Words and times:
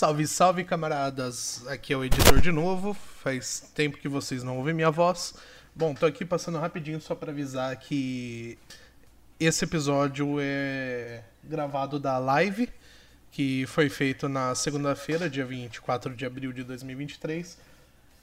Salve, 0.00 0.26
salve, 0.26 0.64
camaradas! 0.64 1.62
Aqui 1.68 1.92
é 1.92 1.96
o 1.98 2.02
editor 2.02 2.40
de 2.40 2.50
novo. 2.50 2.94
Faz 2.94 3.70
tempo 3.74 3.98
que 3.98 4.08
vocês 4.08 4.42
não 4.42 4.56
ouvem 4.56 4.72
minha 4.72 4.90
voz. 4.90 5.34
Bom, 5.76 5.92
tô 5.94 6.06
aqui 6.06 6.24
passando 6.24 6.56
rapidinho 6.56 6.98
só 7.02 7.14
para 7.14 7.30
avisar 7.30 7.76
que 7.76 8.56
esse 9.38 9.62
episódio 9.62 10.38
é 10.40 11.22
gravado 11.44 11.98
da 11.98 12.16
live 12.16 12.70
que 13.30 13.66
foi 13.66 13.90
feito 13.90 14.26
na 14.26 14.54
segunda-feira, 14.54 15.28
dia 15.28 15.44
24 15.44 16.16
de 16.16 16.24
abril 16.24 16.50
de 16.50 16.64
2023. 16.64 17.58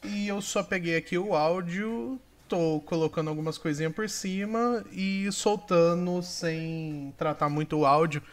E 0.04 0.28
eu 0.28 0.42
só 0.42 0.64
peguei 0.64 0.98
aqui 0.98 1.16
o 1.16 1.36
áudio, 1.36 2.20
tô 2.50 2.82
colocando 2.88 3.30
algumas 3.30 3.60
coisinhas 3.60 3.94
por 3.94 4.10
cima 4.10 4.84
e 4.92 5.32
soltando 5.32 6.24
sem 6.24 7.14
tratar 7.20 7.50
muito 7.50 7.78
o 7.78 7.86
áudio 7.86 8.24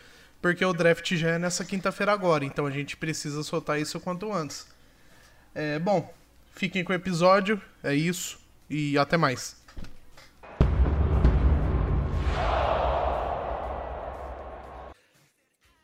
porque 0.44 0.62
o 0.62 0.74
draft 0.74 1.10
já 1.16 1.30
é 1.30 1.38
nessa 1.38 1.64
quinta-feira 1.64 2.12
agora, 2.12 2.44
então 2.44 2.66
a 2.66 2.70
gente 2.70 2.98
precisa 2.98 3.42
soltar 3.42 3.80
isso 3.80 3.96
o 3.96 4.00
quanto 4.00 4.30
antes. 4.30 4.66
É, 5.54 5.78
bom, 5.78 6.12
fiquem 6.54 6.84
com 6.84 6.92
o 6.92 6.94
episódio, 6.94 7.58
é 7.82 7.94
isso, 7.94 8.38
e 8.68 8.98
até 8.98 9.16
mais. 9.16 9.56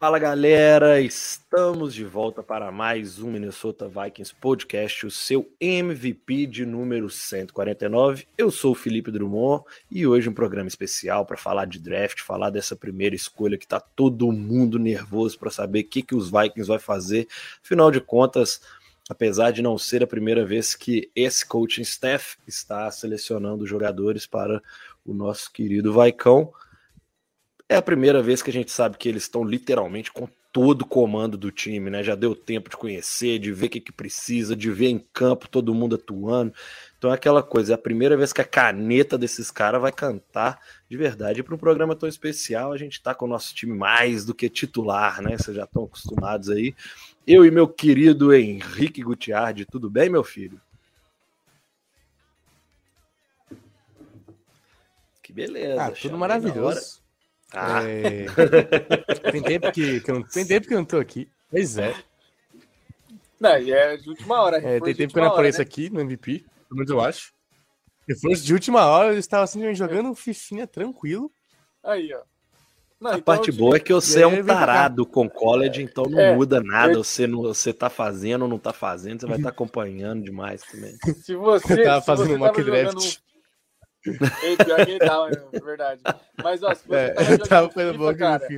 Fala 0.00 0.18
galera, 0.18 0.98
estamos 0.98 1.92
de 1.92 2.06
volta 2.06 2.42
para 2.42 2.72
mais 2.72 3.18
um 3.20 3.30
Minnesota 3.30 3.86
Vikings 3.86 4.34
Podcast, 4.34 5.04
o 5.04 5.10
seu 5.10 5.52
MVP 5.60 6.46
de 6.46 6.64
número 6.64 7.10
149. 7.10 8.26
Eu 8.38 8.50
sou 8.50 8.72
o 8.72 8.74
Felipe 8.74 9.10
Drummond 9.10 9.62
e 9.90 10.06
hoje 10.06 10.26
um 10.26 10.32
programa 10.32 10.68
especial 10.68 11.26
para 11.26 11.36
falar 11.36 11.66
de 11.66 11.78
draft, 11.78 12.22
falar 12.22 12.48
dessa 12.48 12.74
primeira 12.74 13.14
escolha 13.14 13.58
que 13.58 13.66
está 13.66 13.78
todo 13.78 14.32
mundo 14.32 14.78
nervoso 14.78 15.38
para 15.38 15.50
saber 15.50 15.80
o 15.80 15.88
que, 15.88 16.02
que 16.02 16.14
os 16.14 16.30
Vikings 16.30 16.66
vai 16.66 16.78
fazer. 16.78 17.28
Afinal 17.62 17.90
de 17.90 18.00
contas, 18.00 18.62
apesar 19.06 19.50
de 19.50 19.60
não 19.60 19.76
ser 19.76 20.02
a 20.02 20.06
primeira 20.06 20.46
vez 20.46 20.74
que 20.74 21.10
esse 21.14 21.44
coaching 21.44 21.82
staff 21.82 22.38
está 22.48 22.90
selecionando 22.90 23.66
jogadores 23.66 24.26
para 24.26 24.62
o 25.04 25.12
nosso 25.12 25.52
querido 25.52 25.92
Vaicão, 25.92 26.54
é 27.70 27.76
a 27.76 27.82
primeira 27.82 28.20
vez 28.20 28.42
que 28.42 28.50
a 28.50 28.52
gente 28.52 28.72
sabe 28.72 28.98
que 28.98 29.08
eles 29.08 29.22
estão 29.22 29.44
literalmente 29.44 30.10
com 30.10 30.28
todo 30.52 30.82
o 30.82 30.86
comando 30.86 31.38
do 31.38 31.52
time, 31.52 31.88
né? 31.88 32.02
Já 32.02 32.16
deu 32.16 32.34
tempo 32.34 32.68
de 32.68 32.76
conhecer, 32.76 33.38
de 33.38 33.52
ver 33.52 33.66
o 33.66 33.70
que, 33.70 33.80
que 33.80 33.92
precisa, 33.92 34.56
de 34.56 34.68
ver 34.72 34.88
em 34.88 34.98
campo 35.12 35.48
todo 35.48 35.72
mundo 35.72 35.94
atuando. 35.94 36.52
Então 36.98 37.12
é 37.12 37.14
aquela 37.14 37.44
coisa, 37.44 37.72
é 37.72 37.76
a 37.76 37.78
primeira 37.78 38.16
vez 38.16 38.32
que 38.32 38.40
a 38.40 38.44
caneta 38.44 39.16
desses 39.16 39.52
caras 39.52 39.80
vai 39.80 39.92
cantar 39.92 40.60
de 40.88 40.96
verdade. 40.96 41.38
E 41.38 41.42
para 41.44 41.54
um 41.54 41.58
programa 41.58 41.94
tão 41.94 42.08
especial, 42.08 42.72
a 42.72 42.76
gente 42.76 42.94
está 42.94 43.14
com 43.14 43.26
o 43.26 43.28
nosso 43.28 43.54
time 43.54 43.72
mais 43.72 44.24
do 44.24 44.34
que 44.34 44.48
titular, 44.48 45.22
né? 45.22 45.38
Vocês 45.38 45.56
já 45.56 45.62
estão 45.62 45.84
acostumados 45.84 46.50
aí. 46.50 46.74
Eu 47.24 47.46
e 47.46 47.52
meu 47.52 47.68
querido 47.68 48.34
Henrique 48.34 49.00
Gutiardi, 49.00 49.64
tudo 49.64 49.88
bem, 49.88 50.10
meu 50.10 50.24
filho? 50.24 50.60
Que 55.22 55.32
beleza. 55.32 55.80
Ah, 55.80 55.92
tudo 55.92 56.18
maravilhoso. 56.18 56.99
Ah. 57.52 57.82
É... 57.82 58.26
tem, 59.30 59.42
tempo 59.42 59.72
que, 59.72 60.00
que 60.00 60.10
eu 60.10 60.14
não... 60.16 60.22
tem 60.22 60.46
tempo 60.46 60.66
que 60.66 60.74
eu 60.74 60.78
não 60.78 60.84
tô 60.84 60.98
aqui. 60.98 61.28
Pois 61.50 61.78
é. 61.78 61.94
Não, 63.40 63.58
e 63.58 63.72
é 63.72 63.96
de 63.96 64.08
última 64.08 64.42
hora. 64.42 64.58
É, 64.58 64.80
tem 64.80 64.94
tempo 64.94 65.12
que 65.12 65.18
eu 65.18 65.24
não 65.24 65.32
apareço 65.32 65.58
né? 65.58 65.62
aqui 65.62 65.88
no 65.88 66.00
MVP, 66.00 66.44
pelo 66.68 66.76
menos 66.76 66.90
eu 66.90 67.00
acho. 67.00 67.32
Se 68.06 68.20
fosse 68.20 68.44
de 68.44 68.52
última 68.52 68.86
hora, 68.86 69.12
eu 69.12 69.18
estava 69.18 69.44
assim, 69.44 69.74
jogando 69.74 70.10
um 70.10 70.14
fifinha 70.14 70.66
tranquilo. 70.66 71.30
Aí, 71.82 72.12
ó. 72.12 72.20
Não, 73.00 73.12
a 73.12 73.14
então 73.14 73.22
parte 73.24 73.50
boa 73.50 73.76
é 73.76 73.80
que 73.80 73.94
você 73.94 74.22
é 74.22 74.26
um 74.26 74.44
tarado 74.44 75.06
com 75.06 75.26
college, 75.28 75.82
então 75.82 76.04
não 76.04 76.20
é, 76.20 76.36
muda 76.36 76.62
nada. 76.62 76.98
Você, 76.98 77.26
não, 77.26 77.40
você 77.40 77.72
tá 77.72 77.88
fazendo 77.88 78.42
ou 78.42 78.48
não 78.48 78.58
tá 78.58 78.74
fazendo, 78.74 79.20
você 79.20 79.26
vai 79.26 79.38
estar 79.38 79.48
tá 79.48 79.54
acompanhando 79.54 80.22
demais 80.22 80.62
também. 80.62 80.94
Se 81.22 81.34
você. 81.34 81.80
Eu 81.80 81.84
tava 81.84 82.02
fazendo 82.02 82.34
um 82.34 82.38
mock 82.38 82.62
draft. 82.62 83.18
Ei, 84.42 84.56
pior 84.56 84.84
que 84.84 84.92
ele 84.92 84.98
tava, 84.98 85.30
é 85.30 85.60
verdade. 85.60 86.02
Mas, 86.42 86.62
ó, 86.62 86.74
se 86.74 86.86
você 86.86 86.96
é, 86.96 87.38
tava 87.38 87.68
jogando 87.68 87.98
FIFA, 87.98 88.14
cara, 88.16 88.48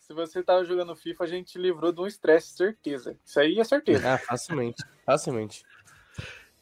se 0.00 0.12
você 0.12 0.42
tava 0.42 0.64
jogando 0.64 0.96
FIFA, 0.96 1.24
a 1.24 1.26
gente 1.26 1.58
livrou 1.58 1.92
de 1.92 2.00
um 2.00 2.06
estresse, 2.06 2.56
certeza. 2.56 3.18
Isso 3.24 3.40
aí 3.40 3.58
é 3.58 3.64
certeza. 3.64 4.14
Ah, 4.14 4.18
facilmente, 4.18 4.82
facilmente. 5.04 5.64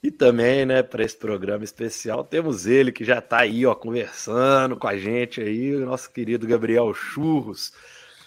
E 0.02 0.10
também, 0.10 0.66
né, 0.66 0.82
para 0.82 1.02
esse 1.02 1.16
programa 1.16 1.64
especial, 1.64 2.24
temos 2.24 2.66
ele 2.66 2.92
que 2.92 3.04
já 3.04 3.22
tá 3.22 3.40
aí, 3.40 3.64
ó, 3.64 3.74
conversando 3.74 4.76
com 4.76 4.86
a 4.86 4.96
gente 4.96 5.40
aí, 5.40 5.74
o 5.74 5.86
nosso 5.86 6.10
querido 6.12 6.46
Gabriel 6.46 6.92
Churros. 6.92 7.72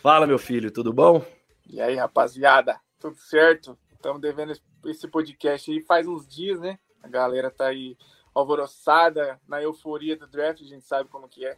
Fala, 0.02 0.26
meu 0.26 0.40
filho, 0.40 0.72
tudo 0.72 0.92
bom? 0.92 1.24
E 1.68 1.80
aí, 1.80 1.96
rapaziada, 1.96 2.80
tudo 3.00 3.18
certo? 3.18 3.78
Estamos 3.94 4.22
devendo 4.22 4.54
esse 4.86 5.08
podcast 5.08 5.70
aí 5.70 5.82
faz 5.82 6.08
uns 6.08 6.28
dias, 6.28 6.60
né? 6.60 6.80
A 7.04 7.08
galera 7.08 7.52
tá 7.52 7.68
aí 7.68 7.98
alvoroçada 8.40 9.40
na 9.48 9.62
euforia 9.62 10.16
do 10.16 10.28
draft, 10.28 10.62
a 10.62 10.66
gente 10.66 10.86
sabe 10.86 11.10
como 11.10 11.28
que 11.28 11.46
é. 11.46 11.58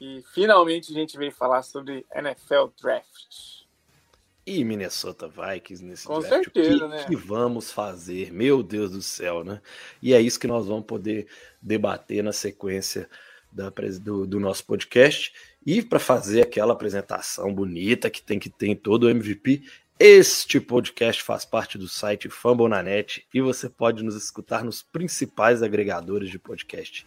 E 0.00 0.22
finalmente 0.34 0.92
a 0.92 0.94
gente 0.94 1.16
veio 1.16 1.32
falar 1.32 1.62
sobre 1.62 2.06
NFL 2.14 2.68
Draft. 2.80 3.62
E 4.44 4.64
Minnesota 4.64 5.28
Vikings 5.28 5.84
nesse 5.84 6.06
Com 6.06 6.18
draft. 6.18 6.44
certeza, 6.44 6.86
o 6.86 6.90
que, 6.90 6.96
né? 6.96 7.04
que 7.04 7.16
vamos 7.16 7.70
fazer? 7.70 8.32
Meu 8.32 8.62
Deus 8.62 8.90
do 8.90 9.02
céu, 9.02 9.44
né? 9.44 9.60
E 10.00 10.12
é 10.12 10.20
isso 10.20 10.40
que 10.40 10.48
nós 10.48 10.66
vamos 10.66 10.84
poder 10.84 11.28
debater 11.60 12.24
na 12.24 12.32
sequência 12.32 13.08
da, 13.52 13.70
do, 14.00 14.26
do 14.26 14.40
nosso 14.40 14.64
podcast. 14.64 15.32
E 15.64 15.80
para 15.80 16.00
fazer 16.00 16.42
aquela 16.42 16.72
apresentação 16.72 17.54
bonita 17.54 18.10
que 18.10 18.20
tem 18.20 18.38
que 18.40 18.50
ter 18.50 18.66
em 18.66 18.74
todo 18.74 19.04
o 19.04 19.10
MVP, 19.10 19.62
este 20.04 20.58
podcast 20.58 21.22
faz 21.22 21.44
parte 21.44 21.78
do 21.78 21.86
site 21.86 22.28
Fambonanet 22.28 23.24
e 23.32 23.40
você 23.40 23.68
pode 23.68 24.02
nos 24.02 24.16
escutar 24.16 24.64
nos 24.64 24.82
principais 24.82 25.62
agregadores 25.62 26.28
de 26.28 26.40
podcast. 26.40 27.04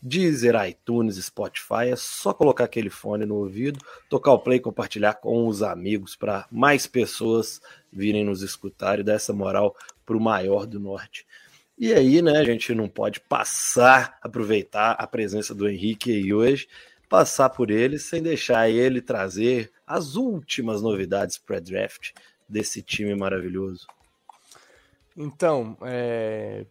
Deezer, 0.00 0.54
iTunes, 0.64 1.16
Spotify, 1.16 1.88
é 1.90 1.96
só 1.96 2.32
colocar 2.32 2.62
aquele 2.62 2.88
fone 2.88 3.26
no 3.26 3.34
ouvido, 3.34 3.80
tocar 4.08 4.30
o 4.30 4.38
play 4.38 4.58
e 4.58 4.60
compartilhar 4.60 5.14
com 5.14 5.48
os 5.48 5.60
amigos 5.60 6.14
para 6.14 6.46
mais 6.48 6.86
pessoas 6.86 7.60
virem 7.92 8.24
nos 8.24 8.42
escutar 8.42 9.00
e 9.00 9.02
dar 9.02 9.14
essa 9.14 9.32
moral 9.32 9.74
para 10.04 10.16
o 10.16 10.20
maior 10.20 10.66
do 10.66 10.78
norte. 10.78 11.26
E 11.76 11.92
aí, 11.92 12.22
né, 12.22 12.38
a 12.38 12.44
gente 12.44 12.72
não 12.76 12.88
pode 12.88 13.18
passar, 13.18 14.20
aproveitar 14.22 14.92
a 14.92 15.06
presença 15.08 15.52
do 15.52 15.68
Henrique 15.68 16.12
aí 16.12 16.32
hoje, 16.32 16.68
passar 17.08 17.50
por 17.50 17.72
ele 17.72 17.98
sem 17.98 18.22
deixar 18.22 18.70
ele 18.70 19.00
trazer 19.00 19.68
as 19.84 20.14
últimas 20.14 20.80
novidades 20.80 21.38
pré-draft 21.38 22.12
desse 22.48 22.82
time 22.82 23.14
maravilhoso? 23.14 23.86
Então, 25.16 25.76
é... 25.82 26.66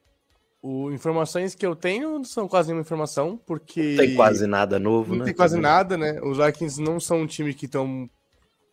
o, 0.61 0.91
informações 0.91 1.55
que 1.55 1.65
eu 1.65 1.75
tenho 1.75 2.17
não 2.17 2.23
são 2.23 2.47
quase 2.47 2.67
nenhuma 2.67 2.83
informação, 2.83 3.37
porque. 3.45 3.95
Não 3.95 4.05
tem 4.05 4.15
quase 4.15 4.47
nada 4.47 4.79
novo, 4.79 5.09
não 5.09 5.13
né? 5.13 5.19
Não 5.19 5.25
tem 5.25 5.33
quase 5.33 5.59
nada, 5.59 5.97
né? 5.97 6.19
Os 6.21 6.37
Vikings 6.37 6.81
não 6.81 6.99
são 6.99 7.21
um 7.21 7.27
time 7.27 7.53
que 7.53 7.65
estão 7.65 8.09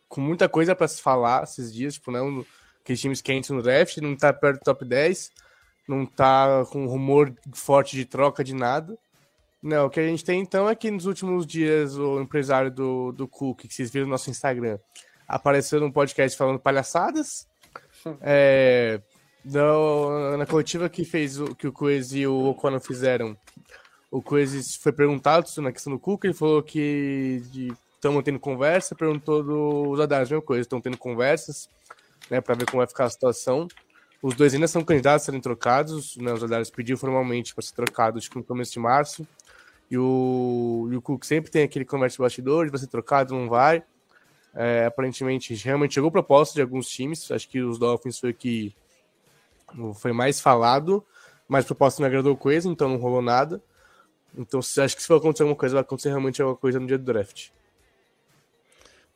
com 0.08 0.20
muita 0.20 0.48
coisa 0.48 0.74
para 0.74 0.88
se 0.88 1.00
falar 1.00 1.44
esses 1.44 1.72
dias, 1.72 1.94
tipo, 1.94 2.10
não 2.10 2.44
aqueles 2.82 3.00
times 3.00 3.22
quentes 3.22 3.50
no 3.50 3.62
draft, 3.62 3.96
não 3.98 4.14
tá 4.14 4.32
perto 4.32 4.58
do 4.58 4.64
top 4.64 4.84
10, 4.84 5.30
não 5.88 6.04
tá 6.04 6.64
com 6.70 6.86
rumor 6.86 7.32
forte 7.54 7.96
de 7.96 8.04
troca 8.04 8.44
de 8.44 8.54
nada. 8.54 8.98
Não, 9.62 9.86
o 9.86 9.90
que 9.90 10.00
a 10.00 10.06
gente 10.06 10.24
tem 10.24 10.40
então 10.40 10.68
é 10.68 10.74
que 10.74 10.90
nos 10.90 11.06
últimos 11.06 11.46
dias 11.46 11.96
o 11.96 12.20
empresário 12.20 12.70
do, 12.70 13.12
do 13.12 13.28
Cook, 13.28 13.60
que 13.60 13.72
vocês 13.72 13.90
viram 13.90 14.06
no 14.06 14.12
nosso 14.12 14.28
Instagram, 14.28 14.78
apareceu 15.32 15.80
num 15.80 15.90
podcast 15.90 16.36
falando 16.36 16.60
palhaçadas. 16.60 17.50
É, 18.20 19.00
no, 19.44 20.36
na 20.36 20.44
coletiva 20.44 20.88
que 20.88 21.04
fez 21.04 21.38
o 21.38 21.54
que 21.54 21.68
o 21.68 21.72
Coes 21.72 22.12
e 22.12 22.26
o 22.26 22.46
O'Connor 22.46 22.80
fizeram, 22.80 23.36
o 24.10 24.20
Coes 24.20 24.74
foi 24.74 24.90
perguntado 24.90 25.48
na 25.58 25.70
questão 25.70 25.92
do 25.92 26.00
Cook, 26.00 26.24
ele 26.24 26.34
falou 26.34 26.64
que 26.64 27.42
estão 27.94 28.20
tendo 28.22 28.40
conversa, 28.40 28.96
perguntou 28.96 29.40
dos 29.40 30.00
Adares, 30.00 30.28
mesma 30.28 30.44
coisa, 30.44 30.62
estão 30.62 30.80
tendo 30.80 30.98
conversas, 30.98 31.68
né, 32.28 32.40
para 32.40 32.56
ver 32.56 32.66
como 32.66 32.78
vai 32.78 32.88
ficar 32.88 33.04
a 33.04 33.10
situação. 33.10 33.68
Os 34.20 34.34
dois 34.34 34.52
ainda 34.52 34.66
são 34.66 34.82
candidatos 34.82 35.22
a 35.22 35.26
serem 35.26 35.40
trocados, 35.40 36.16
né, 36.16 36.32
os 36.32 36.42
Adares 36.42 36.70
pediu 36.70 36.98
formalmente 36.98 37.54
para 37.54 37.62
ser 37.62 37.74
trocados 37.74 38.28
no 38.34 38.42
começo 38.42 38.72
de 38.72 38.80
março, 38.80 39.24
e 39.88 39.96
o, 39.96 40.88
e 40.90 40.96
o 40.96 41.02
Cook 41.02 41.24
sempre 41.24 41.52
tem 41.52 41.62
aquele 41.62 41.84
conversa 41.84 42.16
de 42.16 42.22
bastidores, 42.22 42.72
vai 42.72 42.80
ser 42.80 42.88
trocado, 42.88 43.32
não 43.32 43.48
vai. 43.48 43.84
É, 44.54 44.86
aparentemente, 44.86 45.54
realmente 45.54 45.94
chegou 45.94 46.10
proposta 46.10 46.54
de 46.54 46.60
alguns 46.60 46.88
times. 46.88 47.30
Acho 47.30 47.48
que 47.48 47.60
os 47.60 47.78
Dolphins 47.78 48.18
foi 48.18 48.32
que 48.32 48.74
foi 49.94 50.12
mais 50.12 50.40
falado, 50.40 51.04
mas 51.48 51.64
proposta 51.64 52.02
não 52.02 52.06
agradou 52.06 52.36
coisa, 52.36 52.68
então 52.68 52.88
não 52.88 52.96
rolou 52.96 53.22
nada. 53.22 53.62
Então, 54.36 54.60
acho 54.60 54.96
que 54.96 55.02
se 55.02 55.08
for 55.08 55.16
acontecer 55.16 55.42
alguma 55.42 55.58
coisa, 55.58 55.74
vai 55.74 55.82
acontecer 55.82 56.08
realmente 56.08 56.40
alguma 56.40 56.56
coisa 56.56 56.80
no 56.80 56.86
dia 56.86 56.98
do 56.98 57.04
draft. 57.04 57.50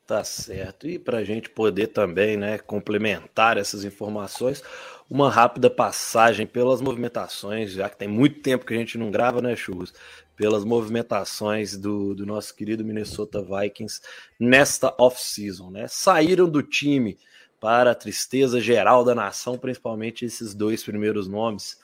Tá 0.06 0.23
certo. 0.23 0.87
E 0.87 0.99
para 0.99 1.19
a 1.19 1.25
gente 1.25 1.50
poder 1.50 1.89
também 1.89 2.37
né, 2.37 2.59
complementar 2.59 3.59
essas 3.59 3.85
informações, 3.85 4.62
uma 5.11 5.29
rápida 5.31 5.69
passagem 5.69 6.47
pelas 6.47 6.81
movimentações, 6.81 7.73
já 7.73 7.89
que 7.89 7.97
tem 7.97 8.06
muito 8.06 8.41
tempo 8.41 8.65
que 8.65 8.73
a 8.73 8.77
gente 8.77 8.97
não 8.97 9.11
grava, 9.11 9.43
né, 9.43 9.56
Churros? 9.56 9.93
Pelas 10.37 10.65
movimentações 10.65 11.77
do, 11.77 12.15
do 12.15 12.27
nosso 12.27 12.55
querido 12.55 12.85
Minnesota 12.85 13.43
Vikings 13.43 14.00
nesta 14.38 14.94
off-season, 14.99 15.71
né? 15.71 15.87
Saíram 15.88 16.49
do 16.49 16.62
time 16.62 17.19
para 17.61 17.93
a 17.93 17.94
tristeza 17.94 18.61
geral 18.61 19.05
da 19.05 19.15
nação, 19.15 19.59
principalmente 19.59 20.25
esses 20.25 20.55
dois 20.55 20.83
primeiros 20.83 21.27
nomes. 21.27 21.79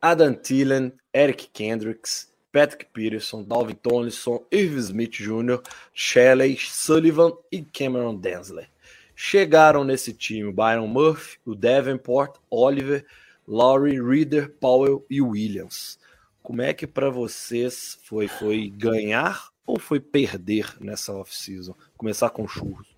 Adam 0.00 0.34
Thielen, 0.34 0.92
Eric 1.12 1.48
Kendricks, 1.52 2.32
Patrick 2.52 2.86
Peterson, 2.92 3.42
Dalvin 3.42 3.74
Tomlinson, 3.74 4.44
Irv 4.50 4.76
Smith 4.78 5.12
Jr., 5.12 5.60
Shelley 5.94 6.56
Sullivan 6.58 7.32
e 7.50 7.62
Cameron 7.62 8.16
Densler. 8.16 8.68
Chegaram 9.14 9.84
nesse 9.84 10.12
time 10.12 10.52
Byron 10.52 10.86
Murphy, 10.88 11.38
o 11.46 11.54
Davenport, 11.54 12.38
Oliver, 12.50 13.04
Laurie, 13.46 14.00
Reader, 14.00 14.50
Powell 14.60 15.04
e 15.08 15.20
Williams. 15.20 15.98
Como 16.42 16.60
é 16.60 16.74
que 16.74 16.86
para 16.86 17.08
vocês 17.10 17.98
foi? 18.02 18.26
Foi 18.26 18.68
ganhar 18.68 19.50
ou 19.64 19.78
foi 19.78 20.00
perder 20.00 20.76
nessa 20.80 21.12
off-season? 21.12 21.74
Começar 21.96 22.30
com 22.30 22.48
churros. 22.48 22.96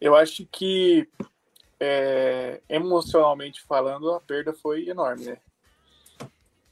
Eu 0.00 0.14
acho 0.14 0.46
que 0.46 1.08
é, 1.80 2.60
emocionalmente 2.68 3.62
falando, 3.62 4.12
a 4.12 4.20
perda 4.20 4.52
foi 4.52 4.88
enorme, 4.88 5.26
né? 5.26 5.38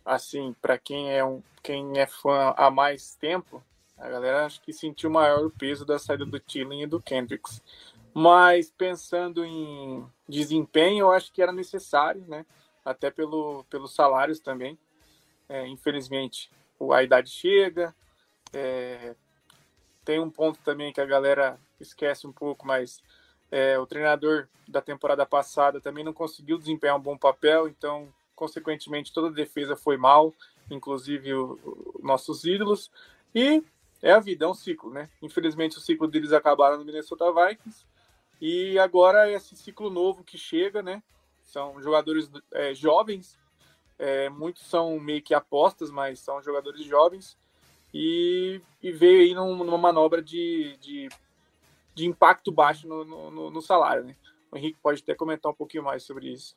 Assim, 0.04 0.54
para 0.60 0.78
quem 0.78 1.12
é 1.12 1.24
um, 1.24 1.42
quem 1.62 1.98
é 1.98 2.06
fã 2.06 2.54
há 2.56 2.70
mais 2.70 3.16
tempo, 3.16 3.62
a 3.96 4.08
galera 4.08 4.46
acho 4.46 4.60
que 4.62 4.72
sentiu 4.72 5.10
maior 5.10 5.44
o 5.44 5.50
peso 5.50 5.84
da 5.84 5.98
saída 5.98 6.24
do 6.24 6.38
Tilling 6.38 6.82
e 6.82 6.86
do 6.86 7.00
Kendricks. 7.00 7.62
Mas 8.14 8.70
pensando 8.70 9.44
em 9.44 10.06
desempenho, 10.28 11.06
eu 11.06 11.10
acho 11.10 11.32
que 11.32 11.42
era 11.42 11.52
necessário, 11.52 12.24
né? 12.28 12.46
Até 12.84 13.10
pelo, 13.10 13.64
pelos 13.64 13.94
salários 13.94 14.38
também. 14.38 14.78
É, 15.48 15.66
infelizmente, 15.66 16.50
a 16.93 17.02
idade 17.02 17.31
chega. 17.31 17.94
É, 18.52 19.14
tem 20.04 20.20
um 20.20 20.31
ponto 20.31 20.58
também 20.64 20.93
que 20.93 21.00
a 21.00 21.06
galera 21.06 21.58
esquece 21.81 22.26
um 22.26 22.32
pouco, 22.32 22.66
mas 22.66 23.02
é, 23.50 23.78
o 23.78 23.87
treinador 23.87 24.48
da 24.66 24.81
temporada 24.81 25.25
passada 25.25 25.81
também 25.81 26.04
não 26.04 26.12
conseguiu 26.12 26.58
desempenhar 26.58 26.96
um 26.96 27.00
bom 27.00 27.16
papel, 27.16 27.69
então, 27.69 28.12
consequentemente, 28.34 29.12
toda 29.12 29.28
a 29.28 29.32
defesa 29.32 29.76
foi 29.76 29.96
mal, 29.96 30.32
inclusive 30.70 31.32
os 31.34 31.58
nossos 32.02 32.44
ídolos. 32.44 32.90
E 33.34 33.62
é 34.02 34.12
a 34.12 34.20
vida, 34.20 34.44
é 34.44 34.49
um 34.49 34.54
ciclo, 34.54 34.90
né? 34.90 35.08
Infelizmente, 35.22 35.78
o 35.78 35.81
ciclo 35.81 36.08
deles 36.08 36.32
acabaram 36.32 36.78
no 36.78 36.84
Minnesota 36.84 37.25
Vikings. 37.32 37.84
E 38.40 38.78
agora 38.78 39.28
é 39.28 39.34
esse 39.34 39.56
ciclo 39.56 39.90
novo 39.90 40.22
que 40.22 40.37
chega, 40.37 40.82
né? 40.82 41.02
São 41.42 41.81
jogadores 41.81 42.31
é, 42.52 42.75
jovens, 42.75 43.38
é, 43.98 44.28
muitos 44.28 44.66
são 44.66 44.98
meio 45.00 45.22
que 45.22 45.34
apostas, 45.34 45.90
mas 45.90 46.20
são 46.20 46.43
jogadores 46.43 46.84
jovens. 46.84 47.37
E, 47.94 48.60
e 48.82 48.93
veio 48.93 49.20
aí 49.20 49.34
numa 49.34 49.78
manobra 49.78 50.20
de, 50.22 50.76
de 50.81 51.08
de 51.96 52.06
impacto 52.06 52.52
baixo 52.52 52.87
no, 52.87 53.04
no, 53.04 53.50
no, 53.50 53.62
salário, 53.62 54.04
né? 54.04 54.14
O 54.52 54.56
Henrique 54.56 54.78
pode 54.82 55.02
até 55.02 55.14
comentar 55.14 55.50
um 55.50 55.54
pouquinho 55.54 55.82
mais 55.82 56.02
sobre 56.02 56.31
isso. 56.31 56.54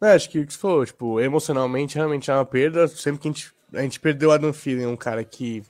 É, 0.00 0.12
acho 0.12 0.28
que 0.28 0.38
o 0.38 0.46
que 0.46 0.52
você 0.52 0.58
falou, 0.58 0.84
tipo, 0.84 1.18
emocionalmente 1.18 1.96
realmente 1.96 2.30
é 2.30 2.34
uma 2.34 2.44
perda. 2.44 2.86
Sempre 2.86 3.22
que 3.22 3.28
a 3.28 3.32
gente, 3.32 3.54
a 3.72 3.82
gente 3.82 3.98
perdeu 3.98 4.28
o 4.28 4.32
Adam 4.32 4.52
Thielen, 4.52 4.86
um 4.86 4.96
cara 4.96 5.24
que, 5.24 5.64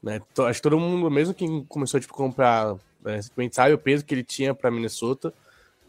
né, 0.00 0.22
to, 0.32 0.44
acho 0.44 0.60
que 0.60 0.62
todo 0.62 0.78
mundo, 0.78 1.10
mesmo 1.10 1.34
quem 1.34 1.64
começou, 1.64 1.98
tipo, 1.98 2.14
a 2.14 2.16
comprar, 2.16 2.76
né, 3.02 3.20
sabe 3.50 3.74
o 3.74 3.78
peso 3.78 4.04
que 4.04 4.14
ele 4.14 4.24
tinha 4.24 4.54
para 4.54 4.70
Minnesota. 4.70 5.34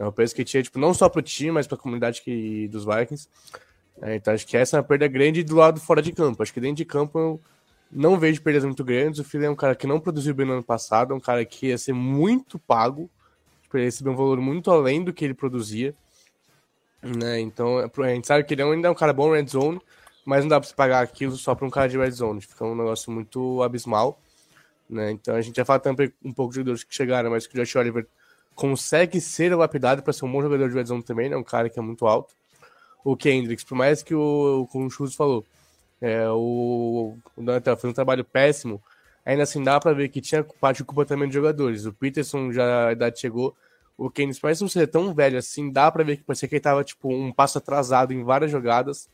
É 0.00 0.04
o 0.06 0.10
peso 0.10 0.34
que 0.34 0.42
tinha, 0.42 0.62
tipo, 0.62 0.78
não 0.78 0.94
só 0.94 1.10
pro 1.10 1.20
time, 1.20 1.50
mas 1.50 1.66
pra 1.66 1.76
comunidade 1.76 2.22
que, 2.22 2.66
dos 2.68 2.86
Vikings. 2.86 3.28
É, 4.00 4.14
então 4.14 4.32
acho 4.32 4.46
que 4.46 4.56
essa 4.56 4.78
é 4.78 4.80
uma 4.80 4.82
perda 4.82 5.06
grande 5.06 5.42
do 5.44 5.54
lado 5.54 5.78
fora 5.78 6.00
de 6.00 6.10
campo. 6.10 6.42
Acho 6.42 6.54
que 6.54 6.60
dentro 6.60 6.76
de 6.76 6.86
campo 6.86 7.18
eu 7.18 7.40
não 7.92 8.18
vejo 8.18 8.40
perdas 8.40 8.64
muito 8.64 8.82
grandes. 8.82 9.20
O 9.20 9.24
Philly 9.24 9.44
é 9.44 9.50
um 9.50 9.54
cara 9.54 9.74
que 9.74 9.86
não 9.86 10.00
produziu 10.00 10.34
bem 10.34 10.46
no 10.46 10.54
ano 10.54 10.62
passado, 10.62 11.12
é 11.12 11.16
um 11.16 11.20
cara 11.20 11.44
que 11.44 11.66
ia 11.66 11.76
ser 11.76 11.92
muito 11.92 12.58
pago. 12.58 13.10
Tipo, 13.62 13.76
ele 13.76 13.84
recebeu 13.84 14.14
um 14.14 14.16
valor 14.16 14.40
muito 14.40 14.70
além 14.70 15.04
do 15.04 15.12
que 15.12 15.22
ele 15.22 15.34
produzia. 15.34 15.94
Né? 17.02 17.40
Então, 17.40 17.76
a 17.78 18.08
gente 18.08 18.26
sabe 18.26 18.44
que 18.44 18.54
ele 18.54 18.62
ainda 18.62 18.88
é 18.88 18.90
um 18.90 18.94
cara 18.94 19.12
bom 19.12 19.30
red 19.30 19.46
zone, 19.48 19.82
mas 20.24 20.44
não 20.44 20.48
dá 20.48 20.58
para 20.58 20.68
se 20.68 20.74
pagar 20.74 21.02
aquilo 21.02 21.36
só 21.36 21.54
para 21.54 21.66
um 21.66 21.70
cara 21.70 21.90
de 21.90 21.98
red 21.98 22.10
zone. 22.10 22.40
Fica 22.40 22.64
um 22.64 22.74
negócio 22.74 23.12
muito 23.12 23.62
abismal. 23.62 24.18
Né? 24.88 25.10
Então 25.10 25.34
a 25.36 25.42
gente 25.42 25.56
já 25.56 25.64
fala 25.66 25.78
também 25.78 26.10
um 26.24 26.32
pouco 26.32 26.52
de 26.52 26.56
jogadores 26.56 26.84
que 26.84 26.94
chegaram, 26.94 27.30
mas 27.30 27.46
que 27.46 27.54
o 27.54 27.62
Josh 27.62 27.76
Oliver 27.76 28.06
consegue 28.54 29.20
ser 29.20 29.54
lapidado 29.54 30.02
para 30.02 30.12
ser 30.12 30.24
um 30.24 30.32
bom 30.32 30.42
jogador 30.42 30.68
de 30.68 30.74
red 30.74 31.02
também, 31.02 31.28
né? 31.28 31.36
Um 31.36 31.42
cara 31.42 31.68
que 31.68 31.78
é 31.78 31.82
muito 31.82 32.06
alto. 32.06 32.34
O 33.04 33.16
Kendricks, 33.16 33.64
por 33.64 33.74
mais 33.74 34.02
que 34.02 34.14
o, 34.14 34.68
o 34.72 34.90
Chus 34.90 35.14
falou, 35.14 35.44
é, 36.00 36.28
o, 36.30 37.16
o 37.36 37.44
fez 37.62 37.84
um 37.84 37.92
trabalho 37.92 38.24
péssimo. 38.24 38.82
Ainda 39.24 39.42
assim, 39.42 39.62
dá 39.62 39.78
para 39.78 39.92
ver 39.92 40.08
que 40.08 40.20
tinha 40.20 40.42
parte 40.42 40.78
do 40.78 40.84
culpa 40.86 41.04
também 41.04 41.28
dos 41.28 41.34
jogadores. 41.34 41.84
O 41.86 41.92
Peterson 41.92 42.52
já 42.52 42.88
a 42.88 42.92
idade 42.92 43.20
chegou. 43.20 43.54
O 43.96 44.10
Keynes 44.10 44.38
parece 44.38 44.62
não 44.62 44.68
ser 44.68 44.86
tão 44.86 45.14
velho 45.14 45.38
assim. 45.38 45.70
Dá 45.70 45.90
para 45.90 46.02
ver 46.02 46.16
que 46.16 46.22
parecia 46.22 46.48
que 46.48 46.54
ele 46.54 46.60
tava 46.60 46.82
tipo 46.82 47.12
um 47.12 47.30
passo 47.32 47.58
atrasado 47.58 48.12
em 48.12 48.24
várias 48.24 48.50
jogadas. 48.50 49.08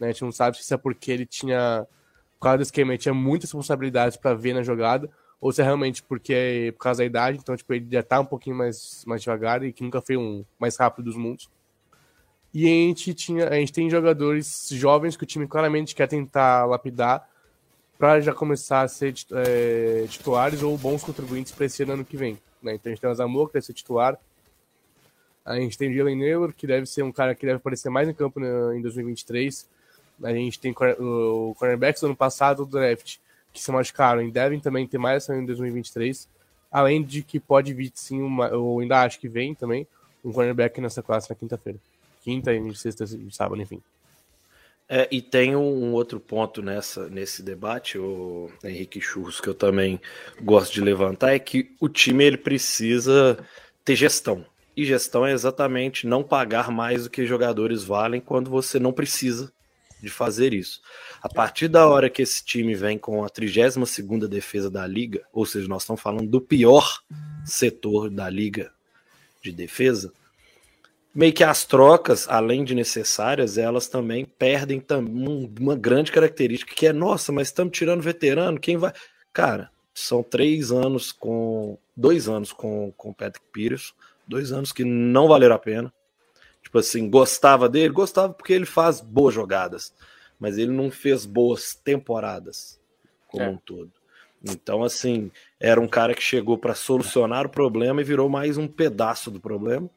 Né? 0.00 0.08
A 0.08 0.12
gente 0.12 0.22
não 0.22 0.32
sabe 0.32 0.56
se 0.56 0.72
é 0.72 0.76
porque 0.76 1.12
ele 1.12 1.26
tinha. 1.26 1.86
Por 2.38 2.44
causa 2.44 2.58
do 2.58 2.62
esquema, 2.62 2.92
ele 2.92 2.98
tinha 2.98 3.14
muitas 3.14 3.50
responsabilidades 3.50 4.16
para 4.16 4.34
ver 4.34 4.54
na 4.54 4.62
jogada. 4.62 5.08
Ou 5.42 5.50
se 5.50 5.60
é 5.60 5.64
realmente 5.64 6.04
porque 6.04 6.32
é 6.32 6.70
por 6.70 6.78
causa 6.78 6.98
da 6.98 7.04
idade. 7.04 7.38
Então, 7.42 7.56
tipo, 7.56 7.74
ele 7.74 7.88
já 7.90 8.00
tá 8.00 8.20
um 8.20 8.24
pouquinho 8.24 8.54
mais, 8.54 9.04
mais 9.04 9.20
devagar 9.20 9.64
e 9.64 9.72
que 9.72 9.82
nunca 9.82 10.00
foi 10.00 10.16
um 10.16 10.44
mais 10.56 10.76
rápido 10.76 11.06
dos 11.06 11.16
mundos. 11.16 11.50
E 12.54 12.64
a 12.64 12.68
gente, 12.68 13.12
tinha, 13.12 13.48
a 13.48 13.54
gente 13.54 13.72
tem 13.72 13.90
jogadores 13.90 14.68
jovens 14.70 15.16
que 15.16 15.24
o 15.24 15.26
time 15.26 15.48
claramente 15.48 15.96
quer 15.96 16.06
tentar 16.06 16.64
lapidar 16.66 17.28
para 17.98 18.20
já 18.20 18.32
começar 18.32 18.82
a 18.82 18.88
ser 18.88 19.14
é, 19.32 20.06
titulares 20.08 20.62
ou 20.62 20.78
bons 20.78 21.02
contribuintes 21.02 21.50
para 21.50 21.66
esse 21.66 21.82
ano 21.82 22.04
que 22.04 22.16
vem. 22.16 22.38
Né? 22.62 22.74
Então 22.74 22.90
a 22.90 22.94
gente 22.94 23.00
tem 23.00 23.10
o 23.10 23.14
Zamor, 23.14 23.48
que 23.48 23.54
deve 23.54 23.66
ser 23.66 23.72
titular. 23.72 24.16
A 25.44 25.56
gente 25.56 25.76
tem 25.76 25.90
o 25.90 25.94
Jalen 25.94 26.18
Naylor, 26.18 26.52
que 26.52 26.68
deve 26.68 26.86
ser 26.86 27.02
um 27.02 27.10
cara 27.10 27.34
que 27.34 27.44
deve 27.44 27.56
aparecer 27.56 27.90
mais 27.90 28.08
em 28.08 28.14
campo 28.14 28.38
né, 28.38 28.76
em 28.76 28.80
2023. 28.80 29.68
A 30.22 30.32
gente 30.32 30.60
tem 30.60 30.72
o 31.00 31.52
cornerbacks 31.58 32.00
do 32.00 32.06
ano 32.06 32.16
passado 32.16 32.64
do 32.64 32.70
draft, 32.70 33.16
que 33.52 33.62
se 33.62 33.70
machucaram 33.70 34.22
e 34.22 34.30
devem 34.30 34.58
também 34.60 34.86
ter 34.86 34.98
mais 34.98 35.28
em 35.28 35.44
2023. 35.44 36.28
Além 36.70 37.02
de 37.02 37.22
que 37.22 37.38
pode 37.38 37.74
vir 37.74 37.92
sim, 37.94 38.20
uma, 38.22 38.46
eu 38.46 38.78
ainda 38.80 39.02
acho 39.02 39.20
que 39.20 39.28
vem 39.28 39.54
também, 39.54 39.86
um 40.24 40.32
cornerback 40.32 40.80
nessa 40.80 41.02
classe 41.02 41.28
na 41.28 41.36
quinta-feira 41.36 41.78
quinta 42.22 42.54
e 42.54 42.74
sexta 42.74 43.04
e 43.04 43.30
sábado, 43.30 43.60
enfim. 43.60 43.82
É, 44.88 45.08
e 45.10 45.22
tem 45.22 45.56
um 45.56 45.92
outro 45.92 46.20
ponto 46.20 46.60
nessa, 46.62 47.08
nesse 47.08 47.42
debate, 47.42 47.98
o 47.98 48.50
Henrique 48.62 49.00
Churros, 49.00 49.40
que 49.40 49.48
eu 49.48 49.54
também 49.54 50.00
gosto 50.42 50.72
de 50.72 50.80
levantar, 50.80 51.34
é 51.34 51.38
que 51.38 51.74
o 51.80 51.88
time 51.88 52.24
ele 52.24 52.36
precisa 52.36 53.38
ter 53.84 53.96
gestão. 53.96 54.44
E 54.76 54.84
gestão 54.84 55.26
é 55.26 55.32
exatamente 55.32 56.06
não 56.06 56.22
pagar 56.22 56.70
mais 56.70 57.04
do 57.04 57.10
que 57.10 57.26
jogadores 57.26 57.84
valem 57.84 58.20
quando 58.20 58.50
você 58.50 58.78
não 58.78 58.92
precisa 58.92 59.52
de 60.02 60.10
fazer 60.10 60.52
isso. 60.52 60.80
A 61.22 61.28
partir 61.28 61.68
da 61.68 61.86
hora 61.86 62.10
que 62.10 62.22
esse 62.22 62.44
time 62.44 62.74
vem 62.74 62.98
com 62.98 63.24
a 63.24 63.30
32ª 63.30 64.26
defesa 64.26 64.70
da 64.70 64.86
liga, 64.86 65.22
ou 65.32 65.46
seja, 65.46 65.68
nós 65.68 65.82
estamos 65.82 66.02
falando 66.02 66.28
do 66.28 66.40
pior 66.40 67.00
setor 67.44 68.10
da 68.10 68.28
liga 68.28 68.72
de 69.40 69.52
defesa, 69.52 70.12
meio 71.14 71.32
que 71.32 71.44
as 71.44 71.64
trocas, 71.64 72.26
além 72.28 72.64
de 72.64 72.74
necessárias, 72.74 73.58
elas 73.58 73.86
também 73.86 74.24
perdem 74.24 74.82
uma 75.60 75.76
grande 75.76 76.10
característica 76.10 76.74
que 76.74 76.86
é, 76.86 76.92
nossa, 76.92 77.30
mas 77.30 77.48
estamos 77.48 77.76
tirando 77.76 78.02
veterano, 78.02 78.58
quem 78.58 78.76
vai. 78.76 78.92
Cara, 79.32 79.70
são 79.94 80.22
três 80.22 80.72
anos 80.72 81.12
com. 81.12 81.78
Dois 81.94 82.26
anos 82.26 82.52
com 82.52 82.92
o 82.96 83.14
Patrick 83.14 83.46
Pires, 83.52 83.92
dois 84.26 84.50
anos 84.50 84.72
que 84.72 84.82
não 84.82 85.28
valeram 85.28 85.54
a 85.54 85.58
pena. 85.58 85.92
Tipo 86.72 86.78
assim, 86.78 87.10
gostava 87.10 87.68
dele? 87.68 87.92
Gostava 87.92 88.32
porque 88.32 88.54
ele 88.54 88.64
faz 88.64 88.98
boas 88.98 89.34
jogadas, 89.34 89.92
mas 90.40 90.56
ele 90.56 90.72
não 90.72 90.90
fez 90.90 91.26
boas 91.26 91.74
temporadas 91.74 92.80
como 93.28 93.44
é. 93.44 93.48
um 93.50 93.58
todo. 93.58 93.92
Então, 94.42 94.82
assim, 94.82 95.30
era 95.60 95.78
um 95.78 95.86
cara 95.86 96.14
que 96.14 96.22
chegou 96.22 96.56
para 96.56 96.74
solucionar 96.74 97.44
o 97.44 97.50
problema 97.50 98.00
e 98.00 98.04
virou 98.04 98.28
mais 98.28 98.56
um 98.56 98.66
pedaço 98.66 99.30
do 99.30 99.38
problema 99.38 99.88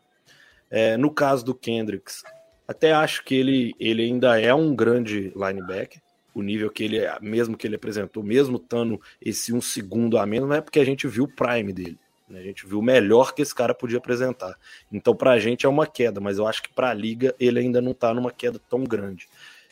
é, 0.70 0.98
no 0.98 1.10
caso 1.10 1.46
do 1.46 1.55
Kendricks, 1.55 2.22
até 2.67 2.91
acho 2.91 3.24
que 3.24 3.34
ele, 3.34 3.74
ele 3.79 4.03
ainda 4.03 4.38
é 4.38 4.53
um 4.53 4.75
grande 4.75 5.32
linebacker. 5.34 6.01
O 6.34 6.41
nível 6.41 6.70
que 6.70 6.84
ele, 6.84 6.98
mesmo 7.22 7.55
que 7.55 7.65
ele 7.65 7.77
apresentou, 7.77 8.22
mesmo 8.22 8.58
estando 8.58 9.00
esse 9.22 9.53
um 9.53 9.62
segundo 9.62 10.17
a 10.17 10.25
menos, 10.25 10.50
não 10.50 10.55
é 10.58 10.60
porque 10.60 10.82
a 10.82 10.86
gente 10.86 11.08
viu 11.08 11.24
o 11.24 11.34
prime 11.34 11.72
dele. 11.72 11.98
Né? 12.27 12.39
A 12.39 12.44
gente 12.44 12.65
viu 12.65 12.79
o 12.79 12.84
melhor 12.84 13.34
que 13.34 13.41
esse 13.41 13.53
cara 13.53 13.74
podia 13.74 13.98
apresentar. 13.98 14.55
Então, 14.91 15.15
para 15.15 15.32
a 15.32 15.39
gente 15.39 15.65
é 15.65 15.70
uma 15.70 15.88
queda, 15.88 16.20
mas 16.20 16.38
eu 16.38 16.48
acho 16.48 16.63
que 16.63 16.70
para 16.70 16.89
a 16.89 16.94
liga 16.94 17.36
ele 17.39 17.60
ainda 17.60 17.82
não 17.82 17.91
está 17.91 18.13
numa 18.13 18.32
queda 18.32 18.60
tão 18.70 18.84
grande. 18.84 19.27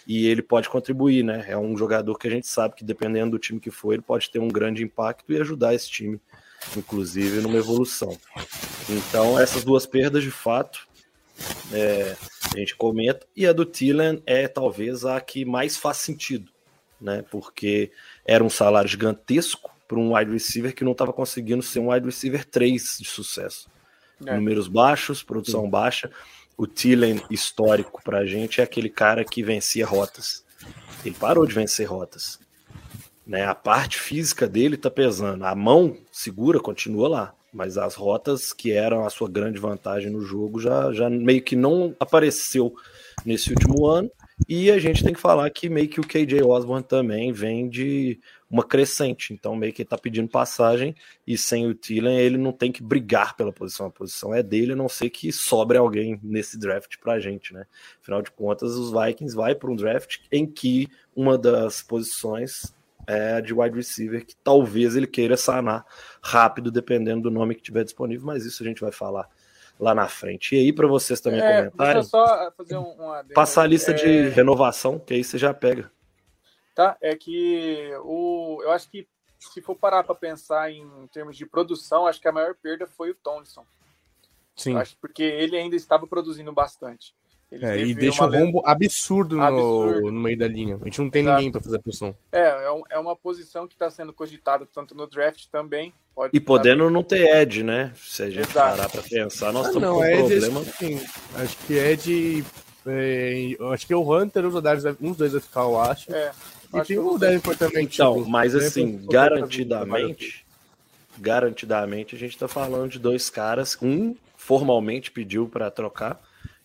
E 0.06 0.28
ele 0.28 0.42
pode 0.42 0.68
contribuir, 0.70 1.24
né? 1.24 1.46
É 1.48 1.58
um 1.58 1.78
jogador 1.78 2.18
que 2.18 2.28
a 2.28 2.32
gente 2.32 2.46
sabe 2.46 2.76
que, 2.76 2.84
dependendo 2.84 3.32
do 3.32 3.40
time 3.40 3.60
que 3.60 3.72
for, 3.72 3.94
ele 3.94 4.02
pode 4.02 4.30
ter 4.30 4.40
um 4.40 4.50
grande 4.50 4.84
impacto 4.84 5.32
e 5.32 5.40
ajudar 5.40 5.74
esse 5.74 5.90
time 5.90 6.20
inclusive 6.78 7.42
numa 7.42 7.58
evolução. 7.58 8.18
Então, 8.90 9.40
essas 9.40 9.64
duas 9.64 9.86
perdas, 9.86 10.24
de 10.24 10.32
fato, 10.32 10.88
é, 11.72 12.16
a 12.54 12.58
gente 12.58 12.76
comenta, 12.76 13.26
e 13.36 13.46
a 13.46 13.54
do 13.54 13.66
Thielen 13.66 14.22
é 14.26 14.48
talvez 14.48 15.06
a 15.06 15.20
que 15.20 15.46
mais 15.46 15.78
faz 15.78 15.98
sentido, 15.98 16.52
né? 17.00 17.24
Porque 17.30 17.92
era 18.26 18.44
um 18.44 18.50
salário 18.50 18.90
gigantesco 18.90 19.73
para 19.88 20.00
um 20.00 20.16
wide 20.16 20.32
receiver 20.32 20.74
que 20.74 20.84
não 20.84 20.94
estava 20.94 21.14
conseguindo 21.14 21.62
ser 21.62 21.80
um 21.80 21.92
wide 21.92 22.06
receiver 22.06 22.46
3 22.46 22.98
de 23.00 23.08
sucesso. 23.08 23.70
É. 24.26 24.36
Números 24.36 24.68
baixos, 24.68 25.24
produção 25.24 25.64
Sim. 25.64 25.70
baixa. 25.70 26.12
O 26.58 26.68
Thielen 26.68 27.22
histórico 27.30 28.02
pra 28.04 28.26
gente 28.26 28.62
é 28.62 28.64
aquele 28.64 28.90
cara 28.90 29.26
que 29.26 29.44
vencia 29.44 29.86
rotas. 29.86 30.44
Ele 31.04 31.16
parou 31.16 31.46
de 31.46 31.54
vencer 31.54 31.88
rotas. 31.88 32.40
Né? 33.26 33.46
A 33.46 33.56
parte 33.56 33.98
física 34.00 34.48
dele 34.48 34.78
tá 34.78 34.90
pesando. 34.90 35.46
A 35.46 35.56
mão 35.56 35.98
segura 36.12 36.60
continua 36.60 37.08
lá. 37.08 37.36
Mas 37.52 37.78
as 37.78 37.94
rotas 37.94 38.52
que 38.52 38.72
eram 38.72 39.06
a 39.06 39.10
sua 39.12 39.30
grande 39.30 39.60
vantagem 39.60 40.10
no 40.10 40.22
jogo 40.22 40.60
já, 40.60 40.92
já 40.92 41.08
meio 41.08 41.42
que 41.44 41.56
não 41.56 41.96
apareceu 42.00 42.74
nesse 43.24 43.52
último 43.52 43.86
ano. 43.86 44.10
E 44.50 44.72
a 44.72 44.80
gente 44.80 45.04
tem 45.04 45.14
que 45.14 45.20
falar 45.20 45.50
que 45.52 45.70
meio 45.70 45.88
que 45.88 46.00
o 46.00 46.08
KJ 46.08 46.42
Osborne 46.42 46.84
também 46.84 47.32
vem 47.32 47.70
de 47.70 48.20
uma 48.54 48.64
crescente. 48.64 49.34
Então, 49.34 49.56
meio 49.56 49.74
que 49.74 49.82
ele 49.82 49.90
tá 49.90 49.98
pedindo 49.98 50.30
passagem 50.30 50.96
e 51.26 51.36
sem 51.36 51.66
o 51.66 51.74
Thielen 51.74 52.20
ele 52.20 52.38
não 52.38 52.52
tem 52.52 52.72
que 52.72 52.84
brigar 52.84 53.36
pela 53.36 53.52
posição. 53.52 53.88
A 53.88 53.90
posição 53.90 54.32
é 54.32 54.44
dele, 54.44 54.74
a 54.74 54.76
não 54.76 54.88
ser 54.88 55.10
que 55.10 55.32
sobre 55.32 55.76
alguém 55.76 56.20
nesse 56.22 56.60
draft 56.60 56.98
pra 57.02 57.20
gente, 57.20 57.52
né? 57.52 57.66
Afinal 58.00 58.22
de 58.22 58.30
contas, 58.30 58.76
os 58.76 58.92
Vikings 58.92 59.36
vai 59.36 59.56
para 59.56 59.72
um 59.72 59.76
draft 59.76 60.18
em 60.32 60.46
que 60.46 60.88
uma 61.16 61.36
das 61.36 61.82
posições 61.82 62.76
é, 63.08 63.42
de 63.42 63.56
wide 63.56 63.76
receiver 63.76 64.24
que 64.24 64.36
talvez 64.44 64.96
ele 64.96 65.08
queira 65.08 65.36
sanar 65.36 65.84
rápido, 66.22 66.70
dependendo 66.70 67.24
do 67.24 67.32
nome 67.32 67.56
que 67.56 67.64
tiver 67.64 67.84
disponível, 67.84 68.28
mas 68.28 68.46
isso 68.46 68.62
a 68.62 68.66
gente 68.68 68.82
vai 68.82 68.92
falar 68.92 69.28
lá 69.80 69.96
na 69.96 70.08
frente. 70.08 70.56
E 70.56 70.60
aí, 70.60 70.72
para 70.72 70.88
vocês 70.88 71.20
também 71.20 71.42
é, 71.42 71.64
comentarem, 71.64 72.04
só 72.04 72.52
fazer 72.56 72.78
um, 72.78 72.84
um 72.84 73.24
passar 73.34 73.64
a 73.64 73.68
lista 73.68 73.90
é... 73.90 73.94
de 73.96 74.30
renovação, 74.30 75.00
que 75.00 75.16
aí 75.16 75.24
você 75.24 75.40
já 75.40 75.52
pega. 75.56 75.92
Tá, 76.76 76.98
é 77.02 77.16
que 77.16 77.92
o, 78.04 78.60
eu 78.64 78.72
acho 78.72 78.90
que 78.90 79.08
se 79.40 79.62
for 79.62 79.76
parar 79.76 80.04
para 80.04 80.16
pensar 80.16 80.72
em 80.72 81.08
termos 81.12 81.38
de 81.38 81.46
produção, 81.46 82.08
acho 82.08 82.20
que 82.20 82.28
a 82.28 82.32
maior 82.32 82.56
perda 82.56 82.88
foi 82.88 83.12
o 83.12 83.16
Thompson. 83.16 83.66
Sim. 84.56 84.74
Eu 84.74 84.80
acho 84.80 84.98
porque 84.98 85.24
ele 85.24 85.58
ainda 85.58 85.76
estava 85.76 86.08
produzindo 86.08 86.52
bastante. 86.52 87.14
É, 87.62 87.78
e 87.80 87.94
deixa 87.94 88.26
um 88.26 88.32
rombo 88.32 88.64
absurdo, 88.66 89.40
absurdo. 89.40 90.02
No, 90.02 90.12
no, 90.12 90.20
meio 90.20 90.38
da 90.38 90.48
linha. 90.48 90.80
A 90.82 90.86
gente 90.86 91.00
não 91.00 91.10
tem 91.10 91.22
Exato. 91.22 91.38
ninguém 91.38 91.52
para 91.52 91.62
fazer 91.62 91.78
a 91.78 91.80
posição. 91.80 92.16
É, 92.32 92.40
é, 92.40 92.82
é 92.92 93.00
uma 93.00 93.16
posição 93.16 93.68
que 93.68 93.76
está 93.76 93.92
sendo 93.92 94.12
cogitada 94.12 94.66
tanto 94.66 94.96
no 94.96 95.06
draft 95.06 95.46
também. 95.52 95.94
e 96.32 96.40
podendo 96.40 96.90
não 96.90 97.04
ter 97.04 97.42
Ed, 97.42 97.64
né? 97.64 97.94
Se 97.96 98.24
a 98.24 98.30
gente 98.30 98.50
Exato. 98.50 98.78
parar 98.78 98.90
para 98.90 99.04
pensar, 99.04 99.52
nós 99.52 99.68
ah, 99.68 99.70
estamos 99.70 99.90
com 99.90 99.98
um 99.98 100.28
problema. 100.28 100.64
Sim, 100.64 101.00
acho 101.36 101.58
que 101.58 101.74
Ed. 101.74 102.46
É, 102.86 103.56
acho 103.72 103.88
que 103.88 103.96
o 103.96 104.02
Hunter, 104.02 104.46
os 104.46 104.62
Darius, 104.62 104.84
uns 105.00 105.16
dois 105.16 105.34
vai 105.34 105.42
ficar, 105.42 105.62
eu 105.62 105.80
acho. 105.80 106.14
É, 106.14 106.32
e 106.74 106.82
tem 106.86 106.98
o 106.98 107.18
Davenport 107.18 107.58
também. 107.58 107.86
Então, 107.86 108.18
tipo, 108.18 108.30
mas 108.30 108.56
assim, 108.56 109.06
garantidamente, 109.06 110.46
garantidamente 111.18 112.16
a 112.16 112.20
gente 112.20 112.34
está 112.34 112.48
falando 112.48 112.92
de 112.92 113.00
dois 113.00 113.30
caras. 113.30 113.78
Um 113.82 114.16
formalmente 114.36 115.12
pediu 115.12 115.48
para 115.48 115.72
trocar 115.72 116.22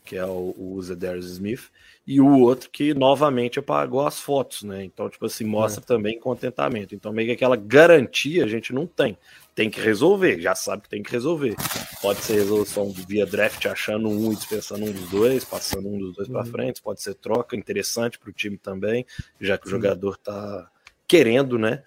que 0.08 0.16
é 0.16 0.24
o, 0.24 0.54
o 0.56 0.82
Zedarius 0.82 1.26
Smith, 1.32 1.68
e 2.08 2.22
o 2.22 2.38
outro 2.38 2.70
que 2.70 2.94
novamente 2.94 3.58
apagou 3.58 4.06
as 4.06 4.18
fotos, 4.18 4.62
né? 4.62 4.82
Então, 4.82 5.10
tipo 5.10 5.26
assim, 5.26 5.44
mostra 5.44 5.84
é. 5.84 5.86
também 5.86 6.18
contentamento. 6.18 6.94
Então, 6.94 7.12
meio 7.12 7.28
que 7.28 7.34
aquela 7.34 7.54
garantia 7.54 8.46
a 8.46 8.48
gente 8.48 8.72
não 8.72 8.86
tem. 8.86 9.18
Tem 9.54 9.68
que 9.68 9.78
resolver, 9.78 10.40
já 10.40 10.54
sabe 10.54 10.84
que 10.84 10.88
tem 10.88 11.02
que 11.02 11.12
resolver. 11.12 11.54
Pode 12.00 12.20
ser 12.20 12.36
resolução 12.36 12.90
via 12.90 13.26
draft, 13.26 13.66
achando 13.66 14.08
um 14.08 14.32
e 14.32 14.36
dispensando 14.36 14.86
um 14.86 14.90
dos 14.90 15.10
dois, 15.10 15.44
passando 15.44 15.86
um 15.86 15.98
dos 15.98 16.16
dois 16.16 16.28
uhum. 16.28 16.34
para 16.34 16.46
frente, 16.46 16.80
pode 16.80 17.02
ser 17.02 17.12
troca 17.12 17.54
interessante 17.54 18.18
para 18.18 18.30
o 18.30 18.32
time 18.32 18.56
também, 18.56 19.04
já 19.38 19.58
que 19.58 19.66
o 19.66 19.70
jogador 19.70 20.16
tá 20.16 20.70
querendo, 21.06 21.58
né? 21.58 21.82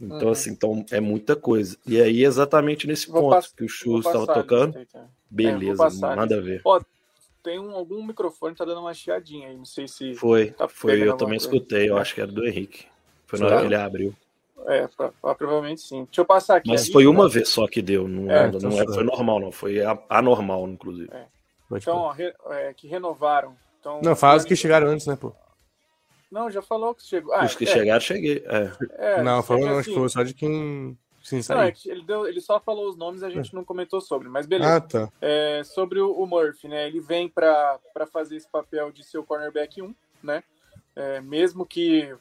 Então, 0.00 0.26
uhum. 0.26 0.30
assim, 0.30 0.50
então 0.50 0.86
é 0.92 1.00
muita 1.00 1.34
coisa. 1.34 1.76
E 1.84 2.00
aí, 2.00 2.24
exatamente 2.24 2.86
nesse 2.86 3.08
vou 3.08 3.30
ponto 3.30 3.52
que 3.56 3.64
o 3.64 3.68
Churros 3.68 4.06
estava 4.06 4.24
tocando. 4.24 4.78
Então. 4.78 5.10
Beleza, 5.28 5.88
é, 5.88 6.14
nada 6.14 6.36
a 6.36 6.40
ver. 6.40 6.60
Ó, 6.64 6.80
tem 7.44 7.60
um, 7.60 7.72
algum 7.72 8.04
microfone 8.04 8.54
que 8.54 8.58
tá 8.58 8.64
dando 8.64 8.80
uma 8.80 8.94
chiadinha 8.94 9.48
aí, 9.48 9.56
não 9.56 9.66
sei 9.66 9.86
se. 9.86 10.14
Foi, 10.14 10.50
tá 10.50 10.66
foi, 10.66 11.06
eu 11.06 11.16
também 11.16 11.38
coisa. 11.38 11.54
escutei, 11.54 11.90
eu 11.90 11.98
acho 11.98 12.14
que 12.14 12.20
era 12.22 12.32
do 12.32 12.44
Henrique. 12.44 12.86
Foi 13.26 13.38
na 13.38 13.46
hora 13.46 13.60
que 13.60 13.66
ele 13.66 13.74
abriu. 13.76 14.14
É, 14.66 14.88
pra, 14.88 15.12
pra, 15.20 15.34
provavelmente 15.34 15.82
sim. 15.82 16.04
Deixa 16.06 16.22
eu 16.22 16.24
passar 16.24 16.56
aqui. 16.56 16.70
Mas 16.70 16.88
foi 16.88 17.06
uma 17.06 17.28
vez 17.28 17.50
só 17.50 17.68
que 17.68 17.82
deu, 17.82 18.08
não, 18.08 18.30
é, 18.30 18.50
não, 18.50 18.58
não 18.58 18.80
é, 18.80 18.86
foi 18.86 19.04
normal, 19.04 19.40
não, 19.40 19.52
foi 19.52 19.76
anormal, 20.08 20.66
inclusive. 20.66 21.10
É. 21.12 21.26
Então, 21.70 21.96
ó, 21.98 22.12
re, 22.12 22.32
é, 22.50 22.72
que 22.72 22.88
renovaram. 22.88 23.54
Então, 23.78 24.00
não, 24.02 24.16
fala 24.16 24.38
os 24.38 24.44
que 24.44 24.56
chegaram 24.56 24.86
antes, 24.88 25.06
né, 25.06 25.14
pô? 25.14 25.34
Não, 26.32 26.50
já 26.50 26.62
falou 26.62 26.94
que 26.94 27.02
chegou. 27.02 27.34
Ah, 27.34 27.44
os 27.44 27.54
que 27.54 27.64
é. 27.64 27.66
chegaram, 27.66 28.00
cheguei. 28.00 28.42
É. 28.98 29.22
não, 29.22 29.42
falou, 29.42 29.66
não, 29.66 29.78
acho 29.78 29.90
que 29.90 29.94
foi 29.94 30.08
só 30.08 30.22
de 30.22 30.32
quem 30.32 30.96
Sim, 31.24 31.40
não, 31.48 31.62
é 31.62 31.72
ele, 31.86 32.02
deu, 32.02 32.26
ele 32.28 32.40
só 32.42 32.60
falou 32.60 32.86
os 32.86 32.98
nomes 32.98 33.22
a 33.22 33.30
gente 33.30 33.54
não 33.54 33.64
comentou 33.64 33.98
sobre, 33.98 34.28
mas 34.28 34.44
beleza. 34.44 34.76
Ah, 34.76 34.80
tá. 34.82 35.12
É, 35.22 35.64
sobre 35.64 35.98
o, 35.98 36.12
o, 36.12 36.26
Murphy, 36.26 36.68
né? 36.68 36.86
Ele 36.86 37.00
vem 37.00 37.30
para 37.30 37.80
fazer 38.12 38.36
esse 38.36 38.46
papel 38.46 38.92
de 38.92 39.02
ser 39.02 39.16
o 39.16 39.24
cornerback 39.24 39.80
1, 39.80 39.94
né? 40.22 40.44
É, 40.94 41.22
mesmo 41.22 41.64
que 41.64 42.14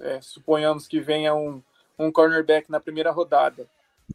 é, 0.00 0.22
suponhamos 0.22 0.88
que 0.88 0.98
venha 1.00 1.34
um, 1.34 1.62
um 1.98 2.10
cornerback 2.10 2.70
na 2.70 2.80
primeira 2.80 3.10
rodada, 3.10 3.68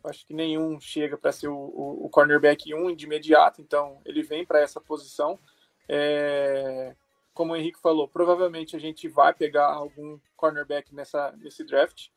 acho 0.06 0.26
que 0.26 0.34
nenhum 0.34 0.80
chega 0.80 1.16
para 1.16 1.32
ser 1.32 1.48
o, 1.48 1.56
o, 1.56 2.06
o, 2.06 2.10
cornerback 2.10 2.74
1 2.74 2.96
de 2.96 3.06
imediato, 3.06 3.62
então 3.62 4.02
ele 4.04 4.24
vem 4.24 4.44
para 4.44 4.60
essa 4.60 4.82
posição. 4.82 5.38
É, 5.88 6.96
como 7.32 7.54
o 7.54 7.56
Henrique 7.56 7.80
falou, 7.80 8.08
provavelmente 8.08 8.76
a 8.76 8.80
gente 8.80 9.08
vai 9.08 9.36
pegar 9.36 9.68
algum 9.68 10.18
cornerback 10.36 10.96
nessa, 10.96 11.32
nesse 11.34 11.64
draft 11.64 12.08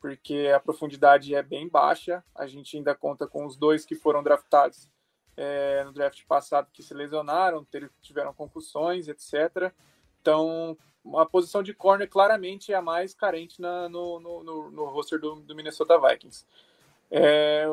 porque 0.00 0.50
a 0.54 0.58
profundidade 0.58 1.34
é 1.34 1.42
bem 1.42 1.68
baixa. 1.68 2.24
A 2.34 2.46
gente 2.46 2.76
ainda 2.76 2.94
conta 2.94 3.26
com 3.26 3.44
os 3.44 3.56
dois 3.56 3.84
que 3.84 3.94
foram 3.94 4.22
draftados 4.22 4.90
é, 5.36 5.84
no 5.84 5.92
draft 5.92 6.24
passado 6.26 6.68
que 6.72 6.82
se 6.82 6.94
lesionaram, 6.94 7.66
tiveram 8.00 8.32
concussões, 8.32 9.08
etc. 9.08 9.72
Então, 10.20 10.76
a 11.16 11.26
posição 11.26 11.62
de 11.62 11.74
corner 11.74 12.08
claramente 12.08 12.72
é 12.72 12.76
a 12.76 12.82
mais 12.82 13.14
carente 13.14 13.60
na, 13.60 13.88
no, 13.88 14.18
no, 14.20 14.42
no, 14.42 14.70
no, 14.70 14.84
roster 14.86 15.20
do, 15.20 15.36
do 15.36 15.54
Minnesota 15.54 15.98
Vikings. 15.98 16.44
É, 17.10 17.66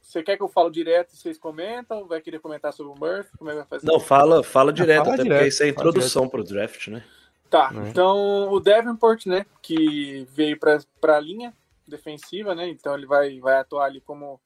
você 0.00 0.22
quer 0.22 0.36
que 0.36 0.42
eu 0.42 0.48
fale 0.48 0.70
direto 0.70 1.12
e 1.12 1.16
vocês 1.16 1.38
comentam? 1.38 2.06
Vai 2.06 2.20
querer 2.20 2.40
comentar 2.40 2.72
sobre 2.72 2.92
o 2.92 2.98
Murphy? 2.98 3.36
Como 3.38 3.50
é 3.50 3.52
que 3.52 3.58
vai 3.60 3.66
fazer? 3.66 3.86
Não, 3.86 4.00
fala, 4.00 4.42
fala 4.42 4.72
direto, 4.72 5.04
fala 5.04 5.14
até 5.14 5.22
direto, 5.22 5.38
porque 5.38 5.48
isso 5.48 5.62
é 5.62 5.66
a 5.66 5.68
introdução 5.68 6.28
para 6.28 6.40
o 6.40 6.44
draft, 6.44 6.88
né? 6.88 7.04
Tá, 7.52 7.70
né? 7.70 7.90
então 7.90 8.50
o 8.50 8.58
Davenport, 8.58 9.26
né, 9.26 9.44
que 9.60 10.26
veio 10.30 10.58
para 10.58 11.16
a 11.18 11.20
linha 11.20 11.52
defensiva, 11.86 12.54
né, 12.54 12.66
então 12.66 12.94
ele 12.94 13.04
vai, 13.04 13.38
vai 13.40 13.56
atuar 13.56 13.84
ali 13.84 14.00
como, 14.00 14.40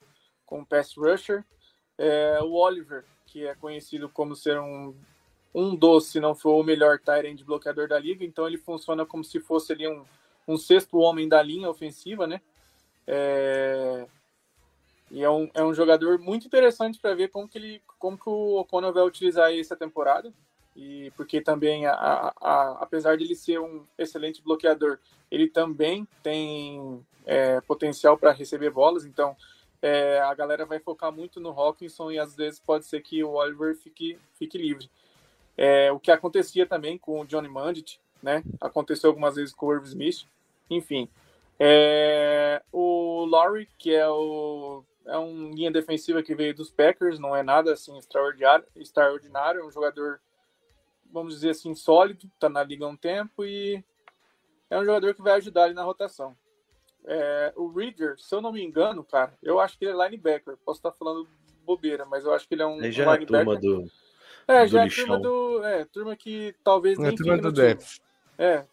como 0.45 0.67
pass 0.67 0.93
rusher. 0.97 1.45
É, 1.97 2.41
o 2.43 2.55
Oliver, 2.55 3.05
que 3.25 3.47
é 3.47 3.55
conhecido 3.55 4.09
como 4.09 4.35
ser 4.35 4.59
um, 4.59 4.93
um 5.55 5.77
dos, 5.77 6.09
se 6.09 6.19
não 6.19 6.35
for 6.35 6.61
o 6.61 6.65
melhor 6.65 6.99
tight 6.99 7.29
end 7.29 7.45
bloqueador 7.45 7.87
da 7.87 7.97
liga, 7.97 8.25
então 8.25 8.45
ele 8.45 8.59
funciona 8.59 9.07
como 9.07 9.23
se 9.23 9.39
fosse 9.39 9.73
ali 9.73 9.87
um, 9.87 10.05
um 10.49 10.57
sexto 10.57 10.99
homem 10.99 11.29
da 11.29 11.41
linha 11.41 11.71
ofensiva, 11.71 12.27
né, 12.27 12.41
é, 13.07 14.05
e 15.13 15.23
é 15.23 15.31
um, 15.31 15.49
é 15.55 15.63
um 15.63 15.73
jogador 15.73 16.19
muito 16.19 16.49
interessante 16.49 16.99
para 16.99 17.15
ver 17.15 17.29
como 17.29 17.49
que, 17.49 17.57
ele, 17.57 17.83
como 18.01 18.19
que 18.19 18.29
o 18.29 18.59
O'Connell 18.59 18.93
vai 18.93 19.05
utilizar 19.05 19.55
essa 19.55 19.77
temporada 19.77 20.35
e 20.77 21.11
porque 21.17 21.41
também, 21.41 21.87
a, 21.87 21.93
a, 21.93 22.35
a, 22.39 22.79
apesar 22.83 23.17
de 23.17 23.25
ele 23.25 23.35
ser 23.35 23.59
um 23.59 23.83
excelente 23.97 24.43
bloqueador, 24.43 24.99
ele 25.31 25.49
também 25.49 26.07
tem 26.23 27.05
é, 27.25 27.61
potencial 27.63 28.19
para 28.19 28.31
receber 28.31 28.71
bolas, 28.71 29.07
então 29.07 29.35
é, 29.81 30.21
a 30.21 30.35
galera 30.35 30.67
vai 30.67 30.79
focar 30.79 31.11
muito 31.11 31.41
no 31.41 31.49
Hawkinson 31.49 32.11
e 32.11 32.19
às 32.19 32.37
vezes 32.37 32.61
pode 32.61 32.85
ser 32.85 33.01
que 33.01 33.25
o 33.25 33.33
Oliver 33.33 33.75
fique, 33.75 34.19
fique 34.35 34.59
livre. 34.59 34.91
É, 35.57 35.91
o 35.91 35.99
que 35.99 36.11
acontecia 36.11 36.67
também 36.67 36.99
com 36.99 37.21
o 37.21 37.27
Johnny 37.27 37.49
Mandit, 37.49 37.99
né? 38.23 38.43
Aconteceu 38.61 39.09
algumas 39.09 39.37
vezes 39.37 39.55
com 39.55 39.67
o 39.67 39.73
Irv 39.73 39.87
Smith, 39.87 40.27
enfim. 40.69 41.09
É, 41.59 42.63
o 42.71 43.25
Laurie, 43.25 43.69
que 43.79 43.95
é 43.95 44.07
o 44.07 44.85
é 45.07 45.17
um 45.17 45.53
linha 45.53 45.71
defensiva 45.71 46.23
que 46.23 46.35
veio 46.35 46.55
dos 46.55 46.71
Packers, 46.71 47.19
não 47.19 47.35
é 47.35 47.43
nada 47.43 47.73
assim 47.73 47.97
extraordinário, 47.97 48.67
extraordinário, 48.75 49.61
é 49.61 49.65
um 49.65 49.71
jogador 49.71 50.21
vamos 51.13 51.35
dizer 51.35 51.51
assim, 51.51 51.75
sólido, 51.75 52.31
está 52.35 52.49
na 52.49 52.63
liga 52.63 52.85
há 52.85 52.89
um 52.89 52.97
tempo 52.97 53.45
e 53.45 53.83
é 54.71 54.79
um 54.79 54.85
jogador 54.85 55.15
que 55.15 55.23
vai 55.23 55.35
ajudar 55.35 55.65
ali 55.65 55.75
na 55.75 55.85
rotação. 55.85 56.37
É, 57.05 57.53
o 57.57 57.69
Reader, 57.69 58.19
se 58.19 58.35
eu 58.35 58.41
não 58.41 58.53
me 58.53 58.63
engano, 58.63 59.05
cara, 59.05 59.33
eu 59.43 59.61
acho 59.61 59.79
que 59.79 59.85
ele 59.85 60.01
é 60.01 60.05
linebacker. 60.05 60.57
Posso 60.65 60.79
estar 60.79 60.93
falando 60.93 61.29
bobeira, 61.65 62.05
mas 62.05 62.25
eu 62.25 62.33
acho 62.33 62.49
que 62.49 62.55
ele 62.55 62.63
é 62.63 62.67
um, 62.67 62.79
ele 62.79 62.93
já 62.93 63.09
um 63.09 63.13
linebacker. 63.13 63.41
É 63.41 63.45
turma 63.45 63.61
do, 63.61 63.91
é, 64.49 64.67
já 64.69 64.85
é 64.85 64.89
turma 64.89 65.19
do. 65.19 65.65
É, 65.65 65.85
turma 65.85 66.17
que 66.17 66.55
talvez 66.63 66.99
nem. 66.99 67.13
É 67.13 67.17
turma 67.17 67.39
do 67.39 67.53
depth. 67.53 67.99
É. 68.39 68.65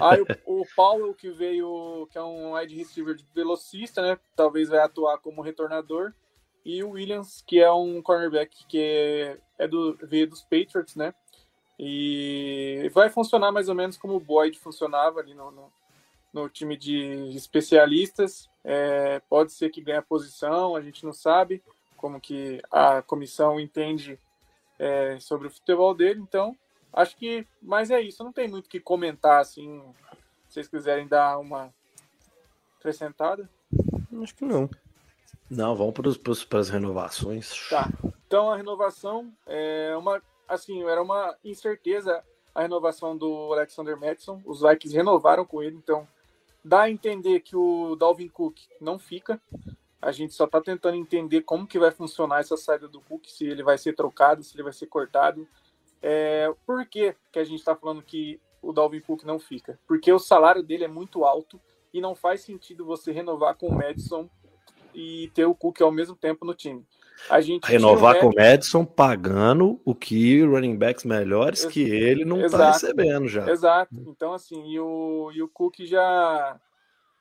Aí 0.00 0.22
o, 0.46 0.62
o 0.62 0.66
Powell, 0.74 1.12
que 1.12 1.30
veio, 1.30 2.08
que 2.10 2.16
é 2.16 2.22
um 2.22 2.54
wide 2.54 2.74
receiver 2.74 3.14
de 3.14 3.24
velocista, 3.34 4.00
né? 4.00 4.18
Talvez 4.34 4.68
vai 4.70 4.78
atuar 4.78 5.18
como 5.18 5.42
retornador. 5.42 6.14
E 6.64 6.82
o 6.82 6.90
Williams, 6.90 7.44
que 7.46 7.60
é 7.60 7.70
um 7.70 8.00
cornerback 8.00 8.66
que 8.66 8.78
é, 8.78 9.38
é 9.58 9.68
do, 9.68 9.98
veio 10.02 10.26
dos 10.26 10.40
Patriots, 10.40 10.96
né? 10.96 11.14
E 11.78 12.90
vai 12.92 13.10
funcionar 13.10 13.50
mais 13.50 13.68
ou 13.68 13.74
menos 13.74 13.96
como 13.96 14.14
o 14.14 14.20
Boyd 14.20 14.58
funcionava 14.58 15.20
ali 15.20 15.34
no, 15.34 15.50
no, 15.50 15.72
no 16.32 16.48
time 16.48 16.76
de 16.76 17.34
especialistas. 17.34 18.48
É, 18.62 19.20
pode 19.28 19.52
ser 19.52 19.70
que 19.70 19.80
ganhe 19.80 19.98
a 19.98 20.02
posição, 20.02 20.76
a 20.76 20.80
gente 20.80 21.04
não 21.04 21.12
sabe. 21.12 21.62
como 21.96 22.20
que 22.20 22.62
a 22.70 23.02
comissão 23.02 23.58
entende 23.58 24.18
é, 24.78 25.18
sobre 25.20 25.48
o 25.48 25.50
futebol 25.50 25.94
dele. 25.94 26.20
Então, 26.20 26.56
acho 26.92 27.16
que, 27.16 27.46
mas 27.60 27.90
é 27.90 28.00
isso. 28.00 28.22
Não 28.22 28.32
tem 28.32 28.48
muito 28.48 28.66
o 28.66 28.68
que 28.68 28.80
comentar 28.80 29.40
assim. 29.40 29.82
Se 30.48 30.54
vocês 30.54 30.68
quiserem 30.68 31.08
dar 31.08 31.38
uma 31.38 31.74
acrescentada. 32.78 33.48
Acho 34.22 34.34
que 34.34 34.44
não. 34.44 34.68
Não, 35.50 35.74
vamos 35.74 35.94
para 36.44 36.60
as 36.60 36.68
renovações. 36.68 37.68
Tá. 37.68 37.88
Então 38.26 38.50
a 38.50 38.56
renovação 38.56 39.32
é 39.46 39.94
uma, 39.96 40.22
assim, 40.48 40.82
era 40.84 41.02
uma 41.02 41.36
incerteza 41.44 42.22
a 42.54 42.62
renovação 42.62 43.16
do 43.16 43.52
Alexander 43.52 43.98
Madison. 43.98 44.40
Os 44.44 44.60
Vikings 44.60 44.96
renovaram 44.96 45.44
com 45.44 45.62
ele, 45.62 45.76
então 45.76 46.06
dá 46.64 46.82
a 46.82 46.90
entender 46.90 47.40
que 47.40 47.56
o 47.56 47.96
Dalvin 47.96 48.28
Cook 48.28 48.58
não 48.80 48.98
fica. 48.98 49.40
A 50.00 50.12
gente 50.12 50.34
só 50.34 50.44
está 50.44 50.60
tentando 50.60 50.96
entender 50.96 51.42
como 51.42 51.66
que 51.66 51.78
vai 51.78 51.90
funcionar 51.90 52.40
essa 52.40 52.56
saída 52.56 52.86
do 52.86 53.00
Cook, 53.00 53.26
se 53.26 53.46
ele 53.46 53.62
vai 53.62 53.76
ser 53.76 53.94
trocado, 53.94 54.42
se 54.42 54.54
ele 54.54 54.62
vai 54.62 54.72
ser 54.72 54.86
cortado. 54.86 55.48
É, 56.00 56.54
por 56.66 56.86
que, 56.86 57.16
que 57.32 57.38
a 57.38 57.44
gente 57.44 57.58
está 57.58 57.74
falando 57.74 58.02
que 58.02 58.40
o 58.62 58.72
Dalvin 58.72 59.00
Cook 59.00 59.24
não 59.24 59.38
fica? 59.38 59.78
Porque 59.86 60.12
o 60.12 60.18
salário 60.18 60.62
dele 60.62 60.84
é 60.84 60.88
muito 60.88 61.24
alto 61.24 61.60
e 61.92 62.00
não 62.00 62.14
faz 62.14 62.42
sentido 62.42 62.84
você 62.84 63.10
renovar 63.10 63.56
com 63.56 63.68
o 63.68 63.74
Madison 63.74 64.28
e 64.94 65.30
ter 65.34 65.46
o 65.46 65.54
Cook 65.54 65.80
ao 65.80 65.90
mesmo 65.90 66.14
tempo 66.14 66.44
no 66.44 66.54
time. 66.54 66.86
A 67.30 67.40
gente 67.40 67.64
renovar 67.64 68.18
com 68.18 68.28
o 68.28 68.34
Madison 68.34 68.84
pagando 68.84 69.80
o 69.84 69.94
que 69.94 70.42
running 70.44 70.76
backs 70.76 71.04
melhores 71.04 71.64
Ex 71.64 71.72
que 71.72 71.82
ele 71.82 72.24
não 72.24 72.44
está 72.44 72.72
recebendo 72.72 73.28
já. 73.28 73.48
Exato. 73.48 73.94
Então, 74.06 74.32
assim, 74.32 74.68
e 74.68 74.78
o, 74.78 75.30
e 75.32 75.42
o 75.42 75.48
Cook 75.48 75.80
já, 75.80 76.60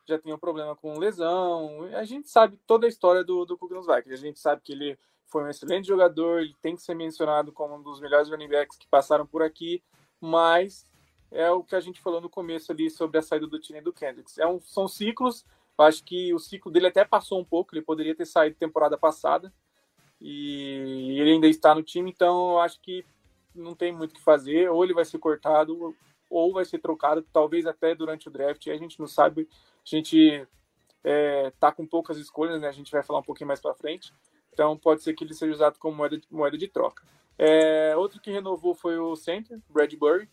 já 0.06 0.18
tem 0.18 0.34
um 0.34 0.38
problema 0.38 0.76
com 0.76 1.00
lesão. 1.00 1.84
A 1.94 2.04
gente 2.04 2.30
sabe 2.30 2.58
toda 2.68 2.86
a 2.86 2.90
história 2.90 3.24
do, 3.24 3.46
do 3.46 3.58
Cook 3.58 3.72
nos 3.72 3.88
Vikings. 3.88 4.14
A 4.14 4.28
gente 4.28 4.40
sabe 4.40 4.62
que 4.64 4.74
ele 4.74 4.98
foi 5.34 5.44
um 5.44 5.50
excelente 5.50 5.88
jogador, 5.88 6.42
ele 6.42 6.56
tem 6.62 6.76
que 6.76 6.82
ser 6.84 6.94
mencionado 6.94 7.52
como 7.52 7.76
um 7.76 7.82
dos 7.82 8.00
melhores 8.00 8.30
running 8.30 8.48
backs 8.48 8.78
que 8.78 8.88
passaram 8.88 9.26
por 9.26 9.42
aqui, 9.42 9.82
mas 10.22 10.86
é 11.32 11.50
o 11.50 11.64
que 11.64 11.76
a 11.76 11.80
gente 11.80 12.00
falou 12.00 12.22
no 12.22 12.30
começo 12.30 12.72
ali 12.72 12.88
sobre 12.92 13.18
a 13.18 13.22
saída 13.22 13.48
do 13.48 13.60
time 13.60 13.82
do 13.82 13.92
Kendricks. 13.92 14.38
É 14.38 14.46
um, 14.46 14.62
são 14.62 14.88
ciclos, 14.88 15.44
acho 15.76 16.04
que 16.04 16.32
o 16.36 16.40
ciclo 16.40 16.72
dele 16.72 16.86
até 16.86 17.04
passou 17.04 17.40
um 17.40 17.44
pouco, 17.44 17.74
ele 17.74 17.82
poderia 17.82 18.14
ter 18.14 18.26
saído 18.26 18.56
temporada 18.56 18.96
passada, 18.96 19.52
e 20.26 21.20
ele 21.20 21.32
ainda 21.32 21.48
está 21.48 21.76
no 21.76 21.84
time, 21.84 22.10
então 22.10 22.52
eu 22.52 22.60
acho 22.62 22.80
que 22.80 23.06
não 23.54 23.76
tem 23.76 23.92
muito 23.92 24.12
o 24.12 24.16
que 24.16 24.22
fazer, 24.22 24.70
ou 24.70 24.82
ele 24.82 24.94
vai 24.94 25.04
ser 25.04 25.20
cortado, 25.20 25.94
ou 26.30 26.54
vai 26.54 26.64
ser 26.64 26.80
trocado, 26.80 27.22
talvez 27.34 27.66
até 27.66 27.94
durante 27.94 28.30
o 28.30 28.32
draft, 28.32 28.66
a 28.70 28.78
gente 28.78 28.98
não 29.02 29.06
sabe, 29.06 29.50
a 29.52 29.56
gente 29.84 30.48
é, 31.04 31.52
tá 31.60 31.74
com 31.74 31.86
poucas 31.86 32.18
escolhas, 32.18 32.62
né? 32.62 32.70
A 32.70 32.72
gente 32.72 32.90
vai 32.90 33.04
falar 33.04 33.20
um 33.20 33.24
pouquinho 33.24 33.50
mais 33.50 33.60
para 33.60 33.76
frente, 33.76 34.14
então 34.54 34.78
pode 34.78 35.04
ser 35.04 35.14
que 35.14 35.26
ele 35.26 35.34
seja 35.34 35.54
usado 35.54 35.78
como 35.78 35.98
moeda 35.98 36.18
de, 36.18 36.26
moeda 36.32 36.58
de 36.58 36.70
troca. 36.70 37.04
É, 37.38 37.94
outro 37.98 38.22
que 38.22 38.32
renovou 38.32 38.74
foi 38.74 38.98
o 38.98 39.18
center, 39.18 39.60
Bradbury, 39.70 40.30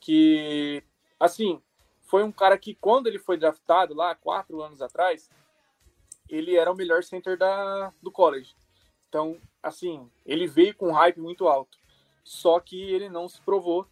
que 0.00 0.82
assim 1.20 1.60
foi 2.00 2.22
um 2.22 2.32
cara 2.32 2.56
que 2.56 2.74
quando 2.74 3.08
ele 3.08 3.18
foi 3.18 3.36
draftado 3.36 3.92
lá 3.92 4.14
quatro 4.14 4.62
anos 4.62 4.80
atrás, 4.80 5.28
ele 6.30 6.56
era 6.56 6.72
o 6.72 6.76
melhor 6.76 7.02
center 7.04 7.36
da, 7.36 7.92
do 8.00 8.10
college. 8.10 8.54
Então, 9.14 9.40
assim, 9.62 10.10
ele 10.26 10.44
veio 10.44 10.74
com 10.74 10.88
um 10.88 10.92
hype 10.92 11.20
muito 11.20 11.46
alto. 11.46 11.78
Só 12.24 12.58
que 12.58 12.82
ele 12.82 13.08
não 13.08 13.28
se 13.28 13.40
provou 13.42 13.86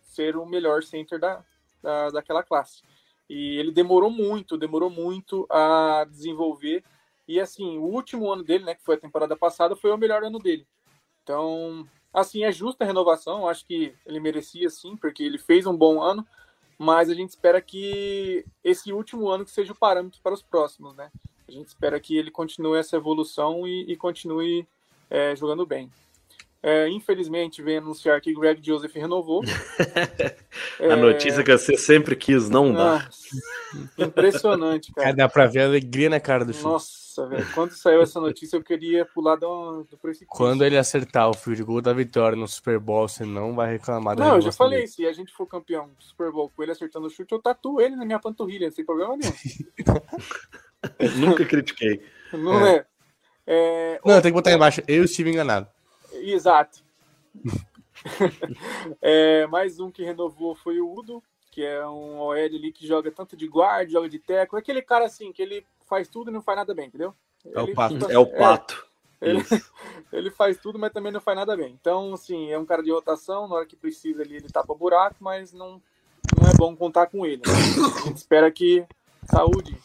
ser 0.00 0.36
o 0.36 0.46
melhor 0.46 0.84
center 0.84 1.18
da, 1.18 1.44
da, 1.82 2.10
daquela 2.10 2.44
classe. 2.44 2.80
E 3.28 3.56
ele 3.58 3.72
demorou 3.72 4.08
muito, 4.08 4.56
demorou 4.56 4.88
muito 4.88 5.48
a 5.50 6.06
desenvolver. 6.08 6.84
E 7.26 7.40
assim, 7.40 7.76
o 7.76 7.86
último 7.86 8.30
ano 8.30 8.44
dele, 8.44 8.62
né, 8.62 8.76
que 8.76 8.84
foi 8.84 8.94
a 8.94 9.00
temporada 9.00 9.34
passada, 9.34 9.74
foi 9.74 9.90
o 9.90 9.98
melhor 9.98 10.22
ano 10.22 10.38
dele. 10.38 10.64
Então, 11.24 11.84
assim, 12.12 12.44
é 12.44 12.52
justa 12.52 12.84
a 12.84 12.86
renovação. 12.86 13.48
Acho 13.48 13.66
que 13.66 13.92
ele 14.06 14.20
merecia 14.20 14.70
sim, 14.70 14.96
porque 14.96 15.24
ele 15.24 15.38
fez 15.38 15.66
um 15.66 15.76
bom 15.76 16.00
ano. 16.00 16.24
Mas 16.78 17.10
a 17.10 17.14
gente 17.14 17.30
espera 17.30 17.60
que 17.60 18.46
esse 18.62 18.92
último 18.92 19.28
ano 19.28 19.44
que 19.44 19.50
seja 19.50 19.72
o 19.72 19.76
parâmetro 19.76 20.20
para 20.22 20.34
os 20.34 20.42
próximos, 20.42 20.94
né? 20.94 21.10
A 21.52 21.54
gente 21.54 21.68
espera 21.68 22.00
que 22.00 22.16
ele 22.16 22.30
continue 22.30 22.78
essa 22.78 22.96
evolução 22.96 23.68
e, 23.68 23.92
e 23.92 23.94
continue 23.94 24.66
é, 25.10 25.36
jogando 25.36 25.66
bem. 25.66 25.90
É, 26.62 26.88
infelizmente, 26.88 27.60
vem 27.60 27.78
anunciar 27.78 28.20
que 28.20 28.32
Greg 28.32 28.64
Joseph 28.64 28.94
renovou. 28.94 29.42
a 30.78 30.84
é... 30.84 30.94
notícia 30.94 31.42
que 31.42 31.50
você 31.50 31.76
sempre 31.76 32.14
quis 32.14 32.48
não 32.48 32.72
dá. 32.72 33.08
Impressionante, 33.98 34.92
cara. 34.92 35.08
É, 35.08 35.12
dá 35.12 35.28
pra 35.28 35.46
ver 35.46 35.62
a 35.62 35.64
alegria 35.64 36.08
na 36.08 36.20
cara 36.20 36.44
do 36.44 36.54
filho. 36.54 36.68
Nossa, 36.68 37.26
velho. 37.26 37.44
Quando 37.52 37.72
saiu 37.72 38.00
essa 38.00 38.20
notícia, 38.20 38.56
eu 38.56 38.62
queria 38.62 39.04
pular 39.04 39.34
do, 39.34 39.82
do 39.90 39.98
precipício. 39.98 40.28
Quando 40.28 40.64
ele 40.64 40.78
acertar 40.78 41.28
o 41.28 41.34
fio 41.34 41.56
de 41.56 41.64
gol 41.64 41.82
da 41.82 41.92
vitória 41.92 42.36
no 42.36 42.46
Super 42.46 42.78
Bowl, 42.78 43.08
você 43.08 43.24
não 43.24 43.56
vai 43.56 43.72
reclamar 43.72 44.14
da 44.14 44.24
Não, 44.24 44.36
eu 44.36 44.42
já 44.42 44.52
falei, 44.52 44.82
dele. 44.82 44.88
se 44.88 45.04
a 45.04 45.12
gente 45.12 45.32
for 45.32 45.48
campeão 45.48 45.88
do 45.88 46.04
Super 46.04 46.30
Bowl 46.30 46.48
com 46.54 46.62
ele 46.62 46.70
acertando 46.70 47.08
o 47.08 47.10
chute, 47.10 47.32
eu 47.32 47.42
tatuo 47.42 47.80
ele 47.80 47.96
na 47.96 48.04
minha 48.04 48.20
panturrilha, 48.20 48.70
sem 48.70 48.84
problema 48.84 49.16
nenhum. 49.16 49.32
Nunca 51.18 51.44
critiquei. 51.44 52.00
Não 52.32 52.64
é. 52.64 52.86
é. 53.48 53.94
é 53.94 54.00
não, 54.04 54.22
tem 54.22 54.30
que 54.30 54.36
botar 54.36 54.52
embaixo. 54.52 54.80
Eu 54.86 55.02
estive 55.02 55.28
enganado. 55.28 55.66
Exato. 56.22 56.84
é, 59.02 59.46
mais 59.48 59.80
um 59.80 59.90
que 59.90 60.04
renovou 60.04 60.54
foi 60.54 60.80
o 60.80 60.92
Udo, 60.92 61.22
que 61.50 61.64
é 61.64 61.86
um 61.86 62.20
OL 62.20 62.32
ali 62.32 62.72
que 62.72 62.86
joga 62.86 63.10
tanto 63.10 63.36
de 63.36 63.48
guarda, 63.48 63.90
joga 63.90 64.08
de 64.08 64.18
teco. 64.18 64.56
É 64.56 64.60
aquele 64.60 64.82
cara 64.82 65.04
assim, 65.04 65.32
que 65.32 65.42
ele 65.42 65.66
faz 65.84 66.08
tudo 66.08 66.30
e 66.30 66.34
não 66.34 66.40
faz 66.40 66.56
nada 66.56 66.74
bem, 66.74 66.86
entendeu? 66.86 67.14
É 67.52 67.60
o 67.60 67.74
pato. 67.74 67.98
Tipo, 67.98 68.10
é 68.10 68.18
o 68.18 68.26
pato. 68.26 68.86
É, 69.20 69.30
ele, 69.30 69.42
ele, 70.12 70.30
faz 70.30 70.58
tudo, 70.58 70.78
mas 70.78 70.92
também 70.92 71.12
não 71.12 71.20
faz 71.20 71.36
nada 71.36 71.56
bem. 71.56 71.76
Então, 71.80 72.14
assim, 72.14 72.50
é 72.50 72.58
um 72.58 72.64
cara 72.64 72.82
de 72.82 72.92
rotação, 72.92 73.48
na 73.48 73.56
hora 73.56 73.66
que 73.66 73.76
precisa 73.76 74.22
ali 74.22 74.36
ele 74.36 74.48
tapa 74.48 74.74
buraco, 74.74 75.16
mas 75.20 75.52
não, 75.52 75.82
não 76.40 76.48
é 76.48 76.54
bom 76.56 76.76
contar 76.76 77.08
com 77.08 77.26
ele. 77.26 77.42
Né? 77.44 77.52
A 77.52 78.06
gente 78.06 78.16
espera 78.16 78.50
que 78.50 78.86
saúde 79.24 79.76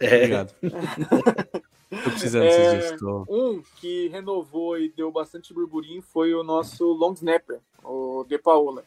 é. 0.00 0.16
Obrigado. 0.16 0.54
Tô 1.90 2.10
precisando 2.10 2.44
é, 2.44 2.78
disso. 2.78 2.96
Tô... 2.98 3.24
Um 3.28 3.62
que 3.80 4.08
renovou 4.08 4.78
e 4.78 4.88
deu 4.88 5.10
bastante 5.10 5.54
burburinho 5.54 6.02
foi 6.02 6.34
o 6.34 6.42
nosso 6.42 6.84
long 6.92 7.12
snapper, 7.12 7.60
o 7.84 8.24
De 8.28 8.38
Paola. 8.38 8.84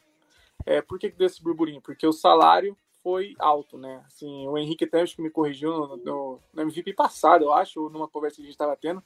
É, 0.66 0.82
por 0.82 1.00
que, 1.00 1.10
que 1.10 1.18
deu 1.18 1.28
esse 1.28 1.42
burburinho? 1.42 1.82
Porque 1.82 2.06
o 2.06 2.12
salário 2.12 2.76
foi 3.02 3.34
alto, 3.40 3.78
né? 3.78 4.04
Assim, 4.06 4.48
o 4.48 4.58
Henrique 4.58 4.84
até 4.84 5.02
acho 5.02 5.16
que 5.16 5.22
me 5.22 5.30
corrigiu 5.30 5.72
no, 5.72 5.98
no, 5.98 6.40
no 6.54 6.62
MVP 6.62 6.94
passado, 6.94 7.46
eu 7.46 7.54
acho, 7.54 7.90
numa 7.90 8.08
conversa 8.08 8.38
que 8.38 8.42
a 8.42 8.46
gente 8.46 8.54
estava 8.54 8.76
tendo. 8.76 9.02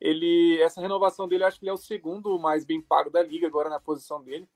Ele, 0.00 0.58
essa 0.60 0.80
renovação 0.80 1.28
dele, 1.28 1.44
acho 1.44 1.58
que 1.58 1.64
ele 1.64 1.70
é 1.70 1.74
o 1.74 1.78
segundo 1.78 2.38
mais 2.38 2.64
bem 2.64 2.80
pago 2.80 3.10
da 3.10 3.22
liga 3.22 3.46
agora 3.46 3.68
na 3.68 3.80
posição 3.80 4.22
dele. 4.22 4.48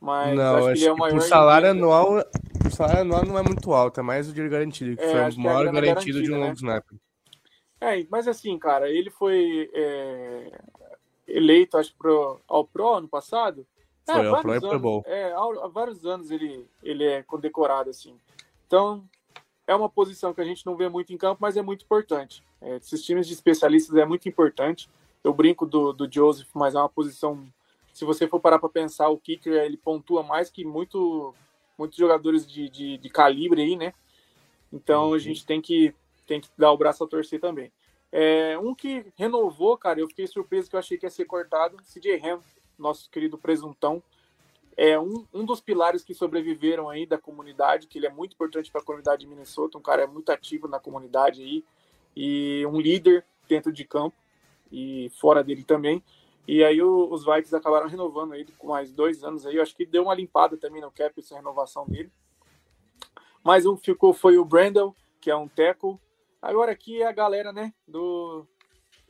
Mas 0.00 0.36
não, 0.36 0.56
acho, 0.56 0.66
acho 0.66 0.74
que 0.74 0.80
ele 0.80 0.88
é 0.88 0.92
o 0.92 0.98
maior. 0.98 1.16
O 1.16 1.20
salário 1.20 1.70
anual, 1.70 2.24
salário 2.70 3.02
anual 3.02 3.24
não 3.24 3.38
é 3.38 3.42
muito 3.42 3.72
alto, 3.72 4.00
é 4.00 4.02
mais 4.02 4.28
o 4.28 4.32
dinheiro 4.32 4.50
garantido, 4.50 4.96
que 4.96 5.02
é, 5.02 5.10
foi 5.10 5.38
o 5.38 5.40
maior 5.40 5.66
que 5.66 5.72
garantido 5.72 6.22
de 6.22 6.32
um 6.32 6.40
né? 6.40 6.46
long 6.46 6.52
snapper. 6.52 6.98
É, 7.82 8.06
mas 8.08 8.28
assim, 8.28 8.56
cara, 8.60 8.88
ele 8.88 9.10
foi 9.10 9.68
é, 9.74 10.60
eleito, 11.26 11.76
acho, 11.76 11.92
pro, 11.96 12.40
ao 12.46 12.64
Pro 12.64 12.94
ano 12.94 13.08
passado. 13.08 13.66
É, 14.06 14.12
foi, 14.12 14.26
ao 14.28 14.40
Pro 14.40 14.50
anos, 14.52 14.64
e 14.64 14.68
Pro 14.68 14.78
Bowl. 14.78 15.04
É, 15.04 15.32
há, 15.32 15.64
há, 15.64 15.68
vários 15.68 16.06
anos 16.06 16.30
ele, 16.30 16.64
ele 16.80 17.02
é 17.04 17.24
condecorado, 17.24 17.90
assim. 17.90 18.16
Então, 18.68 19.02
é 19.66 19.74
uma 19.74 19.88
posição 19.88 20.32
que 20.32 20.40
a 20.40 20.44
gente 20.44 20.64
não 20.64 20.76
vê 20.76 20.88
muito 20.88 21.12
em 21.12 21.16
campo, 21.16 21.38
mas 21.40 21.56
é 21.56 21.62
muito 21.62 21.84
importante. 21.84 22.44
É, 22.60 22.76
esses 22.76 23.02
times 23.02 23.26
de 23.26 23.32
especialistas 23.32 23.96
é 23.96 24.04
muito 24.04 24.28
importante. 24.28 24.88
Eu 25.24 25.34
brinco 25.34 25.66
do, 25.66 25.92
do 25.92 26.08
Joseph, 26.08 26.48
mas 26.54 26.76
é 26.76 26.78
uma 26.78 26.88
posição. 26.88 27.44
Se 27.92 28.04
você 28.04 28.28
for 28.28 28.38
parar 28.38 28.60
para 28.60 28.68
pensar, 28.68 29.08
o 29.08 29.18
kicker 29.18 29.54
ele 29.54 29.76
pontua 29.76 30.22
mais 30.22 30.50
que 30.50 30.64
muito, 30.64 31.34
muitos 31.76 31.98
jogadores 31.98 32.46
de, 32.46 32.68
de, 32.68 32.96
de 32.96 33.08
calibre 33.10 33.60
aí, 33.60 33.74
né? 33.74 33.92
Então 34.72 35.08
uhum. 35.08 35.14
a 35.14 35.18
gente 35.18 35.44
tem 35.44 35.60
que 35.60 35.92
tem 36.32 36.40
que 36.40 36.48
dar 36.56 36.72
o 36.72 36.78
braço 36.78 37.04
a 37.04 37.06
torcer 37.06 37.38
também. 37.38 37.70
É, 38.10 38.58
um 38.58 38.74
que 38.74 39.04
renovou, 39.16 39.76
cara, 39.76 40.00
eu 40.00 40.08
fiquei 40.08 40.26
surpreso 40.26 40.70
que 40.70 40.76
eu 40.76 40.80
achei 40.80 40.96
que 40.96 41.04
ia 41.04 41.10
ser 41.10 41.26
cortado, 41.26 41.76
CJ 41.84 42.20
Ham, 42.24 42.40
nosso 42.78 43.10
querido 43.10 43.36
presuntão, 43.36 44.02
é 44.74 44.98
um, 44.98 45.26
um 45.32 45.44
dos 45.44 45.60
pilares 45.60 46.02
que 46.02 46.14
sobreviveram 46.14 46.88
aí 46.88 47.04
da 47.04 47.18
comunidade, 47.18 47.86
que 47.86 47.98
ele 47.98 48.06
é 48.06 48.10
muito 48.10 48.32
importante 48.32 48.72
para 48.72 48.80
a 48.80 48.84
comunidade 48.84 49.20
de 49.20 49.26
Minnesota, 49.26 49.76
um 49.76 49.82
cara 49.82 50.04
é 50.04 50.06
muito 50.06 50.32
ativo 50.32 50.66
na 50.66 50.80
comunidade 50.80 51.42
aí, 51.42 51.62
e 52.16 52.64
um 52.66 52.80
líder 52.80 53.26
dentro 53.46 53.70
de 53.70 53.84
campo 53.84 54.16
e 54.70 55.10
fora 55.20 55.44
dele 55.44 55.62
também. 55.62 56.02
E 56.48 56.64
aí 56.64 56.80
o, 56.82 57.12
os 57.12 57.24
Vikings 57.24 57.54
acabaram 57.54 57.88
renovando 57.88 58.34
ele 58.34 58.52
com 58.58 58.68
mais 58.68 58.90
dois 58.90 59.22
anos 59.22 59.44
aí. 59.44 59.56
Eu 59.56 59.62
acho 59.62 59.76
que 59.76 59.84
deu 59.84 60.04
uma 60.04 60.14
limpada 60.14 60.56
também 60.56 60.80
no 60.80 60.90
cap 60.90 61.18
essa 61.18 61.36
renovação 61.36 61.86
dele. 61.86 62.10
Mais 63.44 63.66
um 63.66 63.76
que 63.76 63.84
ficou 63.84 64.14
foi 64.14 64.38
o 64.38 64.44
Brandel, 64.44 64.96
que 65.20 65.30
é 65.30 65.36
um 65.36 65.46
tackle 65.46 65.98
Agora 66.42 66.72
aqui 66.72 67.00
é 67.00 67.06
a 67.06 67.12
galera, 67.12 67.52
né, 67.52 67.72
do, 67.86 68.44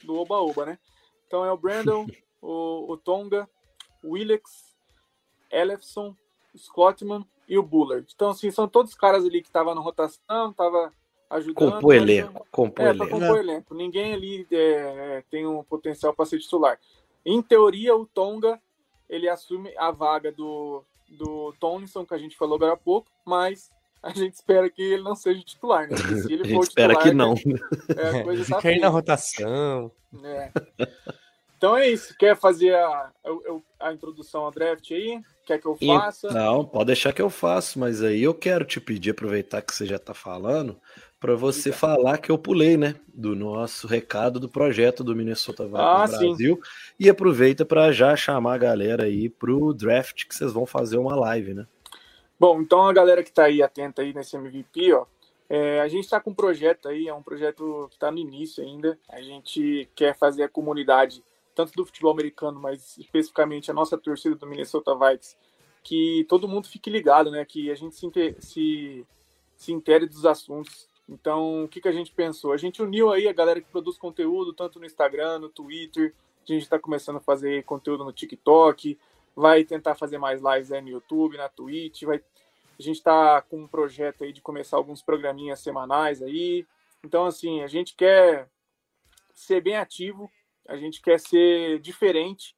do 0.05 0.17
Oba 0.17 0.37
Oba, 0.37 0.67
né? 0.67 0.79
Então 1.27 1.45
é 1.45 1.51
o 1.51 1.57
Brandon, 1.57 2.07
o, 2.43 2.93
o 2.93 2.97
Tonga, 2.99 3.49
o 4.05 4.11
Willex, 4.13 4.77
Elefson, 5.51 6.15
Scottman 6.55 7.27
e 7.49 7.57
o 7.57 7.63
Bullard. 7.63 8.07
Então, 8.15 8.31
assim, 8.31 8.51
são 8.51 8.69
todos 8.69 8.95
caras 8.95 9.25
ali 9.25 9.41
que 9.41 9.49
estavam 9.49 9.75
na 9.75 9.81
rotação, 9.81 10.53
tava 10.53 10.93
ajudando. 11.31 11.73
Compor 11.73 11.95
elenco. 11.95 12.47
Compor 12.51 12.85
é, 12.85 12.91
elenco. 12.91 13.09
compor 13.09 13.39
elenco. 13.39 13.75
Ninguém 13.75 14.13
ali 14.13 14.47
é, 14.51 15.25
tem 15.31 15.47
um 15.47 15.65
potencial 15.65 16.13
para 16.13 16.27
ser 16.27 16.39
titular. 16.39 16.79
Em 17.25 17.41
teoria, 17.41 17.97
o 17.97 18.05
Tonga 18.05 18.61
ele 19.09 19.29
assume 19.29 19.75
a 19.77 19.91
vaga 19.91 20.33
do, 20.33 20.85
do 21.09 21.53
Tomlinson, 21.61 22.05
que 22.05 22.15
a 22.15 22.19
gente 22.19 22.37
falou 22.37 22.57
agora 22.57 22.73
há 22.73 22.77
pouco, 22.77 23.11
mas 23.25 23.71
a 24.05 24.11
gente 24.11 24.35
espera 24.35 24.69
que 24.69 24.83
ele 24.83 25.03
não 25.03 25.15
seja 25.15 25.41
titular, 25.43 25.89
né? 25.89 25.97
Se 25.97 26.33
ele 26.33 26.43
a 26.43 26.47
gente 26.47 26.55
for 26.55 26.65
espera 26.65 26.95
titular, 26.95 27.09
que 27.09 27.15
não. 27.15 27.35
É, 27.97 28.21
a 28.21 28.25
coisa 28.25 28.45
tá 28.51 28.57
Fica 28.57 28.69
aí 28.69 28.81
na 28.81 28.89
rotação. 28.89 29.93
É. 30.25 30.51
Então 31.57 31.77
é 31.77 31.89
isso. 31.89 32.15
Quer 32.19 32.37
fazer 32.37 32.75
a, 32.75 32.89
a, 32.89 33.89
a 33.89 33.93
introdução 33.93 34.43
ao 34.43 34.51
draft 34.51 34.91
aí? 34.91 35.21
Quer 35.47 35.61
que 35.61 35.67
eu 35.67 35.77
faça? 35.77 36.31
Não, 36.33 36.65
pode 36.65 36.87
deixar 36.87 37.13
que 37.13 37.23
eu 37.23 37.31
faço, 37.31 37.79
mas 37.79 38.03
aí 38.03 38.23
eu 38.23 38.35
quero 38.35 38.65
te 38.65 38.81
pedir, 38.81 39.11
aproveitar 39.11 39.63
que 39.63 39.75
você 39.75 39.87
já 39.87 39.97
está 39.97 40.15
falando, 40.15 40.77
para 41.21 41.37
você 41.37 41.71
Diga. 41.71 41.77
falar 41.77 42.19
que 42.19 42.31
eu 42.31 42.39
pulei, 42.39 42.77
né? 42.77 42.97
Do 43.15 43.37
nosso 43.37 43.87
recado 43.87 44.41
do 44.41 44.49
projeto 44.49 45.05
do 45.05 45.15
Minnesota 45.15 45.65
Vikings 45.65 45.85
Ah, 45.85 46.07
sim. 46.09 46.29
Brasil. 46.29 46.61
E 46.99 47.09
aproveita 47.09 47.65
para 47.65 47.93
já 47.93 48.17
chamar 48.17 48.55
a 48.55 48.59
galera 48.59 49.05
aí 49.05 49.29
pro 49.29 49.73
draft 49.73 50.27
que 50.27 50.35
vocês 50.35 50.53
vão 50.53 50.67
fazer 50.67 50.99
uma 50.99 51.15
live, 51.15 51.55
né? 51.55 51.67
Bom, 52.43 52.61
então 52.61 52.85
a 52.85 52.93
galera 52.93 53.23
que 53.23 53.29
está 53.29 53.45
aí 53.45 53.63
atenta 53.63 54.03
aí 54.03 54.13
nesse 54.13 54.37
MVP, 54.37 54.93
ó, 54.95 55.07
é, 55.49 55.81
a 55.81 55.87
gente 55.87 56.03
está 56.03 56.21
com 56.21 56.31
um 56.31 56.35
projeto 56.35 56.89
aí, 56.89 57.07
é 57.07 57.15
um 57.15 57.23
projeto 57.23 57.87
que 57.89 57.95
está 57.95 58.11
no 58.11 58.19
início 58.19 58.65
ainda. 58.65 58.99
A 59.09 59.23
gente 59.23 59.89
quer 59.95 60.19
fazer 60.19 60.43
a 60.43 60.49
comunidade, 60.49 61.23
tanto 61.55 61.73
do 61.75 61.87
futebol 61.87 62.11
americano, 62.11 62.59
mas 62.59 62.99
especificamente 62.99 63.71
a 63.71 63.75
nossa 63.75 63.97
torcida 63.97 64.35
do 64.35 64.45
Minnesota 64.45 64.93
Vikings, 64.93 65.37
que 65.85 66.27
todo 66.29 66.49
mundo 66.49 66.67
fique 66.67 66.91
ligado, 66.91 67.31
né? 67.31 67.45
Que 67.45 67.71
a 67.71 67.77
gente 67.77 67.95
se, 67.95 68.11
se, 68.41 69.07
se 69.55 69.73
intere 69.73 70.07
dos 70.07 70.27
assuntos. 70.27 70.89
Então, 71.09 71.63
o 71.63 71.69
que, 71.69 71.81
que 71.81 71.89
a 71.89 71.93
gente 71.93 72.11
pensou? 72.11 72.51
A 72.51 72.57
gente 72.57 72.83
uniu 72.83 73.13
aí 73.13 73.29
a 73.29 73.33
galera 73.33 73.61
que 73.61 73.71
produz 73.71 73.97
conteúdo, 73.97 74.53
tanto 74.53 74.81
no 74.81 74.85
Instagram, 74.85 75.39
no 75.39 75.49
Twitter. 75.49 76.13
A 76.43 76.53
gente 76.53 76.63
está 76.63 76.77
começando 76.77 77.19
a 77.19 77.21
fazer 77.21 77.63
conteúdo 77.63 78.05
no 78.05 78.13
TikTok, 78.13 78.99
vai 79.35 79.65
tentar 79.65 79.95
fazer 79.95 80.19
mais 80.19 80.41
lives 80.41 80.73
aí 80.73 80.81
no 80.81 80.89
YouTube, 80.89 81.37
na 81.37 81.49
Twitch, 81.49 82.03
vai 82.03 82.23
a 82.79 82.83
gente 82.83 82.97
está 82.97 83.41
com 83.43 83.63
um 83.63 83.69
projeto 83.69 84.25
aí 84.25 84.33
de 84.33 84.41
começar 84.41 84.77
alguns 84.77 85.03
programinhas 85.03 85.61
semanais 85.61 86.21
aí. 86.21 86.67
Então, 87.05 87.27
assim, 87.27 87.63
a 87.63 87.67
gente 87.67 87.95
quer 87.95 88.49
ser 89.35 89.61
bem 89.61 89.77
ativo, 89.77 90.31
a 90.67 90.77
gente 90.77 91.01
quer 91.01 91.21
ser 91.21 91.79
diferente 91.81 92.57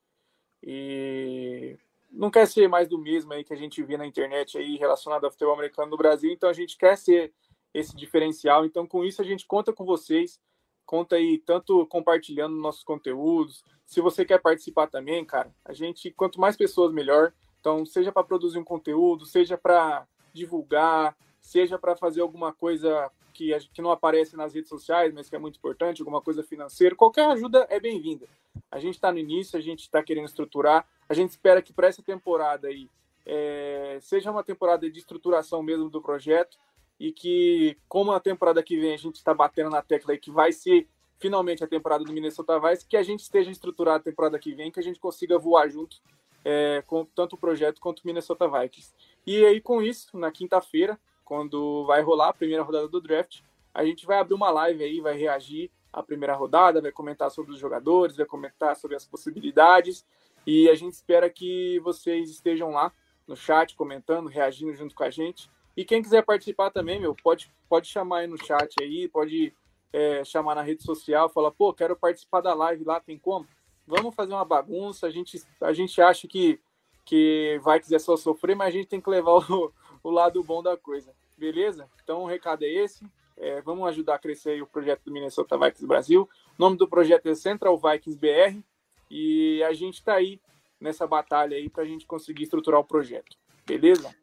e 0.62 1.76
não 2.10 2.30
quer 2.30 2.46
ser 2.46 2.68
mais 2.68 2.88
do 2.88 2.98
mesmo 2.98 3.32
aí 3.32 3.44
que 3.44 3.52
a 3.52 3.56
gente 3.56 3.82
vê 3.82 3.96
na 3.96 4.06
internet 4.06 4.56
aí 4.56 4.76
relacionado 4.76 5.24
ao 5.24 5.30
futebol 5.30 5.54
americano 5.54 5.90
no 5.90 5.96
Brasil. 5.96 6.30
Então, 6.30 6.48
a 6.48 6.54
gente 6.54 6.78
quer 6.78 6.96
ser 6.96 7.32
esse 7.72 7.94
diferencial. 7.94 8.64
Então, 8.64 8.86
com 8.86 9.04
isso, 9.04 9.20
a 9.20 9.24
gente 9.24 9.46
conta 9.46 9.72
com 9.72 9.84
vocês. 9.84 10.40
Conta 10.86 11.16
aí 11.16 11.38
tanto 11.38 11.86
compartilhando 11.86 12.56
nossos 12.56 12.82
conteúdos. 12.82 13.64
Se 13.86 14.00
você 14.00 14.24
quer 14.24 14.40
participar 14.40 14.86
também, 14.86 15.24
cara, 15.24 15.54
a 15.64 15.72
gente, 15.72 16.10
quanto 16.10 16.40
mais 16.40 16.56
pessoas, 16.56 16.92
melhor. 16.92 17.32
Então, 17.60 17.84
seja 17.86 18.12
para 18.12 18.24
produzir 18.24 18.58
um 18.58 18.64
conteúdo, 18.64 19.24
seja 19.24 19.56
para 19.56 20.06
divulgar, 20.32 21.16
seja 21.40 21.78
para 21.78 21.96
fazer 21.96 22.20
alguma 22.20 22.52
coisa 22.52 23.10
que, 23.34 23.50
que 23.72 23.82
não 23.82 23.90
aparece 23.90 24.36
nas 24.36 24.54
redes 24.54 24.68
sociais, 24.68 25.12
mas 25.12 25.28
que 25.28 25.36
é 25.36 25.38
muito 25.38 25.56
importante, 25.56 26.00
alguma 26.00 26.22
coisa 26.22 26.42
financeira, 26.42 26.94
qualquer 26.94 27.26
ajuda 27.26 27.66
é 27.68 27.80
bem-vinda. 27.80 28.26
A 28.70 28.78
gente 28.78 28.94
está 28.94 29.10
no 29.10 29.18
início, 29.18 29.58
a 29.58 29.62
gente 29.62 29.80
está 29.80 30.02
querendo 30.02 30.26
estruturar, 30.26 30.86
a 31.08 31.14
gente 31.14 31.30
espera 31.30 31.60
que 31.60 31.72
para 31.72 31.88
essa 31.88 32.02
temporada 32.02 32.68
aí 32.68 32.88
é, 33.26 33.98
seja 34.00 34.30
uma 34.30 34.44
temporada 34.44 34.88
de 34.88 34.98
estruturação 34.98 35.62
mesmo 35.62 35.90
do 35.90 36.00
projeto 36.00 36.58
e 37.04 37.12
que, 37.12 37.76
como 37.86 38.12
a 38.12 38.18
temporada 38.18 38.62
que 38.62 38.80
vem 38.80 38.94
a 38.94 38.96
gente 38.96 39.16
está 39.16 39.34
batendo 39.34 39.68
na 39.68 39.82
tecla 39.82 40.14
aí 40.14 40.18
que 40.18 40.30
vai 40.30 40.50
ser 40.52 40.88
finalmente 41.18 41.62
a 41.62 41.66
temporada 41.66 42.02
do 42.02 42.10
Minnesota 42.10 42.58
Vikings, 42.58 42.86
que 42.88 42.96
a 42.96 43.02
gente 43.02 43.20
esteja 43.20 43.50
estruturado 43.50 43.98
a 43.98 44.02
temporada 44.02 44.38
que 44.38 44.54
vem, 44.54 44.70
que 44.70 44.80
a 44.80 44.82
gente 44.82 44.98
consiga 44.98 45.38
voar 45.38 45.68
junto 45.68 45.98
é, 46.42 46.82
com 46.86 47.04
tanto 47.04 47.34
o 47.34 47.38
projeto 47.38 47.78
quanto 47.78 48.00
o 48.00 48.06
Minnesota 48.06 48.48
Vikings. 48.48 48.94
E 49.26 49.44
aí, 49.44 49.60
com 49.60 49.82
isso, 49.82 50.16
na 50.16 50.30
quinta-feira, 50.30 50.98
quando 51.26 51.84
vai 51.84 52.00
rolar 52.00 52.30
a 52.30 52.32
primeira 52.32 52.62
rodada 52.62 52.88
do 52.88 53.02
draft, 53.02 53.42
a 53.74 53.84
gente 53.84 54.06
vai 54.06 54.18
abrir 54.18 54.34
uma 54.34 54.50
live 54.50 54.82
aí, 54.82 55.00
vai 55.02 55.14
reagir 55.14 55.70
à 55.92 56.02
primeira 56.02 56.34
rodada, 56.34 56.80
vai 56.80 56.90
comentar 56.90 57.30
sobre 57.30 57.52
os 57.52 57.58
jogadores, 57.58 58.16
vai 58.16 58.24
comentar 58.24 58.76
sobre 58.76 58.96
as 58.96 59.04
possibilidades. 59.04 60.06
E 60.46 60.70
a 60.70 60.74
gente 60.74 60.94
espera 60.94 61.28
que 61.28 61.78
vocês 61.80 62.30
estejam 62.30 62.70
lá 62.70 62.90
no 63.26 63.36
chat, 63.36 63.76
comentando, 63.76 64.26
reagindo 64.26 64.74
junto 64.74 64.94
com 64.94 65.04
a 65.04 65.10
gente. 65.10 65.50
E 65.76 65.84
quem 65.84 66.02
quiser 66.02 66.24
participar 66.24 66.70
também, 66.70 67.00
meu, 67.00 67.14
pode, 67.22 67.50
pode 67.68 67.88
chamar 67.88 68.18
aí 68.18 68.26
no 68.26 68.42
chat 68.42 68.74
aí, 68.80 69.08
pode 69.08 69.52
é, 69.92 70.24
chamar 70.24 70.54
na 70.54 70.62
rede 70.62 70.82
social, 70.82 71.28
falar, 71.28 71.50
pô, 71.50 71.72
quero 71.72 71.96
participar 71.96 72.40
da 72.40 72.54
live 72.54 72.84
lá, 72.84 73.00
tem 73.00 73.18
como? 73.18 73.46
Vamos 73.86 74.14
fazer 74.14 74.32
uma 74.32 74.44
bagunça, 74.44 75.06
a 75.06 75.10
gente, 75.10 75.42
a 75.60 75.72
gente 75.72 76.00
acha 76.00 76.26
que, 76.26 76.60
que 77.04 77.60
vai 77.62 77.80
quiser 77.80 77.98
só 78.00 78.16
sofrer, 78.16 78.56
mas 78.56 78.68
a 78.68 78.70
gente 78.70 78.88
tem 78.88 79.00
que 79.00 79.10
levar 79.10 79.32
o, 79.50 79.72
o 80.02 80.10
lado 80.10 80.42
bom 80.42 80.62
da 80.62 80.76
coisa, 80.76 81.14
beleza? 81.36 81.88
Então 82.02 82.22
o 82.22 82.26
recado 82.26 82.64
é 82.64 82.68
esse, 82.68 83.04
é, 83.36 83.60
vamos 83.62 83.88
ajudar 83.88 84.14
a 84.14 84.18
crescer 84.18 84.62
o 84.62 84.66
projeto 84.66 85.02
do 85.04 85.12
Minnesota 85.12 85.58
Vikings 85.58 85.86
Brasil. 85.86 86.28
O 86.58 86.62
nome 86.62 86.76
do 86.76 86.88
projeto 86.88 87.26
é 87.28 87.34
Central 87.34 87.76
Vikings 87.76 88.18
BR 88.18 88.62
e 89.10 89.62
a 89.64 89.72
gente 89.72 89.94
está 89.94 90.14
aí 90.14 90.40
nessa 90.80 91.06
batalha 91.06 91.56
aí 91.56 91.68
para 91.68 91.82
a 91.82 91.86
gente 91.86 92.06
conseguir 92.06 92.44
estruturar 92.44 92.80
o 92.80 92.84
projeto, 92.84 93.36
beleza? 93.66 94.14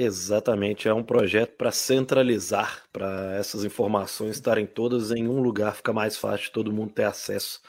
Exatamente, 0.00 0.86
é 0.86 0.94
um 0.94 1.02
projeto 1.02 1.56
para 1.56 1.72
centralizar, 1.72 2.84
para 2.92 3.34
essas 3.36 3.64
informações 3.64 4.36
estarem 4.36 4.64
todas 4.64 5.10
em 5.10 5.26
um 5.26 5.40
lugar, 5.42 5.74
fica 5.74 5.92
mais 5.92 6.16
fácil 6.16 6.46
de 6.46 6.52
todo 6.52 6.72
mundo 6.72 6.92
ter 6.92 7.02
acesso. 7.02 7.60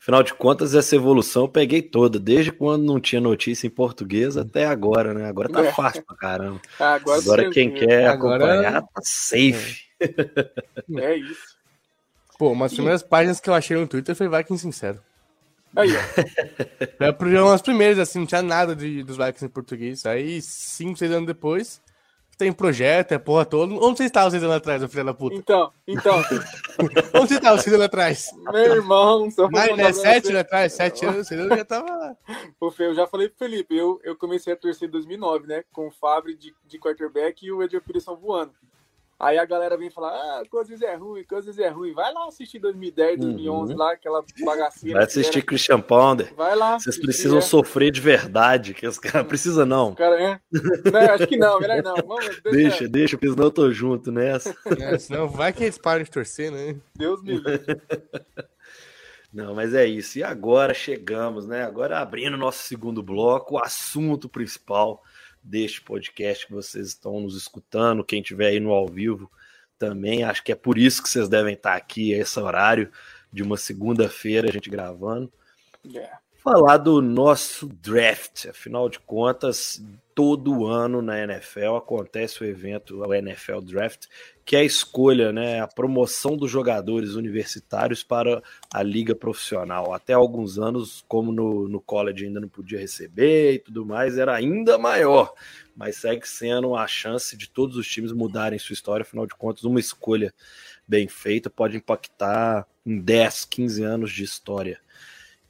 Afinal 0.00 0.22
de 0.22 0.32
contas, 0.32 0.74
essa 0.74 0.96
evolução 0.96 1.42
eu 1.42 1.48
peguei 1.48 1.82
toda, 1.82 2.18
desde 2.18 2.50
quando 2.50 2.84
não 2.84 2.98
tinha 2.98 3.20
notícia 3.20 3.66
em 3.66 3.70
português 3.70 4.34
até 4.38 4.64
agora, 4.64 5.12
né? 5.12 5.26
Agora 5.28 5.50
tá 5.50 5.62
É. 5.62 5.72
fácil 5.72 6.02
pra 6.06 6.16
caramba. 6.16 6.60
Agora, 6.80 7.20
Agora 7.20 7.50
quem 7.50 7.70
quer 7.74 8.06
Agora- 8.06 8.44
acompanhar 8.46 8.80
tá 8.82 9.00
safe. 9.02 9.82
É 10.96 11.16
isso. 11.16 11.54
Pô, 12.38 12.50
umas 12.50 12.72
primeiras 12.72 13.02
páginas 13.02 13.40
que 13.40 13.48
eu 13.50 13.54
achei 13.54 13.76
no 13.76 13.86
Twitter 13.86 14.14
foi 14.16 14.26
Vikings 14.28 14.62
Sincero. 14.62 15.00
Aí, 15.76 15.90
ó. 15.96 16.00
É 17.04 17.12
porque 17.12 17.36
umas 17.36 17.62
primeiras, 17.62 17.98
assim, 17.98 18.20
não 18.20 18.26
tinha 18.26 18.42
nada 18.42 18.74
de, 18.74 19.02
dos 19.02 19.16
Vikings 19.16 19.44
em 19.44 19.48
português. 19.48 20.06
Aí, 20.06 20.40
cinco, 20.40 20.98
seis 20.98 21.10
anos 21.10 21.26
depois, 21.26 21.80
tem 22.36 22.52
projeto, 22.52 23.12
é 23.12 23.18
porra 23.18 23.44
toda. 23.44 23.74
Onde 23.74 23.98
você 23.98 24.04
estava 24.04 24.30
seis 24.30 24.42
anos 24.42 24.56
atrás, 24.56 24.82
ô 24.82 24.88
filho 24.88 25.04
da 25.04 25.14
puta? 25.14 25.34
Então, 25.36 25.72
então, 25.86 26.16
Onde 27.14 27.28
você 27.28 27.34
estava 27.36 27.58
seis 27.58 27.74
anos 27.74 27.86
atrás? 27.86 28.30
meu 28.52 28.76
irmão, 28.76 29.30
só 29.30 29.44
contar 29.44 29.76
né? 29.76 29.92
Sete 29.92 30.28
anos 30.28 30.40
atrás, 30.40 30.72
sete 30.72 31.06
anos, 31.06 31.26
seis 31.26 31.40
anos 31.40 31.56
já 31.56 31.64
tava. 31.64 32.16
Ô, 32.60 32.70
Fê, 32.70 32.86
eu 32.86 32.94
já 32.94 33.06
falei 33.06 33.28
pro 33.28 33.38
Felipe, 33.38 33.76
eu, 33.76 34.00
eu 34.04 34.16
comecei 34.16 34.52
a 34.52 34.56
torcer 34.56 34.88
em 34.88 34.92
2009, 34.92 35.46
né? 35.46 35.64
Com 35.72 35.88
o 35.88 35.92
Fábio 35.92 36.36
de, 36.36 36.54
de 36.66 36.78
quarterback 36.78 37.44
e 37.44 37.52
o 37.52 37.62
Edward 37.62 37.86
Peterson 37.86 38.16
voando. 38.16 38.52
Aí 39.18 39.38
a 39.38 39.44
galera 39.44 39.76
vem 39.76 39.90
falar, 39.90 40.10
ah, 40.10 40.42
Cousins 40.50 40.82
é 40.82 40.94
ruim, 40.94 41.24
Cousins 41.24 41.58
é 41.58 41.68
ruim. 41.68 41.92
Vai 41.92 42.12
lá 42.12 42.26
assistir 42.26 42.58
2010, 42.58 43.20
2011 43.20 43.74
lá, 43.74 43.92
aquela 43.92 44.24
bagaceira. 44.44 44.98
Vai 44.98 45.06
assistir 45.06 45.38
era. 45.38 45.46
Christian 45.46 45.80
Ponder. 45.80 46.34
Vai 46.34 46.56
lá. 46.56 46.78
Vocês 46.78 46.98
precisam 46.98 47.38
é. 47.38 47.40
sofrer 47.40 47.90
de 47.90 48.00
verdade, 48.00 48.74
que 48.74 48.86
os 48.86 48.98
caras 48.98 49.26
precisam 49.26 49.64
não. 49.64 49.94
Cara, 49.94 50.20
é. 50.20 50.40
Não, 50.52 51.00
acho 51.14 51.26
que 51.26 51.36
não, 51.36 51.60
melhor 51.60 51.82
não. 51.82 51.94
Vamos, 51.96 52.40
Deixa, 52.44 52.88
deixa, 52.88 53.16
porque 53.16 53.30
senão 53.30 53.44
eu 53.44 53.50
tô 53.50 53.70
junto 53.70 54.10
nessa. 54.10 54.54
É, 54.78 54.98
senão 54.98 55.28
vai 55.28 55.52
que 55.52 55.64
eles 55.64 55.78
param 55.78 56.02
de 56.02 56.10
torcer, 56.10 56.50
né? 56.50 56.76
Deus 56.96 57.22
me 57.22 57.36
livre. 57.36 57.60
Não, 59.34 59.52
mas 59.52 59.74
é 59.74 59.84
isso. 59.84 60.16
E 60.20 60.22
agora 60.22 60.72
chegamos, 60.72 61.44
né? 61.44 61.64
Agora 61.64 61.98
abrindo 61.98 62.36
nosso 62.36 62.62
segundo 62.62 63.02
bloco, 63.02 63.56
o 63.56 63.58
assunto 63.58 64.28
principal 64.28 65.02
deste 65.44 65.82
podcast 65.82 66.46
que 66.46 66.52
vocês 66.52 66.88
estão 66.88 67.20
nos 67.20 67.36
escutando, 67.36 68.02
quem 68.02 68.20
estiver 68.20 68.48
aí 68.48 68.58
no 68.58 68.72
ao 68.72 68.88
vivo 68.88 69.30
também. 69.78 70.24
Acho 70.24 70.42
que 70.42 70.52
é 70.52 70.54
por 70.54 70.78
isso 70.78 71.02
que 71.02 71.08
vocês 71.08 71.28
devem 71.28 71.54
estar 71.54 71.74
aqui 71.74 72.14
a 72.14 72.18
esse 72.18 72.40
horário 72.40 72.90
de 73.30 73.42
uma 73.42 73.56
segunda-feira, 73.56 74.48
a 74.48 74.52
gente 74.52 74.70
gravando. 74.70 75.30
É. 75.94 76.10
Falar 76.42 76.78
do 76.78 77.02
nosso 77.02 77.66
draft. 77.66 78.46
Afinal 78.46 78.88
de 78.88 78.98
contas, 79.00 79.82
todo 80.14 80.66
ano 80.66 81.02
na 81.02 81.18
NFL 81.20 81.76
acontece 81.76 82.42
o 82.42 82.46
evento, 82.46 83.00
o 83.00 83.14
NFL 83.14 83.60
Draft, 83.60 84.06
que 84.44 84.56
é 84.56 84.60
a 84.60 84.64
escolha, 84.64 85.32
né, 85.32 85.60
a 85.60 85.66
promoção 85.66 86.36
dos 86.36 86.50
jogadores 86.50 87.14
universitários 87.14 88.02
para 88.02 88.42
a 88.72 88.82
liga 88.82 89.14
profissional. 89.14 89.94
Até 89.94 90.12
alguns 90.12 90.58
anos, 90.58 91.02
como 91.08 91.32
no, 91.32 91.66
no 91.66 91.80
college 91.80 92.26
ainda 92.26 92.40
não 92.40 92.48
podia 92.48 92.78
receber 92.78 93.54
e 93.54 93.58
tudo 93.58 93.86
mais, 93.86 94.18
era 94.18 94.34
ainda 94.34 94.76
maior. 94.76 95.32
Mas 95.74 95.96
segue 95.96 96.28
sendo 96.28 96.76
a 96.76 96.86
chance 96.86 97.36
de 97.36 97.48
todos 97.48 97.76
os 97.76 97.88
times 97.88 98.12
mudarem 98.12 98.58
sua 98.58 98.74
história. 98.74 99.02
Afinal 99.02 99.26
de 99.26 99.34
contas, 99.34 99.64
uma 99.64 99.80
escolha 99.80 100.32
bem 100.86 101.08
feita 101.08 101.48
pode 101.48 101.78
impactar 101.78 102.66
em 102.84 103.00
10, 103.00 103.46
15 103.46 103.82
anos 103.82 104.12
de 104.12 104.24
história. 104.24 104.78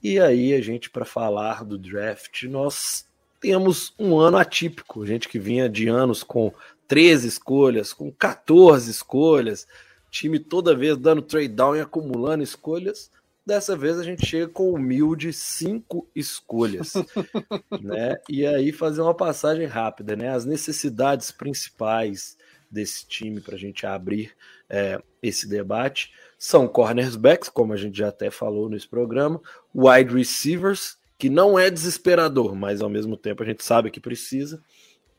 E 0.00 0.20
aí, 0.20 0.54
a 0.54 0.60
gente, 0.60 0.88
para 0.88 1.04
falar 1.04 1.64
do 1.64 1.76
draft, 1.76 2.44
nós 2.44 3.06
temos 3.40 3.92
um 3.98 4.16
ano 4.16 4.36
atípico. 4.36 5.04
Gente 5.04 5.28
que 5.28 5.38
vinha 5.38 5.68
de 5.68 5.88
anos 5.88 6.22
com 6.22 6.52
13 6.86 7.28
escolhas, 7.28 7.92
com 7.92 8.10
14 8.10 8.90
escolhas, 8.90 9.66
time 10.10 10.38
toda 10.38 10.76
vez 10.76 10.96
dando 10.96 11.22
trade 11.22 11.48
down 11.48 11.76
e 11.76 11.80
acumulando 11.80 12.42
escolhas. 12.42 13.10
Dessa 13.46 13.76
vez 13.76 13.98
a 13.98 14.02
gente 14.02 14.24
chega 14.24 14.48
com 14.48 14.72
humilde 14.72 15.32
cinco 15.32 16.08
escolhas, 16.14 16.94
né? 17.82 18.16
E 18.28 18.46
aí 18.46 18.72
fazer 18.72 19.02
uma 19.02 19.14
passagem 19.14 19.66
rápida, 19.66 20.16
né? 20.16 20.30
As 20.30 20.46
necessidades 20.46 21.30
principais 21.30 22.38
desse 22.70 23.06
time 23.06 23.40
para 23.40 23.54
a 23.54 23.58
gente 23.58 23.86
abrir 23.86 24.32
é, 24.68 25.00
esse 25.22 25.48
debate 25.48 26.12
são 26.38 26.66
cornerbacks, 26.66 27.48
como 27.48 27.72
a 27.72 27.76
gente 27.76 27.98
já 27.98 28.08
até 28.08 28.30
falou 28.30 28.68
nesse 28.68 28.88
programa, 28.88 29.40
wide 29.74 30.14
receivers, 30.14 30.96
que 31.16 31.30
não 31.30 31.58
é 31.58 31.70
desesperador, 31.70 32.54
mas 32.54 32.80
ao 32.80 32.88
mesmo 32.88 33.16
tempo 33.16 33.42
a 33.42 33.46
gente 33.46 33.64
sabe 33.64 33.90
que 33.90 34.00
precisa, 34.00 34.62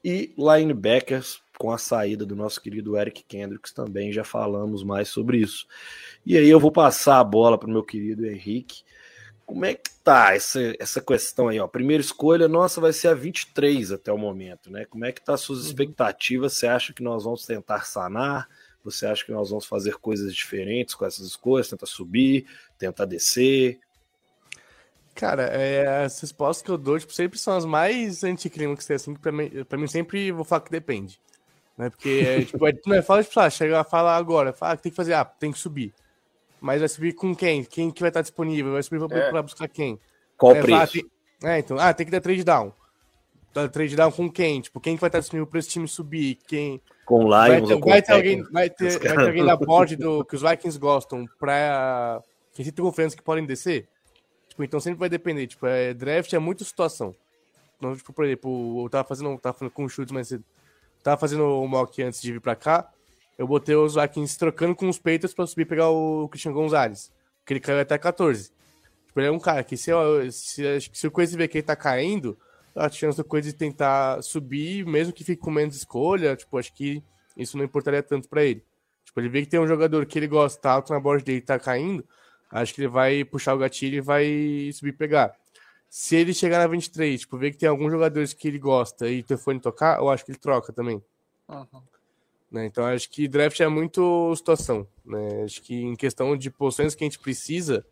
e 0.03 0.33
linebackers 0.37 1.41
com 1.57 1.71
a 1.71 1.77
saída 1.77 2.25
do 2.25 2.35
nosso 2.35 2.61
querido 2.61 2.97
Eric 2.97 3.23
Kendricks 3.27 3.71
também 3.71 4.11
já 4.11 4.23
falamos 4.23 4.83
mais 4.83 5.09
sobre 5.09 5.37
isso. 5.37 5.65
E 6.25 6.37
aí 6.37 6.49
eu 6.49 6.59
vou 6.59 6.71
passar 6.71 7.19
a 7.19 7.23
bola 7.23 7.57
para 7.57 7.69
o 7.69 7.71
meu 7.71 7.83
querido 7.83 8.25
Henrique. 8.25 8.83
Como 9.45 9.63
é 9.63 9.75
que 9.75 9.91
tá 10.03 10.33
essa, 10.33 10.59
essa 10.79 10.99
questão 10.99 11.49
aí? 11.49 11.59
Ó? 11.59 11.67
Primeira 11.67 12.01
escolha 12.01 12.47
nossa 12.47 12.81
vai 12.81 12.91
ser 12.91 13.09
a 13.09 13.13
23 13.13 13.91
até 13.91 14.11
o 14.11 14.17
momento, 14.17 14.71
né? 14.71 14.85
Como 14.85 15.05
é 15.05 15.11
que 15.11 15.23
tá 15.23 15.35
as 15.35 15.41
suas 15.41 15.59
uhum. 15.59 15.65
expectativas? 15.67 16.53
Você 16.53 16.67
acha 16.67 16.93
que 16.93 17.03
nós 17.03 17.23
vamos 17.23 17.45
tentar 17.45 17.85
sanar? 17.85 18.49
Você 18.83 19.05
acha 19.05 19.23
que 19.23 19.31
nós 19.31 19.49
vamos 19.49 19.65
fazer 19.65 19.95
coisas 19.95 20.33
diferentes 20.33 20.95
com 20.95 21.05
essas 21.05 21.27
escolhas? 21.27 21.69
Tentar 21.69 21.85
subir, 21.85 22.47
tentar 22.77 23.05
descer? 23.05 23.79
Cara, 25.15 25.43
é, 25.43 26.03
as 26.03 26.19
respostas 26.19 26.61
que 26.61 26.69
eu 26.69 26.77
dou 26.77 26.99
tipo, 26.99 27.13
sempre 27.13 27.39
são 27.39 27.55
as 27.55 27.65
mais 27.65 28.23
anticlímax, 28.23 28.91
assim, 28.91 29.13
que 29.13 29.21
pra 29.21 29.31
mim, 29.31 29.49
pra 29.63 29.77
mim 29.77 29.87
sempre 29.87 30.29
vou 30.31 30.43
falar 30.43 30.61
que 30.61 30.71
depende. 30.71 31.19
Né? 31.77 31.89
Porque 31.89 32.23
é, 32.25 32.45
tipo, 32.45 32.67
é, 32.67 32.73
não 32.85 32.95
é 32.95 33.01
fala 33.01 33.21
de 33.21 33.27
tipo, 33.27 33.39
ah, 33.39 33.49
chegar 33.49 33.81
a 33.81 33.83
falar 33.83 34.15
agora, 34.15 34.53
fala 34.53 34.73
ah, 34.73 34.77
que 34.77 34.83
tem 34.83 34.91
que 34.91 34.95
fazer, 34.95 35.13
ah, 35.13 35.25
tem 35.25 35.51
que 35.51 35.59
subir. 35.59 35.93
Mas 36.61 36.79
vai 36.79 36.89
subir 36.89 37.13
com 37.13 37.35
quem? 37.35 37.63
Quem 37.63 37.91
que 37.91 38.01
vai 38.01 38.09
estar 38.09 38.21
disponível? 38.21 38.73
Vai 38.73 38.83
subir 38.83 39.05
pra, 39.07 39.17
é. 39.17 39.29
pra 39.29 39.41
buscar 39.41 39.67
quem? 39.67 39.99
Qual 40.37 40.55
é, 40.55 40.61
preço? 40.61 40.77
Fala, 40.77 40.87
tem... 40.87 41.05
é, 41.43 41.59
então, 41.59 41.77
ah, 41.79 41.93
tem 41.93 42.05
que 42.05 42.11
dar 42.11 42.21
trade 42.21 42.43
down. 42.43 42.73
Dar 43.53 43.69
trade 43.69 43.95
down 43.95 44.11
com 44.11 44.29
quem? 44.29 44.61
Tipo, 44.61 44.79
quem 44.79 44.95
que 44.95 45.01
vai 45.01 45.09
estar 45.09 45.19
disponível 45.19 45.47
para 45.47 45.59
esse 45.59 45.69
time 45.69 45.87
subir? 45.87 46.39
Quem. 46.47 46.81
Com 47.05 47.23
Lions 47.23 47.33
vai 47.33 47.61
ter, 47.61 47.79
vai 47.79 48.01
ter 48.01 48.13
alguém, 48.13 48.43
vai 48.43 48.69
ter, 48.69 48.99
vai 48.99 49.15
ter 49.15 49.27
alguém 49.27 49.45
da 49.45 49.55
board 49.55 49.95
do, 49.95 50.25
que 50.25 50.35
os 50.35 50.41
Vikings 50.41 50.79
gostam 50.79 51.25
pra. 51.39 52.21
Que 52.53 52.71
tem 52.71 52.85
confiança 52.85 53.15
que 53.15 53.21
podem 53.21 53.45
descer? 53.45 53.87
Tipo, 54.49 54.63
então 54.63 54.79
sempre 54.79 54.99
vai 54.99 55.09
depender. 55.09 55.45
Tipo, 55.47 55.67
é, 55.67 55.93
draft 55.93 56.31
é 56.31 56.39
muito 56.39 56.63
situação. 56.63 57.13
Então, 57.77 57.95
tipo, 57.95 58.13
por 58.13 58.25
exemplo, 58.25 58.83
eu 58.83 58.89
tava 58.89 59.07
fazendo, 59.07 59.37
tava 59.37 59.57
falando 59.57 59.73
com 59.73 59.83
o 59.83 59.89
chutes 59.89 60.13
mais 60.13 60.29
cedo. 60.29 60.43
Tava 61.05 61.17
fazendo 61.17 61.43
o 61.43 61.67
mock 61.67 62.01
antes 62.01 62.19
de 62.19 62.33
vir 62.33 62.41
pra 62.41 62.55
cá. 62.55 62.91
Eu 63.37 63.47
botei 63.47 63.75
os 63.75 63.93
Vikings 63.93 64.39
trocando 64.39 64.73
com 64.73 64.89
os 64.89 64.97
Patriots 64.97 65.35
pra 65.35 65.45
subir 65.45 65.61
e 65.61 65.65
pegar 65.65 65.91
o 65.91 66.27
Christian 66.29 66.51
Gonzalez. 66.51 67.11
Porque 67.37 67.53
ele 67.53 67.59
caiu 67.59 67.79
até 67.79 67.95
14. 67.95 68.51
Tipo, 69.05 69.19
ele 69.19 69.27
é 69.27 69.31
um 69.31 69.37
cara 69.37 69.63
que 69.63 69.77
se, 69.77 69.91
se, 70.31 70.81
se 70.91 71.05
o 71.05 71.11
Coisa 71.11 71.37
ver 71.37 71.47
que 71.47 71.59
ele 71.59 71.63
tá 71.63 71.75
caindo, 71.75 72.35
a 72.75 72.89
chance 72.89 73.15
do 73.15 73.23
Coisa 73.23 73.51
de 73.51 73.55
tentar 73.55 74.19
subir, 74.23 74.83
mesmo 74.83 75.13
que 75.13 75.23
fique 75.23 75.39
com 75.39 75.51
menos 75.51 75.75
escolha, 75.75 76.35
tipo, 76.35 76.57
acho 76.57 76.73
que 76.73 77.03
isso 77.37 77.55
não 77.55 77.63
importaria 77.63 78.01
tanto 78.01 78.27
para 78.27 78.43
ele. 78.43 78.63
Tipo, 79.05 79.19
ele 79.19 79.29
vê 79.29 79.41
que 79.41 79.47
tem 79.47 79.59
um 79.59 79.67
jogador 79.67 80.07
que 80.07 80.17
ele 80.17 80.27
gosta, 80.27 80.59
tá 80.59 80.71
alto 80.71 80.91
na 80.91 80.99
board 80.99 81.23
dele 81.23 81.39
tá 81.39 81.59
caindo, 81.59 82.03
acho 82.49 82.73
que 82.73 82.81
ele 82.81 82.87
vai 82.87 83.23
puxar 83.23 83.53
o 83.53 83.59
gatilho 83.59 83.97
e 83.97 84.01
vai 84.01 84.71
subir 84.73 84.89
e 84.89 84.97
pegar. 84.97 85.35
Se 85.97 86.17
ele 86.17 86.33
chegar 86.33 86.59
na 86.59 86.67
23, 86.67 87.21
tipo, 87.21 87.37
ver 87.37 87.51
que 87.51 87.57
tem 87.57 87.69
alguns 87.69 87.89
jogadores 87.89 88.33
que 88.33 88.49
ele 88.49 88.59
gosta 88.59 89.07
e 89.07 89.21
o 89.21 89.23
telefone 89.23 89.61
tocar, 89.61 89.97
eu 89.97 90.09
acho 90.09 90.25
que 90.25 90.31
ele 90.31 90.37
troca 90.37 90.73
também. 90.73 91.01
Uhum. 91.47 91.81
Né? 92.51 92.65
Então 92.65 92.83
acho 92.83 93.09
que 93.09 93.29
draft 93.29 93.57
é 93.61 93.67
muito 93.69 94.35
situação. 94.35 94.85
Né? 95.05 95.43
Acho 95.45 95.61
que 95.61 95.73
em 95.73 95.95
questão 95.95 96.35
de 96.35 96.51
posições 96.51 96.93
que 96.95 97.05
a 97.05 97.07
gente 97.07 97.17
precisa, 97.17 97.85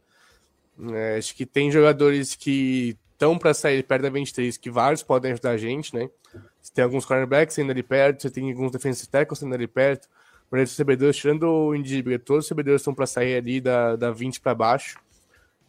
né? 0.78 1.16
acho 1.16 1.34
que 1.34 1.46
tem 1.46 1.72
jogadores 1.72 2.36
que 2.36 2.98
estão 3.14 3.38
para 3.38 3.54
sair 3.54 3.82
perto 3.84 4.02
da 4.02 4.10
23, 4.10 4.58
que 4.58 4.70
vários 4.70 5.02
podem 5.02 5.32
ajudar 5.32 5.52
a 5.52 5.58
gente, 5.58 5.96
né? 5.96 6.10
Você 6.62 6.74
tem 6.74 6.84
alguns 6.84 7.06
cornerbacks 7.06 7.58
ainda 7.58 7.72
ali 7.72 7.84
perto, 7.84 8.24
você 8.24 8.30
tem 8.30 8.52
alguns 8.52 8.74
defensive 8.74 9.08
tackles 9.08 9.42
ainda 9.42 9.56
ali 9.56 9.66
perto. 9.66 10.10
Por 10.50 10.58
exemplo, 10.58 10.66
os 10.66 10.72
recebedores, 10.72 11.16
tirando 11.16 11.44
o 11.44 11.74
Individual, 11.74 12.20
todos 12.20 12.44
os 12.44 12.50
recebedores 12.50 12.82
estão 12.82 12.94
para 12.94 13.06
sair 13.06 13.38
ali 13.38 13.62
da, 13.62 13.96
da 13.96 14.12
20 14.12 14.42
para 14.42 14.54
baixo. 14.54 15.00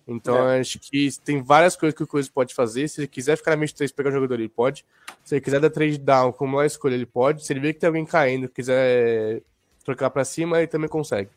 Então, 0.06 0.50
é. 0.50 0.60
acho 0.60 0.78
que 0.78 1.08
tem 1.24 1.42
várias 1.42 1.76
coisas 1.76 1.96
que 1.96 2.02
o 2.02 2.06
Coisa 2.06 2.28
pode 2.32 2.54
fazer. 2.54 2.88
Se 2.88 3.00
ele 3.00 3.08
quiser 3.08 3.36
ficar 3.36 3.52
na 3.52 3.56
23 3.56 3.90
e 3.90 3.94
pegar 3.94 4.10
o 4.10 4.12
jogador, 4.12 4.34
ele 4.34 4.48
pode. 4.48 4.84
Se 5.24 5.34
ele 5.34 5.40
quiser 5.40 5.60
dar 5.60 5.70
trade 5.70 5.98
down 5.98 6.32
como 6.32 6.58
a 6.58 6.66
escolha, 6.66 6.94
ele 6.94 7.06
pode. 7.06 7.44
Se 7.44 7.52
ele 7.52 7.60
ver 7.60 7.72
que 7.72 7.80
tem 7.80 7.86
alguém 7.86 8.04
caindo, 8.04 8.48
quiser 8.48 9.42
trocar 9.84 10.10
para 10.10 10.24
cima, 10.24 10.58
ele 10.58 10.66
também 10.66 10.88
consegue. 10.88 11.30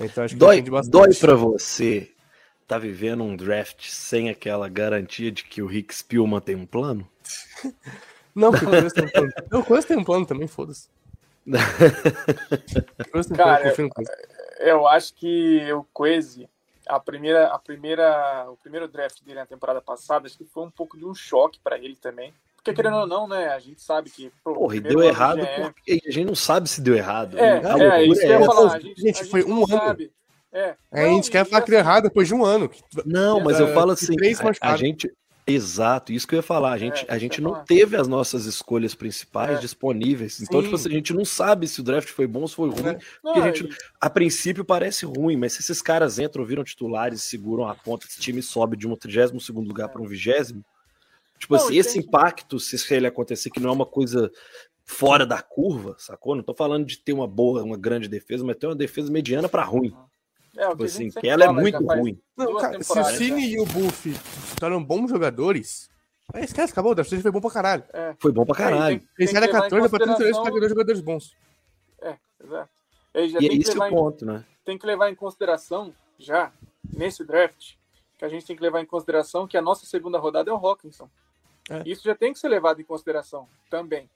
Então, 0.00 0.22
acho 0.22 0.34
que 0.34 0.38
dói, 0.38 0.62
dói 0.62 1.12
para 1.14 1.34
você 1.34 2.08
tá 2.68 2.78
vivendo 2.78 3.24
um 3.24 3.34
draft 3.34 3.88
sem 3.88 4.28
aquela 4.28 4.68
garantia 4.68 5.32
de 5.32 5.42
que 5.42 5.62
o 5.62 5.66
Rick 5.66 5.94
Spielman 5.94 6.38
tem 6.38 6.54
um 6.54 6.66
plano? 6.66 7.08
Não, 8.34 8.52
porque 8.52 8.66
o 8.66 8.70
Coisa 8.70 8.94
tem 8.94 9.04
um 9.04 9.08
plano. 9.08 9.32
Não, 9.50 9.60
o 9.60 9.64
Coisa 9.64 9.88
tem 9.88 9.96
um 9.96 10.04
plano 10.04 10.26
também, 10.26 10.46
foda-se. 10.46 10.88
Cara, 13.34 13.74
eu, 13.76 13.90
eu 14.60 14.86
acho 14.86 15.14
que 15.14 15.72
o 15.72 15.82
Coise 15.92 16.46
a 16.88 16.98
primeira, 16.98 17.46
a 17.48 17.58
primeira, 17.58 18.50
o 18.50 18.56
primeiro 18.56 18.88
draft 18.88 19.22
dele 19.22 19.38
na 19.38 19.46
temporada 19.46 19.80
passada, 19.80 20.26
acho 20.26 20.38
que 20.38 20.44
foi 20.44 20.64
um 20.64 20.70
pouco 20.70 20.96
de 20.96 21.04
um 21.04 21.14
choque 21.14 21.60
para 21.62 21.78
ele 21.78 21.96
também. 21.96 22.32
Porque 22.56 22.74
querendo 22.74 22.96
ou 22.96 23.06
não, 23.06 23.28
né, 23.28 23.48
a 23.48 23.58
gente 23.58 23.80
sabe 23.80 24.10
que. 24.10 24.32
Pô, 24.42 24.54
Porra, 24.54 24.76
e 24.76 24.80
deu 24.80 25.02
errado 25.02 25.40
é... 25.40 25.70
porque 25.70 26.00
a 26.06 26.10
gente 26.10 26.24
não 26.24 26.34
sabe 26.34 26.68
se 26.68 26.80
deu 26.80 26.94
errado. 26.94 27.38
É, 27.38 27.62
é, 27.62 28.00
é 28.00 28.04
isso 28.04 28.20
que 28.20 28.26
eu 28.26 28.40
ia 28.40 28.46
falar. 28.46 28.74
A 28.74 28.80
gente, 28.80 29.00
gente, 29.00 29.22
a 29.22 29.26
foi 29.26 29.44
um 29.44 29.64
ano. 29.64 30.10
É, 30.50 30.74
é, 30.90 31.04
a 31.04 31.08
gente 31.08 31.30
quer 31.30 31.44
falar 31.44 31.62
que 31.62 31.70
deu 31.70 31.78
errado 31.78 32.04
depois 32.04 32.26
de 32.26 32.34
um 32.34 32.44
ano. 32.44 32.70
Não, 33.04 33.40
mas 33.40 33.60
eu 33.60 33.72
falo 33.74 33.92
assim, 33.92 34.14
a, 34.60 34.72
a, 34.72 34.76
gente, 34.76 35.12
Exato, 35.50 36.12
isso 36.12 36.28
que 36.28 36.34
eu 36.34 36.38
ia 36.38 36.42
falar. 36.42 36.72
A 36.72 36.78
gente, 36.78 37.06
é, 37.08 37.12
a 37.12 37.18
gente 37.18 37.40
não 37.40 37.64
teve 37.64 37.96
as 37.96 38.06
nossas 38.06 38.44
escolhas 38.44 38.94
principais 38.94 39.58
é. 39.58 39.60
disponíveis. 39.60 40.40
Então, 40.40 40.62
tipo 40.62 40.74
assim, 40.74 40.90
a 40.90 40.92
gente 40.92 41.14
não 41.14 41.24
sabe 41.24 41.66
se 41.66 41.80
o 41.80 41.82
draft 41.82 42.10
foi 42.10 42.26
bom 42.26 42.42
ou 42.42 42.48
se 42.48 42.54
foi 42.54 42.68
ruim. 42.68 42.88
É. 42.88 42.98
Porque 43.22 43.40
a 43.40 43.46
gente, 43.46 43.68
a 43.98 44.10
princípio, 44.10 44.64
parece 44.64 45.06
ruim, 45.06 45.36
mas 45.36 45.54
se 45.54 45.60
esses 45.60 45.80
caras 45.80 46.18
entram, 46.18 46.44
viram 46.44 46.62
titulares, 46.62 47.22
seguram 47.22 47.66
a 47.66 47.74
ponta, 47.74 48.06
esse 48.06 48.20
time 48.20 48.42
sobe 48.42 48.76
de 48.76 48.86
um 48.86 48.94
32 48.94 49.48
lugar 49.48 49.88
para 49.88 50.02
um 50.02 50.06
vigésimo. 50.06 50.62
Tipo 51.38 51.54
não, 51.54 51.64
assim, 51.64 51.78
esse 51.78 51.98
impacto, 51.98 52.60
se 52.60 52.94
ele 52.94 53.06
acontecer, 53.06 53.48
que 53.48 53.60
não 53.60 53.70
é 53.70 53.72
uma 53.72 53.86
coisa 53.86 54.30
fora 54.84 55.24
da 55.24 55.40
curva, 55.40 55.94
sacou? 55.98 56.34
Não 56.34 56.42
tô 56.42 56.54
falando 56.54 56.84
de 56.84 56.98
ter 56.98 57.12
uma 57.12 57.26
boa, 57.26 57.62
uma 57.62 57.76
grande 57.76 58.08
defesa, 58.08 58.44
mas 58.44 58.56
ter 58.56 58.66
uma 58.66 58.76
defesa 58.76 59.10
mediana 59.10 59.48
para 59.48 59.62
ruim. 59.62 59.94
É, 60.58 60.68
tipo 60.70 60.84
assim, 60.84 61.08
que 61.08 61.28
ela 61.28 61.44
é 61.44 61.52
muito 61.52 61.78
ruim. 61.86 62.20
Não, 62.36 62.56
cara, 62.56 62.82
se 62.82 62.98
o 62.98 63.04
Cine 63.04 63.48
e 63.48 63.60
o 63.60 63.64
Buff 63.64 64.12
tornaram 64.58 64.82
bons 64.82 65.08
jogadores, 65.08 65.88
aí 66.34 66.42
esquece, 66.42 66.72
acabou. 66.72 66.90
O 66.90 66.94
draft 66.96 67.22
foi 67.22 67.30
bom 67.30 67.40
pra 67.40 67.50
caralho. 67.50 67.84
É. 67.92 68.16
Foi 68.18 68.32
bom 68.32 68.44
pra 68.44 68.56
caralho. 68.56 69.00
Eles 69.16 69.32
eram 69.32 69.48
14 69.48 69.88
pra 69.88 69.98
32 70.00 70.36
para 70.36 70.68
jogadores 70.68 71.00
bons. 71.00 71.36
É, 72.02 72.16
exato. 72.42 72.70
E, 73.14 73.46
é 73.46 73.54
esse 73.54 73.78
o 73.78 73.88
ponto, 73.88 74.24
em, 74.24 74.28
né? 74.28 74.44
Tem 74.64 74.76
que 74.76 74.84
levar 74.84 75.08
em 75.08 75.14
consideração, 75.14 75.94
já, 76.18 76.52
nesse 76.92 77.24
draft, 77.24 77.74
que 78.18 78.24
a 78.24 78.28
gente 78.28 78.44
tem 78.44 78.56
que 78.56 78.62
levar 78.62 78.80
em 78.80 78.86
consideração 78.86 79.46
que 79.46 79.56
a 79.56 79.62
nossa 79.62 79.86
segunda 79.86 80.18
rodada 80.18 80.50
é 80.50 80.52
o 80.52 80.56
Hawkinson. 80.56 81.08
É. 81.70 81.82
Isso 81.86 82.02
já 82.02 82.16
tem 82.16 82.32
que 82.32 82.38
ser 82.40 82.48
levado 82.48 82.80
em 82.80 82.84
consideração 82.84 83.48
também 83.70 84.10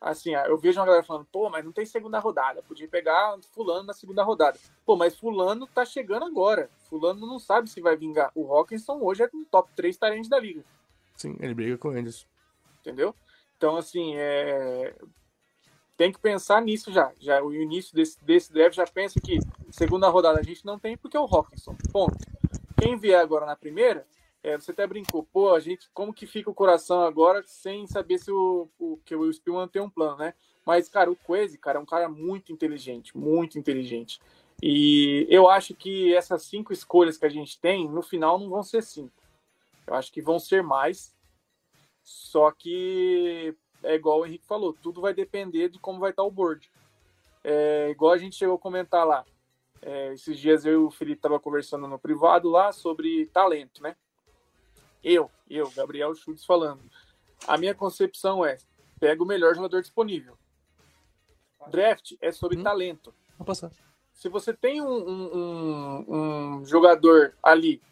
assim, 0.00 0.34
eu 0.34 0.58
vejo 0.58 0.78
uma 0.78 0.86
galera 0.86 1.04
falando, 1.04 1.26
pô, 1.32 1.48
mas 1.48 1.64
não 1.64 1.72
tem 1.72 1.86
segunda 1.86 2.18
rodada, 2.18 2.62
podia 2.62 2.88
pegar 2.88 3.36
fulano 3.52 3.84
na 3.84 3.92
segunda 3.92 4.22
rodada. 4.22 4.58
Pô, 4.84 4.96
mas 4.96 5.16
fulano 5.16 5.66
tá 5.66 5.84
chegando 5.84 6.24
agora. 6.24 6.70
Fulano 6.88 7.26
não 7.26 7.38
sabe 7.38 7.68
se 7.70 7.80
vai 7.80 7.96
vingar. 7.96 8.30
O 8.34 8.52
Hawkinson 8.52 9.00
hoje 9.00 9.22
é 9.22 9.30
um 9.34 9.44
top 9.44 9.70
3 9.74 9.96
tarentes 9.96 10.28
da 10.28 10.38
liga. 10.38 10.64
Sim, 11.16 11.36
ele 11.40 11.54
briga 11.54 11.78
com 11.78 11.96
eles. 11.96 12.26
Entendeu? 12.80 13.14
Então, 13.56 13.76
assim, 13.76 14.14
é... 14.16 14.94
tem 15.96 16.12
que 16.12 16.18
pensar 16.18 16.60
nisso 16.60 16.92
já. 16.92 17.12
já 17.18 17.42
o 17.42 17.54
início 17.54 17.94
desse, 17.94 18.22
desse 18.24 18.52
draft 18.52 18.76
já 18.76 18.86
pensa 18.86 19.20
que 19.20 19.38
segunda 19.70 20.08
rodada 20.08 20.40
a 20.40 20.42
gente 20.42 20.64
não 20.66 20.78
tem 20.78 20.96
porque 20.96 21.16
é 21.16 21.20
o 21.20 21.24
Hawkinson. 21.24 21.74
Ponto. 21.92 22.16
Quem 22.80 22.96
vier 22.96 23.20
agora 23.20 23.46
na 23.46 23.56
primeira, 23.56 24.06
é, 24.44 24.58
você 24.58 24.72
até 24.72 24.86
brincou, 24.86 25.24
pô, 25.32 25.54
a 25.54 25.58
gente, 25.58 25.88
como 25.94 26.12
que 26.12 26.26
fica 26.26 26.50
o 26.50 26.54
coração 26.54 27.00
agora 27.00 27.42
sem 27.46 27.86
saber 27.86 28.18
se 28.18 28.30
o, 28.30 28.68
o 28.78 28.98
que 29.02 29.14
o 29.14 29.20
Will 29.20 29.32
Spielman 29.32 29.66
tem 29.66 29.80
um 29.80 29.88
plano, 29.88 30.18
né? 30.18 30.34
Mas, 30.66 30.86
cara, 30.86 31.10
o 31.10 31.16
Quase, 31.16 31.56
cara, 31.56 31.78
é 31.78 31.82
um 31.82 31.86
cara 31.86 32.10
muito 32.10 32.52
inteligente, 32.52 33.16
muito 33.16 33.58
inteligente. 33.58 34.20
E 34.62 35.26
eu 35.30 35.48
acho 35.48 35.74
que 35.74 36.14
essas 36.14 36.42
cinco 36.42 36.74
escolhas 36.74 37.16
que 37.16 37.24
a 37.24 37.30
gente 37.30 37.58
tem, 37.58 37.88
no 37.88 38.02
final, 38.02 38.38
não 38.38 38.50
vão 38.50 38.62
ser 38.62 38.82
cinco. 38.82 39.14
Eu 39.86 39.94
acho 39.94 40.12
que 40.12 40.20
vão 40.20 40.38
ser 40.38 40.62
mais. 40.62 41.14
Só 42.02 42.50
que 42.50 43.56
é 43.82 43.94
igual 43.94 44.20
o 44.20 44.26
Henrique 44.26 44.44
falou, 44.44 44.74
tudo 44.74 45.00
vai 45.00 45.14
depender 45.14 45.70
de 45.70 45.78
como 45.78 46.00
vai 46.00 46.10
estar 46.10 46.22
o 46.22 46.30
board. 46.30 46.70
É, 47.42 47.88
igual 47.90 48.12
a 48.12 48.18
gente 48.18 48.36
chegou 48.36 48.56
a 48.56 48.58
comentar 48.58 49.06
lá. 49.06 49.24
É, 49.80 50.12
esses 50.12 50.38
dias 50.38 50.66
eu 50.66 50.72
e 50.72 50.76
o 50.76 50.90
Felipe 50.90 51.22
tava 51.22 51.40
conversando 51.40 51.88
no 51.88 51.98
privado 51.98 52.50
lá 52.50 52.72
sobre 52.72 53.24
talento, 53.26 53.82
né? 53.82 53.96
Eu, 55.04 55.30
eu, 55.50 55.70
Gabriel 55.70 56.14
Schultz 56.14 56.44
falando. 56.44 56.80
A 57.46 57.58
minha 57.58 57.74
concepção 57.74 58.44
é: 58.44 58.56
pega 58.98 59.22
o 59.22 59.26
melhor 59.26 59.54
jogador 59.54 59.82
disponível. 59.82 60.36
Draft 61.68 62.12
é 62.20 62.32
sobre 62.32 62.58
hum, 62.58 62.62
talento. 62.62 63.14
Vou 63.38 63.46
passar. 63.46 63.70
se 64.12 64.28
você 64.28 64.52
tem 64.54 64.80
um, 64.80 64.86
um, 64.86 66.04
um, 66.08 66.64
jogador 66.64 67.34
ali 67.42 67.82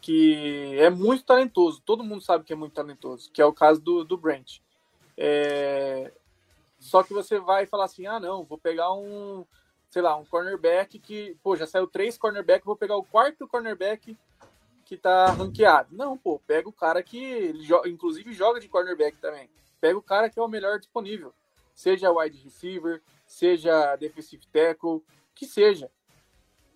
que 0.00 0.76
é 0.78 0.88
muito 0.88 1.24
talentoso, 1.24 1.82
todo 1.84 2.04
mundo 2.04 2.22
sabe 2.22 2.44
que 2.44 2.52
é 2.52 2.56
muito 2.56 2.72
talentoso, 2.72 3.30
que 3.30 3.40
é 3.40 3.44
o 3.44 3.52
caso 3.52 3.80
do, 3.80 4.04
do 4.04 4.16
Brent. 4.16 4.58
É... 5.16 6.12
Só 6.78 7.02
que 7.02 7.12
você 7.12 7.38
vai 7.38 7.66
falar 7.66 7.84
assim: 7.84 8.06
ah, 8.06 8.20
não, 8.20 8.44
vou 8.44 8.58
pegar 8.58 8.92
um, 8.92 9.44
sei 9.90 10.02
lá, 10.02 10.16
um 10.16 10.24
cornerback 10.24 10.98
que, 10.98 11.36
pô, 11.42 11.56
já 11.56 11.66
saiu 11.66 11.86
três 11.86 12.16
cornerbacks, 12.16 12.64
vou 12.64 12.76
pegar 12.76 12.96
o 12.96 13.04
quarto 13.04 13.48
cornerback 13.48 14.16
que 14.90 14.96
tá 14.96 15.30
ranqueado. 15.30 15.94
Não, 15.94 16.18
pô, 16.18 16.40
pega 16.40 16.68
o 16.68 16.72
cara 16.72 17.00
que, 17.00 17.54
inclusive, 17.86 18.32
joga 18.32 18.58
de 18.58 18.68
cornerback 18.68 19.16
também. 19.18 19.48
Pega 19.80 19.96
o 19.96 20.02
cara 20.02 20.28
que 20.28 20.36
é 20.36 20.42
o 20.42 20.48
melhor 20.48 20.80
disponível. 20.80 21.32
Seja 21.76 22.10
wide 22.10 22.36
receiver, 22.42 23.00
seja 23.24 23.94
defensive 23.94 24.44
tackle, 24.48 25.00
que 25.32 25.46
seja. 25.46 25.88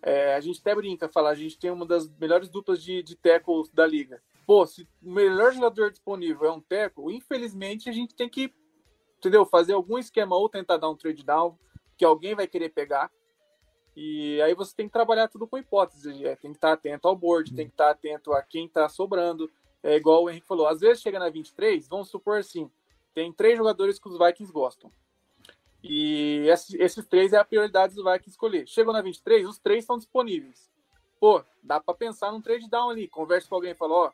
É, 0.00 0.37
a 0.37 0.40
gente 0.40 0.61
até 0.61 0.72
brinca, 0.77 1.09
fala, 1.09 1.31
a 1.31 1.35
gente 1.35 1.59
tem 1.59 1.72
uma 1.72 1.85
das 1.85 2.09
melhores 2.09 2.48
duplas 2.48 2.81
de, 2.81 3.03
de 3.03 3.16
tackles 3.16 3.68
da 3.70 3.85
liga. 3.85 4.22
Pô, 4.46 4.64
se 4.64 4.87
o 5.03 5.11
melhor 5.11 5.53
jogador 5.53 5.90
disponível 5.90 6.46
é 6.46 6.53
um 6.53 6.61
tackle, 6.61 7.12
infelizmente 7.12 7.90
a 7.90 7.92
gente 7.92 8.14
tem 8.14 8.29
que, 8.29 8.55
entendeu? 9.18 9.44
Fazer 9.44 9.72
algum 9.72 9.98
esquema 9.98 10.37
ou 10.37 10.48
tentar 10.48 10.77
dar 10.77 10.88
um 10.88 10.96
trade 10.96 11.24
down, 11.24 11.59
que 11.96 12.05
alguém 12.05 12.37
vai 12.37 12.46
querer 12.46 12.68
pegar. 12.68 13.11
E 13.96 14.40
aí 14.42 14.54
você 14.54 14.74
tem 14.74 14.87
que 14.87 14.92
trabalhar 14.92 15.28
tudo 15.28 15.46
com 15.46 15.59
hipótese. 15.59 16.26
É, 16.26 16.35
tem 16.37 16.50
que 16.50 16.57
estar 16.57 16.72
atento 16.72 17.07
ao 17.07 17.16
board, 17.16 17.54
tem 17.54 17.66
que 17.66 17.72
estar 17.72 17.90
atento 17.90 18.33
a 18.33 18.42
quem 18.42 18.66
está 18.66 18.88
sobrando. 18.88 19.50
É 19.83 19.96
igual 19.96 20.24
o 20.24 20.30
Henrique 20.30 20.46
falou, 20.46 20.66
às 20.66 20.80
vezes 20.80 21.02
chega 21.02 21.18
na 21.18 21.28
23, 21.28 21.87
vamos 21.88 22.09
supor 22.09 22.38
assim, 22.38 22.70
tem 23.12 23.30
três 23.30 23.59
jogadores 23.59 23.98
que 23.98 24.09
os 24.09 24.18
Vikings 24.18 24.52
gostam. 24.52 24.90
E 25.83 26.46
esses 26.78 27.04
três 27.07 27.35
é 27.35 27.37
a 27.37 27.44
prioridade 27.44 27.94
dos 27.94 28.02
Vikings 28.02 28.30
escolher. 28.30 28.66
Chegou 28.66 28.94
na 28.94 29.02
23, 29.02 29.46
os 29.46 29.59
três 29.59 29.85
estão 29.85 29.98
disponíveis. 29.98 30.70
Pô, 31.20 31.44
dá 31.62 31.78
para 31.78 31.94
pensar 31.94 32.33
num 32.33 32.40
trade 32.40 32.68
down 32.68 32.88
ali. 32.88 33.07
Conversa 33.07 33.46
com 33.46 33.54
alguém 33.54 33.72
e 33.72 33.74
fala, 33.74 33.94
ó, 33.94 34.12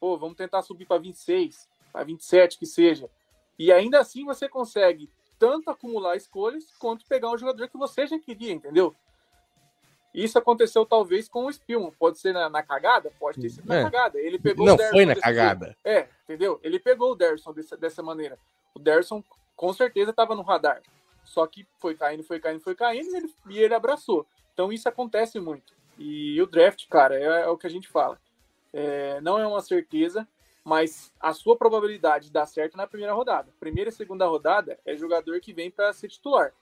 pô, 0.00 0.16
vamos 0.16 0.36
tentar 0.36 0.62
subir 0.62 0.86
para 0.86 0.98
26, 0.98 1.68
para 1.92 2.04
27 2.04 2.58
que 2.58 2.64
seja. 2.64 3.10
E 3.58 3.70
ainda 3.70 4.00
assim 4.00 4.24
você 4.24 4.48
consegue 4.48 5.10
tanto 5.38 5.70
acumular 5.70 6.16
escolhas 6.16 6.64
quanto 6.78 7.04
pegar 7.06 7.30
um 7.30 7.36
jogador 7.36 7.68
que 7.68 7.76
você 7.76 8.06
já 8.06 8.18
queria, 8.18 8.52
entendeu? 8.52 8.96
Isso 10.12 10.38
aconteceu 10.38 10.84
talvez 10.84 11.28
com 11.28 11.46
o 11.46 11.52
Spielman. 11.52 11.92
Pode 11.98 12.18
ser 12.18 12.32
na, 12.32 12.48
na 12.48 12.62
cagada? 12.62 13.12
Pode 13.18 13.40
ter 13.40 13.48
sido 13.48 13.72
é. 13.72 13.76
na 13.76 13.90
cagada. 13.90 14.20
Ele 14.20 14.38
pegou 14.38 14.66
Não 14.66 14.76
foi 14.76 15.06
na 15.06 15.14
cagada. 15.14 15.76
É, 15.84 16.08
entendeu? 16.24 16.58
Ele 16.62 16.78
pegou 16.78 17.12
o 17.12 17.14
Derson 17.14 17.52
dessa, 17.52 17.76
dessa 17.76 18.02
maneira. 18.02 18.38
O 18.74 18.78
Derson 18.78 19.22
com 19.54 19.72
certeza 19.72 20.10
estava 20.10 20.34
no 20.34 20.42
radar. 20.42 20.82
Só 21.24 21.46
que 21.46 21.66
foi 21.78 21.94
caindo, 21.94 22.24
foi 22.24 22.40
caindo, 22.40 22.60
foi 22.60 22.74
caindo 22.74 23.08
e 23.08 23.16
ele, 23.16 23.34
e 23.50 23.58
ele 23.58 23.74
abraçou. 23.74 24.26
Então 24.52 24.72
isso 24.72 24.88
acontece 24.88 25.38
muito. 25.38 25.72
E 25.98 26.40
o 26.40 26.46
draft, 26.46 26.88
cara, 26.88 27.14
é, 27.14 27.42
é 27.42 27.48
o 27.48 27.56
que 27.56 27.66
a 27.66 27.70
gente 27.70 27.86
fala. 27.86 28.18
É, 28.72 29.20
não 29.20 29.38
é 29.38 29.46
uma 29.46 29.60
certeza, 29.60 30.26
mas 30.64 31.12
a 31.20 31.32
sua 31.32 31.56
probabilidade 31.56 32.26
de 32.26 32.32
dar 32.32 32.46
certo 32.46 32.76
na 32.76 32.86
primeira 32.86 33.12
rodada. 33.12 33.52
Primeira 33.60 33.90
e 33.90 33.92
segunda 33.92 34.26
rodada 34.26 34.78
é 34.84 34.96
jogador 34.96 35.40
que 35.40 35.52
vem 35.52 35.70
para 35.70 35.92
ser 35.92 36.08
titular. 36.08 36.52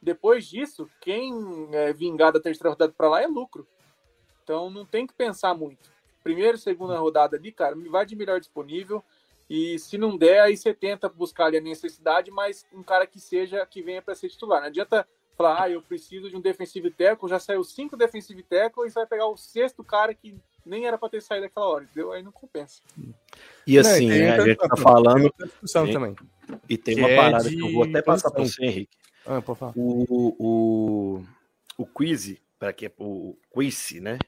Depois 0.00 0.46
disso, 0.46 0.88
quem 1.00 1.68
é, 1.72 1.92
vingar 1.92 2.32
da 2.32 2.40
terceira 2.40 2.70
rodada 2.70 2.92
para 2.92 3.08
lá 3.08 3.22
é 3.22 3.26
lucro. 3.26 3.66
Então 4.42 4.70
não 4.70 4.84
tem 4.84 5.06
que 5.06 5.14
pensar 5.14 5.54
muito. 5.54 5.90
Primeira 6.22 6.56
e 6.56 6.60
segunda 6.60 6.98
rodada 6.98 7.36
ali, 7.36 7.52
cara, 7.52 7.74
me 7.74 7.88
vai 7.88 8.04
de 8.06 8.16
melhor 8.16 8.38
disponível. 8.38 9.02
E 9.48 9.78
se 9.78 9.96
não 9.96 10.16
der, 10.16 10.40
aí 10.40 10.56
você 10.56 10.74
tenta 10.74 11.08
buscar 11.08 11.46
ali 11.46 11.56
a 11.56 11.60
necessidade, 11.60 12.30
mas 12.30 12.66
um 12.72 12.82
cara 12.82 13.06
que 13.06 13.20
seja, 13.20 13.64
que 13.64 13.80
venha 13.80 14.02
para 14.02 14.14
ser 14.14 14.28
titular. 14.28 14.60
Não 14.60 14.68
adianta 14.68 15.06
falar, 15.36 15.62
ah, 15.62 15.70
eu 15.70 15.82
preciso 15.82 16.28
de 16.28 16.36
um 16.36 16.40
defensive 16.40 16.90
tackle, 16.90 17.28
já 17.28 17.38
saiu 17.38 17.62
cinco 17.62 17.96
defensive 17.96 18.42
tackle 18.42 18.86
e 18.86 18.90
você 18.90 18.98
vai 18.98 19.06
pegar 19.06 19.26
o 19.26 19.36
sexto 19.36 19.84
cara 19.84 20.14
que 20.14 20.34
nem 20.64 20.86
era 20.86 20.98
para 20.98 21.10
ter 21.10 21.22
saído 21.22 21.46
aquela 21.46 21.68
hora, 21.68 21.84
entendeu? 21.84 22.10
Aí 22.10 22.22
não 22.22 22.32
compensa. 22.32 22.82
E 23.66 23.78
assim, 23.78 24.08
não, 24.08 24.16
né, 24.16 24.36
a 24.36 24.40
gente 24.40 24.56
tá 24.56 24.76
falando. 24.76 25.32
Tem 25.32 25.92
também. 25.92 26.16
E 26.68 26.76
tem 26.76 26.98
uma 26.98 27.08
parada 27.08 27.48
que 27.48 27.60
eu 27.60 27.72
vou 27.72 27.84
até 27.84 28.02
passar 28.02 28.30
para 28.30 28.42
você, 28.42 28.64
Henrique. 28.64 28.96
Ah, 29.26 29.42
o, 29.74 30.36
o, 30.38 31.24
o 31.76 31.86
quiz, 31.86 32.36
para 32.58 32.72
que 32.72 32.86
é 32.86 32.92
o 32.98 33.36
quiz, 33.52 33.92
né? 34.00 34.18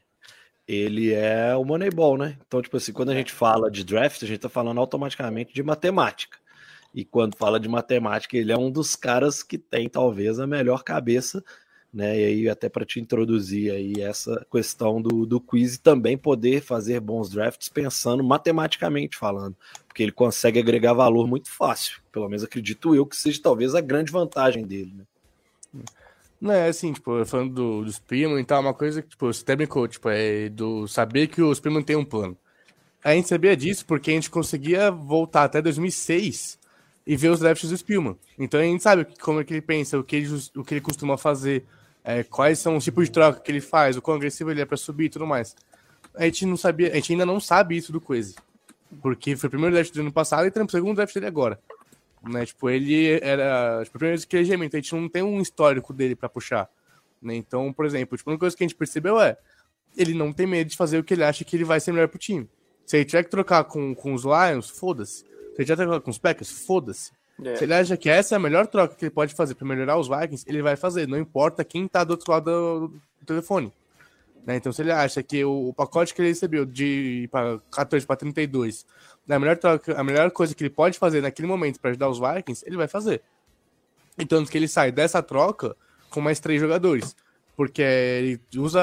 Ele 0.67 1.13
é 1.13 1.55
o 1.55 1.63
Moneyball, 1.63 2.17
né? 2.17 2.37
Então, 2.45 2.61
tipo 2.61 2.77
assim, 2.77 2.93
quando 2.93 3.09
a 3.09 3.15
gente 3.15 3.31
fala 3.31 3.71
de 3.71 3.83
draft, 3.83 4.21
a 4.21 4.27
gente 4.27 4.39
tá 4.39 4.49
falando 4.49 4.79
automaticamente 4.79 5.53
de 5.53 5.63
matemática. 5.63 6.37
E 6.93 7.05
quando 7.05 7.35
fala 7.35 7.59
de 7.59 7.67
matemática, 7.69 8.37
ele 8.37 8.51
é 8.51 8.57
um 8.57 8.69
dos 8.69 8.95
caras 8.95 9.41
que 9.41 9.57
tem 9.57 9.87
talvez 9.89 10.39
a 10.39 10.45
melhor 10.45 10.83
cabeça, 10.83 11.43
né? 11.93 12.19
E 12.19 12.23
aí, 12.23 12.49
até 12.49 12.69
para 12.69 12.85
te 12.85 12.99
introduzir 12.99 13.71
aí 13.71 14.01
essa 14.01 14.45
questão 14.51 15.01
do, 15.01 15.25
do 15.25 15.39
quiz 15.41 15.75
e 15.75 15.81
também 15.81 16.17
poder 16.17 16.61
fazer 16.61 16.99
bons 16.99 17.29
drafts 17.29 17.69
pensando 17.69 18.23
matematicamente 18.23 19.17
falando, 19.17 19.55
porque 19.87 20.03
ele 20.03 20.11
consegue 20.11 20.59
agregar 20.59 20.93
valor 20.93 21.27
muito 21.27 21.49
fácil. 21.51 21.99
Pelo 22.11 22.27
menos 22.27 22.43
acredito 22.43 22.95
eu 22.95 23.05
que 23.05 23.15
seja 23.15 23.41
talvez 23.41 23.73
a 23.75 23.81
grande 23.81 24.11
vantagem 24.11 24.65
dele, 24.65 24.93
né? 24.95 25.83
Não, 26.39 26.53
é 26.53 26.69
assim, 26.69 26.93
tipo, 26.93 27.25
falando 27.25 27.53
do, 27.53 27.83
dos 27.83 27.99
primos 27.99 28.39
e 28.39 28.43
tal, 28.45 28.61
uma 28.61 28.73
coisa 28.73 29.01
que, 29.01 29.09
tipo, 29.09 29.29
até 29.29 29.55
brincou, 29.55 29.87
tipo, 29.87 30.09
é 30.09 30.47
do 30.47 30.87
saber 30.87 31.27
que 31.27 31.41
os 31.41 31.59
primos 31.59 31.83
têm 31.83 31.97
um 31.97 32.05
plano. 32.05 32.37
A 33.03 33.13
gente 33.13 33.27
sabia 33.27 33.55
disso 33.57 33.85
porque 33.85 34.11
a 34.11 34.13
gente 34.13 34.29
conseguia 34.29 34.89
voltar 34.89 35.43
até 35.43 35.61
2006 35.61 36.59
e 37.05 37.15
ver 37.15 37.29
os 37.29 37.39
drafts 37.39 37.69
do 37.69 37.77
Spielman. 37.77 38.17
Então 38.37 38.59
a 38.59 38.63
gente 38.63 38.83
sabe 38.83 39.05
como 39.19 39.41
é 39.41 39.43
que 39.43 39.53
ele 39.53 39.61
pensa, 39.61 39.97
o 39.97 40.03
que 40.03 40.15
ele, 40.15 40.29
o 40.55 40.63
que 40.63 40.75
ele 40.75 40.81
costuma 40.81 41.17
fazer, 41.17 41.65
é, 42.09 42.23
quais 42.23 42.57
são 42.57 42.75
os 42.75 42.83
tipos 42.83 43.05
de 43.05 43.11
troca 43.11 43.39
que 43.39 43.51
ele 43.51 43.61
faz, 43.61 43.95
o 43.95 44.01
quão 44.01 44.17
agressivo 44.17 44.49
ele 44.49 44.61
é 44.61 44.65
para 44.65 44.75
subir 44.75 45.05
e 45.05 45.09
tudo 45.09 45.27
mais. 45.27 45.55
A 46.15 46.25
gente 46.25 46.43
não 46.43 46.57
sabia, 46.57 46.91
a 46.91 46.95
gente 46.95 47.11
ainda 47.11 47.23
não 47.23 47.39
sabe 47.39 47.77
isso 47.77 47.91
do 47.91 48.01
Quase. 48.01 48.35
Porque 48.99 49.35
foi 49.35 49.45
o 49.45 49.49
primeiro 49.51 49.75
draft 49.75 49.93
do 49.93 50.01
ano 50.01 50.11
passado 50.11 50.47
e 50.47 50.49
o 50.49 50.69
segundo 50.71 50.95
draft 50.95 51.13
dele 51.13 51.27
agora. 51.27 51.59
Né? 52.27 52.47
Tipo, 52.47 52.67
ele 52.67 53.19
era. 53.21 53.81
Tipo, 53.83 53.99
primeiro 53.99 54.27
que 54.27 54.35
ele 54.35 54.51
a 54.51 54.67
gente 54.69 54.95
não 54.95 55.07
tem 55.07 55.21
um 55.21 55.39
histórico 55.39 55.93
dele 55.93 56.15
para 56.15 56.27
puxar. 56.27 56.67
Né? 57.21 57.35
Então, 57.35 57.71
por 57.71 57.85
exemplo, 57.85 58.17
tipo, 58.17 58.31
uma 58.31 58.39
coisa 58.39 58.57
que 58.57 58.63
a 58.63 58.67
gente 58.67 58.75
percebeu 58.75 59.21
é 59.21 59.37
ele 59.95 60.15
não 60.15 60.33
tem 60.33 60.47
medo 60.47 60.67
de 60.67 60.75
fazer 60.75 60.97
o 60.97 61.03
que 61.03 61.13
ele 61.13 61.23
acha 61.23 61.43
que 61.43 61.55
ele 61.55 61.63
vai 61.63 61.79
ser 61.79 61.91
melhor 61.91 62.07
pro 62.07 62.17
time. 62.17 62.49
Se 62.87 62.97
ele 62.97 63.05
tiver 63.05 63.23
que 63.23 63.29
trocar 63.29 63.65
com, 63.65 63.93
com 63.93 64.15
os 64.15 64.23
Lions, 64.23 64.67
foda-se. 64.67 65.19
Se 65.19 65.25
ele 65.59 65.65
tiver 65.65 65.75
que 65.75 65.83
trocar 65.83 66.01
com 66.01 66.09
os 66.09 66.17
Packers, 66.17 66.65
foda-se. 66.65 67.11
É. 67.43 67.55
Se 67.55 67.63
ele 67.63 67.73
acha 67.73 67.95
que 67.95 68.09
essa 68.09 68.35
é 68.35 68.37
a 68.37 68.39
melhor 68.39 68.67
troca 68.67 68.95
que 68.95 69.05
ele 69.05 69.11
pode 69.11 69.33
fazer 69.33 69.55
para 69.55 69.67
melhorar 69.67 69.97
os 69.97 70.07
Vikings, 70.07 70.45
ele 70.47 70.61
vai 70.61 70.75
fazer. 70.75 71.07
Não 71.07 71.17
importa 71.17 71.63
quem 71.63 71.87
tá 71.87 72.03
do 72.03 72.11
outro 72.11 72.31
lado 72.31 72.89
do, 72.89 73.01
telefone. 73.25 73.71
Né? 74.45 74.55
Então, 74.55 74.71
se 74.71 74.81
ele 74.81 74.91
acha 74.91 75.21
que 75.21 75.43
o, 75.43 75.69
o, 75.69 75.73
pacote 75.73 76.13
que 76.13 76.21
ele 76.21 76.29
recebeu 76.29 76.65
de 76.65 77.29
14 77.71 78.05
para 78.05 78.15
32 78.15 78.85
é 79.27 79.35
a 79.35 79.39
melhor, 79.39 79.57
troca, 79.57 79.99
a 79.99 80.03
melhor 80.03 80.31
coisa 80.31 80.55
que 80.55 80.63
ele 80.63 80.69
pode 80.69 80.97
fazer 80.97 81.21
naquele 81.21 81.47
momento 81.47 81.79
para 81.79 81.91
ajudar 81.91 82.09
os 82.09 82.19
Vikings, 82.19 82.63
ele 82.65 82.77
vai 82.77 82.87
fazer. 82.87 83.21
E 84.17 84.25
tanto 84.25 84.51
que 84.51 84.57
ele 84.57 84.67
sai 84.67 84.91
dessa 84.91 85.21
troca 85.21 85.75
com 86.09 86.19
mais 86.19 86.39
três 86.39 86.59
jogadores. 86.59 87.15
Porque 87.55 87.81
ele 87.81 88.41
usa 88.55 88.81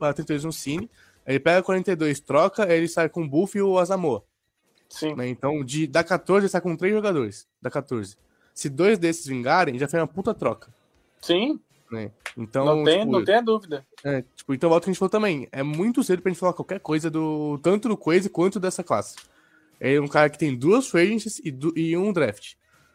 a 0.00 0.12
32 0.12 0.44
no 0.44 0.52
Cine, 0.52 0.90
ele 1.26 1.40
pega 1.40 1.62
42, 1.62 2.20
troca, 2.20 2.72
ele 2.72 2.86
sai 2.86 3.08
com 3.08 3.22
o 3.22 3.28
Buff 3.28 3.56
e 3.56 3.62
o 3.62 3.78
Asamoah. 3.78 4.22
Sim. 4.88 5.14
Né? 5.14 5.28
Então, 5.28 5.64
de, 5.64 5.86
da 5.86 6.02
14, 6.04 6.44
ele 6.44 6.50
sai 6.50 6.60
com 6.60 6.76
três 6.76 6.94
jogadores. 6.94 7.46
Da 7.60 7.70
14. 7.70 8.16
Se 8.54 8.68
dois 8.68 8.98
desses 8.98 9.26
vingarem, 9.26 9.78
já 9.78 9.88
foi 9.88 10.00
uma 10.00 10.06
puta 10.06 10.32
troca. 10.32 10.72
Sim. 11.20 11.60
Né? 11.90 12.10
Então, 12.36 12.64
não 12.64 12.84
tem, 12.84 13.00
tipo, 13.00 13.12
não 13.12 13.24
tem 13.24 13.34
a 13.36 13.40
dúvida. 13.40 13.86
É, 14.04 14.22
tipo, 14.34 14.54
então, 14.54 14.70
volta 14.70 14.84
que 14.84 14.90
a 14.90 14.92
gente 14.92 14.98
falou 14.98 15.10
também. 15.10 15.48
É 15.52 15.62
muito 15.62 16.02
cedo 16.02 16.22
pra 16.22 16.30
gente 16.30 16.38
falar 16.38 16.52
qualquer 16.52 16.80
coisa 16.80 17.10
do 17.10 17.58
tanto 17.62 17.88
do 17.88 17.96
Quase 17.96 18.28
quanto 18.28 18.58
dessa 18.58 18.82
classe. 18.82 19.16
É 19.78 20.00
um 20.00 20.08
cara 20.08 20.30
que 20.30 20.38
tem 20.38 20.56
duas 20.56 20.88
free 20.88 21.16
e, 21.44 21.80
e 21.80 21.96
um 21.96 22.12
draft. 22.12 22.54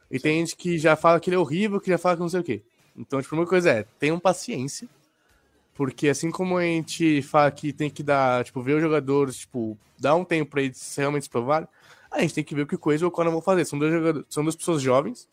E 0.10 0.18
Sim. 0.18 0.24
tem 0.24 0.40
gente 0.40 0.56
que 0.56 0.78
já 0.78 0.96
fala 0.96 1.20
que 1.20 1.30
ele 1.30 1.36
é 1.36 1.40
horrível, 1.40 1.80
que 1.80 1.90
já 1.90 1.98
fala 1.98 2.16
que 2.16 2.22
não 2.22 2.30
sei 2.30 2.40
o 2.40 2.44
quê. 2.44 2.64
Então, 2.98 3.22
tipo, 3.22 3.36
uma 3.36 3.46
coisa 3.46 3.70
é, 3.70 3.86
tenham 4.00 4.20
paciência. 4.20 4.88
Porque 5.74 6.10
assim 6.10 6.30
como 6.30 6.58
a 6.58 6.64
gente 6.64 7.22
fala 7.22 7.50
que 7.50 7.72
tem 7.72 7.90
que 7.90 8.04
dar, 8.04 8.44
tipo, 8.44 8.62
ver 8.62 8.76
os 8.76 8.82
jogadores, 8.82 9.38
tipo, 9.38 9.78
dar 9.98 10.16
um 10.16 10.26
tempo 10.26 10.52
pra 10.52 10.62
eles 10.62 10.96
realmente 10.98 11.24
se 11.24 11.30
provarem, 11.30 11.68
a 12.12 12.22
gente 12.22 12.34
tem 12.34 12.44
que 12.44 12.54
ver 12.54 12.64
o 12.64 12.68
que 12.68 12.78
coisa 12.78 13.04
e 13.04 13.08
o 13.08 13.12
Conan 13.12 13.32
vão 13.32 13.42
fazer. 13.42 13.66
São 13.66 13.80
dois 13.80 13.94
jogadores, 13.94 14.28
são 14.30 14.44
duas 14.44 14.56
pessoas 14.56 14.82
jovens 14.82 15.28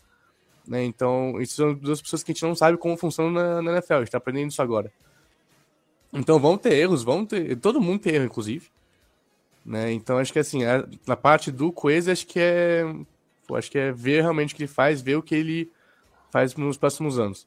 né? 0.69 0.85
Então, 0.85 1.41
isso 1.41 1.55
são 1.55 1.75
duas 1.75 2.01
pessoas 2.01 2.23
que 2.23 2.31
a 2.31 2.35
gente 2.35 2.43
não 2.43 2.55
sabe 2.55 2.77
como 2.77 2.97
funciona 2.97 3.31
na, 3.55 3.63
na 3.63 3.73
NFL, 3.73 3.95
a 3.95 3.99
gente 4.01 4.11
tá 4.11 4.19
aprendendo 4.19 4.51
isso 4.51 4.61
agora. 4.61 4.93
Então 6.13 6.39
vão 6.39 6.59
ter 6.59 6.75
erros, 6.75 7.03
vão 7.03 7.25
ter. 7.25 7.57
Todo 7.57 7.81
mundo 7.81 8.01
tem 8.01 8.15
erro, 8.15 8.27
inclusive. 8.27 8.69
Né? 9.65 9.93
Então 9.93 10.19
acho 10.19 10.33
que 10.33 10.39
assim, 10.39 10.65
a, 10.65 10.87
na 11.07 11.17
parte 11.17 11.51
do 11.51 11.73
Coesa, 11.73 12.13
acho 12.13 12.27
que 12.27 12.39
é. 12.39 12.85
Pô, 13.47 13.57
acho 13.57 13.71
que 13.71 13.79
é 13.79 13.93
ver 13.93 14.21
realmente 14.21 14.53
o 14.53 14.57
que 14.57 14.63
ele 14.63 14.69
faz, 14.69 15.01
ver 15.01 15.17
o 15.17 15.23
que 15.23 15.35
ele 15.35 15.71
faz 16.31 16.55
nos 16.55 16.77
próximos 16.77 17.19
anos. 17.19 17.47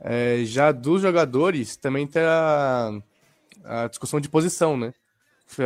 É, 0.00 0.42
já 0.44 0.72
dos 0.72 1.00
jogadores, 1.00 1.76
também 1.76 2.06
tem 2.06 2.22
a, 2.22 3.00
a 3.64 3.86
discussão 3.86 4.20
de 4.20 4.28
posição, 4.28 4.76
né? 4.76 4.92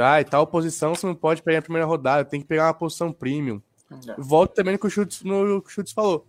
Ah, 0.02 0.20
e 0.20 0.24
tal 0.24 0.46
posição 0.46 0.94
você 0.94 1.06
não 1.06 1.14
pode 1.14 1.42
pegar 1.42 1.58
na 1.58 1.62
primeira 1.62 1.86
rodada, 1.86 2.24
tem 2.24 2.40
que 2.40 2.46
pegar 2.46 2.66
uma 2.66 2.74
posição 2.74 3.12
premium. 3.12 3.62
É. 3.90 4.14
Volto 4.18 4.54
também 4.54 4.72
no 4.72 4.78
que 4.78 4.86
o 4.86 4.90
Schultz, 4.90 5.22
no 5.22 5.62
que 5.62 5.68
o 5.68 5.72
Schultz 5.72 5.92
falou. 5.92 6.26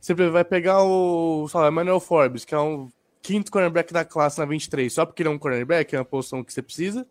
Você 0.00 0.14
vai 0.14 0.44
pegar 0.44 0.82
o, 0.82 1.46
sei 1.48 1.60
lá, 1.60 1.68
Emmanuel 1.68 2.00
Forbes, 2.00 2.44
que 2.44 2.54
é 2.54 2.58
um 2.58 2.88
quinto 3.20 3.52
cornerback 3.52 3.92
da 3.92 4.04
classe 4.04 4.38
na 4.38 4.44
23 4.44 4.92
só 4.92 5.06
porque 5.06 5.22
ele 5.22 5.28
é 5.28 5.32
um 5.32 5.38
cornerback, 5.38 5.94
é 5.94 5.98
uma 5.98 6.04
posição 6.04 6.42
que 6.42 6.52
você 6.52 6.60
precisa, 6.60 7.06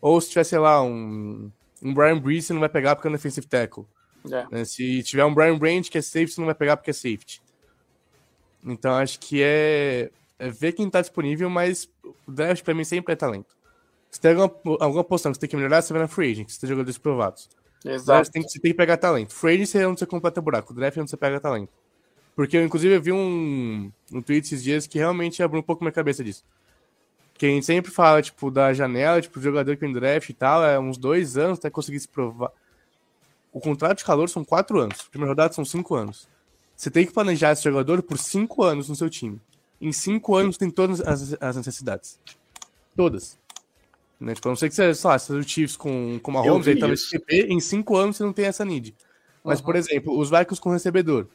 ou 0.00 0.20
se 0.20 0.30
tiver, 0.30 0.44
sei 0.44 0.58
lá, 0.58 0.80
um, 0.82 1.50
um 1.82 1.92
Brian 1.92 2.18
Brees, 2.18 2.46
você 2.46 2.52
não 2.52 2.60
vai 2.60 2.68
pegar 2.68 2.94
porque 2.94 3.08
é 3.08 3.10
um 3.10 3.14
defensive 3.14 3.46
tackle. 3.46 3.84
É. 4.32 4.46
Né? 4.50 4.64
Se 4.64 5.02
tiver 5.02 5.24
um 5.24 5.34
Brian 5.34 5.58
Brandt 5.58 5.90
que 5.90 5.98
é 5.98 6.02
safety, 6.02 6.32
você 6.32 6.40
não 6.40 6.46
vai 6.46 6.54
pegar 6.54 6.76
porque 6.76 6.90
é 6.90 6.94
safety. 6.94 7.42
Então 8.64 8.94
acho 8.94 9.18
que 9.20 9.42
é, 9.42 10.10
é 10.38 10.50
ver 10.50 10.72
quem 10.72 10.90
tá 10.90 11.00
disponível, 11.00 11.48
mas 11.48 11.88
o 12.26 12.32
draft 12.32 12.64
pra 12.64 12.74
mim 12.74 12.84
sempre 12.84 13.12
é 13.12 13.16
talento. 13.16 13.56
Se 14.10 14.20
tem 14.20 14.32
alguma, 14.32 14.76
alguma 14.80 15.04
posição 15.04 15.32
que 15.32 15.36
você 15.36 15.40
tem 15.40 15.50
que 15.50 15.56
melhorar, 15.56 15.82
você 15.82 15.92
vai 15.92 16.02
na 16.02 16.08
free 16.08 16.32
agent, 16.32 16.48
se 16.48 16.60
tem 16.60 16.68
jogadores 16.68 16.98
provados. 16.98 17.48
Exato. 17.84 18.24
Você 18.24 18.32
tem, 18.32 18.42
que, 18.42 18.48
você 18.50 18.58
tem 18.58 18.70
que 18.72 18.76
pegar 18.76 18.96
talento. 18.96 19.34
Free 19.34 19.54
agent 19.54 19.74
é 19.74 19.86
onde 19.86 20.00
você 20.00 20.06
completa 20.06 20.40
buraco, 20.40 20.72
o 20.72 20.76
draft 20.76 20.96
é 20.96 21.00
onde 21.00 21.10
você 21.10 21.16
pega 21.16 21.40
talento. 21.40 21.72
Porque 22.34 22.56
eu, 22.56 22.64
inclusive, 22.64 22.94
eu 22.94 23.02
vi 23.02 23.12
um, 23.12 23.90
um 24.12 24.22
tweet 24.22 24.46
esses 24.46 24.62
dias 24.62 24.86
que 24.86 24.96
realmente 24.96 25.42
abriu 25.42 25.60
um 25.60 25.62
pouco 25.62 25.82
minha 25.82 25.92
cabeça 25.92 26.22
disso. 26.22 26.44
Que 27.34 27.46
a 27.46 27.48
gente 27.48 27.66
sempre 27.66 27.90
fala, 27.90 28.22
tipo, 28.22 28.50
da 28.50 28.72
janela, 28.72 29.20
tipo, 29.20 29.40
jogador 29.40 29.76
que 29.76 29.80
vem 29.80 29.92
draft 29.92 30.28
e 30.28 30.32
tal, 30.32 30.64
é 30.64 30.78
uns 30.78 30.96
dois 30.96 31.36
anos 31.36 31.58
até 31.58 31.68
conseguir 31.68 32.00
se 32.00 32.08
provar. 32.08 32.52
O 33.52 33.60
contrato 33.60 33.98
de 33.98 34.04
calor 34.04 34.28
são 34.28 34.44
quatro 34.44 34.78
anos. 34.78 35.02
Primeira 35.08 35.32
rodada 35.32 35.52
são 35.52 35.64
cinco 35.64 35.96
anos. 35.96 36.28
Você 36.76 36.90
tem 36.90 37.04
que 37.04 37.12
planejar 37.12 37.52
esse 37.52 37.64
jogador 37.64 38.02
por 38.04 38.16
cinco 38.18 38.62
anos 38.62 38.88
no 38.88 38.94
seu 38.94 39.10
time. 39.10 39.40
Em 39.80 39.92
cinco 39.92 40.36
anos 40.36 40.56
tem 40.56 40.70
todas 40.70 41.00
as, 41.00 41.36
as 41.40 41.56
necessidades. 41.56 42.20
Todas. 42.94 43.36
Né? 44.20 44.34
Tipo, 44.34 44.48
a 44.48 44.50
não 44.50 44.56
ser 44.56 44.68
que 44.68 44.74
você, 44.74 44.94
sei 44.94 45.10
lá, 45.10 45.18
seja 45.18 45.38
o 45.38 45.42
Chiefs 45.42 45.76
com, 45.76 46.18
com 46.20 46.30
uma 46.30 46.40
Holmes, 46.40 46.66
aí 46.66 46.78
talvez 46.78 47.08
CP, 47.08 47.46
em 47.48 47.60
cinco 47.60 47.96
anos 47.96 48.16
você 48.16 48.24
não 48.24 48.32
tem 48.32 48.46
essa 48.46 48.64
need. 48.64 48.94
Mas, 49.44 49.60
uhum. 49.60 49.66
por 49.66 49.76
exemplo, 49.76 50.18
os 50.18 50.30
Vikings 50.30 50.60
com 50.60 50.70
recebedor. 50.70 51.28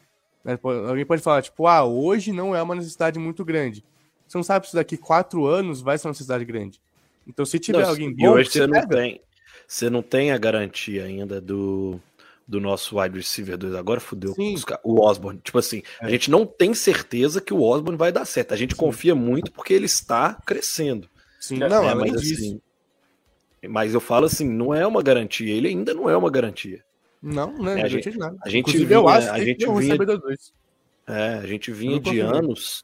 Né? 0.44 0.60
Alguém 0.62 1.06
pode 1.06 1.22
falar, 1.22 1.42
tipo, 1.42 1.66
ah, 1.68 1.84
hoje 1.84 2.34
não 2.34 2.56
é 2.56 2.62
uma 2.62 2.76
necessidade 2.76 3.18
muito 3.18 3.46
grande. 3.46 3.84
Você 4.28 4.38
não 4.38 4.44
sabe 4.44 4.68
se 4.68 4.76
daqui 4.76 4.98
quatro 4.98 5.46
anos 5.46 5.82
vai 5.82 5.98
ser 5.98 6.08
uma 6.08 6.12
necessidade 6.12 6.44
grande. 6.44 6.82
Então, 7.26 7.46
se 7.46 7.58
tiver 7.58 7.82
não, 7.82 7.90
alguém 7.90 8.14
bom, 8.14 8.32
hoje 8.32 8.50
você, 8.50 8.60
você 8.60 8.68
não 8.68 8.88
tem. 8.88 9.22
Você 9.66 9.90
não 9.90 10.02
tem 10.02 10.32
a 10.32 10.38
garantia 10.38 11.06
ainda 11.06 11.40
do, 11.40 12.00
do 12.46 12.60
nosso 12.60 13.00
wide 13.00 13.18
receiver 13.18 13.58
2. 13.58 13.76
Agora 13.76 14.00
fudeu 14.00 14.36
o 14.84 15.02
Osborne. 15.02 15.40
Tipo 15.42 15.58
assim, 15.58 15.82
é. 16.02 16.06
a 16.08 16.10
gente 16.10 16.30
não 16.30 16.46
tem 16.46 16.74
certeza 16.74 17.40
que 17.40 17.54
o 17.54 17.62
Osborne 17.62 17.98
vai 17.98 18.12
dar 18.12 18.26
certo. 18.26 18.54
A 18.54 18.58
gente 18.58 18.74
Sim. 18.74 18.80
confia 18.80 19.16
muito 19.16 19.52
porque 19.52 19.74
ele 19.74 19.86
está 19.86 20.36
crescendo. 20.46 21.10
Sim, 21.40 21.58
não, 21.58 21.90
é, 21.90 21.96
mas 21.96 22.14
assim. 22.14 22.60
Mas 23.68 23.94
eu 23.94 24.00
falo 24.00 24.26
assim, 24.26 24.48
não 24.48 24.74
é 24.74 24.86
uma 24.86 25.02
garantia. 25.02 25.54
Ele 25.54 25.68
ainda 25.68 25.94
não 25.94 26.10
é 26.10 26.16
uma 26.16 26.30
garantia. 26.30 26.84
Não, 27.22 27.54
não 27.54 27.72
é, 27.72 27.82
é 27.82 27.84
a 27.84 27.88
gente, 27.88 28.18
nada. 28.18 28.38
A 28.44 28.50
gente 28.50 28.78
vinha, 28.78 28.92
eu 28.92 29.08
acho 29.08 29.30
a 29.30 29.40
gente 29.40 29.66
vinha, 29.66 29.98
é, 31.08 31.36
a 31.36 31.46
gente 31.48 31.72
vinha 31.72 32.00
de 32.00 32.20
anos 32.20 32.84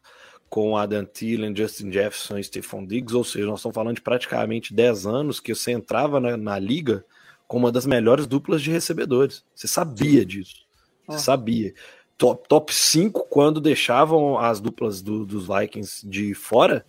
com 0.49 0.77
Adam 0.77 1.05
Thielen, 1.05 1.55
Justin 1.55 1.91
Jefferson 1.91 2.37
e 2.37 2.43
Stephon 2.43 2.85
Diggs, 2.85 3.15
ou 3.15 3.23
seja, 3.23 3.45
nós 3.45 3.59
estamos 3.59 3.75
falando 3.75 3.95
de 3.95 4.01
praticamente 4.01 4.73
10 4.73 5.05
anos 5.05 5.39
que 5.39 5.53
você 5.53 5.71
entrava 5.71 6.19
na, 6.19 6.35
na 6.35 6.57
liga 6.57 7.05
com 7.47 7.57
uma 7.57 7.71
das 7.71 7.85
melhores 7.85 8.25
duplas 8.25 8.61
de 8.61 8.71
recebedores. 8.71 9.43
Você 9.53 9.67
sabia 9.67 10.25
disso. 10.25 10.65
Você 11.07 11.17
é. 11.17 11.19
sabia. 11.19 11.73
Top, 12.17 12.47
top 12.47 12.73
5, 12.73 13.27
quando 13.29 13.61
deixavam 13.61 14.37
as 14.37 14.59
duplas 14.59 15.01
do, 15.01 15.25
dos 15.25 15.47
Vikings 15.47 16.07
de 16.07 16.33
fora, 16.33 16.85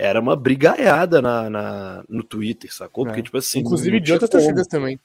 era 0.00 0.18
uma 0.18 0.34
brigaiada 0.34 1.20
na, 1.20 1.50
na 1.50 2.04
no 2.08 2.22
Twitter, 2.22 2.72
sacou? 2.74 3.04
Porque, 3.04 3.20
é. 3.20 3.22
tipo 3.22 3.36
assim. 3.36 3.60
Inclusive 3.60 4.00
de 4.00 4.12
outras 4.12 4.30
torcidas 4.30 4.66
também. 4.66 4.98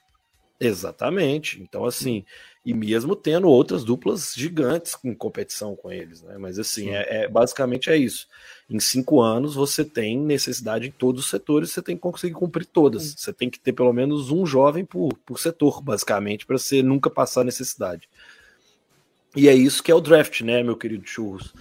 Exatamente. 0.57 1.61
Então, 1.61 1.83
assim, 1.83 2.23
e 2.65 2.73
mesmo 2.73 3.13
tendo 3.13 3.49
outras 3.49 3.83
duplas 3.83 4.33
gigantes 4.33 4.97
em 5.03 5.13
competição 5.13 5.75
com 5.75 5.91
eles, 5.91 6.21
né? 6.21 6.37
Mas 6.39 6.57
assim, 6.57 6.91
é, 6.91 7.23
é, 7.23 7.27
basicamente 7.27 7.89
é 7.89 7.97
isso. 7.97 8.27
Em 8.69 8.79
cinco 8.79 9.21
anos 9.21 9.53
você 9.53 9.83
tem 9.83 10.17
necessidade 10.17 10.87
em 10.87 10.91
todos 10.91 11.25
os 11.25 11.29
setores, 11.29 11.71
você 11.71 11.81
tem 11.81 11.95
que 11.95 12.01
conseguir 12.01 12.33
cumprir 12.33 12.65
todas. 12.65 13.15
Você 13.17 13.33
tem 13.33 13.49
que 13.49 13.59
ter 13.59 13.73
pelo 13.73 13.91
menos 13.91 14.31
um 14.31 14.45
jovem 14.45 14.85
por, 14.85 15.13
por 15.25 15.39
setor, 15.39 15.81
basicamente, 15.81 16.45
para 16.45 16.57
você 16.57 16.81
nunca 16.81 17.09
passar 17.09 17.43
necessidade. 17.43 18.09
E 19.35 19.49
é 19.49 19.53
isso 19.53 19.83
que 19.83 19.91
é 19.91 19.95
o 19.95 19.99
draft, 19.99 20.39
né, 20.41 20.63
meu 20.63 20.77
querido 20.77 21.05
Churros? 21.05 21.53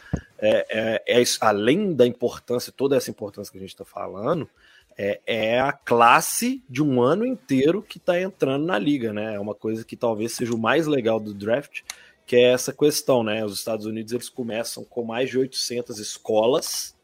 É, 0.44 1.02
é, 1.06 1.22
é 1.22 1.24
além 1.40 1.94
da 1.94 2.06
importância, 2.06 2.72
toda 2.72 2.96
essa 2.96 3.10
importância 3.10 3.50
que 3.50 3.58
a 3.58 3.60
gente 3.60 3.70
está 3.70 3.84
falando, 3.84 4.48
é, 4.96 5.20
é, 5.26 5.60
a 5.60 5.72
classe 5.72 6.62
de 6.68 6.82
um 6.82 7.02
ano 7.02 7.26
inteiro 7.26 7.82
que 7.82 7.98
está 7.98 8.20
entrando 8.20 8.64
na 8.64 8.78
liga, 8.78 9.12
né? 9.12 9.34
É 9.34 9.40
uma 9.40 9.54
coisa 9.54 9.84
que 9.84 9.96
talvez 9.96 10.32
seja 10.32 10.54
o 10.54 10.58
mais 10.58 10.86
legal 10.86 11.18
do 11.18 11.34
draft, 11.34 11.82
que 12.26 12.36
é 12.36 12.52
essa 12.52 12.72
questão, 12.72 13.22
né? 13.22 13.44
Os 13.44 13.58
Estados 13.58 13.86
Unidos 13.86 14.12
eles 14.12 14.28
começam 14.28 14.84
com 14.84 15.04
mais 15.04 15.30
de 15.30 15.38
800 15.38 15.98
escolas, 15.98 16.94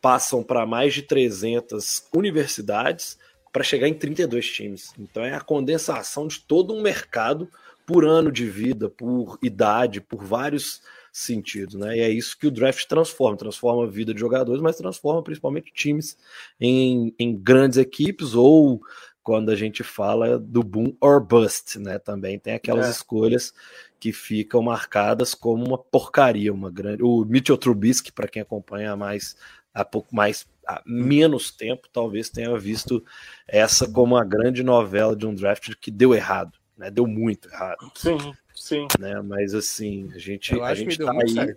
passam 0.00 0.42
para 0.42 0.64
mais 0.64 0.94
de 0.94 1.02
300 1.02 2.04
universidades 2.14 3.18
para 3.52 3.62
chegar 3.62 3.88
em 3.88 3.94
32 3.94 4.46
times. 4.46 4.92
Então 4.98 5.24
é 5.24 5.34
a 5.34 5.40
condensação 5.40 6.26
de 6.26 6.40
todo 6.40 6.74
um 6.74 6.80
mercado 6.80 7.48
por 7.84 8.04
ano 8.04 8.30
de 8.30 8.48
vida, 8.48 8.88
por 8.88 9.38
idade, 9.42 10.00
por 10.00 10.24
vários 10.24 10.80
sentidos, 11.12 11.74
né? 11.74 11.98
E 11.98 12.00
é 12.00 12.08
isso 12.08 12.36
que 12.38 12.46
o 12.46 12.50
draft 12.50 12.86
transforma, 12.86 13.36
transforma 13.36 13.84
a 13.84 13.90
vida 13.90 14.14
de 14.14 14.20
jogadores, 14.20 14.62
mas 14.62 14.76
transforma 14.76 15.22
principalmente 15.22 15.70
times 15.72 16.16
em, 16.58 17.14
em 17.18 17.36
grandes 17.36 17.76
equipes 17.76 18.34
ou 18.34 18.80
quando 19.22 19.50
a 19.50 19.54
gente 19.54 19.84
fala 19.84 20.38
do 20.38 20.62
boom 20.62 20.96
or 21.00 21.24
bust, 21.24 21.78
né? 21.78 21.98
Também 21.98 22.38
tem 22.38 22.54
aquelas 22.54 22.86
é. 22.86 22.90
escolhas 22.90 23.52
que 24.00 24.12
ficam 24.12 24.62
marcadas 24.62 25.34
como 25.34 25.64
uma 25.64 25.78
porcaria, 25.78 26.52
uma 26.52 26.70
grande. 26.70 27.02
O 27.02 27.24
Mitchell 27.24 27.58
Trubisky, 27.58 28.10
para 28.10 28.26
quem 28.26 28.42
acompanha 28.42 28.96
mais 28.96 29.36
há 29.72 29.84
pouco 29.84 30.14
mais 30.14 30.46
há 30.66 30.82
menos 30.84 31.50
tempo, 31.50 31.88
talvez 31.92 32.28
tenha 32.30 32.56
visto 32.58 33.04
essa 33.46 33.88
como 33.88 34.14
uma 34.14 34.24
grande 34.24 34.62
novela 34.62 35.14
de 35.14 35.26
um 35.26 35.34
draft 35.34 35.74
que 35.80 35.90
deu 35.90 36.14
errado, 36.14 36.58
né? 36.76 36.90
Deu 36.90 37.06
muito 37.06 37.48
errado. 37.48 37.92
Sim. 37.94 38.18
Sim. 38.54 38.86
Né? 38.98 39.20
Mas 39.22 39.54
assim, 39.54 40.10
a 40.14 40.18
gente, 40.18 40.54
a 40.60 40.74
gente 40.74 40.98
tá 40.98 41.12
aí. 41.12 41.56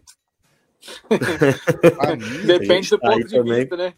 Depende 2.45 2.89
do 2.89 2.99
tá 2.99 3.11
ponto 3.11 3.27
de 3.27 3.41
vista, 3.41 3.77
né? 3.77 3.93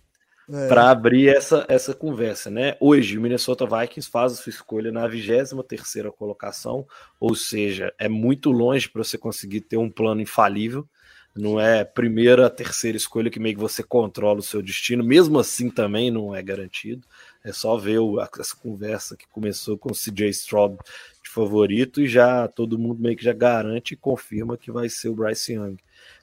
É. 0.50 0.68
Para 0.70 0.90
abrir 0.90 1.28
essa, 1.28 1.66
essa 1.68 1.94
conversa, 1.94 2.50
né? 2.50 2.78
Hoje, 2.80 3.18
o 3.18 3.22
Minnesota 3.22 3.66
Vikings 3.66 4.10
faz 4.10 4.32
a 4.32 4.36
sua 4.36 4.50
escolha 4.50 4.94
na 4.94 5.06
23 5.06 6.10
colocação, 6.18 6.88
ou 7.20 7.36
seja, 7.36 7.94
é 8.00 8.08
muito 8.08 8.50
longe 8.50 8.88
para 8.88 9.04
você 9.04 9.18
conseguir 9.18 9.62
ter 9.62 9.76
um 9.76 9.90
plano 9.90 10.22
infalível. 10.22 10.88
Não 11.36 11.60
é 11.60 11.84
primeira, 11.84 12.50
terceira 12.50 12.98
escolha 12.98 13.30
que 13.30 13.42
meio 13.42 13.56
que 13.56 13.62
você 13.62 13.84
controla 13.84 14.40
o 14.40 14.44
seu 14.44 14.62
destino, 14.62 15.04
mesmo 15.04 15.38
assim 15.38 15.70
também 15.70 16.10
não 16.10 16.34
é 16.34 16.42
garantido. 16.42 17.06
É 17.48 17.54
só 17.54 17.78
ver 17.78 18.00
o, 18.00 18.20
essa 18.20 18.58
conversa 18.62 19.16
que 19.16 19.26
começou 19.30 19.78
com 19.78 19.90
o 19.90 19.96
CJ 19.96 20.30
Stroud 20.32 20.76
de 21.24 21.30
favorito 21.30 22.02
e 22.02 22.08
já 22.08 22.46
todo 22.46 22.78
mundo 22.78 23.02
meio 23.02 23.16
que 23.16 23.24
já 23.24 23.32
garante 23.32 23.94
e 23.94 23.98
confirma 23.98 24.58
que 24.58 24.70
vai 24.70 24.90
ser 24.90 25.08
o 25.08 25.16
Bryce 25.16 25.54
Young. 25.54 25.78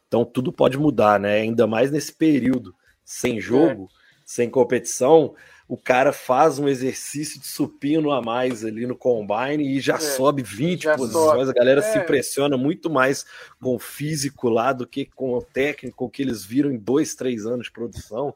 Então 0.06 0.22
tudo 0.22 0.52
pode 0.52 0.76
mudar, 0.76 1.18
né? 1.18 1.40
Ainda 1.40 1.66
mais 1.66 1.90
nesse 1.90 2.12
período 2.12 2.74
sem 3.02 3.40
jogo, 3.40 3.88
é. 3.90 3.96
sem 4.26 4.50
competição, 4.50 5.34
o 5.66 5.78
cara 5.78 6.12
faz 6.12 6.58
um 6.58 6.68
exercício 6.68 7.40
de 7.40 7.46
supino 7.46 8.12
a 8.12 8.20
mais 8.20 8.62
ali 8.62 8.86
no 8.86 8.94
combine 8.94 9.66
e 9.66 9.80
já 9.80 9.94
é. 9.94 10.00
sobe 10.00 10.42
20 10.42 10.82
já 10.82 10.94
posições. 10.94 11.46
Sobe. 11.46 11.50
A 11.50 11.54
galera 11.54 11.80
é. 11.80 11.82
se 11.82 11.98
impressiona 11.98 12.58
muito 12.58 12.90
mais 12.90 13.24
com 13.58 13.74
o 13.74 13.78
físico 13.78 14.50
lá 14.50 14.74
do 14.74 14.86
que 14.86 15.06
com 15.06 15.32
o 15.32 15.42
técnico 15.42 16.10
que 16.10 16.20
eles 16.20 16.44
viram 16.44 16.70
em 16.70 16.76
dois, 16.76 17.14
três 17.14 17.46
anos 17.46 17.66
de 17.66 17.72
produção. 17.72 18.34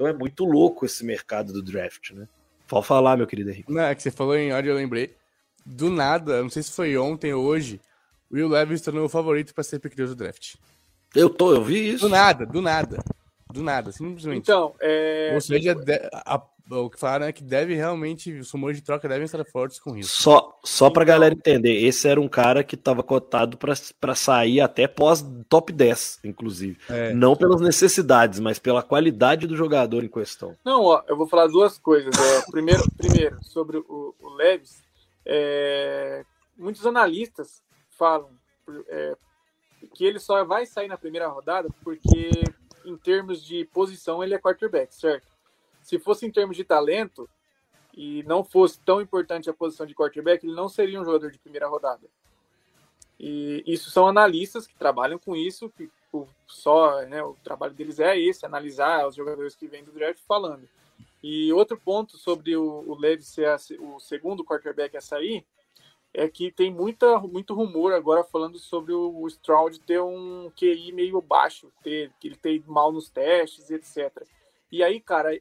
Então 0.00 0.08
é 0.08 0.14
muito 0.14 0.46
louco 0.46 0.86
esse 0.86 1.04
mercado 1.04 1.52
do 1.52 1.60
draft, 1.60 2.12
né? 2.12 2.26
Pode 2.66 2.86
falar, 2.86 3.18
meu 3.18 3.26
querido 3.26 3.50
Henrique. 3.50 3.70
Não, 3.70 3.82
é 3.82 3.94
que 3.94 4.02
você 4.02 4.10
falou 4.10 4.34
em 4.34 4.50
áudio, 4.50 4.70
eu 4.70 4.76
lembrei 4.76 5.14
do 5.66 5.90
nada, 5.90 6.42
não 6.42 6.48
sei 6.48 6.62
se 6.62 6.72
foi 6.72 6.96
ontem 6.96 7.34
ou 7.34 7.44
hoje, 7.44 7.78
Will 8.32 8.48
Levis 8.48 8.80
tornou 8.80 9.04
o 9.04 9.10
favorito 9.10 9.52
para 9.52 9.62
ser 9.62 9.78
pick 9.78 9.94
do 9.94 10.16
draft. 10.16 10.54
Eu 11.14 11.28
tô, 11.28 11.52
eu 11.52 11.62
vi 11.62 11.90
isso. 11.90 12.06
Do 12.06 12.08
nada, 12.08 12.46
do 12.46 12.62
nada. 12.62 12.96
Do 13.52 13.62
nada, 13.62 13.92
simplesmente. 13.92 14.42
Então, 14.42 14.74
é... 14.80 15.32
Ou 15.34 15.40
seja, 15.40 15.76
a, 16.12 16.36
a, 16.36 16.42
o 16.76 16.90
que 16.90 16.98
falaram 16.98 17.26
é 17.26 17.32
que 17.32 17.42
deve 17.42 17.74
realmente, 17.74 18.32
os 18.32 18.50
rumores 18.50 18.76
de 18.76 18.82
troca 18.82 19.08
devem 19.08 19.24
estar 19.24 19.44
fortes 19.44 19.78
com 19.78 19.96
isso. 19.96 20.20
Só, 20.22 20.58
só 20.64 20.90
pra 20.90 21.02
então... 21.02 21.14
galera 21.14 21.34
entender, 21.34 21.84
esse 21.84 22.08
era 22.08 22.20
um 22.20 22.28
cara 22.28 22.62
que 22.62 22.74
estava 22.74 23.02
cotado 23.02 23.58
para 23.58 24.14
sair 24.14 24.60
até 24.60 24.86
pós 24.86 25.24
top 25.48 25.72
10, 25.72 26.20
inclusive. 26.24 26.78
É. 26.88 27.12
Não 27.12 27.34
pelas 27.34 27.60
necessidades, 27.60 28.38
mas 28.40 28.58
pela 28.58 28.82
qualidade 28.82 29.46
do 29.46 29.56
jogador 29.56 30.04
em 30.04 30.08
questão. 30.08 30.56
Não, 30.64 30.84
ó, 30.84 31.02
eu 31.08 31.16
vou 31.16 31.26
falar 31.26 31.46
duas 31.46 31.78
coisas. 31.78 32.14
É, 32.16 32.50
primeiro, 32.50 32.82
primeiro, 32.96 33.36
sobre 33.42 33.78
o, 33.78 34.14
o 34.20 34.28
Leves, 34.34 34.82
é, 35.26 36.24
muitos 36.56 36.86
analistas 36.86 37.62
falam 37.98 38.28
é, 38.88 39.16
que 39.94 40.04
ele 40.04 40.18
só 40.18 40.44
vai 40.44 40.66
sair 40.66 40.88
na 40.88 40.98
primeira 40.98 41.28
rodada 41.28 41.68
porque, 41.82 42.30
em 42.84 42.96
termos 42.96 43.44
de 43.44 43.64
posição, 43.66 44.22
ele 44.22 44.34
é 44.34 44.38
quarterback, 44.38 44.94
certo? 44.94 45.26
Se 45.82 45.98
fosse 45.98 46.26
em 46.26 46.30
termos 46.30 46.56
de 46.56 46.64
talento 46.64 47.28
e 47.94 48.22
não 48.24 48.44
fosse 48.44 48.80
tão 48.80 49.00
importante 49.00 49.48
a 49.50 49.54
posição 49.54 49.86
de 49.86 49.94
quarterback, 49.94 50.44
ele 50.44 50.54
não 50.54 50.68
seria 50.68 51.00
um 51.00 51.04
jogador 51.04 51.30
de 51.30 51.38
primeira 51.38 51.66
rodada. 51.66 52.06
E 53.18 53.62
isso 53.66 53.90
são 53.90 54.06
analistas 54.06 54.66
que 54.66 54.74
trabalham 54.74 55.18
com 55.18 55.36
isso, 55.36 55.68
que 55.70 55.90
o, 56.12 56.26
só, 56.46 57.02
né, 57.02 57.22
o 57.22 57.36
trabalho 57.44 57.74
deles 57.74 58.00
é 58.00 58.18
esse, 58.18 58.46
analisar 58.46 59.06
os 59.06 59.14
jogadores 59.14 59.54
que 59.54 59.66
vêm 59.66 59.84
do 59.84 59.92
draft 59.92 60.20
falando. 60.26 60.68
E 61.22 61.52
outro 61.52 61.78
ponto 61.78 62.16
sobre 62.16 62.56
o, 62.56 62.84
o 62.86 62.98
Levi 62.98 63.22
ser 63.22 63.46
a, 63.46 63.56
o 63.78 64.00
segundo 64.00 64.44
quarterback 64.44 64.96
a 64.96 65.00
sair 65.00 65.44
é 66.12 66.28
que 66.28 66.50
tem 66.50 66.72
muita, 66.72 67.18
muito 67.20 67.54
rumor 67.54 67.92
agora 67.92 68.24
falando 68.24 68.58
sobre 68.58 68.92
o, 68.92 69.26
Stroud 69.28 69.78
ter 69.80 70.00
um 70.00 70.50
QI 70.56 70.92
meio 70.92 71.20
baixo, 71.20 71.72
ter, 71.82 72.12
que 72.18 72.28
ele 72.28 72.36
tem 72.36 72.64
mal 72.66 72.90
nos 72.90 73.08
testes, 73.08 73.70
etc. 73.70 74.26
E 74.72 74.82
aí, 74.82 75.00
cara, 75.00 75.38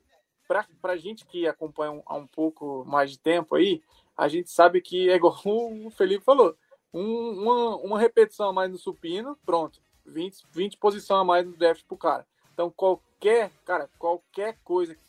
pra, 0.47 0.67
pra 0.81 0.97
gente 0.97 1.25
que 1.25 1.47
acompanha 1.47 1.91
um, 1.91 2.03
há 2.05 2.15
um 2.15 2.27
pouco 2.27 2.83
mais 2.85 3.11
de 3.11 3.19
tempo 3.19 3.55
aí, 3.55 3.81
a 4.15 4.27
gente 4.27 4.49
sabe 4.49 4.81
que 4.81 5.09
é 5.09 5.15
igual 5.15 5.35
o 5.45 5.89
Felipe 5.89 6.23
falou, 6.23 6.55
um, 6.93 7.43
uma, 7.43 7.75
uma 7.77 7.99
repetição 7.99 8.49
a 8.49 8.53
mais 8.53 8.71
no 8.71 8.77
supino, 8.77 9.37
pronto, 9.45 9.79
20, 10.05 10.45
20 10.51 10.77
posição 10.77 11.17
a 11.17 11.23
mais 11.23 11.45
no 11.45 11.55
draft 11.55 11.83
pro 11.85 11.97
cara. 11.97 12.27
Então, 12.53 12.69
qualquer, 12.69 13.51
cara, 13.63 13.89
qualquer 13.97 14.57
coisa 14.63 14.93
que, 14.93 15.01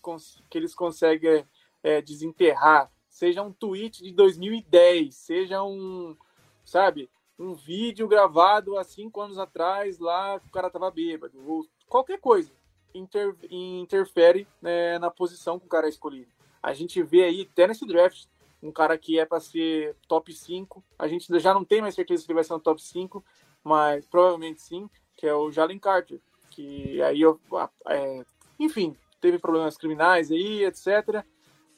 que 0.49 0.59
eles 0.59 0.75
conseguem 0.75 1.45
é, 1.83 2.01
desenterrar, 2.01 2.91
seja 3.11 3.43
um 3.43 3.53
tweet 3.53 4.03
de 4.03 4.13
2010, 4.13 5.15
seja 5.15 5.63
um, 5.63 6.17
sabe, 6.65 7.11
um 7.39 7.53
vídeo 7.53 8.09
gravado 8.09 8.79
há 8.79 8.85
cinco 8.85 9.21
anos 9.21 9.37
atrás, 9.37 9.99
lá 9.99 10.37
o 10.37 10.51
cara 10.51 10.71
tava 10.71 10.91
bêbado, 10.91 11.39
ou 11.47 11.67
qualquer 11.87 12.19
coisa, 12.21 12.51
inter, 12.95 13.37
interfere 13.51 14.47
né, 14.63 14.99
na 14.99 15.11
posição 15.11 15.59
que 15.59 15.67
o 15.67 15.69
cara 15.69 15.87
é 15.87 15.91
escolhido. 15.91 16.31
A 16.63 16.73
gente 16.73 17.03
vê 17.03 17.25
aí, 17.25 17.49
até 17.51 17.67
nesse 17.67 17.87
draft, 17.87 18.27
um 18.63 18.71
cara 18.71 18.97
que 18.97 19.19
é 19.19 19.25
para 19.25 19.41
ser 19.41 19.97
top 20.07 20.33
5. 20.33 20.85
A 20.99 21.09
gente 21.09 21.27
já 21.39 21.55
não 21.55 21.65
tem 21.65 21.81
mais 21.81 21.95
certeza 21.95 22.23
se 22.23 22.29
ele 22.29 22.35
vai 22.35 22.45
ser 22.45 22.55
um 22.55 22.61
top 22.61 22.83
5, 22.83 23.25
mas 23.65 24.07
provavelmente 24.07 24.61
sim, 24.61 24.89
que 25.17 25.27
é 25.27 25.35
o 25.35 25.51
Jalen 25.51 25.79
Carter. 25.79 26.21
Que 26.51 27.01
aí 27.03 27.21
eu. 27.23 27.41
É, 27.89 28.25
enfim, 28.59 28.95
teve 29.21 29.39
problemas 29.39 29.77
criminais 29.77 30.31
aí, 30.31 30.65
etc. 30.65 31.25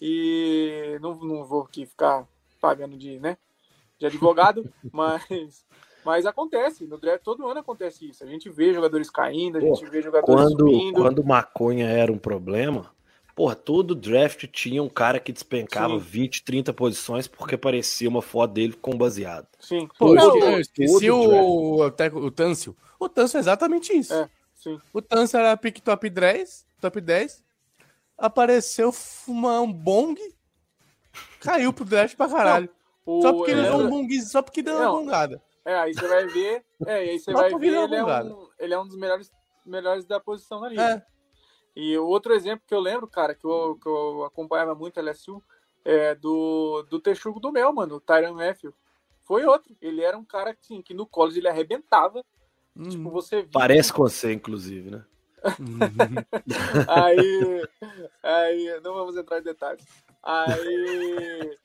E 0.04 0.98
não, 1.00 1.14
não 1.14 1.44
vou 1.44 1.62
aqui 1.62 1.86
ficar 1.86 2.26
pagando 2.60 2.96
de, 2.96 3.20
né, 3.20 3.38
de 4.00 4.06
advogado, 4.06 4.68
mas. 4.92 5.64
Mas 6.04 6.26
acontece, 6.26 6.84
no 6.84 6.98
draft 6.98 7.22
todo 7.22 7.46
ano 7.46 7.60
acontece 7.60 8.08
isso. 8.08 8.24
A 8.24 8.26
gente 8.26 8.50
vê 8.50 8.74
jogadores 8.74 9.08
caindo, 9.08 9.58
a 9.58 9.60
gente 9.60 9.84
Pô, 9.84 9.88
vê 9.88 10.02
jogadores 10.02 10.34
quando, 10.34 10.58
subindo. 10.58 11.00
Quando 11.00 11.22
maconha 11.22 11.86
era 11.86 12.10
um 12.10 12.18
problema, 12.18 12.92
Porra, 13.34 13.54
todo 13.54 13.94
draft 13.94 14.46
tinha 14.46 14.82
um 14.82 14.88
cara 14.88 15.18
que 15.18 15.32
despencava 15.32 15.94
Sim. 15.94 16.00
20, 16.00 16.44
30 16.44 16.72
posições 16.72 17.26
porque 17.26 17.56
parecia 17.56 18.08
uma 18.08 18.20
foto 18.20 18.52
dele 18.52 18.74
com 18.74 18.96
baseado. 18.96 19.46
Sim. 19.58 19.88
Pô, 19.98 20.14
não, 20.14 20.36
eu 20.38 20.60
esqueci 20.60 21.10
o, 21.10 21.16
o, 21.16 21.86
o 21.86 22.30
Tâncio. 22.30 22.76
O 22.98 23.08
Tâncio 23.08 23.38
é 23.38 23.40
exatamente 23.40 23.96
isso. 23.96 24.12
É, 24.12 24.28
sim. 24.54 24.78
O 24.92 25.00
Tâncio 25.00 25.38
era 25.38 25.56
pick 25.56 25.80
top 25.80 26.10
10, 26.10 26.66
top 26.80 27.00
10. 27.00 27.42
Apareceu 28.22 28.94
uma, 29.26 29.60
um 29.60 29.72
bong, 29.72 30.16
caiu 31.40 31.72
pro 31.72 31.84
draft 31.84 32.16
pra 32.16 32.28
caralho. 32.28 32.70
Não, 33.04 33.18
o, 33.18 33.20
só 33.20 33.32
porque 33.32 33.50
ele 33.50 33.62
deu 33.62 33.78
um 33.78 34.20
só 34.20 34.40
porque 34.40 34.62
deu 34.62 34.76
uma 34.76 34.92
bongada. 34.92 35.42
É, 35.64 35.74
aí 35.74 35.92
você 35.92 36.06
vai 36.06 36.26
ver. 36.28 36.64
É, 36.86 36.94
aí 36.94 37.18
você 37.18 37.32
vai 37.32 37.50
ver, 37.50 37.66
ele 37.66 37.96
é, 37.96 38.04
um, 38.04 38.48
ele 38.60 38.74
é 38.74 38.78
um 38.78 38.86
dos 38.86 38.96
melhores, 38.96 39.28
melhores 39.66 40.04
da 40.04 40.20
posição 40.20 40.60
na 40.60 40.68
liga. 40.68 40.82
É. 40.82 41.06
E 41.74 41.98
outro 41.98 42.32
exemplo 42.32 42.64
que 42.64 42.74
eu 42.74 42.78
lembro, 42.78 43.08
cara, 43.08 43.34
que 43.34 43.44
eu, 43.44 43.76
que 43.82 43.88
eu 43.88 44.24
acompanhava 44.24 44.72
muito 44.72 45.00
a 45.00 45.02
LSU, 45.02 45.42
é 45.84 46.14
do, 46.14 46.84
do 46.88 47.00
Texugo 47.00 47.40
do 47.40 47.50
Mel, 47.50 47.72
mano, 47.72 47.96
o 47.96 48.00
Tyron 48.00 48.34
Matthew. 48.34 48.72
Foi 49.24 49.44
outro. 49.46 49.74
Ele 49.80 50.00
era 50.00 50.16
um 50.16 50.24
cara 50.24 50.52
assim, 50.52 50.80
que 50.80 50.94
no 50.94 51.06
college 51.06 51.40
ele 51.40 51.48
arrebentava. 51.48 52.24
Hum, 52.76 52.88
tipo, 52.88 53.10
você 53.10 53.42
via... 53.42 53.50
Parece 53.52 53.92
com 53.92 54.02
você, 54.02 54.32
inclusive, 54.32 54.92
né? 54.92 55.04
Aí, 56.88 57.68
aí, 58.22 58.80
não 58.82 58.94
vamos 58.94 59.16
entrar 59.16 59.38
em 59.38 59.42
detalhes. 59.42 59.84
Aí 60.22 61.58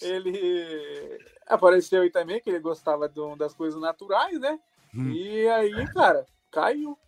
ele 0.00 1.18
apareceu 1.46 2.02
aí 2.02 2.10
também, 2.10 2.40
que 2.40 2.48
ele 2.48 2.60
gostava 2.60 3.08
do, 3.08 3.36
das 3.36 3.54
coisas 3.54 3.80
naturais, 3.80 4.38
né? 4.40 4.58
Hum. 4.94 5.10
E 5.10 5.48
aí, 5.48 5.92
cara, 5.92 6.24
caiu. 6.50 6.98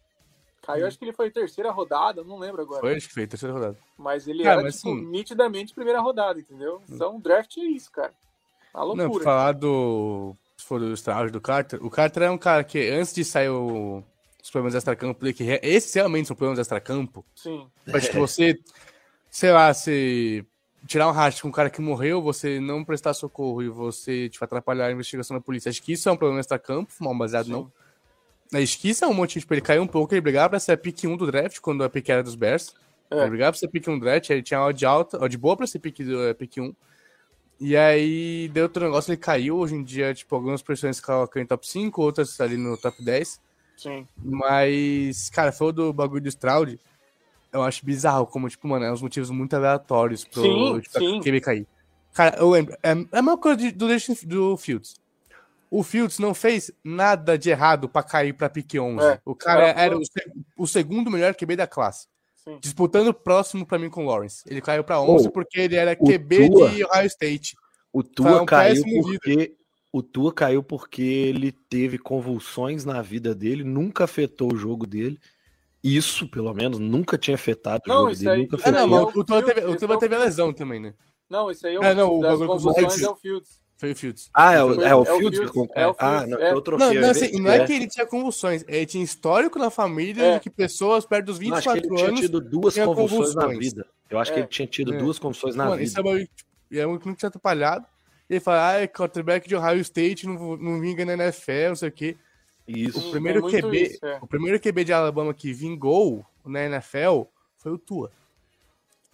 Caiu, 0.62 0.86
acho 0.86 0.98
que 0.98 1.06
ele 1.06 1.12
foi 1.14 1.30
terceira 1.30 1.70
rodada, 1.70 2.22
não 2.22 2.38
lembro 2.38 2.60
agora. 2.60 2.80
Foi, 2.80 2.94
acho 2.94 3.08
que 3.08 3.14
foi 3.14 3.26
terceira 3.26 3.54
rodada. 3.54 3.78
Mas 3.96 4.28
ele 4.28 4.42
cara, 4.42 4.56
era, 4.56 4.62
mas, 4.62 4.76
tipo, 4.76 4.94
nitidamente 4.94 5.74
primeira 5.74 6.00
rodada, 6.00 6.38
entendeu? 6.38 6.82
Então, 6.88 7.18
draft 7.18 7.56
é 7.56 7.64
isso, 7.64 7.90
cara. 7.90 8.12
A 8.74 8.84
loucura. 8.84 9.08
Não, 9.08 9.20
falar 9.20 9.52
do... 9.52 10.36
Se 10.56 10.66
for 10.66 10.78
do 10.78 10.92
Stroud, 10.92 11.32
do 11.32 11.40
Carter, 11.40 11.82
o 11.82 11.88
Carter 11.90 12.24
é 12.24 12.30
um 12.30 12.36
cara 12.36 12.62
que, 12.62 12.78
antes 12.90 13.14
de 13.14 13.24
sair 13.24 13.48
o... 13.48 14.04
os 14.42 14.50
problemas 14.50 14.74
extra-campo, 14.74 15.32
que 15.32 15.44
esses 15.62 15.92
realmente 15.94 16.26
são 16.26 16.36
problemas 16.36 16.58
extra-campo. 16.58 17.24
Sim. 17.34 17.66
Acho 17.92 18.10
que 18.10 18.16
você, 18.16 18.58
sei 19.30 19.52
lá, 19.52 19.72
se 19.74 20.44
tirar 20.86 21.08
um 21.08 21.12
rastro 21.12 21.42
com 21.42 21.48
um 21.48 21.52
cara 21.52 21.70
que 21.70 21.80
morreu, 21.80 22.22
você 22.22 22.58
não 22.60 22.84
prestar 22.84 23.14
socorro 23.14 23.62
e 23.62 23.68
você, 23.68 24.28
tipo, 24.28 24.44
atrapalhar 24.44 24.86
a 24.86 24.92
investigação 24.92 25.36
da 25.36 25.40
polícia. 25.40 25.68
Acho 25.68 25.82
que 25.82 25.92
isso 25.92 26.08
é 26.08 26.12
um 26.12 26.16
problema 26.16 26.40
extra-campo, 26.40 26.92
mal 27.00 27.16
baseado 27.16 27.46
Sim. 27.46 27.52
não. 27.52 27.72
Na 28.52 28.60
esquisa 28.60 29.04
é 29.04 29.08
um 29.08 29.14
monte, 29.14 29.38
tipo, 29.38 29.54
ele 29.54 29.60
caiu 29.60 29.82
um 29.82 29.86
pouco, 29.86 30.12
ele 30.12 30.20
brigava 30.20 30.50
pra 30.50 30.60
ser 30.60 30.72
a 30.72 30.76
pick 30.76 31.04
1 31.04 31.16
do 31.16 31.26
draft, 31.26 31.60
quando 31.60 31.84
a 31.84 31.90
pick 31.90 32.08
era 32.08 32.22
dos 32.22 32.34
Bears. 32.34 32.74
É. 33.10 33.20
Ele 33.20 33.30
brigava 33.30 33.52
pra 33.52 33.58
ser 33.58 33.68
pick 33.68 33.86
1 33.86 33.98
do 33.98 34.04
draft, 34.04 34.28
ele 34.30 34.42
tinha 34.42 34.60
odd 34.60 34.84
alta, 34.84 35.22
odd 35.22 35.38
boa 35.38 35.56
pra 35.56 35.66
ser 35.66 35.78
pick, 35.78 36.00
uh, 36.00 36.34
pick 36.34 36.58
1. 36.58 36.74
E 37.60 37.76
aí 37.76 38.48
deu 38.48 38.64
outro 38.64 38.84
negócio, 38.84 39.10
ele 39.12 39.18
caiu. 39.18 39.58
Hoje 39.58 39.74
em 39.74 39.84
dia, 39.84 40.14
tipo, 40.14 40.34
algumas 40.34 40.62
pessoas 40.62 40.98
colocam 40.98 41.42
em 41.42 41.46
top 41.46 41.66
5, 41.68 42.00
outras 42.02 42.40
ali 42.40 42.56
no 42.56 42.76
top 42.76 43.04
10. 43.04 43.38
Sim. 43.82 44.06
Mas, 44.22 45.30
cara, 45.30 45.52
foi 45.52 45.72
do 45.72 45.92
bagulho 45.92 46.22
do 46.22 46.28
Stroud. 46.28 46.78
Eu 47.52 47.62
acho 47.62 47.84
bizarro, 47.84 48.26
como, 48.26 48.48
tipo, 48.48 48.68
mano, 48.68 48.84
é 48.84 48.92
uns 48.92 49.02
motivos 49.02 49.30
muito 49.30 49.54
aleatórios 49.54 50.24
pro 50.24 50.42
sim, 50.42 50.80
tipo, 50.80 50.98
sim. 50.98 51.20
QB 51.20 51.40
cair. 51.40 51.66
Cara, 52.12 52.36
eu 52.38 52.50
lembro, 52.50 52.74
é, 52.82 52.90
é 52.90 52.92
a 52.92 53.22
mesma 53.22 53.38
coisa 53.38 53.72
do, 53.72 53.88
do 54.26 54.56
Fields 54.56 55.00
o 55.70 55.84
Fields 55.84 56.18
não 56.18 56.34
fez 56.34 56.70
nada 56.82 57.38
de 57.38 57.48
errado 57.48 57.88
para 57.88 58.02
cair 58.02 58.32
para 58.32 58.50
pique 58.50 58.78
11. 58.78 59.04
É, 59.04 59.20
o 59.24 59.34
cara 59.36 59.68
é, 59.68 59.84
era 59.84 59.96
o, 59.96 60.02
o, 60.56 60.66
segundo 60.66 61.10
melhor 61.10 61.34
QB 61.34 61.54
da 61.54 61.66
classe. 61.66 62.08
Sim. 62.34 62.58
Disputando 62.60 63.14
próximo 63.14 63.64
para 63.64 63.78
mim 63.78 63.88
com 63.88 64.04
o 64.04 64.08
Lawrence. 64.08 64.42
Ele 64.48 64.60
caiu 64.60 64.82
para 64.82 65.00
11 65.00 65.28
oh, 65.28 65.30
porque 65.30 65.60
ele 65.60 65.76
era 65.76 65.94
QB 65.94 66.50
Tua, 66.50 66.70
de 66.70 66.84
Ohio 66.84 67.06
State. 67.06 67.56
O 67.92 68.02
Tua 68.02 68.42
um 68.42 68.46
caiu 68.46 68.82
porque 68.82 69.54
o 69.92 70.02
Tua 70.02 70.32
caiu 70.32 70.62
porque 70.62 71.02
ele 71.02 71.50
teve 71.50 71.98
convulsões 71.98 72.84
na 72.84 73.02
vida 73.02 73.34
dele, 73.34 73.64
nunca 73.64 74.04
afetou 74.04 74.52
o 74.52 74.56
jogo 74.56 74.86
dele. 74.86 75.18
Isso, 75.82 76.28
pelo 76.28 76.52
menos, 76.52 76.78
nunca 76.78 77.16
tinha 77.16 77.34
afetado 77.34 77.82
não, 77.86 78.04
o 78.04 78.14
jogo 78.14 78.18
dele. 78.18 78.30
Aí, 78.30 78.48
nunca 78.50 78.68
é, 78.68 78.72
não, 78.72 79.02
o 79.02 79.24
Tua 79.24 79.42
teve, 79.42 79.60
o 79.66 79.76
Tua 79.76 79.98
teve 79.98 80.14
a 80.14 80.18
lesão 80.18 80.52
também, 80.52 80.78
né? 80.78 80.94
Não, 81.28 81.50
isso 81.50 81.66
aí 81.66 81.76
é, 81.76 81.78
o, 81.78 81.84
é 81.84 81.94
não, 81.94 82.18
o 82.18 82.22
das 82.22 82.38
convulsões 82.38 83.02
é 83.02 83.08
o 83.08 83.16
Fields. 83.16 83.60
Foi 83.76 83.92
o 83.92 83.96
Fields. 83.96 84.30
Ah, 84.34 84.52
é 84.52 84.62
o, 84.62 84.82
é 84.82 84.94
o 84.94 85.04
Fields? 85.04 85.40
É 85.40 85.44
o 85.44 85.52
Fields. 85.52 85.72
É 85.74 85.86
o 85.86 85.96
ah, 85.98 86.26
não, 86.26 86.38
é. 86.38 86.54
outro 86.54 86.76
não, 86.76 86.92
não, 86.92 87.10
assim, 87.10 87.40
não 87.40 87.50
é, 87.50 87.58
é 87.58 87.66
que 87.66 87.72
ele 87.72 87.88
tinha 87.88 88.04
convulsões, 88.04 88.62
ele 88.68 88.84
tinha 88.84 89.02
histórico 89.02 89.58
na 89.58 89.70
família 89.70 90.22
é. 90.22 90.34
de 90.34 90.40
que 90.40 90.50
pessoas 90.50 91.06
perto 91.06 91.26
dos 91.26 91.38
24 91.38 91.70
anos. 91.70 91.80
Acho 91.80 91.88
que 91.88 91.94
ele 91.94 92.10
tinha 92.10 92.22
tido 92.22 92.40
duas 92.40 92.76
convulsões, 92.76 93.34
na 93.34 93.46
vida. 93.46 93.86
Eu 94.10 94.18
acho 94.18 94.32
é. 94.32 94.34
que 94.34 94.40
ele 94.40 94.48
tinha 94.48 94.66
tido 94.66 94.92
é. 94.92 94.98
duas 94.98 95.18
convulsões 95.18 95.56
na 95.56 95.64
Mano, 95.64 95.76
vida. 95.76 95.88
Isso 95.88 95.98
é, 95.98 96.02
uma, 96.02 96.28
é 96.82 96.86
um 96.86 96.98
que 96.98 97.06
não 97.06 97.14
tinha 97.14 97.28
atrapalhado. 97.28 97.86
Ele 98.30 98.40
fala, 98.40 98.68
ah, 98.68 98.80
é 98.80 98.86
quarterback 98.86 99.48
de 99.48 99.56
Ohio 99.56 99.80
State, 99.80 100.26
não, 100.26 100.56
não 100.56 100.80
vinga 100.80 101.04
na 101.04 101.14
NFL, 101.14 101.68
não 101.68 101.76
sei 101.76 101.88
o 101.88 101.92
quê. 101.92 102.16
Isso. 102.66 103.08
O 103.08 103.10
primeiro, 103.10 103.42
QB, 103.42 103.82
isso, 103.82 103.98
o 104.22 104.26
primeiro 104.26 104.60
QB 104.60 104.84
de 104.84 104.92
Alabama 104.92 105.34
que 105.34 105.52
vingou 105.52 106.24
na 106.46 106.64
NFL 106.64 107.22
foi 107.58 107.72
o 107.72 107.78
Tua 107.78 108.12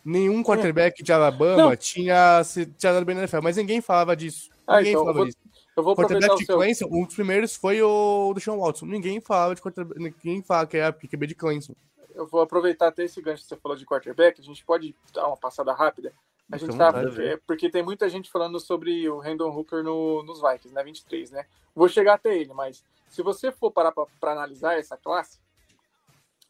nenhum 0.06 0.40
quarterback 0.44 1.02
de 1.02 1.12
Alabama 1.12 1.70
não. 1.70 1.76
tinha, 1.76 2.40
tinha 2.78 2.92
dado 2.92 3.04
bem 3.04 3.16
na 3.16 3.22
NFL, 3.22 3.42
mas 3.42 3.56
ninguém 3.56 3.80
falava 3.80 4.14
disso. 4.14 4.48
Ah, 4.64 4.76
ninguém 4.76 4.92
então, 4.92 5.02
falava 5.02 5.18
eu 5.18 5.24
vou, 5.24 5.26
disso. 5.26 5.38
Eu 5.76 5.82
vou 5.82 5.96
quarterback 5.96 6.36
de 6.36 6.46
seu... 6.46 6.56
Clemson, 6.56 6.86
um 6.90 7.04
dos 7.04 7.14
primeiros 7.14 7.56
foi 7.56 7.82
o 7.82 8.32
do 8.32 8.40
Sean 8.40 8.56
Watson. 8.56 8.86
Ninguém 8.86 9.20
falava 9.20 9.56
de 9.56 9.60
quarterback, 9.60 10.00
ninguém 10.00 10.42
fala 10.42 10.66
que 10.66 10.76
é 10.76 10.86
a 10.86 10.92
QB 10.92 11.26
de 11.26 11.34
Clemson. 11.34 11.74
Eu 12.14 12.26
vou 12.26 12.40
aproveitar 12.40 12.86
até 12.86 13.04
esse 13.04 13.20
gancho 13.20 13.42
que 13.42 13.48
você 13.48 13.56
falou 13.56 13.76
de 13.76 13.84
quarterback, 13.84 14.40
a 14.40 14.44
gente 14.44 14.64
pode 14.64 14.94
dar 15.12 15.26
uma 15.26 15.36
passada 15.36 15.72
rápida. 15.72 16.12
A 16.50 16.56
gente 16.56 16.76
tá, 16.76 16.92
é, 17.20 17.36
porque 17.38 17.68
tem 17.68 17.82
muita 17.82 18.08
gente 18.08 18.30
falando 18.30 18.60
sobre 18.60 19.08
o 19.08 19.18
Randall 19.18 19.52
Hooker 19.52 19.82
no, 19.82 20.22
nos 20.22 20.40
Vikings, 20.40 20.72
na 20.72 20.80
né, 20.80 20.84
23, 20.84 21.30
né? 21.32 21.46
Vou 21.74 21.88
chegar 21.88 22.14
até 22.14 22.36
ele, 22.36 22.54
mas 22.54 22.84
se 23.08 23.20
você 23.20 23.50
for 23.50 23.72
parar 23.72 23.92
para 23.92 24.32
analisar 24.32 24.78
essa 24.78 24.96
classe, 24.96 25.40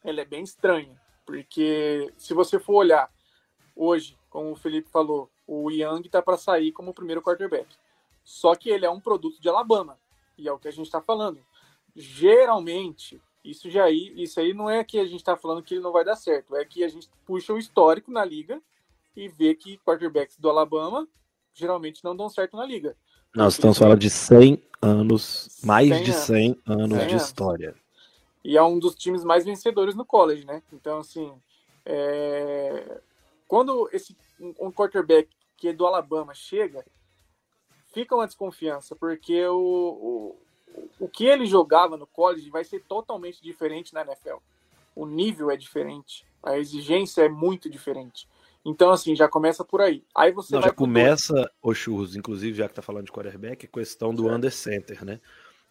ela 0.05 0.21
é 0.21 0.25
bem 0.25 0.43
estranha, 0.43 1.01
porque 1.25 2.13
se 2.19 2.35
você 2.35 2.59
for 2.59 2.75
olhar 2.75 3.11
hoje, 3.75 4.19
como 4.29 4.53
o 4.53 4.57
Felipe 4.57 4.91
falou, 4.91 5.31
o 5.47 5.71
Young 5.71 6.03
está 6.03 6.21
para 6.21 6.37
sair 6.37 6.73
como 6.73 6.93
primeiro 6.93 7.23
quarterback. 7.23 7.67
Só 8.23 8.55
que 8.55 8.69
ele 8.69 8.85
é 8.85 8.91
um 8.91 9.01
produto 9.01 9.41
de 9.41 9.49
Alabama, 9.49 9.99
e 10.37 10.47
é 10.47 10.53
o 10.53 10.59
que 10.59 10.69
a 10.69 10.73
gente 10.73 10.87
está 10.87 11.01
falando. 11.01 11.41
Geralmente, 11.95 13.23
isso 13.43 13.71
já 13.71 13.85
aí, 13.85 14.13
isso 14.15 14.39
aí 14.41 14.53
não 14.53 14.69
é 14.69 14.85
que 14.85 14.99
a 14.99 15.05
gente 15.05 15.21
está 15.21 15.37
falando 15.37 15.63
que 15.63 15.75
ele 15.75 15.83
não 15.83 15.93
vai 15.93 16.05
dar 16.05 16.17
certo, 16.17 16.55
é 16.55 16.65
que 16.67 16.85
a 16.85 16.89
gente 16.89 17.09
puxa 17.25 17.55
o 17.55 17.59
histórico 17.59 18.11
na 18.11 18.25
liga 18.25 18.61
e 19.17 19.29
vê 19.29 19.55
que 19.55 19.79
quarterbacks 19.79 20.37
do 20.37 20.51
Alabama 20.51 21.09
geralmente 21.55 22.05
não 22.05 22.15
dão 22.15 22.29
certo 22.29 22.57
na 22.57 22.67
liga. 22.67 22.97
Nós 23.35 23.55
estamos 23.55 23.79
falando 23.79 23.99
de 23.99 24.11
100 24.11 24.63
anos, 24.81 25.59
mais 25.65 25.89
100 25.89 26.03
de 26.05 26.13
100 26.13 26.63
anos 26.67 26.99
100 26.99 27.09
de 27.09 27.17
história. 27.17 27.75
E 28.45 28.57
é 28.57 28.63
um 28.63 28.79
dos 28.79 28.95
times 28.95 29.25
mais 29.25 29.45
vencedores 29.45 29.95
no 29.95 30.05
college, 30.05 30.45
né? 30.45 30.63
Então, 30.73 30.99
assim, 30.99 31.33
é... 31.85 33.01
quando 33.49 33.89
esse 33.93 34.17
um 34.61 34.71
quarterback 34.71 35.29
que 35.57 35.69
é 35.69 35.73
do 35.73 35.87
Alabama 35.87 36.35
chega, 36.35 36.85
fica 37.93 38.15
uma 38.15 38.27
desconfiança, 38.27 38.95
porque 38.95 39.47
o, 39.47 39.57
o, 39.57 40.37
o 41.01 41.09
que 41.09 41.25
ele 41.25 41.47
jogava 41.47 41.97
no 41.97 42.07
college 42.07 42.51
vai 42.51 42.65
ser 42.65 42.83
totalmente 42.85 43.43
diferente 43.43 43.95
na 43.95 44.03
NFL. 44.03 44.37
O 44.95 45.07
nível 45.07 45.51
é 45.51 45.57
diferente, 45.57 46.27
a 46.43 46.59
exigência 46.59 47.23
é 47.23 47.29
muito 47.29 47.71
diferente. 47.71 48.29
Então, 48.67 48.91
assim, 48.91 49.15
já 49.15 49.29
começa 49.29 49.65
por 49.65 49.81
aí. 49.81 50.03
Aí 50.13 50.33
você 50.33 50.53
Não, 50.53 50.61
já 50.61 50.73
começa, 50.73 51.49
o 51.63 51.73
churros, 51.73 52.17
inclusive, 52.17 52.59
já 52.59 52.69
que 52.69 52.75
tá 52.75 52.83
falando 52.83 53.05
de 53.05 53.13
quarterback, 53.13 53.65
a 53.65 53.69
questão 53.69 54.13
do 54.13 54.29
under 54.29 54.53
center, 54.53 55.05
né? 55.05 55.21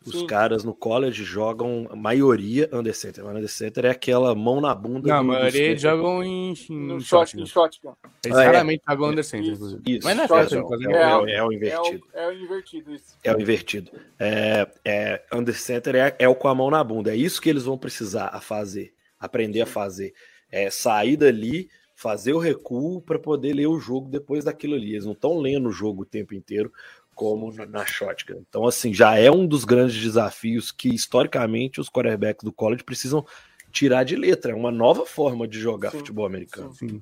Os 0.05 0.19
Sim. 0.19 0.27
caras 0.27 0.63
no 0.63 0.73
college 0.73 1.23
jogam, 1.23 1.87
a 1.89 1.95
maioria 1.95 2.69
under 2.71 2.95
center. 2.95 3.25
O 3.25 3.29
under 3.29 3.49
center 3.49 3.85
é 3.85 3.89
aquela 3.89 4.33
mão 4.33 4.61
na 4.61 4.73
bunda. 4.73 5.09
Não, 5.09 5.17
a 5.17 5.23
maioria 5.23 5.75
jogam 5.75 6.23
em, 6.23 6.51
em 6.51 6.99
shot, 6.99 7.37
em 7.37 7.45
shotgun. 7.45 7.95
Eles 8.23 8.37
ah, 8.37 8.43
é. 8.43 8.45
raramente 8.45 8.83
jogam 8.87 9.09
under 9.09 9.23
center, 9.25 9.53
inclusive. 9.53 9.81
Isso, 9.85 10.07
Mas 10.07 10.15
não 10.15 10.23
é, 10.23 10.27
shotgun, 10.27 10.75
é, 10.75 10.93
é, 10.93 11.33
é, 11.33 11.35
é, 11.37 11.43
o 11.43 11.51
invertido. 11.51 12.07
É 12.13 12.19
o, 12.19 12.21
é 12.21 12.27
o 12.29 12.33
invertido, 12.33 12.93
isso. 12.93 13.17
É 13.23 13.35
o 13.35 13.41
invertido. 13.41 13.91
É, 14.19 14.67
é, 14.85 15.23
under 15.33 15.59
center 15.59 15.95
é, 15.95 16.15
é 16.19 16.29
o 16.29 16.35
com 16.35 16.47
a 16.47 16.55
mão 16.55 16.69
na 16.69 16.83
bunda. 16.83 17.11
É 17.11 17.17
isso 17.17 17.41
que 17.41 17.49
eles 17.49 17.63
vão 17.63 17.77
precisar 17.77 18.27
a 18.27 18.39
fazer, 18.39 18.93
aprender 19.19 19.61
a 19.61 19.65
fazer. 19.65 20.13
É 20.51 20.69
sair 20.69 21.17
dali 21.17 21.67
fazer 21.95 22.33
o 22.33 22.39
recuo 22.39 23.01
para 23.01 23.17
poder 23.17 23.53
ler 23.53 23.67
o 23.67 23.79
jogo 23.79 24.09
depois 24.09 24.43
daquilo 24.43 24.75
ali. 24.75 24.91
Eles 24.91 25.05
não 25.05 25.13
estão 25.13 25.39
lendo 25.39 25.69
o 25.69 25.71
jogo 25.71 26.03
o 26.03 26.05
tempo 26.05 26.35
inteiro 26.35 26.71
como 27.15 27.51
na 27.65 27.85
shotgun. 27.85 28.43
Então, 28.47 28.67
assim, 28.67 28.93
já 28.93 29.17
é 29.17 29.31
um 29.31 29.47
dos 29.47 29.63
grandes 29.63 29.99
desafios 29.99 30.71
que, 30.71 30.93
historicamente, 30.93 31.79
os 31.79 31.89
quarterbacks 31.89 32.43
do 32.43 32.51
college 32.51 32.83
precisam 32.83 33.25
tirar 33.71 34.03
de 34.03 34.17
letra. 34.17 34.51
É 34.51 34.55
uma 34.55 34.71
nova 34.71 35.05
forma 35.05 35.47
de 35.47 35.57
jogar 35.57 35.91
sim, 35.91 35.99
futebol 35.99 36.25
americano. 36.25 36.73
Sim. 36.73 37.01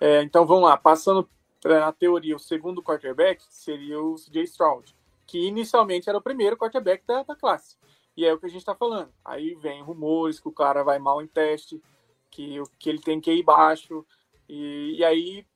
É, 0.00 0.22
então, 0.22 0.46
vamos 0.46 0.64
lá. 0.64 0.78
Passando 0.78 1.28
na 1.62 1.92
teoria, 1.92 2.34
o 2.34 2.40
segundo 2.40 2.82
quarterback 2.82 3.42
seria 3.50 4.00
o 4.00 4.14
CJ 4.14 4.44
Stroud, 4.44 4.96
que 5.26 5.46
inicialmente 5.46 6.08
era 6.08 6.16
o 6.16 6.22
primeiro 6.22 6.56
quarterback 6.56 7.04
da, 7.06 7.22
da 7.22 7.36
classe. 7.36 7.76
E 8.16 8.24
é 8.24 8.32
o 8.32 8.38
que 8.38 8.46
a 8.46 8.48
gente 8.48 8.60
está 8.60 8.74
falando. 8.74 9.10
Aí 9.22 9.54
vem 9.56 9.82
rumores 9.82 10.40
que 10.40 10.48
o 10.48 10.52
cara 10.52 10.82
vai 10.82 10.98
mal 10.98 11.20
em 11.20 11.26
teste, 11.26 11.82
que, 12.30 12.62
que 12.78 12.88
ele 12.88 13.00
tem 13.00 13.20
que 13.20 13.32
ir 13.32 13.42
baixo. 13.42 14.04
E, 14.48 14.96
e 14.98 15.04
aí, 15.04 15.46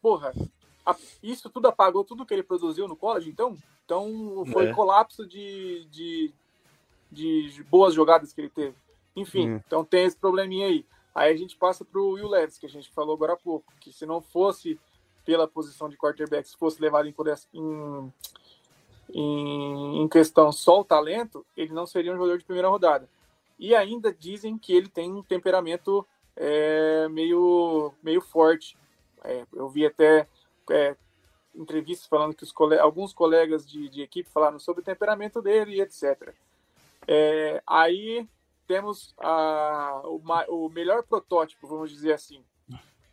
porra, 0.00 0.32
a, 0.84 0.96
isso 1.22 1.50
tudo 1.50 1.68
apagou 1.68 2.04
tudo 2.04 2.24
que 2.24 2.34
ele 2.34 2.42
produziu 2.42 2.88
no 2.88 2.96
college, 2.96 3.30
então? 3.30 3.56
Então 3.84 4.44
foi 4.52 4.66
é. 4.66 4.72
colapso 4.74 5.26
de, 5.26 5.86
de, 5.86 6.32
de, 7.10 7.62
boas 7.64 7.94
jogadas 7.94 8.32
que 8.32 8.40
ele 8.40 8.50
teve. 8.50 8.74
Enfim, 9.16 9.52
hum. 9.52 9.60
então 9.66 9.84
tem 9.84 10.04
esse 10.04 10.16
probleminha 10.16 10.66
aí. 10.66 10.84
Aí 11.14 11.32
a 11.32 11.36
gente 11.36 11.56
passa 11.56 11.84
para 11.84 12.00
o 12.00 12.12
Will 12.12 12.28
Levis, 12.28 12.58
que 12.58 12.66
a 12.66 12.68
gente 12.68 12.90
falou 12.90 13.14
agora 13.14 13.32
há 13.32 13.36
pouco, 13.36 13.72
que 13.80 13.92
se 13.92 14.06
não 14.06 14.20
fosse 14.20 14.78
pela 15.24 15.48
posição 15.48 15.88
de 15.88 15.96
quarterback, 15.96 16.48
se 16.48 16.56
fosse 16.56 16.80
levado 16.80 17.08
em, 17.08 17.14
em, 19.12 20.02
em 20.02 20.08
questão 20.08 20.52
só 20.52 20.80
o 20.80 20.84
talento, 20.84 21.44
ele 21.56 21.72
não 21.72 21.86
seria 21.86 22.12
um 22.12 22.16
jogador 22.16 22.38
de 22.38 22.44
primeira 22.44 22.68
rodada. 22.68 23.08
E 23.58 23.74
ainda 23.74 24.14
dizem 24.14 24.56
que 24.56 24.72
ele 24.72 24.88
tem 24.88 25.12
um 25.12 25.22
temperamento 25.22 26.06
é, 26.36 27.08
meio, 27.08 27.92
meio 28.02 28.20
forte. 28.20 28.76
É, 29.24 29.44
eu 29.52 29.68
vi 29.68 29.84
até 29.84 30.28
é, 30.70 30.96
entrevistas 31.54 32.06
falando 32.06 32.34
que 32.34 32.46
alguns 32.78 33.12
colegas 33.12 33.68
de, 33.68 33.88
de, 33.88 34.02
equipe 34.02 34.30
falaram 34.30 34.58
sobre 34.58 34.80
o 34.80 34.84
temperamento 34.84 35.42
dele 35.42 35.76
e 35.76 35.80
etc. 35.80 36.32
É, 37.06 37.62
aí 37.66 38.28
temos 38.66 39.14
a, 39.18 40.02
o, 40.04 40.20
o, 40.48 40.68
melhor 40.68 41.02
protótipo, 41.02 41.66
vamos 41.66 41.90
dizer 41.90 42.12
assim, 42.12 42.44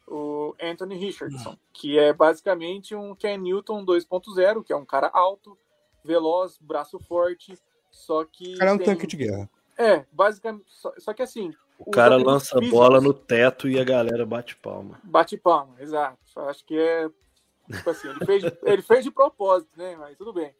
o 0.08 0.54
Anthony 0.62 0.96
Richardson, 0.96 1.58
que 1.74 1.98
é 1.98 2.14
basicamente 2.14 2.94
um 2.94 3.16
Ken 3.16 3.38
Newton 3.38 3.84
2.0, 3.86 4.64
que 4.64 4.74
é 4.74 4.76
um 4.76 4.86
cara 4.86 5.10
alto, 5.12 5.58
veloz, 6.04 6.58
braço 6.60 7.00
forte, 7.00 7.58
só 7.90 8.24
que. 8.26 8.58
Cara, 8.58 8.72
é 8.72 8.74
um 8.74 8.78
tem... 8.78 8.86
tanque 8.86 9.08
de 9.08 9.18
guerra. 9.18 9.50
É, 9.78 10.06
basicamente. 10.12 10.66
Só, 10.68 10.94
só 10.98 11.14
que 11.14 11.22
assim. 11.22 11.54
O 11.78 11.92
cara 11.92 12.16
lança 12.16 12.58
físicos, 12.58 12.70
bola 12.70 13.02
no 13.02 13.14
teto 13.14 13.68
e 13.68 13.78
a 13.78 13.84
galera 13.84 14.26
bate 14.26 14.56
palma. 14.56 15.00
Bate 15.04 15.38
palma, 15.38 15.76
exato. 15.80 16.18
Acho 16.38 16.64
que 16.66 16.78
é. 16.78 17.10
Tipo 17.70 17.90
assim, 17.90 18.08
ele 18.10 18.26
fez, 18.26 18.44
ele 18.64 18.82
fez 18.82 19.04
de 19.04 19.12
propósito, 19.12 19.72
né? 19.76 19.96
Mas 19.98 20.18
tudo 20.18 20.32
bem. 20.32 20.54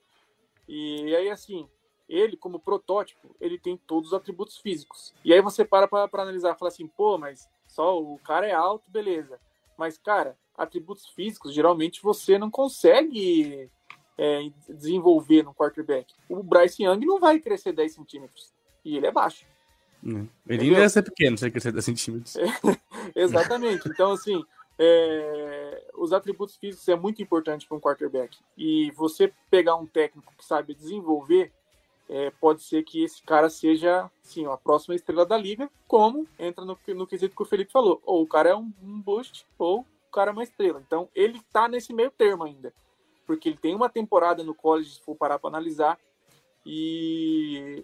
E 0.68 1.16
aí, 1.16 1.30
assim, 1.30 1.70
ele, 2.10 2.36
como 2.36 2.60
protótipo, 2.60 3.36
ele 3.40 3.58
tem 3.58 3.78
todos 3.78 4.10
os 4.10 4.14
atributos 4.14 4.58
físicos. 4.58 5.14
E 5.24 5.34
aí 5.34 5.42
você 5.42 5.64
para 5.64 5.88
pra, 5.88 6.08
pra 6.08 6.24
analisar 6.24 6.56
e 6.56 6.58
fala 6.58 6.70
assim, 6.70 6.88
pô, 6.88 7.18
mas 7.18 7.50
só 7.68 8.02
o 8.02 8.18
cara 8.20 8.48
é 8.48 8.54
alto, 8.54 8.90
beleza. 8.90 9.40
Mas, 9.78 9.98
cara, 9.98 10.38
atributos 10.58 11.08
físicos, 11.08 11.54
geralmente 11.54 12.02
você 12.02 12.38
não 12.38 12.50
consegue 12.50 13.70
é, 14.18 14.50
desenvolver 14.70 15.44
no 15.44 15.54
quarterback. 15.54 16.14
O 16.30 16.42
Bryce 16.42 16.84
Young 16.84 17.06
não 17.06 17.20
vai 17.20 17.40
crescer 17.40 17.74
10 17.74 17.94
centímetros. 17.94 18.54
E 18.86 18.96
ele 18.96 19.08
é 19.08 19.12
baixo. 19.12 19.46
Hum. 20.04 20.28
Ele 20.48 20.66
ainda 20.66 20.80
ia 20.80 20.90
ser 20.90 21.02
pequeno, 21.02 21.38
se 21.38 21.46
ele 21.46 21.52
crescer 21.52 21.72
10 21.72 21.84
centímetros. 21.84 22.38
exatamente. 23.16 23.90
Então, 23.90 24.12
assim, 24.12 24.46
é... 24.78 25.84
os 25.96 26.14
atributos 26.14 26.56
físicos 26.56 26.88
é 26.88 26.96
muito 26.96 27.22
importante 27.22 27.68
para 27.68 27.76
um 27.76 27.82
quarterback. 27.82 28.38
E 28.56 28.92
você 28.92 29.34
pegar 29.50 29.76
um 29.76 29.88
técnico 29.88 30.32
que 30.38 30.46
sabe 30.46 30.76
desenvolver, 30.76 31.52
é, 32.08 32.30
pode 32.30 32.62
ser 32.62 32.84
que 32.84 33.04
esse 33.04 33.24
cara 33.24 33.50
seja, 33.50 34.10
sim, 34.22 34.46
a 34.46 34.56
próxima 34.56 34.94
estrela 34.94 35.26
da 35.26 35.36
liga, 35.36 35.70
como 35.88 36.28
entra 36.38 36.64
no, 36.64 36.78
no 36.90 37.08
quesito 37.08 37.36
que 37.36 37.42
o 37.42 37.46
Felipe 37.46 37.72
falou. 37.72 38.00
Ou 38.06 38.22
o 38.22 38.28
cara 38.28 38.50
é 38.50 38.56
um, 38.56 38.72
um 38.84 39.02
boost, 39.02 39.46
ou 39.58 39.80
o 39.80 40.12
cara 40.12 40.30
é 40.30 40.34
uma 40.34 40.44
estrela. 40.44 40.82
Então, 40.86 41.10
ele 41.16 41.42
tá 41.52 41.68
nesse 41.68 41.92
meio 41.92 42.12
termo 42.12 42.44
ainda. 42.44 42.72
Porque 43.26 43.50
ele 43.50 43.58
tem 43.58 43.74
uma 43.74 43.90
temporada 43.90 44.44
no 44.44 44.54
college, 44.54 44.92
se 44.92 45.02
for 45.02 45.16
parar 45.16 45.40
para 45.40 45.50
analisar, 45.50 45.98
e 46.64 47.84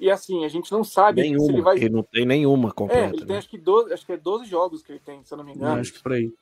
e 0.00 0.10
assim, 0.10 0.46
a 0.46 0.48
gente 0.48 0.72
não 0.72 0.82
sabe 0.82 1.20
nenhuma, 1.20 1.44
se 1.44 1.52
ele 1.52 1.60
vai. 1.60 1.76
Ele 1.76 1.90
não 1.90 2.02
tem 2.02 2.24
nenhuma 2.24 2.72
completa. 2.72 3.02
É, 3.02 3.08
ele 3.08 3.18
tem 3.18 3.26
né? 3.26 3.36
acho 3.36 3.50
que 3.50 3.58
12, 3.58 3.92
acho 3.92 4.06
que 4.06 4.12
é 4.12 4.16
12 4.16 4.46
jogos 4.46 4.82
que 4.82 4.92
ele 4.92 4.98
tem, 4.98 5.22
se 5.22 5.34
eu 5.34 5.36
não 5.36 5.44
me 5.44 5.52
engano. 5.52 5.74
Não, 5.74 5.80
acho 5.80 5.92
que 5.92 6.02
por 6.02 6.12
aí. 6.12 6.32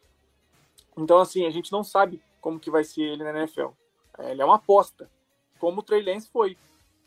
Então, 0.97 1.19
assim, 1.19 1.45
a 1.45 1.51
gente 1.51 1.73
não 1.73 1.83
sabe 1.83 2.23
como 2.41 2.61
que 2.61 2.71
vai 2.71 2.85
ser 2.85 3.03
ele 3.03 3.25
na 3.25 3.37
NFL. 3.37 3.71
É, 4.17 4.31
ele 4.31 4.41
é 4.41 4.45
uma 4.45 4.55
aposta, 4.55 5.11
como 5.59 5.81
o 5.81 5.83
Trey 5.83 6.03
Lance 6.03 6.31
foi, 6.31 6.57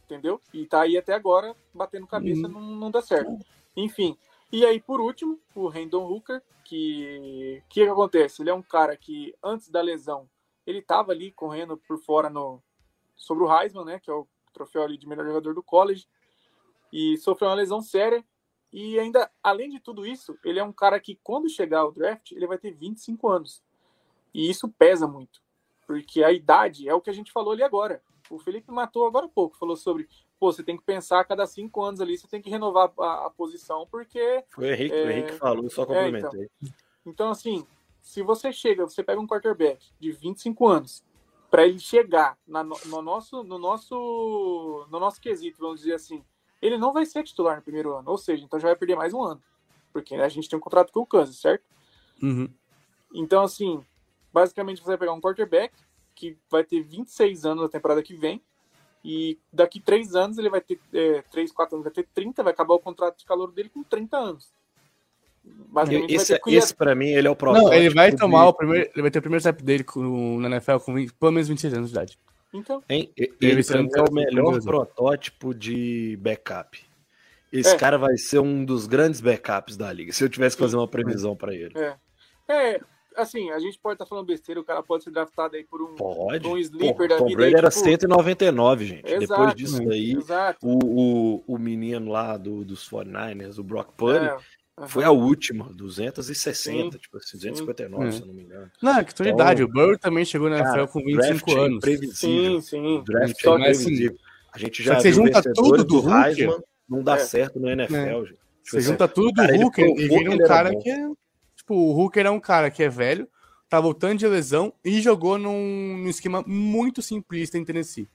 entendeu? 0.03 0.41
E 0.53 0.65
tá 0.65 0.81
aí 0.81 0.97
até 0.97 1.13
agora 1.13 1.55
batendo 1.73 2.05
cabeça, 2.05 2.47
uhum. 2.47 2.53
não, 2.53 2.61
não 2.61 2.91
dá 2.91 3.01
certo. 3.01 3.31
Enfim. 3.75 4.17
E 4.51 4.65
aí, 4.65 4.81
por 4.81 4.99
último, 4.99 5.39
o 5.55 5.69
Randon 5.69 6.05
Hooker, 6.05 6.41
que 6.65 7.63
que, 7.69 7.85
que 7.85 7.89
acontece? 7.89 8.41
Ele 8.41 8.49
é 8.49 8.53
um 8.53 8.61
cara 8.61 8.97
que, 8.97 9.33
antes 9.41 9.69
da 9.69 9.79
lesão, 9.79 10.29
ele 10.67 10.81
tava 10.81 11.13
ali 11.13 11.31
correndo 11.31 11.77
por 11.77 11.97
fora 11.97 12.29
no 12.29 12.61
sobre 13.15 13.45
o 13.45 13.57
Heisman, 13.57 13.85
né? 13.85 13.99
Que 14.01 14.11
é 14.11 14.13
o 14.13 14.27
troféu 14.51 14.83
ali 14.83 14.97
de 14.97 15.07
melhor 15.07 15.25
jogador 15.25 15.53
do 15.53 15.63
college 15.63 16.05
e 16.91 17.17
sofreu 17.17 17.49
uma 17.49 17.55
lesão 17.55 17.81
séria. 17.81 18.23
E 18.71 18.97
ainda, 18.99 19.29
além 19.43 19.69
de 19.69 19.79
tudo 19.79 20.05
isso, 20.05 20.37
ele 20.43 20.59
é 20.59 20.63
um 20.63 20.71
cara 20.71 20.99
que, 20.99 21.19
quando 21.23 21.49
chegar 21.49 21.79
ao 21.79 21.91
draft, 21.91 22.31
ele 22.31 22.47
vai 22.47 22.57
ter 22.57 22.71
25 22.71 23.27
anos. 23.27 23.61
E 24.33 24.49
isso 24.49 24.69
pesa 24.69 25.07
muito, 25.07 25.41
porque 25.85 26.23
a 26.23 26.31
idade 26.31 26.87
é 26.87 26.93
o 26.93 27.01
que 27.01 27.09
a 27.09 27.13
gente 27.13 27.31
falou 27.31 27.51
ali 27.51 27.63
agora. 27.63 28.01
O 28.29 28.39
Felipe 28.39 28.71
matou 28.71 29.05
agora 29.05 29.25
há 29.25 29.29
pouco, 29.29 29.57
falou 29.57 29.75
sobre, 29.75 30.07
pô, 30.39 30.51
você 30.53 30.63
tem 30.63 30.77
que 30.77 30.83
pensar 30.83 31.19
a 31.19 31.25
cada 31.25 31.45
cinco 31.45 31.81
anos 31.81 31.99
ali, 31.99 32.17
você 32.17 32.27
tem 32.27 32.41
que 32.41 32.49
renovar 32.49 32.93
a, 32.97 33.25
a 33.25 33.29
posição, 33.29 33.85
porque. 33.91 34.43
Foi 34.49 34.69
o 34.69 34.73
Henrique, 34.73 34.95
é... 34.95 35.05
o 35.05 35.11
Henrique 35.11 35.33
falou, 35.33 35.69
só 35.69 35.85
complementei. 35.85 36.43
É, 36.43 36.47
então. 36.61 36.73
então, 37.05 37.29
assim, 37.29 37.67
se 38.01 38.21
você 38.21 38.53
chega, 38.53 38.87
você 38.87 39.03
pega 39.03 39.19
um 39.19 39.27
quarterback 39.27 39.85
de 39.99 40.13
25 40.13 40.65
anos, 40.65 41.03
para 41.49 41.67
ele 41.67 41.79
chegar 41.79 42.37
na, 42.47 42.63
no, 42.63 42.77
no, 42.85 43.01
nosso, 43.01 43.43
no, 43.43 43.59
nosso, 43.59 44.87
no 44.89 44.97
nosso 44.97 45.19
quesito, 45.19 45.59
vamos 45.59 45.81
dizer 45.81 45.95
assim, 45.95 46.23
ele 46.61 46.77
não 46.77 46.93
vai 46.93 47.05
ser 47.05 47.23
titular 47.23 47.57
no 47.57 47.61
primeiro 47.61 47.95
ano. 47.95 48.09
Ou 48.09 48.17
seja, 48.17 48.43
então 48.43 48.59
já 48.59 48.67
vai 48.67 48.75
perder 48.75 48.95
mais 48.95 49.13
um 49.13 49.21
ano. 49.21 49.41
Porque 49.91 50.15
a 50.15 50.29
gente 50.29 50.47
tem 50.47 50.57
um 50.57 50.61
contrato 50.61 50.91
com 50.91 51.01
o 51.01 51.05
Kansas, 51.05 51.37
certo? 51.37 51.63
Uhum. 52.21 52.49
Então, 53.13 53.43
assim, 53.43 53.83
basicamente 54.31 54.81
você 54.81 54.87
vai 54.87 54.97
pegar 54.97 55.13
um 55.13 55.21
quarterback 55.21 55.73
que 56.15 56.37
vai 56.49 56.63
ter 56.63 56.81
26 56.81 57.45
anos 57.45 57.63
na 57.63 57.69
temporada 57.69 58.03
que 58.03 58.15
vem. 58.15 58.41
E 59.03 59.39
daqui 59.51 59.79
três 59.79 60.15
anos 60.15 60.37
ele 60.37 60.49
vai 60.49 60.61
ter. 60.61 60.79
É, 60.93 61.23
três, 61.23 61.51
quatro 61.51 61.75
anos 61.75 61.83
vai 61.83 61.91
ter 61.91 62.07
30, 62.13 62.43
vai 62.43 62.53
acabar 62.53 62.75
o 62.75 62.79
contrato 62.79 63.17
de 63.17 63.25
calor 63.25 63.51
dele 63.51 63.69
com 63.69 63.81
30 63.81 64.15
anos. 64.15 64.53
Basicamente 65.43 66.13
esse, 66.13 66.39
esse 66.45 66.75
para 66.75 66.93
mim, 66.93 67.07
ele 67.07 67.27
é 67.27 67.31
o 67.31 67.35
próximo. 67.35 67.67
Não, 67.67 67.73
ele 67.73 67.89
vai 67.89 68.15
tomar 68.15 68.43
de... 68.43 68.49
o 68.49 68.53
primeiro. 68.53 68.91
Ele 68.93 69.01
vai 69.01 69.09
ter 69.09 69.17
o 69.17 69.21
primeiro 69.21 69.41
step 69.41 69.63
dele 69.63 69.83
com, 69.83 70.39
na 70.39 70.49
NFL 70.49 70.77
com 70.77 70.93
20, 70.93 71.13
pelo 71.13 71.31
menos 71.31 71.47
26 71.47 71.73
anos 71.73 71.89
de 71.89 71.95
idade. 71.95 72.19
Então. 72.53 72.83
Hein? 72.89 73.11
Ele, 73.15 73.33
ele 73.41 73.61
é 73.61 74.01
o 74.01 74.13
melhor 74.13 74.61
protótipo 74.61 75.53
de 75.53 76.17
backup. 76.21 76.79
Esse 77.51 77.75
é. 77.75 77.77
cara 77.77 77.97
vai 77.97 78.17
ser 78.17 78.39
um 78.39 78.63
dos 78.63 78.87
grandes 78.87 79.19
backups 79.19 79.75
da 79.75 79.91
liga, 79.91 80.13
se 80.13 80.23
eu 80.23 80.29
tivesse 80.29 80.55
que 80.55 80.63
fazer 80.63 80.77
uma 80.77 80.87
previsão 80.87 81.35
para 81.35 81.53
ele. 81.53 81.73
É. 81.77 81.97
é. 82.49 82.79
assim, 83.17 83.51
a 83.51 83.59
gente 83.59 83.77
pode 83.77 83.95
estar 83.95 84.05
tá 84.05 84.09
falando 84.09 84.25
besteira, 84.25 84.61
o 84.61 84.63
cara 84.63 84.81
pode 84.81 85.03
ser 85.03 85.11
draftado 85.11 85.57
aí 85.57 85.63
por 85.65 85.81
um, 85.81 85.95
pode. 85.95 86.47
um 86.47 86.57
sleeper 86.57 87.09
da 87.09 87.17
Tom 87.17 87.25
vida. 87.25 87.35
Brady 87.35 87.55
aí, 87.55 87.59
era 87.59 87.69
tipo, 87.69 87.83
199, 87.83 88.85
gente. 88.85 89.05
Exato, 89.05 89.27
Depois 89.27 89.55
disso 89.55 89.81
aí, 89.89 90.17
o, 90.61 90.79
o, 91.41 91.43
o 91.45 91.57
menino 91.57 92.09
lá 92.09 92.37
do, 92.37 92.63
dos 92.63 92.89
49ers, 92.89 93.59
o 93.59 93.63
Brock 93.63 93.91
Purdy, 93.97 94.27
É, 94.27 94.37
foi 94.87 95.03
a 95.03 95.11
última, 95.11 95.71
260, 95.73 96.91
Sim, 96.93 96.97
tipo 96.97 97.17
assim, 97.17 97.37
259, 97.37 98.11
sim. 98.11 98.17
se 98.17 98.21
eu 98.23 98.27
não 98.27 98.33
me 98.33 98.43
engano. 98.43 98.71
Não, 98.81 98.97
é 98.97 99.03
questão 99.03 99.23
de 99.25 99.31
Então, 99.31 99.45
idade. 99.45 99.63
O 99.63 99.67
Burrow 99.67 99.97
também 99.97 100.25
chegou 100.25 100.49
na 100.49 100.59
NFL 100.59 100.85
com 100.87 100.99
25 101.03 101.17
draft 101.21 101.47
é 101.47 101.59
anos. 101.59 101.77
imprevisível. 101.77 102.15
Sim, 102.15 102.61
sim. 102.61 102.97
O 102.97 103.01
draft 103.03 103.43
é 103.45 103.49
assim, 103.49 103.55
imprevisível. 103.59 104.17
A 104.53 104.57
gente 104.59 104.83
só 104.83 104.89
já 104.89 104.95
que 104.95 105.01
você 105.01 105.11
viu 105.11 105.25
junta 105.25 105.41
tudo 105.53 105.77
do 105.77 105.83
do 105.83 105.99
Hulk, 105.99 106.27
Heisman, 106.27 106.59
não 106.89 107.03
dá 107.03 107.15
É. 107.15 107.19
certo 107.19 107.59
no 107.59 107.69
NFL, 107.69 107.95
gente. 108.25 108.27
Tipo 108.29 108.41
Você 108.63 108.77
assim, 108.77 108.87
junta 108.87 109.07
tudo 109.07 109.31
do 109.31 109.41
Hooker 109.41 109.85
provou 109.85 109.99
e 109.99 110.09
que 110.09 110.17
vira 110.17 110.31
um 110.31 110.37
cara 110.37 110.75
que 110.75 110.89
é. 110.89 111.09
Tipo, 111.55 111.75
o 111.75 111.97
Hooker 111.99 112.25
é 112.25 112.29
um 112.29 112.39
cara 112.39 112.69
que 112.71 112.83
é 112.83 112.89
velho, 112.89 113.27
tá 113.69 113.79
voltando 113.79 114.17
de 114.19 114.27
lesão 114.27 114.73
e 114.83 114.99
jogou 115.01 115.37
num, 115.37 115.97
num 115.99 116.09
esquema 116.09 116.43
muito 116.45 117.01
simplista 117.01 117.57
em 117.57 117.63
Tennessee. 117.63 118.07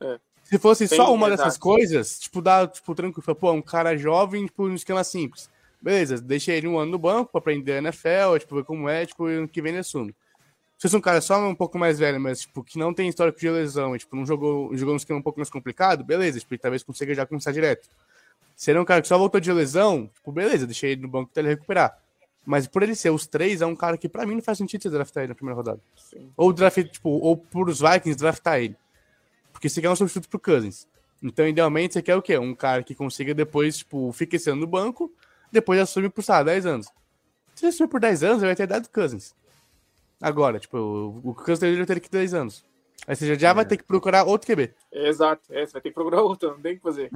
É. 0.00 0.18
Se 0.44 0.58
fosse 0.58 0.88
Tem, 0.88 0.96
só 0.96 1.12
uma 1.14 1.30
dessas 1.30 1.56
coisas, 1.56 2.18
tipo, 2.18 2.42
dá, 2.42 2.66
tipo, 2.66 2.94
tranquilo, 2.94 3.22
fala, 3.22 3.36
pô, 3.36 3.52
um 3.52 3.62
cara 3.62 3.96
jovem, 3.96 4.46
tipo, 4.46 4.68
num 4.68 4.74
esquema 4.74 5.02
simples. 5.04 5.48
Beleza, 5.82 6.20
deixa 6.20 6.52
ele 6.52 6.68
um 6.68 6.78
ano 6.78 6.92
no 6.92 6.98
banco 6.98 7.32
pra 7.32 7.40
aprender 7.40 7.72
a 7.72 7.78
NFL, 7.78 8.38
tipo, 8.38 8.54
ver 8.54 8.64
como 8.64 8.88
é, 8.88 9.04
tipo, 9.04 9.28
e 9.28 9.34
ano 9.34 9.48
que 9.48 9.60
vem 9.60 9.72
ele 9.72 9.80
assume. 9.80 10.14
Se 10.78 10.88
fosse 10.88 10.96
um 10.96 11.00
cara 11.00 11.20
só 11.20 11.38
um 11.46 11.54
pouco 11.54 11.78
mais 11.78 11.98
velho, 11.98 12.20
mas, 12.20 12.42
tipo, 12.42 12.62
que 12.62 12.78
não 12.78 12.94
tem 12.94 13.08
histórico 13.08 13.38
de 13.38 13.50
lesão, 13.50 13.94
e, 13.94 13.98
tipo, 13.98 14.14
não 14.14 14.24
jogou, 14.24 14.76
jogou 14.76 14.94
um 14.94 14.96
esquema 14.96 15.18
um 15.18 15.22
pouco 15.22 15.40
mais 15.40 15.50
complicado, 15.50 16.04
beleza, 16.04 16.38
tipo, 16.38 16.56
talvez 16.56 16.82
consiga 16.84 17.12
já 17.14 17.26
começar 17.26 17.50
direto. 17.50 17.88
Se 18.54 18.70
ele 18.70 18.78
é 18.78 18.80
um 18.80 18.84
cara 18.84 19.02
que 19.02 19.08
só 19.08 19.18
voltou 19.18 19.40
de 19.40 19.52
lesão, 19.52 20.08
tipo, 20.14 20.30
beleza, 20.30 20.66
deixei 20.66 20.92
ele 20.92 21.02
no 21.02 21.08
banco 21.08 21.30
até 21.32 21.40
ele 21.40 21.48
recuperar. 21.48 21.98
Mas 22.44 22.66
por 22.66 22.82
ele 22.82 22.94
ser 22.94 23.10
os 23.10 23.26
três, 23.26 23.60
é 23.60 23.66
um 23.66 23.74
cara 23.74 23.96
que 23.96 24.08
pra 24.08 24.26
mim 24.26 24.34
não 24.34 24.42
faz 24.42 24.58
sentido 24.58 24.82
você 24.82 24.90
draftar 24.90 25.22
ele 25.22 25.30
na 25.30 25.34
primeira 25.34 25.56
rodada. 25.56 25.80
Sim. 25.96 26.30
Ou 26.36 26.52
draft, 26.52 26.84
tipo, 26.88 27.08
ou 27.08 27.36
pros 27.36 27.80
Vikings 27.80 28.18
draftar 28.18 28.60
ele. 28.60 28.76
Porque 29.52 29.68
você 29.68 29.80
quer 29.80 29.90
um 29.90 29.96
substituto 29.96 30.28
pro 30.28 30.40
Cousins. 30.40 30.86
Então, 31.22 31.46
idealmente, 31.46 31.94
você 31.94 32.02
quer 32.02 32.16
o 32.16 32.22
quê? 32.22 32.36
Um 32.36 32.54
cara 32.54 32.82
que 32.82 32.94
consiga 32.94 33.32
depois, 33.32 33.78
tipo, 33.78 34.12
fica 34.12 34.34
esse 34.34 34.50
ano 34.50 34.62
no 34.62 34.66
banco, 34.66 35.12
depois 35.52 35.78
assume 35.80 36.08
por, 36.08 36.22
sei 36.24 36.34
lá, 36.34 36.42
10 36.42 36.66
anos. 36.66 36.86
Se 37.54 37.64
ele 37.66 37.70
assumir 37.74 37.88
por 37.88 38.00
10 38.00 38.22
anos, 38.24 38.38
ele 38.38 38.46
vai 38.46 38.56
ter 38.56 38.62
a 38.62 38.64
idade 38.64 38.84
do 38.88 38.90
Cousins. 38.90 39.34
Agora, 40.20 40.58
tipo, 40.58 40.76
o, 40.78 41.30
o 41.30 41.34
Cousins 41.34 41.58
deveria 41.58 41.86
ter 41.86 42.00
que 42.00 42.10
10 42.10 42.34
anos. 42.34 42.64
Aí 43.06 43.16
você 43.16 43.26
já, 43.26 43.34
já 43.34 43.52
vai 43.52 43.64
ter 43.64 43.76
que 43.76 43.82
procurar 43.84 44.24
outro 44.24 44.46
QB. 44.46 44.72
Exato. 44.92 45.42
É, 45.50 45.66
você 45.66 45.72
vai 45.72 45.82
ter 45.82 45.88
que 45.90 45.94
procurar 45.94 46.22
outro, 46.22 46.50
não 46.52 46.60
tem 46.60 46.74
o 46.74 46.76
que 46.76 46.82
fazer. 46.82 47.10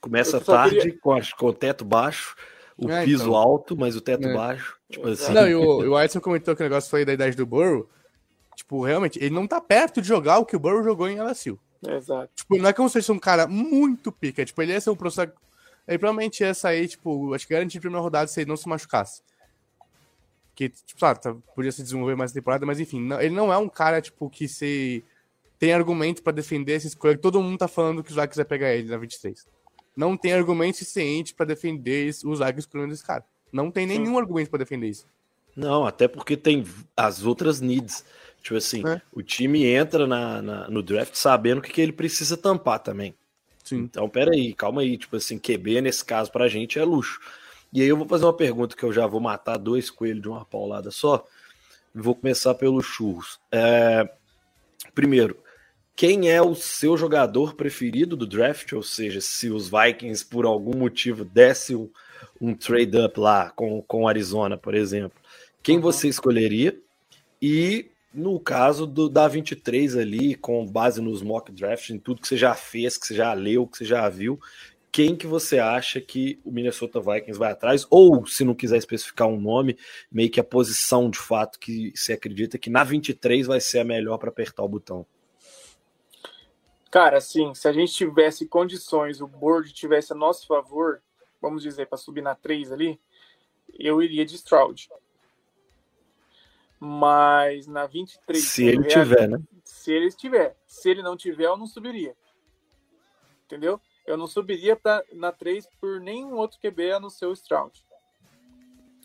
Começa 0.00 0.36
Eu 0.36 0.44
só 0.44 0.52
tarde, 0.54 0.76
queria- 0.76 0.98
com, 1.00 1.12
a- 1.12 1.20
com 1.38 1.46
o 1.46 1.52
teto 1.52 1.84
baixo, 1.84 2.36
o 2.76 2.90
É, 2.90 3.04
piso 3.04 3.24
então. 3.24 3.34
alto, 3.36 3.76
mas 3.76 3.96
o 3.96 4.00
teto 4.00 4.28
É. 4.28 4.34
baixo. 4.34 4.78
Tipo 4.90 5.08
assim. 5.08 5.32
Não, 5.32 5.48
e 5.48 5.54
o, 5.54 5.90
o 5.92 6.00
Edson 6.00 6.20
comentou 6.20 6.54
que 6.54 6.62
o 6.62 6.64
negócio 6.64 6.90
foi 6.90 7.04
da 7.04 7.12
idade 7.12 7.36
do 7.36 7.46
Burrow. 7.46 7.88
Tipo, 8.54 8.84
realmente, 8.84 9.18
ele 9.18 9.34
não 9.34 9.46
tá 9.46 9.60
perto 9.60 10.02
de 10.02 10.08
jogar 10.08 10.38
o 10.38 10.44
que 10.44 10.54
o 10.54 10.58
Burrow 10.60 10.82
jogou 10.84 11.08
em 11.08 11.18
LSU. 11.18 11.58
Exato. 11.86 12.30
Tipo, 12.34 12.58
não 12.58 12.68
é 12.68 12.72
como 12.74 12.88
se 12.90 12.98
fosse 13.00 13.10
um 13.12 13.18
cara 13.18 13.46
muito 13.46 14.12
pica. 14.12 14.44
Tipo, 14.44 14.60
ele 14.60 14.72
ia 14.72 14.80
ser 14.80 14.90
um. 14.90 14.96
Ele 15.90 15.98
provavelmente 15.98 16.40
ia 16.42 16.54
sair, 16.54 16.86
tipo, 16.88 17.34
acho 17.34 17.46
que 17.46 17.52
garantir 17.52 17.78
a 17.78 17.80
primeira 17.80 18.00
rodada 18.02 18.28
se 18.28 18.40
ele 18.40 18.48
não 18.48 18.56
se 18.56 18.68
machucasse. 18.68 19.20
Que, 20.54 20.68
tipo, 20.68 21.00
sabe, 21.00 21.20
tá- 21.20 21.34
podia 21.54 21.72
se 21.72 21.82
desenvolver 21.82 22.14
mais 22.14 22.30
na 22.32 22.34
temporada, 22.40 22.64
mas 22.64 22.78
enfim, 22.80 23.00
não- 23.00 23.20
ele 23.20 23.34
não 23.34 23.52
é 23.52 23.58
um 23.58 23.68
cara, 23.68 24.00
tipo, 24.00 24.30
que 24.30 24.46
se 24.46 25.02
tem 25.58 25.72
argumento 25.72 26.22
pra 26.22 26.32
defender 26.32 26.74
essa 26.74 26.86
escolha. 26.86 27.18
Todo 27.18 27.42
mundo 27.42 27.58
tá 27.58 27.68
falando 27.68 28.02
que 28.04 28.10
o 28.10 28.14
Zac 28.14 28.34
vai 28.36 28.44
pegar 28.44 28.72
ele 28.74 28.88
na 28.88 28.96
23. 28.96 29.46
Não 29.96 30.16
tem 30.16 30.32
argumento 30.32 30.78
suficiente 30.78 31.34
pra 31.34 31.44
defender 31.44 32.14
o 32.24 32.36
Zac 32.36 32.58
escolhendo 32.58 32.92
esse 32.94 33.04
cara. 33.04 33.24
Não 33.52 33.70
tem 33.70 33.86
nenhum 33.86 34.16
argumento 34.16 34.48
pra 34.48 34.58
defender 34.58 34.88
isso. 34.88 35.06
Não, 35.56 35.84
até 35.84 36.06
porque 36.06 36.36
tem 36.36 36.64
as 36.96 37.24
outras 37.24 37.60
needs. 37.60 38.04
Tipo 38.42 38.56
assim, 38.56 38.86
É. 38.86 39.02
o 39.12 39.22
time 39.22 39.64
entra 39.66 40.06
na, 40.06 40.40
na- 40.40 40.68
no 40.70 40.82
draft 40.82 41.14
sabendo 41.14 41.58
o 41.58 41.62
que, 41.62 41.72
que 41.72 41.80
ele 41.80 41.92
precisa 41.92 42.36
tampar 42.36 42.78
também. 42.78 43.14
Sim. 43.70 43.78
Então, 43.78 44.08
peraí, 44.08 44.52
calma 44.52 44.82
aí. 44.82 44.96
Tipo 44.98 45.16
assim, 45.16 45.38
QB 45.38 45.80
nesse 45.80 46.04
caso 46.04 46.30
pra 46.30 46.48
gente 46.48 46.78
é 46.78 46.84
luxo. 46.84 47.20
E 47.72 47.80
aí 47.80 47.88
eu 47.88 47.96
vou 47.96 48.06
fazer 48.06 48.24
uma 48.24 48.36
pergunta 48.36 48.76
que 48.76 48.82
eu 48.82 48.92
já 48.92 49.06
vou 49.06 49.20
matar 49.20 49.56
dois 49.56 49.90
coelhos 49.90 50.22
de 50.22 50.28
uma 50.28 50.44
paulada 50.44 50.90
só. 50.90 51.24
Vou 51.94 52.14
começar 52.14 52.54
pelo 52.54 52.82
churros. 52.82 53.40
É, 53.50 54.08
Primeiro, 54.94 55.36
quem 55.94 56.30
é 56.30 56.40
o 56.40 56.54
seu 56.54 56.96
jogador 56.96 57.54
preferido 57.54 58.16
do 58.16 58.26
draft? 58.26 58.72
Ou 58.72 58.82
seja, 58.82 59.20
se 59.20 59.50
os 59.50 59.70
Vikings, 59.70 60.24
por 60.24 60.46
algum 60.46 60.76
motivo, 60.76 61.24
dessem 61.24 61.76
um, 61.76 61.90
um 62.40 62.54
trade-up 62.54 63.18
lá 63.18 63.50
com, 63.50 63.82
com 63.82 64.02
o 64.02 64.08
Arizona, 64.08 64.56
por 64.56 64.74
exemplo, 64.74 65.18
quem 65.62 65.76
Uhum. 65.76 65.82
você 65.82 66.08
escolheria? 66.08 66.76
E 67.40 67.90
no 68.12 68.40
caso 68.40 68.86
do, 68.86 69.08
da 69.08 69.28
23 69.28 69.96
ali, 69.96 70.34
com 70.34 70.66
base 70.66 71.00
nos 71.00 71.22
mock 71.22 71.52
drafts, 71.52 71.90
em 71.90 71.98
tudo 71.98 72.20
que 72.20 72.28
você 72.28 72.36
já 72.36 72.54
fez, 72.54 72.96
que 72.96 73.06
você 73.06 73.14
já 73.14 73.32
leu, 73.32 73.66
que 73.66 73.78
você 73.78 73.84
já 73.84 74.08
viu, 74.08 74.40
quem 74.92 75.14
que 75.14 75.26
você 75.26 75.58
acha 75.58 76.00
que 76.00 76.40
o 76.44 76.50
Minnesota 76.50 77.00
Vikings 77.00 77.38
vai 77.38 77.52
atrás? 77.52 77.86
Ou, 77.88 78.26
se 78.26 78.44
não 78.44 78.54
quiser 78.54 78.76
especificar 78.76 79.28
um 79.28 79.40
nome, 79.40 79.78
meio 80.10 80.30
que 80.30 80.40
a 80.40 80.44
posição 80.44 81.08
de 81.08 81.18
fato 81.18 81.58
que 81.58 81.92
você 81.94 82.14
acredita 82.14 82.58
que 82.58 82.68
na 82.68 82.82
23 82.82 83.46
vai 83.46 83.60
ser 83.60 83.80
a 83.80 83.84
melhor 83.84 84.18
para 84.18 84.30
apertar 84.30 84.64
o 84.64 84.68
botão. 84.68 85.06
Cara, 86.90 87.18
assim, 87.18 87.54
se 87.54 87.68
a 87.68 87.72
gente 87.72 87.92
tivesse 87.92 88.48
condições, 88.48 89.20
o 89.20 89.28
board 89.28 89.72
tivesse 89.72 90.12
a 90.12 90.16
nosso 90.16 90.48
favor, 90.48 91.00
vamos 91.40 91.62
dizer, 91.62 91.86
para 91.86 91.96
subir 91.96 92.20
na 92.20 92.34
3 92.34 92.72
ali, 92.72 93.00
eu 93.78 94.02
iria 94.02 94.26
de 94.26 94.34
Stroud. 94.34 94.88
Mas 96.80 97.66
na 97.66 97.86
23. 97.86 98.42
Se 98.42 98.64
ele 98.66 98.84
tiver, 98.84 99.28
né? 99.28 99.38
Se 99.62 99.92
ele 99.92 100.10
tiver. 100.10 100.56
Se 100.66 100.88
ele 100.88 101.02
não 101.02 101.16
tiver, 101.16 101.44
eu 101.44 101.56
não 101.56 101.66
subiria. 101.66 102.16
Entendeu? 103.44 103.78
Eu 104.06 104.16
não 104.16 104.26
subiria 104.26 104.74
pra, 104.74 105.04
na 105.12 105.30
3 105.30 105.68
por 105.80 106.00
nenhum 106.00 106.36
outro 106.36 106.58
QB 106.58 106.92
a 106.92 107.00
não 107.00 107.10
ser 107.10 107.26
o 107.26 107.32
Stroud. 107.32 107.84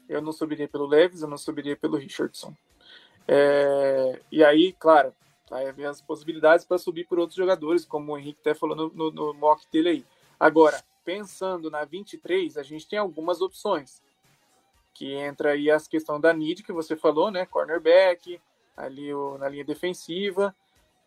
Eu 0.07 0.21
não 0.21 0.32
subiria 0.32 0.67
pelo 0.67 0.86
Leves, 0.86 1.21
eu 1.21 1.28
não 1.28 1.38
subiria 1.38 1.76
pelo 1.76 1.97
Richardson. 1.97 2.55
É, 3.28 4.19
e 4.32 4.43
aí, 4.43 4.71
claro, 4.73 5.13
vai 5.49 5.67
haver 5.67 5.86
as 5.86 6.01
possibilidades 6.01 6.65
para 6.65 6.78
subir 6.78 7.05
por 7.05 7.19
outros 7.19 7.36
jogadores, 7.36 7.86
como 7.86 8.13
o 8.13 8.17
Henrique 8.17 8.39
até 8.41 8.53
falou 8.53 8.76
no, 8.76 8.89
no, 8.89 9.11
no 9.11 9.34
mock 9.34 9.65
dele 9.71 9.89
aí. 9.89 10.05
Agora, 10.39 10.82
pensando 11.03 11.69
na 11.69 11.84
23, 11.86 12.57
a 12.57 12.63
gente 12.63 12.88
tem 12.88 12.99
algumas 12.99 13.41
opções. 13.41 14.01
Que 14.95 15.13
entra 15.13 15.51
aí 15.51 15.69
as 15.69 15.87
questão 15.87 16.19
da 16.19 16.33
need 16.33 16.63
que 16.63 16.73
você 16.73 16.95
falou, 16.95 17.29
né? 17.29 17.45
Cornerback, 17.45 18.41
ali 18.75 19.13
o, 19.13 19.37
na 19.37 19.47
linha 19.47 19.63
defensiva, 19.63 20.55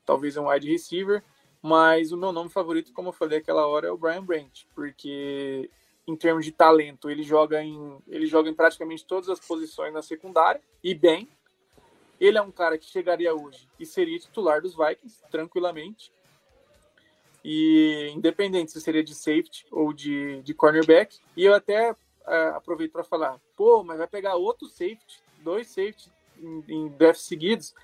talvez 0.06 0.36
um 0.36 0.48
wide 0.48 0.70
receiver. 0.70 1.24
Mas 1.60 2.12
o 2.12 2.16
meu 2.16 2.30
nome 2.30 2.50
favorito, 2.50 2.92
como 2.92 3.08
eu 3.08 3.12
falei 3.12 3.38
aquela 3.38 3.66
hora, 3.66 3.88
é 3.88 3.90
o 3.90 3.96
Brian 3.96 4.24
Branch, 4.24 4.66
porque 4.74 5.68
em 6.06 6.14
termos 6.14 6.44
de 6.44 6.52
talento, 6.52 7.10
ele 7.10 7.22
joga 7.22 7.62
em, 7.62 7.98
ele 8.06 8.26
joga 8.26 8.48
em 8.48 8.54
praticamente 8.54 9.04
todas 9.04 9.28
as 9.28 9.40
posições 9.40 9.92
na 9.92 10.02
secundária 10.02 10.60
e 10.82 10.94
bem. 10.94 11.28
Ele 12.20 12.38
é 12.38 12.42
um 12.42 12.50
cara 12.50 12.78
que 12.78 12.86
chegaria 12.86 13.34
hoje 13.34 13.68
e 13.78 13.86
seria 13.86 14.18
titular 14.18 14.60
dos 14.60 14.76
Vikings 14.76 15.22
tranquilamente. 15.30 16.12
E 17.44 18.10
independente 18.14 18.72
se 18.72 18.80
seria 18.80 19.02
de 19.02 19.14
safety 19.14 19.66
ou 19.70 19.92
de, 19.92 20.42
de 20.42 20.54
cornerback. 20.54 21.18
E 21.36 21.44
eu 21.44 21.54
até 21.54 21.94
uh, 22.28 22.56
aproveito 22.56 22.92
para 22.92 23.04
falar, 23.04 23.40
pô, 23.56 23.82
mas 23.82 23.98
vai 23.98 24.06
pegar 24.06 24.36
outro 24.36 24.68
safety, 24.68 25.22
dois 25.42 25.68
safety 25.68 26.10
em, 26.38 26.64
em 26.68 26.88
drafts 26.88 27.26
seguidos. 27.26 27.74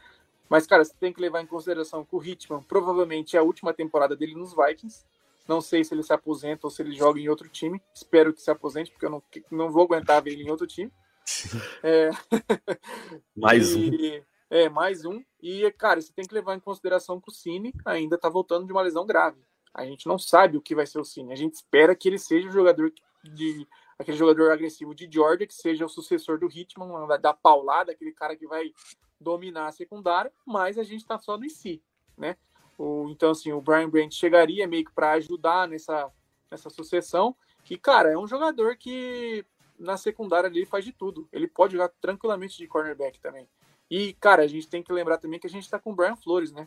Mas, 0.49 0.67
cara, 0.67 0.85
você 0.85 0.95
tem 1.01 1.13
que 1.13 1.21
levar 1.21 1.41
em 1.41 1.47
consideração 1.47 2.05
que 2.05 2.15
o 2.15 2.23
Hitman 2.23 2.63
provavelmente 2.63 3.37
é 3.37 3.41
a 3.41 3.43
última 3.43 3.73
temporada 3.73 4.15
dele 4.15 4.35
nos 4.35 4.55
Vikings. 4.55 5.05
Não 5.49 5.61
sei 5.61 5.83
se 5.85 5.95
ele 5.95 6.03
se 6.03 6.13
aposenta 6.13 6.67
ou 6.67 6.71
se 6.71 6.83
ele 6.83 6.95
joga 6.95 7.19
em 7.19 7.29
outro 7.29 7.49
time. 7.49 7.83
Espero 7.95 8.33
que 8.33 8.41
se 8.41 8.51
aposente, 8.51 8.91
porque 8.91 9.07
eu 9.07 9.11
não, 9.11 9.23
não 9.51 9.71
vou 9.71 9.85
aguentar 9.85 10.23
ver 10.23 10.33
ele 10.33 10.45
em 10.45 10.51
outro 10.51 10.67
time. 10.67 10.93
É... 11.83 12.11
Mais 13.35 13.75
um. 13.75 13.81
e... 13.81 14.23
É, 14.51 14.69
mais 14.69 15.05
um. 15.05 15.21
E, 15.43 15.69
cara, 15.73 16.01
você 16.01 16.13
tem 16.13 16.25
que 16.25 16.33
levar 16.33 16.55
em 16.55 16.61
consideração 16.61 17.21
que 17.21 17.29
o 17.29 17.33
Cine 17.33 17.75
ainda 17.85 18.17
tá 18.17 18.29
voltando 18.29 18.67
de 18.67 18.73
uma 18.73 18.83
lesão 18.83 19.05
grave. 19.05 19.41
A 19.75 19.85
gente 19.85 20.07
não 20.07 20.17
sabe 20.17 20.57
o 20.57 20.61
que 20.61 20.77
vai 20.77 20.87
ser 20.87 21.01
o 21.01 21.05
Cine. 21.05 21.33
A 21.33 21.37
gente 21.37 21.55
espera 21.55 21.97
que 21.97 22.09
ele 22.09 22.19
seja 22.19 22.49
o 22.49 22.53
jogador 22.53 22.93
de. 23.25 23.67
Aquele 23.99 24.17
jogador 24.17 24.51
agressivo 24.51 24.95
de 24.95 25.09
Georgia, 25.11 25.47
que 25.47 25.55
seja 25.55 25.85
o 25.85 25.89
sucessor 25.89 26.39
do 26.39 26.49
Hitman, 26.49 27.07
da 27.21 27.33
paulada, 27.33 27.93
aquele 27.93 28.13
cara 28.13 28.37
que 28.37 28.47
vai 28.47 28.73
dominar 29.21 29.69
a 29.69 29.73
secundária, 29.73 30.33
mas 30.47 30.79
a 30.79 30.83
gente 30.83 31.07
tá 31.07 31.19
só 31.19 31.37
no 31.39 31.49
si, 31.49 31.83
né? 32.17 32.37
O, 32.77 33.09
então, 33.09 33.31
assim, 33.31 33.53
o 33.53 33.61
Brian 33.61 33.89
Brandt 33.89 34.15
chegaria 34.15 34.67
meio 34.67 34.85
que 34.85 34.93
para 34.93 35.13
ajudar 35.13 35.69
nessa, 35.69 36.11
nessa 36.51 36.69
sucessão. 36.69 37.37
Que, 37.65 37.79
cara, 37.79 38.11
é 38.11 38.19
um 38.19 38.27
jogador 38.27 38.77
que 38.77 39.45
na 39.79 39.97
secundária 39.97 40.49
ali 40.49 40.67
faz 40.67 40.85
de 40.85 40.93
tudo. 40.93 41.29
Ele 41.33 41.47
pode 41.47 41.75
jogar 41.75 41.89
tranquilamente 42.01 42.59
de 42.59 42.67
cornerback 42.67 43.21
também. 43.21 43.49
E, 43.91 44.13
cara, 44.15 44.43
a 44.43 44.47
gente 44.47 44.69
tem 44.69 44.83
que 44.83 44.93
lembrar 44.93 45.19
também 45.19 45.39
que 45.39 45.47
a 45.47 45.51
gente 45.51 45.69
tá 45.69 45.79
com 45.79 45.93
o 45.93 45.95
Brian 45.95 46.17
Flores, 46.17 46.53
né? 46.53 46.67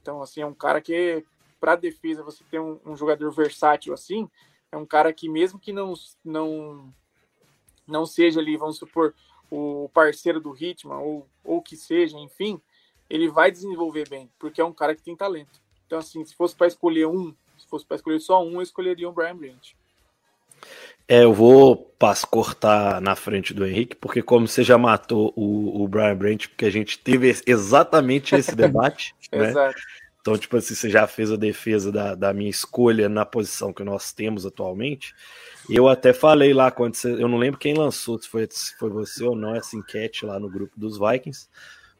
Então, 0.00 0.22
assim, 0.22 0.40
é 0.40 0.46
um 0.46 0.54
cara 0.54 0.80
que, 0.80 1.24
para 1.58 1.76
defesa, 1.76 2.22
você 2.22 2.44
ter 2.50 2.60
um, 2.60 2.78
um, 2.84 2.96
jogador 2.96 3.30
versátil 3.30 3.92
assim, 3.92 4.30
é 4.72 4.76
um 4.76 4.86
cara 4.86 5.12
que, 5.12 5.28
mesmo 5.28 5.58
que 5.58 5.72
não, 5.72 5.94
não, 6.24 6.92
não 7.86 8.06
seja 8.06 8.40
ali, 8.40 8.56
vamos 8.56 8.78
supor, 8.78 9.14
o 9.50 9.90
parceiro 9.92 10.40
do 10.40 10.56
Hitman, 10.56 10.98
ou 10.98 11.28
o 11.42 11.60
que 11.60 11.76
seja, 11.76 12.16
enfim, 12.18 12.60
ele 13.08 13.28
vai 13.28 13.50
desenvolver 13.50 14.08
bem, 14.08 14.30
porque 14.38 14.60
é 14.60 14.64
um 14.64 14.72
cara 14.72 14.94
que 14.94 15.02
tem 15.02 15.16
talento. 15.16 15.60
Então, 15.86 15.98
assim, 15.98 16.24
se 16.24 16.34
fosse 16.34 16.54
para 16.54 16.68
escolher 16.68 17.06
um, 17.06 17.34
se 17.58 17.66
fosse 17.66 17.84
para 17.84 17.96
escolher 17.96 18.20
só 18.20 18.44
um, 18.44 18.54
eu 18.54 18.62
escolheria 18.62 19.08
o 19.08 19.12
Brian 19.12 19.36
Branch. 19.36 19.76
É, 21.08 21.24
eu 21.24 21.32
vou 21.32 21.76
passo 21.98 22.26
cortar 22.26 23.00
na 23.00 23.16
frente 23.16 23.52
do 23.52 23.66
Henrique, 23.66 23.96
porque 23.96 24.22
como 24.22 24.46
você 24.46 24.62
já 24.62 24.78
matou 24.78 25.32
o, 25.34 25.82
o 25.82 25.88
Brian 25.88 26.14
Branch, 26.14 26.48
porque 26.48 26.64
a 26.64 26.70
gente 26.70 26.98
teve 26.98 27.34
exatamente 27.44 28.36
esse 28.36 28.54
debate, 28.54 29.14
né? 29.32 29.48
Exato. 29.48 29.80
Então, 30.20 30.36
tipo 30.36 30.56
assim, 30.56 30.74
você 30.74 30.90
já 30.90 31.06
fez 31.06 31.32
a 31.32 31.36
defesa 31.36 31.90
da, 31.90 32.14
da 32.14 32.32
minha 32.32 32.50
escolha 32.50 33.08
na 33.08 33.24
posição 33.24 33.72
que 33.72 33.82
nós 33.82 34.12
temos 34.12 34.44
atualmente. 34.44 35.14
Eu 35.68 35.88
até 35.88 36.12
falei 36.12 36.52
lá 36.52 36.70
quando 36.70 36.94
você. 36.94 37.12
Eu 37.12 37.28
não 37.28 37.38
lembro 37.38 37.58
quem 37.58 37.74
lançou, 37.74 38.20
se 38.20 38.28
foi, 38.28 38.46
se 38.50 38.76
foi 38.76 38.90
você 38.90 39.24
ou 39.24 39.34
não, 39.34 39.54
essa 39.54 39.76
enquete 39.76 40.26
lá 40.26 40.38
no 40.38 40.50
grupo 40.50 40.78
dos 40.78 40.98
Vikings. 40.98 41.48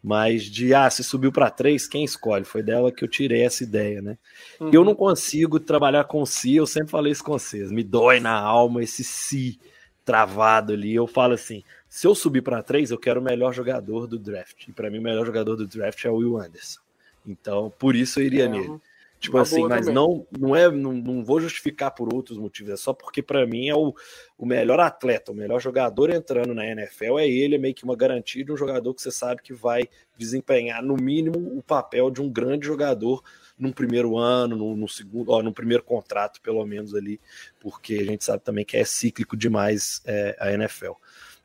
Mas 0.03 0.45
de 0.45 0.73
ah, 0.75 0.89
se 0.89 1.05
subiu 1.05 1.31
para 1.31 1.51
três, 1.51 1.87
quem 1.87 2.05
escolhe? 2.05 2.45
Foi 2.45 2.63
dela 2.63 2.91
que 2.91 3.05
eu 3.05 3.09
tirei 3.09 3.43
essa 3.43 3.63
ideia, 3.63 4.01
né? 4.01 4.17
Uhum. 4.59 4.71
Eu 4.73 4.83
não 4.83 4.95
consigo 4.95 5.61
trabalhar 5.61 6.05
com 6.05 6.25
si, 6.25 6.57
eu 6.57 6.67
sempre 6.67 6.91
falei 6.91 7.13
isso 7.13 7.23
com 7.23 7.33
vocês. 7.33 7.71
Me 7.71 7.85
dói 7.85 8.19
na 8.19 8.33
alma 8.33 8.83
esse 8.83 9.05
si 9.05 9.59
travado 10.05 10.73
ali. 10.73 10.95
Eu 10.95 11.07
falo 11.07 11.35
assim: 11.35 11.63
se 11.89 12.07
eu 12.07 12.15
subir 12.15 12.43
para 12.43 12.63
três, 12.63 12.91
eu 12.91 12.99
quero 12.99 13.21
o 13.21 13.25
melhor 13.25 13.53
jogador 13.53 14.07
do 14.07 14.19
draft. 14.19 14.69
E 14.69 14.73
para 14.73 14.91
mim, 14.91 14.99
o 14.99 15.03
melhor 15.03 15.27
jogador 15.27 15.57
do 15.57 15.67
draft 15.67 16.05
é 16.05 16.11
o 16.11 16.17
Will 16.17 16.39
Anderson. 16.39 16.81
Então, 17.27 17.73
por 17.79 17.95
isso 17.95 18.21
eu 18.21 18.25
iria 18.25 18.45
É, 18.45 18.49
nele. 18.49 18.81
Tipo 19.21 19.37
assim, 19.37 19.69
mas 19.69 19.81
também. 19.81 19.95
não, 19.95 20.27
não 20.39 20.57
é, 20.57 20.71
não, 20.71 20.95
não 20.95 21.23
vou 21.23 21.39
justificar 21.39 21.91
por 21.91 22.13
outros 22.13 22.39
motivos, 22.39 22.73
é 22.73 22.77
só 22.79 22.95
porque 22.95 23.23
para 23.23 23.47
mim 23.47 23.69
é 23.69 23.75
o, 23.75 23.95
o 24.39 24.47
melhor 24.47 24.81
atleta, 24.81 25.31
o 25.31 25.35
melhor 25.35 25.61
jogador 25.61 26.09
entrando 26.09 26.55
na 26.55 26.65
NFL 26.65 27.19
é 27.19 27.29
ele, 27.29 27.57
é 27.57 27.59
meio 27.59 27.75
que 27.75 27.85
uma 27.85 27.95
garantia 27.95 28.43
de 28.43 28.51
um 28.51 28.57
jogador 28.57 28.95
que 28.95 29.03
você 29.03 29.11
sabe 29.11 29.43
que 29.43 29.53
vai 29.53 29.87
desempenhar 30.17 30.83
no 30.83 30.97
mínimo 30.97 31.39
o 31.55 31.63
papel 31.63 32.11
de 32.11 32.23
um 32.23 32.31
grande 32.31 32.67
jogador 32.67 33.23
num 33.59 33.73
primeiro 33.73 34.17
ano, 34.17 34.57
no, 34.57 34.75
no 34.75 34.89
segundo, 34.89 35.31
ó, 35.31 35.43
no 35.43 35.53
primeiro 35.53 35.83
contrato, 35.83 36.41
pelo 36.41 36.65
menos 36.65 36.95
ali, 36.95 37.21
porque 37.61 37.97
a 37.97 38.05
gente 38.05 38.25
sabe 38.25 38.43
também 38.43 38.65
que 38.65 38.79
é 38.79 38.85
cíclico 38.87 39.37
demais 39.37 40.01
é, 40.07 40.35
a 40.41 40.51
NFL. 40.51 40.93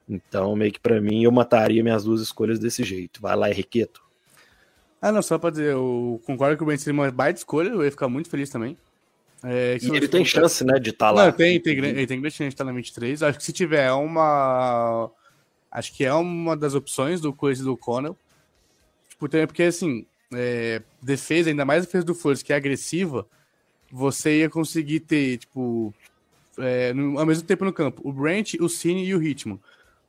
Então, 0.07 0.55
meio 0.55 0.71
que 0.71 0.79
para 0.79 1.01
mim, 1.01 1.23
eu 1.23 1.31
mataria 1.31 1.83
minhas 1.83 2.05
duas 2.05 2.21
escolhas 2.21 2.57
desse 2.57 2.85
jeito. 2.85 3.21
Vai 3.21 3.35
lá, 3.35 3.49
Henriqueto. 3.49 4.04
Ah, 5.01 5.11
não, 5.11 5.21
só 5.21 5.37
pra 5.37 5.49
dizer, 5.49 5.71
eu 5.73 6.21
concordo 6.25 6.57
que 6.57 6.63
o 6.63 6.65
Ben 6.65 6.77
seria 6.77 6.93
uma 6.99 7.11
baita 7.11 7.39
escolha, 7.39 7.69
eu 7.69 7.83
ia 7.83 7.91
ficar 7.91 8.07
muito 8.09 8.29
feliz 8.29 8.49
também. 8.49 8.75
É, 9.43 9.77
E 9.81 9.95
ele 9.95 10.07
tem 10.07 10.25
chance, 10.25 10.63
né, 10.63 10.79
de 10.79 10.89
estar 10.89 11.11
lá. 11.11 11.25
Não, 11.25 11.31
tem, 11.31 11.59
tem, 11.61 11.75
gran- 11.75 11.89
ele 11.89 12.07
tem 12.07 12.19
grande 12.19 12.35
chance 12.35 12.49
de 12.49 12.53
estar 12.55 12.63
na 12.63 12.71
23. 12.71 13.21
Acho 13.21 13.37
que 13.37 13.43
se 13.43 13.53
tiver 13.53 13.91
uma. 13.91 15.11
Acho 15.71 15.93
que 15.93 16.03
é 16.05 16.13
uma 16.13 16.55
das 16.57 16.73
opções 16.73 17.21
do 17.21 17.31
coisa 17.33 17.63
do 17.63 17.77
Connell. 17.77 18.17
Tipo, 19.09 19.29
também 19.29 19.45
porque 19.45 19.63
assim, 19.63 20.05
é, 20.33 20.81
defesa, 21.01 21.49
ainda 21.49 21.65
mais 21.65 21.85
defesa 21.85 22.05
do 22.05 22.15
Flores, 22.15 22.41
que 22.41 22.51
é 22.53 22.55
agressiva, 22.55 23.27
você 23.91 24.39
ia 24.39 24.49
conseguir 24.49 25.01
ter, 25.01 25.37
tipo, 25.37 25.93
é, 26.57 26.93
no- 26.93 27.19
ao 27.19 27.25
mesmo 27.25 27.45
tempo 27.45 27.63
no 27.65 27.73
campo, 27.73 28.01
o 28.03 28.11
Brent, 28.11 28.55
o 28.59 28.67
Cine 28.67 29.05
e 29.05 29.13
o 29.13 29.21
Hitman. 29.21 29.59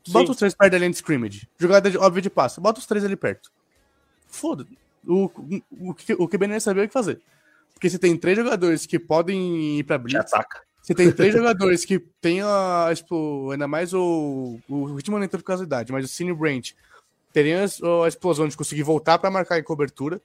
Bota 0.09 0.26
Sim. 0.26 0.32
os 0.32 0.37
três 0.39 0.55
perto 0.55 0.72
da 0.72 0.78
linha 0.78 0.91
de 0.91 0.97
scrimmage. 0.97 1.49
Jogada 1.59 1.91
de, 1.91 1.99
óbvia 1.99 2.22
de 2.22 2.30
passe. 2.30 2.61
Bota 2.61 2.78
os 2.80 2.87
três 2.87 3.05
ali 3.05 3.16
perto. 3.16 3.51
Foda. 4.37 4.66
O, 5.07 5.24
o, 5.24 5.91
o, 5.91 5.95
que- 5.95 6.14
o 6.14 6.28
QB 6.28 6.47
nem 6.47 6.61
sabia 6.61 6.84
o 6.84 6.87
que 6.87 6.93
fazer. 6.93 7.20
Porque 7.72 7.89
você 7.89 7.99
tem 7.99 8.16
três 8.16 8.37
jogadores 8.37 8.87
que 8.87 8.99
podem 8.99 9.78
ir 9.78 9.84
pra 9.84 9.99
blitz. 9.99 10.32
ataca. 10.32 10.61
Você 10.82 10.95
tem 10.95 11.11
três 11.11 11.34
jogadores 11.34 11.84
que 11.84 11.99
tem 12.20 12.43
a, 12.43 12.93
tipo, 12.95 13.51
ainda 13.51 13.66
mais 13.66 13.93
o, 13.93 14.59
o 14.68 14.95
ritmo 14.95 15.18
nem 15.18 15.28
tanto 15.28 15.43
por 15.43 15.49
causa 15.49 15.64
da 15.64 15.66
idade, 15.66 15.93
mas 15.93 16.05
o 16.05 16.09
Cine 16.09 16.32
Brent 16.32 16.72
teriam 17.32 17.61
a, 17.61 18.05
a 18.05 18.09
explosão 18.09 18.47
de 18.47 18.57
conseguir 18.57 18.84
voltar 18.84 19.18
pra 19.18 19.30
marcar 19.30 19.59
em 19.59 19.64
cobertura. 19.64 20.20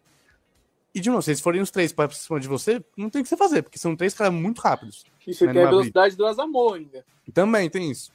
E 0.93 0.99
de 0.99 1.09
novo, 1.09 1.21
se 1.21 1.31
eles 1.31 1.41
forem 1.41 1.61
os 1.61 1.71
três 1.71 1.91
pra 1.91 2.09
cima 2.09 2.39
de 2.39 2.47
você, 2.47 2.83
não 2.95 3.09
tem 3.09 3.21
o 3.21 3.23
que 3.23 3.29
você 3.29 3.37
fazer, 3.37 3.63
porque 3.63 3.79
são 3.79 3.95
três 3.95 4.13
caras 4.13 4.33
muito 4.33 4.59
rápidos. 4.61 5.03
E 5.25 5.33
você 5.33 5.45
Mas 5.45 5.55
tem 5.55 5.63
a 5.63 5.69
velocidade 5.69 6.15
do 6.15 6.25
Asamoah 6.25 6.75
ainda. 6.75 7.03
Também 7.33 7.69
tem 7.69 7.89
isso. 7.89 8.11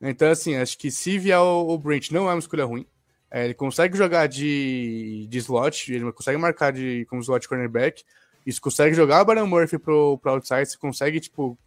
Então, 0.00 0.30
assim, 0.30 0.54
acho 0.56 0.78
que 0.78 0.90
se 0.90 1.18
vier 1.18 1.38
o, 1.38 1.68
o 1.68 1.78
Brent 1.78 2.10
não 2.10 2.30
é 2.30 2.32
uma 2.32 2.38
escolha 2.38 2.64
ruim. 2.64 2.86
É, 3.34 3.44
ele 3.44 3.54
consegue 3.54 3.98
jogar 3.98 4.28
de, 4.28 5.26
de 5.28 5.38
slot, 5.38 5.92
ele 5.92 6.12
consegue 6.12 6.38
marcar 6.38 6.72
de, 6.72 7.04
como 7.06 7.20
slot 7.20 7.48
cornerback. 7.48 8.04
Isso 8.46 8.62
consegue 8.62 8.94
jogar 8.94 9.22
o 9.22 9.24
Baron 9.24 9.44
Murphy 9.44 9.76
pro, 9.76 10.16
pro 10.18 10.30
outside, 10.30 10.66
você 10.66 10.78
consegue, 10.78 11.18
tipo. 11.18 11.58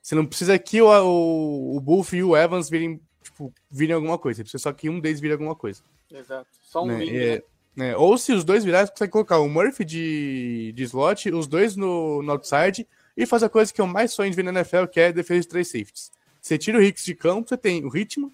Você 0.00 0.14
não 0.14 0.24
precisa 0.24 0.58
que 0.58 0.80
o, 0.80 0.86
o, 0.88 1.76
o 1.76 1.80
Buff 1.80 2.16
e 2.16 2.22
o 2.22 2.34
Evans 2.34 2.70
virem, 2.70 2.98
tipo, 3.22 3.52
virem 3.70 3.94
alguma 3.94 4.16
coisa. 4.16 4.38
Você 4.38 4.44
precisa 4.44 4.62
só 4.62 4.72
que 4.72 4.88
um 4.88 4.98
deles 4.98 5.20
vire 5.20 5.34
alguma 5.34 5.54
coisa. 5.54 5.82
Exato. 6.10 6.46
Só 6.62 6.84
um 6.84 6.86
né? 6.86 6.96
wing, 6.96 7.14
É, 7.14 7.34
né? 7.36 7.42
né? 7.76 7.96
Ou 7.98 8.16
se 8.16 8.32
os 8.32 8.42
dois 8.42 8.64
virarem, 8.64 8.86
você 8.86 8.92
consegue 8.92 9.12
colocar 9.12 9.40
o 9.40 9.48
Murphy 9.48 9.84
de, 9.84 10.72
de 10.74 10.82
slot, 10.84 11.30
os 11.32 11.46
dois 11.46 11.76
no, 11.76 12.22
no 12.22 12.32
outside, 12.32 12.88
e 13.14 13.26
fazer 13.26 13.44
a 13.44 13.50
coisa 13.50 13.70
que 13.70 13.80
eu 13.82 13.86
mais 13.86 14.10
sonho 14.10 14.30
de 14.30 14.36
ver 14.36 14.44
na 14.44 14.52
NFL, 14.52 14.86
que 14.86 14.98
é 14.98 15.12
defesa 15.12 15.42
de 15.42 15.48
três 15.48 15.68
safeties. 15.68 16.10
Você 16.40 16.56
tira 16.56 16.78
o 16.78 16.82
Hicks 16.82 17.04
de 17.04 17.14
campo, 17.14 17.46
você 17.46 17.58
tem 17.58 17.84
o 17.84 17.90
Ritmo, 17.90 18.32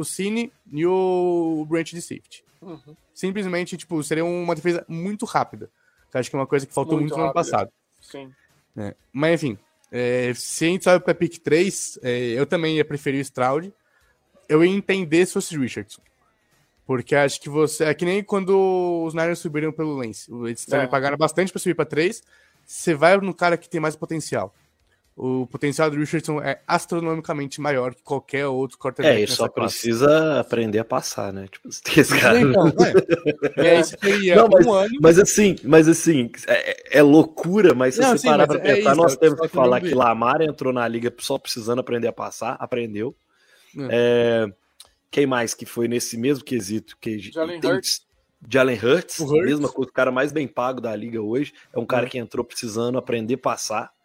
o 0.00 0.04
Cine 0.04 0.52
e 0.72 0.86
o 0.86 1.66
Branch 1.68 1.90
de 1.90 2.00
safety. 2.00 2.44
Uhum. 2.60 2.96
Simplesmente, 3.14 3.76
tipo, 3.76 4.02
seria 4.02 4.24
uma 4.24 4.54
defesa 4.54 4.84
muito 4.88 5.24
rápida. 5.24 5.70
Eu 6.12 6.20
acho 6.20 6.30
que 6.30 6.36
é 6.36 6.38
uma 6.38 6.46
coisa 6.46 6.66
que 6.66 6.72
faltou 6.72 6.94
Muito 6.94 7.10
muito, 7.10 7.18
no 7.18 7.24
ano 7.24 7.34
passado. 7.34 7.70
Sim. 8.00 8.32
né? 8.74 8.94
Mas 9.12 9.42
enfim, 9.42 9.58
é, 9.90 10.32
se 10.34 10.64
a 10.64 10.68
gente 10.68 10.84
sobe 10.84 11.04
pra 11.04 11.14
pick 11.14 11.38
3, 11.38 11.98
é, 12.02 12.18
eu 12.30 12.46
também 12.46 12.76
ia 12.76 12.84
preferir 12.84 13.18
o 13.18 13.22
Stroud. 13.22 13.72
Eu 14.48 14.64
ia 14.64 14.70
entender 14.70 15.26
se 15.26 15.34
fosse 15.34 15.56
Richardson. 15.58 16.00
Porque 16.86 17.14
acho 17.14 17.40
que 17.40 17.50
você. 17.50 17.84
É 17.84 17.92
que 17.94 18.04
nem 18.06 18.22
quando 18.24 19.04
os 19.04 19.12
Niners 19.12 19.40
subiram 19.40 19.70
pelo 19.70 19.94
Lance. 19.96 20.32
Eles 20.32 20.64
também 20.64 20.86
É. 20.86 20.88
pagaram 20.88 21.18
bastante 21.18 21.52
pra 21.52 21.60
subir 21.60 21.74
pra 21.74 21.84
3. 21.84 22.22
Você 22.64 22.94
vai 22.94 23.16
no 23.18 23.34
cara 23.34 23.58
que 23.58 23.68
tem 23.68 23.78
mais 23.80 23.94
potencial. 23.94 24.54
O 25.20 25.48
potencial 25.48 25.90
do 25.90 25.96
Richardson 25.96 26.40
é 26.40 26.62
astronomicamente 26.64 27.60
maior 27.60 27.92
que 27.92 28.00
qualquer 28.04 28.46
outro 28.46 28.78
quarterback. 28.78 29.16
É, 29.16 29.22
ele 29.22 29.26
só 29.32 29.48
classe. 29.48 29.74
precisa 29.80 30.38
aprender 30.38 30.78
a 30.78 30.84
passar, 30.84 31.32
né? 31.32 31.46
Tipo, 31.50 31.68
esse 31.98 32.16
cara. 32.20 32.40
Então, 32.40 32.68
é. 33.56 33.58
É 33.76 33.80
isso 33.80 33.96
que 33.98 34.06
eu 34.06 34.22
ia. 34.22 34.36
Não, 34.36 34.48
mas- 34.48 34.64
um 34.66 34.72
ano. 34.72 34.94
Mas 35.02 35.18
assim, 35.18 35.56
mas 35.64 35.88
assim, 35.88 36.30
é, 36.46 36.98
é 36.98 37.02
loucura, 37.02 37.74
mas 37.74 37.96
se 37.96 38.00
Não, 38.00 38.10
você 38.10 38.18
sim, 38.18 38.28
parar 38.28 38.46
pra 38.46 38.58
é 38.58 38.76
pensar, 38.76 38.90
isso, 38.92 39.00
nós 39.00 39.16
temos 39.16 39.40
que 39.40 39.48
falar 39.48 39.80
que 39.80 39.92
Lamar 39.92 40.40
entrou 40.40 40.72
na 40.72 40.86
liga 40.86 41.12
só 41.18 41.36
precisando 41.36 41.80
aprender 41.80 42.06
a 42.06 42.12
passar, 42.12 42.56
aprendeu. 42.60 43.12
Hum. 43.76 43.88
É, 43.90 44.46
quem 45.10 45.26
mais 45.26 45.52
que 45.52 45.66
foi 45.66 45.88
nesse 45.88 46.16
mesmo 46.16 46.44
quesito? 46.44 46.96
Que 47.00 47.18
Jalen 47.18 47.60
Hurts. 47.64 48.06
Jalen 48.48 48.78
Hurts, 48.80 49.18
O 49.18 49.24
Hurts. 49.24 49.46
mesma 49.46 49.68
coisa, 49.68 49.90
o 49.90 49.92
cara 49.92 50.12
mais 50.12 50.30
bem 50.30 50.46
pago 50.46 50.80
da 50.80 50.94
liga 50.94 51.20
hoje, 51.20 51.52
é 51.74 51.78
um 51.80 51.84
cara 51.84 52.06
que 52.06 52.18
entrou 52.18 52.44
precisando 52.44 52.96
aprender 52.98 53.34
a 53.34 53.38
passar. 53.38 53.97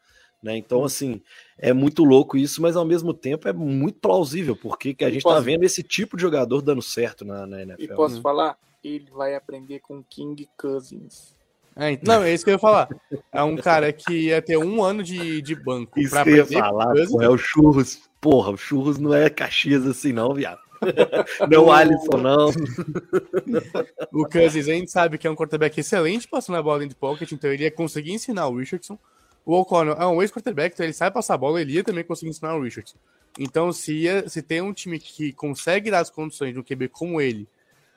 Né? 0.43 0.57
Então, 0.57 0.83
assim, 0.83 1.21
é 1.57 1.71
muito 1.71 2.03
louco 2.03 2.35
isso, 2.35 2.61
mas 2.61 2.75
ao 2.75 2.83
mesmo 2.83 3.13
tempo 3.13 3.47
é 3.47 3.53
muito 3.53 3.97
plausível, 3.99 4.57
porque 4.57 4.93
que 4.93 5.05
a 5.05 5.09
E 5.09 5.13
gente 5.13 5.23
posso- 5.23 5.35
tá 5.37 5.41
vendo 5.41 5.63
esse 5.63 5.81
tipo 5.81 6.17
de 6.17 6.21
jogador 6.21 6.61
dando 6.61 6.81
certo 6.81 7.23
na, 7.23 7.47
na 7.47 7.59
E 7.59 7.63
NFL. 7.63 7.95
posso 7.95 8.17
Hum. 8.19 8.21
falar? 8.21 8.57
Ele 8.83 9.07
vai 9.09 9.33
aprender 9.35 9.79
com 9.79 10.03
King 10.03 10.45
Cousins. 10.57 11.33
É, 11.75 11.91
então, 11.91 12.15
não, 12.19 12.23
é 12.23 12.33
isso 12.33 12.43
que 12.43 12.49
eu 12.51 12.55
ia 12.55 12.59
falar. 12.59 12.89
É 13.31 13.41
um 13.41 13.55
cara 13.55 13.91
que 13.93 14.25
ia 14.25 14.41
ter 14.41 14.57
um 14.57 14.83
ano 14.83 15.01
de, 15.01 15.41
de 15.41 15.55
banco 15.55 15.97
Isso 15.99 16.09
pra 16.11 16.23
que 16.23 16.29
eu 16.31 16.35
ia 16.35 16.43
aprender 16.43 16.59
falar, 16.61 16.93
pô, 17.09 17.21
é 17.21 17.29
o 17.29 17.37
Churros. 17.37 18.01
Porra, 18.19 18.51
o 18.51 18.57
Churros 18.57 18.99
não 18.99 19.13
é 19.13 19.29
Caxias 19.29 19.87
assim 19.87 20.11
não, 20.11 20.33
viado. 20.33 20.59
não 21.49 21.53
é 21.53 21.59
o 21.59 21.71
Alisson, 21.71 22.17
não. 22.17 22.49
O 24.11 24.25
Cousins, 24.27 24.67
a 24.67 24.73
gente 24.73 24.91
sabe 24.91 25.17
que 25.17 25.25
é 25.25 25.31
um 25.31 25.35
quarterback 25.35 25.79
excelente 25.79 26.27
passando 26.27 26.57
a 26.57 26.63
bola 26.63 26.79
dentro 26.79 26.93
de 26.95 26.99
pocket, 26.99 27.31
então 27.31 27.51
ele 27.51 27.63
ia 27.63 27.71
conseguir 27.71 28.11
ensinar 28.11 28.47
o 28.47 28.57
Richardson. 28.57 28.99
O 29.45 29.53
O'Connell 29.59 29.95
é 29.95 30.05
um 30.07 30.21
ex-quarterback, 30.21 30.73
então 30.73 30.85
ele 30.85 30.93
sabe 30.93 31.13
passar 31.13 31.33
a 31.33 31.37
bola, 31.37 31.61
ele 31.61 31.73
ia 31.73 31.83
também 31.83 32.03
conseguir 32.03 32.29
ensinar 32.31 32.55
o 32.55 32.61
Richardson. 32.61 32.97
Então, 33.37 33.71
se, 33.73 33.93
ia, 33.93 34.29
se 34.29 34.41
tem 34.41 34.61
um 34.61 34.71
time 34.73 34.99
que 34.99 35.33
consegue 35.33 35.89
dar 35.91 35.99
as 35.99 36.09
condições 36.09 36.53
de 36.53 36.59
um 36.59 36.63
QB 36.63 36.87
como 36.89 37.19
ele, 37.19 37.47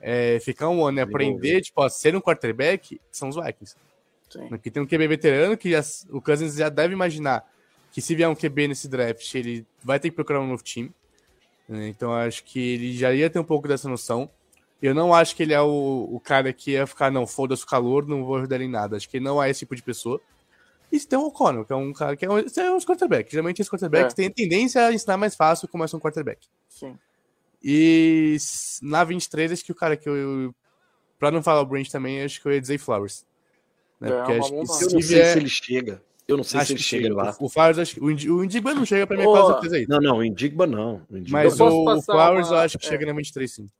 é, 0.00 0.38
ficar 0.40 0.68
um 0.68 0.84
ano 0.84 0.98
e 0.98 1.00
aprender 1.02 1.60
tipo, 1.60 1.82
a 1.82 1.88
ser 1.90 2.16
um 2.16 2.20
quarterback, 2.20 3.00
são 3.12 3.28
os 3.28 3.36
Vikings. 3.36 3.76
Sim. 4.30 4.48
Aqui 4.50 4.70
tem 4.70 4.82
um 4.82 4.86
QB 4.86 5.06
veterano 5.08 5.56
que 5.56 5.70
já- 5.70 5.82
o 6.10 6.20
Cousins 6.20 6.54
já 6.56 6.68
deve 6.68 6.94
imaginar 6.94 7.44
que 7.92 8.00
se 8.00 8.14
vier 8.14 8.28
um 8.28 8.34
QB 8.34 8.68
nesse 8.68 8.88
draft, 8.88 9.34
ele 9.34 9.64
vai 9.84 10.00
ter 10.00 10.10
que 10.10 10.16
procurar 10.16 10.40
um 10.40 10.46
novo 10.48 10.62
time. 10.62 10.90
né? 11.68 11.88
Então 11.88 12.12
acho 12.12 12.42
que 12.44 12.58
ele 12.60 12.96
já 12.96 13.12
ia 13.12 13.28
ter 13.30 13.38
um 13.38 13.44
pouco 13.44 13.66
dessa 13.68 13.88
noção. 13.88 14.28
Eu 14.82 14.94
não 14.94 15.12
acho 15.14 15.34
que 15.34 15.42
ele 15.42 15.52
é 15.54 15.60
o, 15.60 16.08
o 16.12 16.20
cara 16.20 16.52
que 16.52 16.72
ia 16.72 16.86
ficar, 16.86 17.10
não, 17.10 17.26
foda-se 17.26 17.64
o 17.64 17.66
calor, 17.66 18.06
não 18.06 18.24
vou 18.24 18.36
ajudar 18.36 18.56
ele 18.56 18.64
em 18.66 18.70
nada. 18.70 18.96
Acho 18.96 19.08
que 19.08 19.16
ele 19.16 19.24
não 19.24 19.42
é 19.42 19.48
esse 19.50 19.60
tipo 19.60 19.74
de 19.74 19.82
pessoa. 19.82 20.20
E 20.92 20.98
você 21.00 21.06
tem 21.06 21.18
o 21.18 21.26
O'Connell, 21.26 21.64
que 21.64 21.72
é 21.72 21.76
um 21.76 21.92
cara 21.92 22.16
que 22.16 22.24
é 22.24 22.30
um, 22.30 22.38
é 22.38 22.70
um 22.72 22.78
quarterback. 22.80 23.30
Geralmente 23.30 23.60
os 23.62 23.68
quarterbacks 23.68 24.12
É. 24.12 24.16
têm 24.16 24.26
a 24.26 24.30
tendência 24.30 24.86
a 24.86 24.92
ensinar 24.92 25.16
mais 25.16 25.34
fácil 25.34 25.66
como 25.68 25.82
é 25.84 25.88
ser 25.88 25.96
um 25.96 26.00
quarterback. 26.00 26.46
Sim. 26.68 26.96
E 27.62 28.36
na 28.82 29.02
23, 29.04 29.52
acho 29.52 29.64
que 29.64 29.72
o 29.72 29.74
cara 29.74 29.96
que 29.96 30.08
eu. 30.08 30.14
eu 30.16 30.54
pra 31.18 31.30
não 31.30 31.42
falar 31.42 31.60
o 31.62 31.66
Branch 31.66 31.88
também, 31.90 32.22
acho 32.22 32.40
que 32.40 32.46
eu 32.46 32.52
ia 32.52 32.60
dizer 32.60 32.78
Flowers. 32.78 33.24
Né? 34.00 34.08
É, 34.10 34.12
Porque 34.12 34.32
acho 34.32 34.48
que 34.50 34.54
nome. 34.56 34.68
Eu 34.68 34.74
se 34.74 34.82
não 34.84 34.90
sei 34.90 35.00
vier- 35.00 35.32
se 35.32 35.38
ele 35.38 35.48
chega. 35.48 36.02
Eu 36.28 36.36
não 36.36 36.44
sei 36.44 36.58
acho 36.60 36.66
se 36.68 36.72
ele 36.74 36.82
chega 36.82 37.14
lá. 37.14 37.36
O, 37.40 37.46
o 37.46 37.48
Flowers, 37.48 37.78
acho 37.78 37.94
que. 37.94 38.00
O, 38.00 38.10
Indi- 38.10 38.30
o 38.30 38.44
Indigba 38.44 38.74
não 38.74 38.84
chega 38.84 39.06
pra 39.06 39.16
mim, 39.16 39.22
é 39.22 39.26
quase 39.26 39.52
certeza 39.52 39.76
aí. 39.76 39.86
Não, 39.88 39.98
não, 40.00 40.18
o 40.18 40.24
Indigba 40.24 40.66
não. 40.66 41.02
O 41.10 41.16
Indigba 41.16 41.38
Mas 41.44 41.56
posso 41.56 41.76
o, 41.76 41.94
o 41.98 42.02
Flowers 42.02 42.48
uma- 42.48 42.56
eu 42.56 42.60
acho 42.60 42.78
que 42.78 42.86
é. 42.86 42.88
chega 42.88 43.06
na 43.06 43.12
23, 43.12 43.52
sim. 43.52 43.70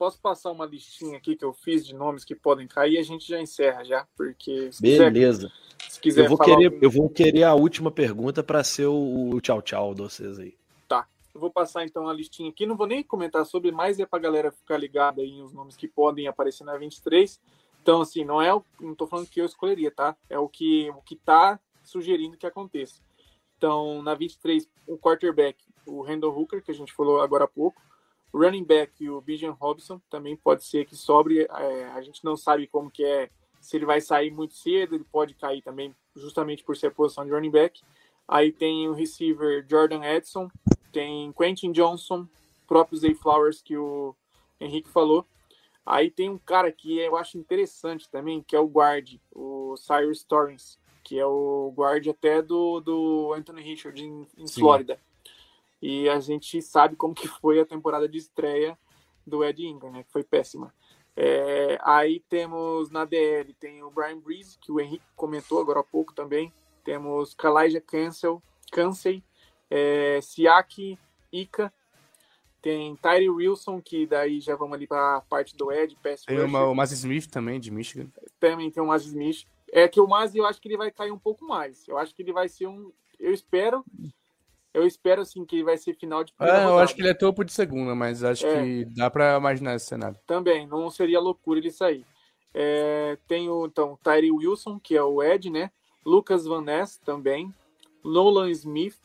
Posso 0.00 0.18
passar 0.18 0.50
uma 0.50 0.64
listinha 0.64 1.18
aqui 1.18 1.36
que 1.36 1.44
eu 1.44 1.52
fiz 1.52 1.84
de 1.86 1.94
nomes 1.94 2.24
que 2.24 2.34
podem 2.34 2.66
cair 2.66 2.94
e 2.94 2.98
a 2.98 3.02
gente 3.02 3.28
já 3.28 3.38
encerra 3.38 3.84
já, 3.84 4.06
porque 4.16 4.72
se 4.72 4.80
quiser, 4.80 5.12
Beleza. 5.12 5.52
se 5.86 6.00
quiser 6.00 6.24
Eu 6.24 6.28
vou, 6.30 6.38
querer, 6.38 6.64
algum- 6.68 6.78
eu 6.80 6.90
vou 6.90 7.10
querer 7.10 7.42
a 7.42 7.54
última 7.54 7.90
pergunta 7.90 8.42
para 8.42 8.64
ser 8.64 8.86
o, 8.86 9.28
o 9.34 9.40
tchau 9.42 9.60
tchau 9.60 9.94
de 9.94 10.00
vocês 10.00 10.38
aí. 10.38 10.58
Eu 11.32 11.40
vou 11.40 11.50
passar 11.50 11.84
então 11.84 12.08
a 12.08 12.12
listinha 12.12 12.50
aqui, 12.50 12.66
não 12.66 12.76
vou 12.76 12.88
nem 12.88 13.04
comentar 13.04 13.46
sobre, 13.46 13.70
mas 13.70 14.00
é 14.00 14.06
pra 14.06 14.18
galera 14.18 14.50
ficar 14.50 14.76
ligada 14.76 15.22
aí 15.22 15.40
nos 15.40 15.52
nomes 15.52 15.76
que 15.76 15.86
podem 15.86 16.26
aparecer 16.26 16.64
na 16.64 16.76
23. 16.76 17.40
Então, 17.80 18.00
assim, 18.00 18.24
não 18.24 18.42
é 18.42 18.52
o. 18.52 18.64
Não 18.80 18.96
tô 18.96 19.06
falando 19.06 19.28
que 19.28 19.40
eu 19.40 19.46
escolheria, 19.46 19.92
tá? 19.92 20.16
É 20.28 20.36
o 20.40 20.48
que, 20.48 20.90
o 20.90 21.00
que 21.02 21.14
tá 21.14 21.60
sugerindo 21.84 22.36
que 22.36 22.46
aconteça. 22.46 23.00
Então, 23.56 24.02
na 24.02 24.12
23, 24.14 24.68
o 24.88 24.98
quarterback, 24.98 25.56
o 25.86 26.02
Randall 26.02 26.36
Hooker, 26.36 26.62
que 26.64 26.72
a 26.72 26.74
gente 26.74 26.92
falou 26.92 27.20
agora 27.20 27.44
há 27.44 27.48
pouco. 27.48 27.80
O 28.32 28.38
running 28.38 28.64
back, 28.64 29.08
o 29.08 29.20
Bijan 29.20 29.52
Robson, 29.52 30.00
também 30.08 30.36
pode 30.36 30.64
ser 30.64 30.84
que 30.84 30.96
sobre. 30.96 31.42
É, 31.42 31.90
a 31.94 32.00
gente 32.00 32.24
não 32.24 32.36
sabe 32.36 32.66
como 32.66 32.90
que 32.90 33.04
é, 33.04 33.28
se 33.60 33.76
ele 33.76 33.86
vai 33.86 34.00
sair 34.00 34.30
muito 34.30 34.54
cedo, 34.54 34.94
ele 34.94 35.04
pode 35.04 35.34
cair 35.34 35.62
também, 35.62 35.94
justamente 36.14 36.62
por 36.62 36.76
ser 36.76 36.88
a 36.88 36.90
posição 36.90 37.24
de 37.24 37.32
running 37.32 37.50
back. 37.50 37.82
Aí 38.28 38.52
tem 38.52 38.88
o 38.88 38.92
receiver 38.92 39.66
Jordan 39.68 40.04
Edson, 40.04 40.48
tem 40.92 41.32
Quentin 41.32 41.72
Johnson, 41.72 42.28
próprio 42.66 42.98
Zay 42.98 43.14
Flowers 43.14 43.60
que 43.60 43.76
o 43.76 44.14
Henrique 44.60 44.88
falou. 44.88 45.26
Aí 45.84 46.08
tem 46.08 46.30
um 46.30 46.38
cara 46.38 46.70
que 46.70 46.98
eu 46.98 47.16
acho 47.16 47.36
interessante 47.36 48.08
também, 48.08 48.42
que 48.42 48.54
é 48.54 48.60
o 48.60 48.68
guard, 48.68 49.16
o 49.32 49.74
Cyrus 49.76 50.22
Torrance, 50.22 50.78
que 51.02 51.18
é 51.18 51.26
o 51.26 51.72
guard 51.74 52.06
até 52.06 52.40
do, 52.40 52.78
do 52.80 53.32
Anthony 53.34 53.62
Richard 53.62 54.00
em, 54.00 54.26
em. 54.38 54.46
Flórida. 54.46 55.00
E 55.80 56.08
a 56.08 56.20
gente 56.20 56.60
sabe 56.60 56.96
como 56.96 57.14
que 57.14 57.28
foi 57.28 57.60
a 57.60 57.66
temporada 57.66 58.08
de 58.08 58.18
estreia 58.18 58.78
do 59.26 59.44
Ed 59.44 59.64
Ingram, 59.64 59.92
né? 59.92 60.02
Que 60.02 60.12
foi 60.12 60.22
péssima. 60.22 60.74
É, 61.16 61.78
aí 61.82 62.20
temos 62.28 62.90
na 62.90 63.04
DL, 63.04 63.52
tem 63.54 63.82
o 63.82 63.90
Brian 63.90 64.18
Breeze, 64.18 64.58
que 64.58 64.72
o 64.72 64.80
Henrique 64.80 65.04
comentou 65.16 65.60
agora 65.60 65.80
há 65.80 65.84
pouco 65.84 66.14
também. 66.14 66.52
Temos 66.84 67.34
Kalaija 67.34 67.80
Cancel, 67.80 68.42
Cansey, 68.72 69.22
é, 69.68 70.20
Siaki 70.22 70.98
Ika, 71.32 71.72
tem 72.60 72.94
Tyree 72.96 73.30
Wilson, 73.30 73.80
que 73.80 74.06
daí 74.06 74.40
já 74.40 74.54
vamos 74.54 74.74
ali 74.74 74.86
para 74.86 75.16
a 75.16 75.20
parte 75.22 75.56
do 75.56 75.72
Ed, 75.72 75.96
pass 76.02 76.24
Tem 76.24 76.40
uma, 76.40 76.66
o 76.66 76.74
Mass 76.74 76.92
Smith 76.92 77.26
também, 77.26 77.58
de 77.58 77.70
Michigan. 77.70 78.08
Também 78.38 78.70
tem 78.70 78.82
o 78.82 78.86
Maz 78.86 79.04
Smith. 79.04 79.46
É 79.72 79.88
que 79.88 80.00
o 80.00 80.06
Maz 80.06 80.34
eu 80.34 80.44
acho 80.44 80.60
que 80.60 80.68
ele 80.68 80.76
vai 80.76 80.90
cair 80.90 81.10
um 81.10 81.18
pouco 81.18 81.46
mais. 81.46 81.86
Eu 81.88 81.96
acho 81.96 82.14
que 82.14 82.22
ele 82.22 82.32
vai 82.32 82.48
ser 82.48 82.66
um. 82.66 82.92
Eu 83.18 83.32
espero. 83.32 83.84
Eu 84.72 84.86
espero 84.86 85.22
assim 85.22 85.44
que 85.44 85.56
ele 85.56 85.64
vai 85.64 85.76
ser 85.76 85.94
final 85.94 86.22
de 86.22 86.32
primeira 86.32 86.62
É, 86.62 86.64
eu 86.64 86.78
acho 86.78 86.94
que 86.94 87.02
ele 87.02 87.10
é 87.10 87.14
topo 87.14 87.44
de 87.44 87.52
segunda, 87.52 87.94
mas 87.94 88.22
acho 88.22 88.46
É. 88.46 88.62
que 88.62 88.84
dá 88.94 89.10
pra 89.10 89.36
imaginar 89.36 89.74
esse 89.74 89.86
cenário. 89.86 90.16
Também, 90.26 90.66
não 90.66 90.88
seria 90.90 91.18
loucura 91.18 91.58
ele 91.58 91.70
sair. 91.70 92.06
É, 92.54 93.18
tem 93.26 93.48
o 93.48 93.66
então, 93.66 93.98
Tyree 94.02 94.30
Wilson, 94.30 94.78
que 94.78 94.96
é 94.96 95.02
o 95.02 95.22
Ed, 95.22 95.50
né? 95.50 95.70
Lucas 96.04 96.44
Van 96.44 96.62
Ness 96.62 96.98
também. 96.98 97.52
Nolan 98.04 98.50
Smith. 98.50 98.96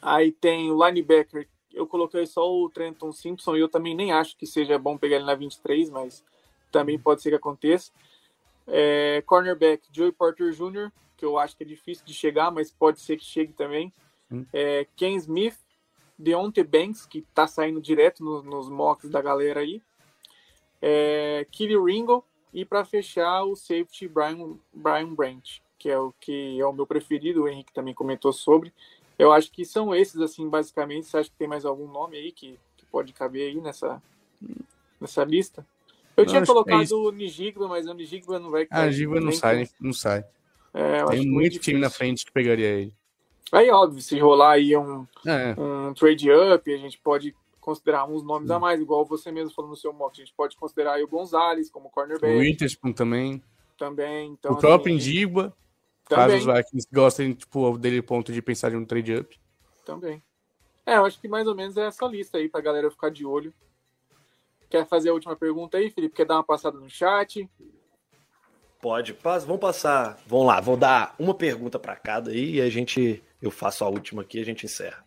Aí 0.00 0.32
tem 0.32 0.70
o 0.70 0.86
linebacker. 0.86 1.48
Eu 1.72 1.86
coloquei 1.86 2.26
só 2.26 2.50
o 2.50 2.68
Trenton 2.68 3.12
Simpson 3.12 3.56
e 3.56 3.60
eu 3.60 3.68
também 3.68 3.94
nem 3.94 4.12
acho 4.12 4.36
que 4.36 4.46
seja 4.46 4.78
bom 4.78 4.96
pegar 4.98 5.16
ele 5.16 5.24
na 5.24 5.34
23, 5.34 5.90
mas 5.90 6.24
também 6.70 6.98
pode 6.98 7.22
ser 7.22 7.30
que 7.30 7.36
aconteça. 7.36 7.92
É, 8.66 9.22
cornerback, 9.26 9.88
Joey 9.92 10.12
Porter 10.12 10.52
Jr., 10.52 10.90
que 11.16 11.24
eu 11.24 11.38
acho 11.38 11.56
que 11.56 11.64
é 11.64 11.66
difícil 11.66 12.04
de 12.04 12.14
chegar, 12.14 12.50
mas 12.50 12.70
pode 12.70 13.00
ser 13.00 13.16
que 13.16 13.24
chegue 13.24 13.52
também. 13.52 13.92
Hum. 14.30 14.44
É, 14.52 14.86
Ken 14.96 15.14
Smith, 15.16 15.58
Deontay 16.18 16.64
Banks, 16.64 17.06
que 17.06 17.22
tá 17.34 17.46
saindo 17.46 17.80
direto 17.80 18.22
no- 18.22 18.42
nos 18.42 18.68
mocks 18.68 19.08
da 19.10 19.20
galera 19.22 19.60
aí. 19.60 19.82
É, 20.80 21.46
Ringo. 21.52 22.24
E 22.52 22.64
para 22.64 22.84
fechar, 22.84 23.44
o 23.44 23.54
safety 23.54 24.08
Brian, 24.08 24.58
Brian 24.72 25.14
Branch, 25.14 25.62
que 25.78 25.88
é 25.88 25.96
o 25.98 26.12
que 26.20 26.60
é 26.60 26.66
o 26.66 26.72
meu 26.72 26.84
preferido, 26.84 27.44
o 27.44 27.48
Henrique 27.48 27.72
também 27.72 27.94
comentou 27.94 28.32
sobre. 28.32 28.72
Eu 29.16 29.32
acho 29.32 29.52
que 29.52 29.64
são 29.64 29.94
esses, 29.94 30.20
assim, 30.20 30.48
basicamente. 30.48 31.06
Você 31.06 31.18
acha 31.18 31.30
que 31.30 31.36
tem 31.36 31.46
mais 31.46 31.64
algum 31.64 31.86
nome 31.86 32.16
aí 32.16 32.32
que, 32.32 32.58
que 32.76 32.84
pode 32.86 33.12
caber 33.12 33.50
aí 33.50 33.60
nessa, 33.60 34.02
nessa 35.00 35.22
lista? 35.22 35.64
Eu 36.16 36.24
Não, 36.24 36.30
tinha 36.32 36.42
é 36.42 36.46
colocado 36.46 36.82
isso. 36.82 37.00
o 37.00 37.12
Nijigba, 37.12 37.68
mas 37.68 37.86
o 37.86 37.94
Nijigba 37.94 38.38
não 38.40 38.50
vai 38.50 38.66
Ah, 38.68 38.82
a 38.82 38.90
Giva 38.90 39.20
não 39.20 39.30
sai, 39.30 39.68
não 39.80 39.92
sai. 39.92 40.24
É, 40.74 41.04
Tem 41.06 41.26
muito 41.26 41.58
time 41.60 41.78
na 41.78 41.90
frente 41.90 42.24
que 42.24 42.32
pegaria 42.32 42.66
ele. 42.66 42.94
Aí, 43.52 43.70
óbvio, 43.70 44.00
se 44.00 44.18
rolar 44.18 44.52
aí 44.52 44.76
um, 44.76 45.06
É, 45.26 45.54
um 45.60 45.92
trade 45.92 46.30
up, 46.30 46.72
a 46.72 46.76
gente 46.76 46.98
pode 46.98 47.34
considerar 47.60 48.06
uns 48.06 48.22
nomes 48.22 48.50
a 48.50 48.58
mais, 48.58 48.80
igual 48.80 49.04
você 49.04 49.30
mesmo 49.30 49.54
falou 49.54 49.70
no 49.70 49.76
seu 49.76 49.92
mock. 49.92 50.20
A 50.20 50.24
gente 50.24 50.34
pode 50.34 50.56
considerar 50.56 50.94
aí 50.94 51.02
o 51.02 51.08
Gonzalez 51.08 51.70
como 51.70 51.88
o 51.88 51.90
cornerback 51.90 52.38
Witherspoon 52.38 52.92
também. 52.92 53.42
também. 53.76 54.30
Então, 54.32 54.52
o 54.52 54.56
próprio 54.56 54.94
assim, 54.94 55.10
Indigba, 55.10 55.54
caso 56.04 56.22
também, 56.22 56.38
os 56.38 56.46
Vikings 56.46 56.88
gostem 56.92 57.34
tipo, 57.34 57.76
dele 57.76 58.02
ponto 58.02 58.32
de 58.32 58.40
pensar 58.40 58.72
em 58.72 58.76
um 58.76 58.84
trade 58.84 59.16
up. 59.16 59.40
também. 59.84 60.22
É, 60.86 60.96
eu 60.96 61.04
acho 61.04 61.20
que 61.20 61.28
mais 61.28 61.46
ou 61.46 61.54
menos 61.54 61.76
é 61.76 61.86
essa 61.86 62.06
lista 62.06 62.38
aí 62.38 62.48
pra 62.48 62.60
galera 62.60 62.90
ficar 62.90 63.10
de 63.10 63.24
olho. 63.24 63.52
Quer 64.68 64.86
fazer 64.86 65.10
a 65.10 65.12
última 65.12 65.36
pergunta 65.36 65.76
aí, 65.76 65.90
Felipe? 65.90 66.14
Quer 66.14 66.26
dar 66.26 66.36
uma 66.36 66.44
passada 66.44 66.78
no 66.78 66.88
chat? 66.88 67.48
Pode, 68.80 69.16
vamos 69.22 69.60
passar. 69.60 70.18
Vamos 70.26 70.46
lá, 70.46 70.60
vou 70.60 70.76
dar 70.76 71.14
uma 71.18 71.34
pergunta 71.34 71.78
para 71.78 71.96
cada 71.96 72.30
aí 72.30 72.56
e 72.56 72.60
a 72.60 72.70
gente. 72.70 73.22
Eu 73.40 73.50
faço 73.50 73.84
a 73.84 73.88
última 73.88 74.22
aqui 74.22 74.38
e 74.38 74.42
a 74.42 74.44
gente 74.44 74.66
encerra. 74.66 75.04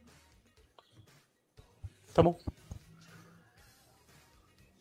Tá 2.13 2.21
bom. 2.23 2.37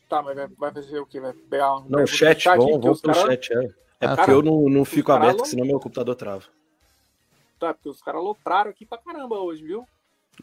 Tá, 0.08 0.22
mas 0.22 0.36
vai, 0.58 0.72
fazer 0.72 0.98
o 0.98 1.06
quê? 1.06 1.20
Vai 1.20 1.32
pegar 1.32 1.76
uma 1.76 1.88
Não, 1.88 2.04
o 2.04 2.06
chat, 2.06 2.48
aí, 2.48 2.56
vamos, 2.58 2.72
vamos 2.80 2.96
os 2.96 3.00
pro 3.00 3.12
cara- 3.14 3.26
chat. 3.30 3.52
É, 3.52 3.64
é 4.00 4.06
Ah, 4.06 4.16
porque 4.16 4.26
tá. 4.26 4.32
eu 4.32 4.42
não, 4.42 4.68
não 4.68 4.84
fico 4.84 5.06
cara 5.08 5.22
aberto, 5.24 5.38
não- 5.38 5.44
senão 5.46 5.64
meu 5.66 5.80
computador 5.80 6.14
trava. 6.14 6.44
Tá, 7.58 7.72
porque 7.72 7.88
os 7.88 8.02
caras 8.02 8.20
alopraram 8.20 8.70
aqui 8.70 8.84
pra 8.84 8.98
caramba 8.98 9.36
hoje, 9.38 9.62
viu? 9.64 9.86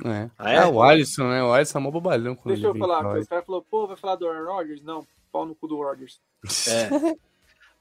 É. 0.05 0.29
Ah, 0.37 0.51
é? 0.51 0.57
Ah, 0.59 0.69
o 0.69 0.81
Alisson, 0.81 1.27
né? 1.29 1.43
O 1.43 1.51
Alisson 1.51 1.77
é 1.79 1.81
mó 1.81 1.91
bobalhão 1.91 2.37
Deixa 2.45 2.67
eu 2.67 2.75
falar, 2.75 3.03
porque 3.03 3.19
os 3.19 3.27
caras 3.27 3.45
falaram, 3.45 3.65
pô, 3.69 3.87
vai 3.87 3.97
falar 3.97 4.15
do 4.15 4.27
Aaron 4.27 4.45
Rodgers? 4.53 4.81
Não, 4.83 5.05
pau 5.31 5.45
no 5.45 5.53
cu 5.55 5.67
do 5.67 5.77
Rodgers. 5.77 6.19
É. 6.67 6.89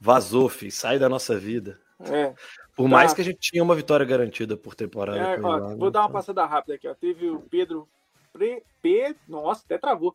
Vazou, 0.01 0.49
filho, 0.49 0.72
sai 0.72 0.99
da 0.99 1.09
nossa 1.09 1.39
vida. 1.39 1.81
É, 2.01 2.35
Por 2.79 2.85
Tá. 2.85 2.89
mais 2.91 3.12
que 3.12 3.20
a 3.20 3.24
gente 3.24 3.41
tinha 3.41 3.61
uma 3.62 3.74
vitória 3.74 4.07
garantida 4.07 4.57
por 4.57 4.72
temporada. 4.76 5.18
é, 5.18 5.41
ó, 5.41 5.49
lá, 5.57 5.59
vou 5.74 5.87
né? 5.87 5.91
dar 5.91 6.03
uma 6.03 6.11
passada 6.11 6.47
rápida 6.47 6.76
aqui, 6.76 6.87
ó. 6.87 6.95
Teve 6.95 7.29
o 7.29 7.41
Pedro. 7.41 7.89
Pre, 8.33 8.62
Pe- 8.81 9.16
nossa, 9.29 9.62
até 9.64 9.76
travou. 9.76 10.14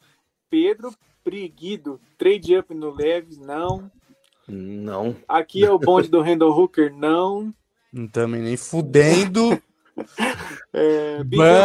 Pedro 0.50 0.94
Preguido, 1.26 2.00
trade 2.18 2.58
up 2.58 2.74
no 2.74 2.92
Leves, 2.96 3.38
não. 3.38 3.92
Não. 4.48 5.14
Aqui 5.28 5.64
é 5.66 5.70
o 5.72 5.78
bonde 5.78 6.08
do 6.10 6.22
Randall 6.22 6.58
Hooker, 6.58 6.94
não. 6.96 7.54
Não 7.92 8.08
também 8.08 8.42
nem 8.42 8.56
fudendo. 8.58 9.62
É, 10.74 11.18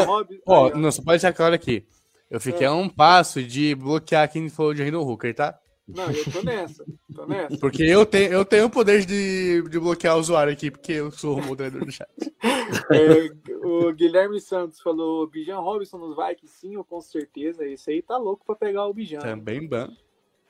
Robbins. 0.04 0.40
Ó, 0.46 0.66
aí, 0.66 0.72
ó. 0.74 0.76
não, 0.76 0.92
só 0.92 0.98
pode 1.02 1.12
deixar 1.20 1.32
claro 1.32 1.54
aqui. 1.54 1.86
Eu 2.30 2.38
fiquei 2.38 2.66
a 2.66 2.74
um 2.74 2.88
passo 2.88 3.42
de 3.42 3.74
bloquear 3.74 4.30
quem 4.30 4.50
falou 4.50 4.74
de 4.74 4.82
Randall 4.84 5.06
Hooker, 5.08 5.34
tá? 5.34 5.58
Não, 5.88 6.10
eu 6.10 6.24
tô 6.30 6.42
nessa, 6.42 6.84
tô 7.14 7.26
nessa. 7.26 7.56
Porque 7.58 7.82
eu 7.82 8.04
tenho, 8.04 8.32
eu 8.32 8.44
tenho 8.44 8.66
o 8.66 8.70
poder 8.70 9.06
de, 9.06 9.62
de 9.62 9.78
bloquear 9.78 10.16
o 10.16 10.20
usuário 10.20 10.52
aqui, 10.52 10.70
porque 10.70 10.92
eu 10.92 11.10
sou 11.10 11.38
o 11.38 11.44
moderador 11.44 11.84
do 11.84 11.90
chat. 11.90 12.08
É, 12.90 13.66
o 13.66 13.92
Guilherme 13.92 14.40
Santos 14.40 14.80
falou 14.80 15.26
Bijan 15.26 15.58
Robinson 15.58 15.98
nos 15.98 16.16
Vikings, 16.16 16.54
sim, 16.60 16.76
ou 16.76 16.84
com 16.84 17.00
certeza. 17.00 17.66
Esse 17.66 17.90
aí 17.90 18.02
tá 18.02 18.16
louco 18.16 18.44
pra 18.44 18.54
pegar 18.54 18.86
o 18.86 18.92
Bijan. 18.92 19.20
Também 19.20 19.66
ban. 19.66 19.88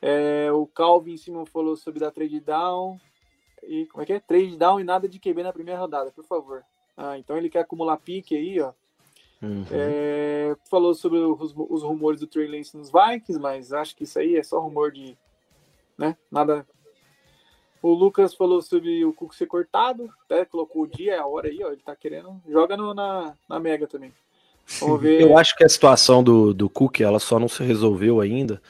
É, 0.00 0.50
o 0.52 0.66
Calvin 0.66 1.16
Simon 1.16 1.46
falou 1.46 1.76
sobre 1.76 2.00
dar 2.00 2.10
trade 2.10 2.40
down. 2.40 2.98
E 3.62 3.86
como 3.86 4.02
é 4.02 4.06
que 4.06 4.12
é? 4.12 4.20
Trade 4.20 4.56
down 4.56 4.80
e 4.80 4.84
nada 4.84 5.08
de 5.08 5.18
QB 5.18 5.42
na 5.42 5.52
primeira 5.52 5.80
rodada, 5.80 6.10
por 6.10 6.24
favor. 6.24 6.62
Ah, 6.96 7.18
então 7.18 7.36
ele 7.36 7.48
quer 7.48 7.60
acumular 7.60 7.96
pique 7.96 8.36
aí, 8.36 8.60
ó. 8.60 8.72
Uhum. 9.40 9.64
É, 9.70 10.56
falou 10.68 10.94
sobre 10.94 11.18
os, 11.18 11.54
os 11.56 11.82
rumores 11.82 12.20
do 12.20 12.26
Trey 12.26 12.48
Lance 12.48 12.76
nos 12.76 12.90
Vikings, 12.90 13.38
mas 13.38 13.72
acho 13.72 13.94
que 13.94 14.02
isso 14.04 14.18
aí 14.18 14.36
é 14.36 14.42
só 14.42 14.58
rumor 14.60 14.90
de. 14.90 15.16
Né? 15.98 16.16
Nada. 16.30 16.64
O 17.82 17.92
Lucas 17.92 18.34
falou 18.34 18.62
sobre 18.62 19.04
o 19.04 19.12
Cook 19.12 19.34
ser 19.34 19.46
cortado, 19.46 20.08
até 20.24 20.44
colocou 20.44 20.82
o 20.82 20.86
dia, 20.86 21.14
é 21.14 21.18
a 21.18 21.26
hora 21.26 21.48
aí, 21.48 21.58
ó. 21.62 21.68
Ele 21.72 21.82
tá 21.84 21.94
querendo. 21.94 22.40
Joga 22.48 22.76
no- 22.76 22.94
na, 22.94 23.34
na 23.48 23.58
Mega 23.60 23.86
também. 23.86 24.12
Vamos 24.80 25.00
ver. 25.02 25.20
Eu 25.20 25.36
acho 25.36 25.56
que 25.56 25.64
a 25.64 25.68
situação 25.68 26.22
do, 26.22 26.54
do 26.54 26.68
Cook 26.68 27.00
ela 27.00 27.18
só 27.18 27.38
não 27.38 27.48
se 27.48 27.62
resolveu 27.62 28.20
ainda 28.20 28.62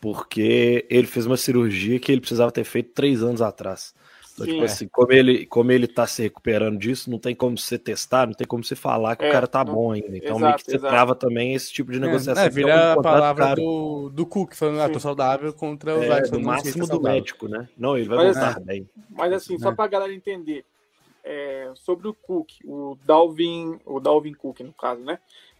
porque 0.00 0.86
ele 0.90 1.06
fez 1.06 1.26
uma 1.26 1.36
cirurgia 1.36 1.98
que 1.98 2.12
ele 2.12 2.20
precisava 2.20 2.52
ter 2.52 2.64
feito 2.64 2.92
três 2.92 3.22
anos 3.22 3.42
atrás. 3.42 3.94
Então, 4.36 4.46
tipo 4.46 4.62
é. 4.62 4.64
assim, 4.66 4.88
como 4.88 5.12
ele, 5.12 5.46
como 5.46 5.72
ele 5.72 5.86
tá 5.86 6.06
se 6.06 6.22
recuperando 6.22 6.78
disso, 6.78 7.10
não 7.10 7.18
tem 7.18 7.34
como 7.34 7.56
você 7.56 7.78
testar, 7.78 8.26
não 8.26 8.34
tem 8.34 8.46
como 8.46 8.62
você 8.62 8.76
falar 8.76 9.16
que 9.16 9.24
É, 9.24 9.28
o 9.28 9.32
cara 9.32 9.46
tá 9.46 9.64
não- 9.64 9.74
bom 9.74 9.92
ainda. 9.92 10.16
Então, 10.16 10.36
exato, 10.36 10.40
meio 10.42 10.54
que 10.56 10.64
você 10.64 10.76
exato. 10.76 10.92
trava 10.92 11.14
também 11.14 11.54
esse 11.54 11.72
tipo 11.72 11.90
de 11.90 11.98
negociação. 11.98 12.44
É, 12.44 12.50
que 12.50 12.52
é 12.58 12.62
um 12.62 12.66
vira 12.66 12.92
a 12.92 13.02
palavra 13.02 13.44
caro. 13.46 13.62
do, 13.62 14.10
do 14.10 14.26
Cook 14.26 14.54
falando, 14.54 14.80
ah, 14.80 14.88
tô 14.88 15.00
saudável 15.00 15.52
contra 15.52 15.94
os 15.96 16.02
É, 16.02 16.08
Vikings 16.08 16.22
do 16.22 16.28
falando, 16.30 16.44
"Não 16.46 16.52
sei 16.58 16.72
se 16.72 16.78
máximo 16.78 16.86
tá 16.86 16.92
do 16.92 16.96
saudável." 16.96 17.14
médico, 17.16 17.48
né? 17.48 17.68
Não, 17.78 17.96
ele 17.96 18.08
vai 18.08 18.18
Mas, 18.18 18.36
voltar 18.36 18.60
bem. 18.60 18.88
Mas 19.10 19.32
assim, 19.32 19.58
só 19.58 19.70
É. 19.70 19.74
pra 19.74 19.86
galera 19.86 20.12
entender, 20.14 20.64
é, 21.24 21.70
sobre 21.74 22.06
o 22.06 22.14
Cook, 22.14 22.50
o 22.64 22.96
Dalvin, 23.04 23.80
o 23.84 23.98
Dalvin 23.98 24.34
Cook, 24.34 24.60
no 24.60 24.72
caso, 24.72 25.00
né? 25.02 25.18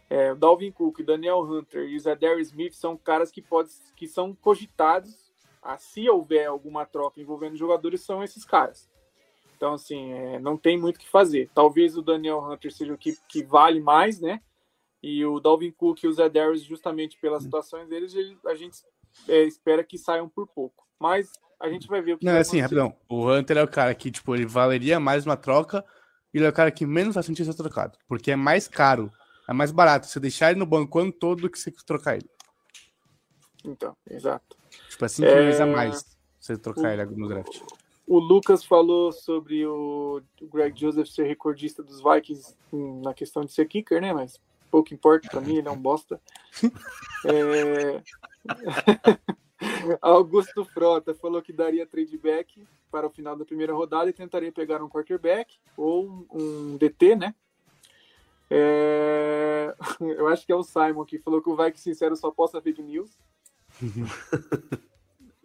É, 0.09 0.31
o 0.31 0.35
Dalvin 0.35 0.71
Cook, 0.71 1.01
Daniel 1.03 1.41
Hunter 1.41 1.83
e 1.89 1.97
o 1.97 1.99
Zadar 1.99 2.39
Smith 2.39 2.73
são 2.73 2.95
caras 2.95 3.29
que, 3.29 3.41
pode, 3.41 3.69
que 3.95 4.07
são 4.07 4.33
cogitados, 4.33 5.26
a, 5.67 5.77
se 5.77 6.09
houver 6.09 6.47
alguma 6.47 6.85
troca 6.85 7.19
envolvendo 7.19 7.57
jogadores, 7.57 8.01
são 8.01 8.23
esses 8.23 8.45
caras. 8.45 8.89
Então, 9.55 9.73
assim, 9.73 10.13
é, 10.13 10.39
não 10.39 10.55
tem 10.55 10.79
muito 10.79 10.95
o 10.95 10.99
que 10.99 11.09
fazer. 11.09 11.49
Talvez 11.53 11.97
o 11.97 12.01
Daniel 12.01 12.39
Hunter 12.39 12.71
seja 12.73 12.93
o 12.93 12.97
que, 12.97 13.17
que 13.27 13.43
vale 13.43 13.81
mais, 13.81 14.21
né? 14.21 14.39
E 15.03 15.25
o 15.25 15.39
Dalvin 15.39 15.71
Cook 15.71 16.03
e 16.03 16.07
o 16.07 16.13
Zadarius, 16.13 16.63
justamente 16.63 17.17
pelas 17.19 17.43
situações 17.43 17.89
deles, 17.89 18.13
ele, 18.13 18.37
a 18.45 18.55
gente 18.55 18.77
é, 19.27 19.43
espera 19.43 19.83
que 19.83 19.97
saiam 19.97 20.29
por 20.29 20.47
pouco. 20.47 20.87
Mas 20.99 21.31
a 21.59 21.69
gente 21.69 21.87
vai 21.87 22.01
ver 22.01 22.13
o 22.13 22.17
que 22.17 22.25
Não, 22.25 22.33
é 22.33 22.39
assim, 22.39 22.61
rapidão. 22.61 22.95
O 23.09 23.29
Hunter 23.29 23.57
é 23.57 23.63
o 23.63 23.67
cara 23.67 23.93
que, 23.93 24.09
tipo, 24.09 24.35
ele 24.35 24.45
valeria 24.45 24.99
mais 24.99 25.25
uma 25.25 25.35
troca 25.35 25.83
e 26.33 26.37
ele 26.37 26.45
é 26.45 26.49
o 26.49 26.53
cara 26.53 26.71
que 26.71 26.85
menos 26.85 27.15
vai 27.15 27.23
sentir 27.23 27.43
ser 27.43 27.53
trocado. 27.55 27.97
Porque 28.07 28.31
é 28.31 28.35
mais 28.35 28.67
caro, 28.67 29.11
é 29.47 29.53
mais 29.53 29.71
barato 29.71 30.07
você 30.07 30.19
deixar 30.19 30.51
ele 30.51 30.59
no 30.59 30.65
banco 30.65 30.97
ano 30.99 31.11
todo 31.11 31.41
do 31.41 31.49
que 31.49 31.59
você 31.59 31.71
trocar 31.85 32.15
ele. 32.15 32.29
Então, 33.65 33.95
exato. 34.09 34.56
Tipo, 34.89 35.05
é 35.05 35.07
5 35.07 35.27
É. 35.27 35.35
milhões 35.35 35.59
a 35.59 35.65
mais 35.65 36.17
você 36.39 36.57
trocar 36.57 36.93
ele 36.93 37.05
no 37.05 37.27
draft. 37.27 37.61
O 38.05 38.19
Lucas 38.19 38.63
falou 38.63 39.11
sobre 39.11 39.65
o 39.65 40.21
o 40.41 40.47
Greg 40.47 40.79
Joseph 40.79 41.09
ser 41.09 41.25
recordista 41.25 41.83
dos 41.83 42.01
Vikings 42.01 42.55
na 42.71 43.13
questão 43.13 43.43
de 43.43 43.51
ser 43.51 43.65
kicker, 43.67 44.01
né? 44.01 44.13
Mas 44.13 44.39
pouco 44.71 44.93
importa 44.93 45.27
pra 45.29 45.41
mim, 45.41 45.57
ele 45.57 45.67
é 45.67 45.71
um 45.71 45.77
bosta. 45.77 46.21
É... 47.25 48.01
Augusto 50.01 50.63
Frota 50.65 51.13
falou 51.15 51.41
que 51.41 51.51
daria 51.51 51.85
trade 51.85 52.17
back 52.17 52.65
para 52.91 53.07
o 53.07 53.09
final 53.09 53.35
da 53.35 53.43
primeira 53.43 53.73
rodada 53.73 54.09
e 54.09 54.13
tentaria 54.13 54.51
pegar 54.51 54.81
um 54.83 54.89
quarterback 54.89 55.57
ou 55.75 56.27
um, 56.31 56.77
DT, 56.77 57.15
né? 57.15 57.35
É... 58.49 59.75
Eu 59.99 60.27
acho 60.27 60.45
que 60.45 60.51
é 60.51 60.55
o 60.55 60.63
Simon 60.63 61.05
que 61.05 61.19
falou 61.19 61.41
que 61.41 61.49
o 61.49 61.55
Vikings 61.55 61.81
sincero 61.81 62.15
só 62.15 62.31
posta 62.31 62.61
fake 62.61 62.81
news. 62.81 63.17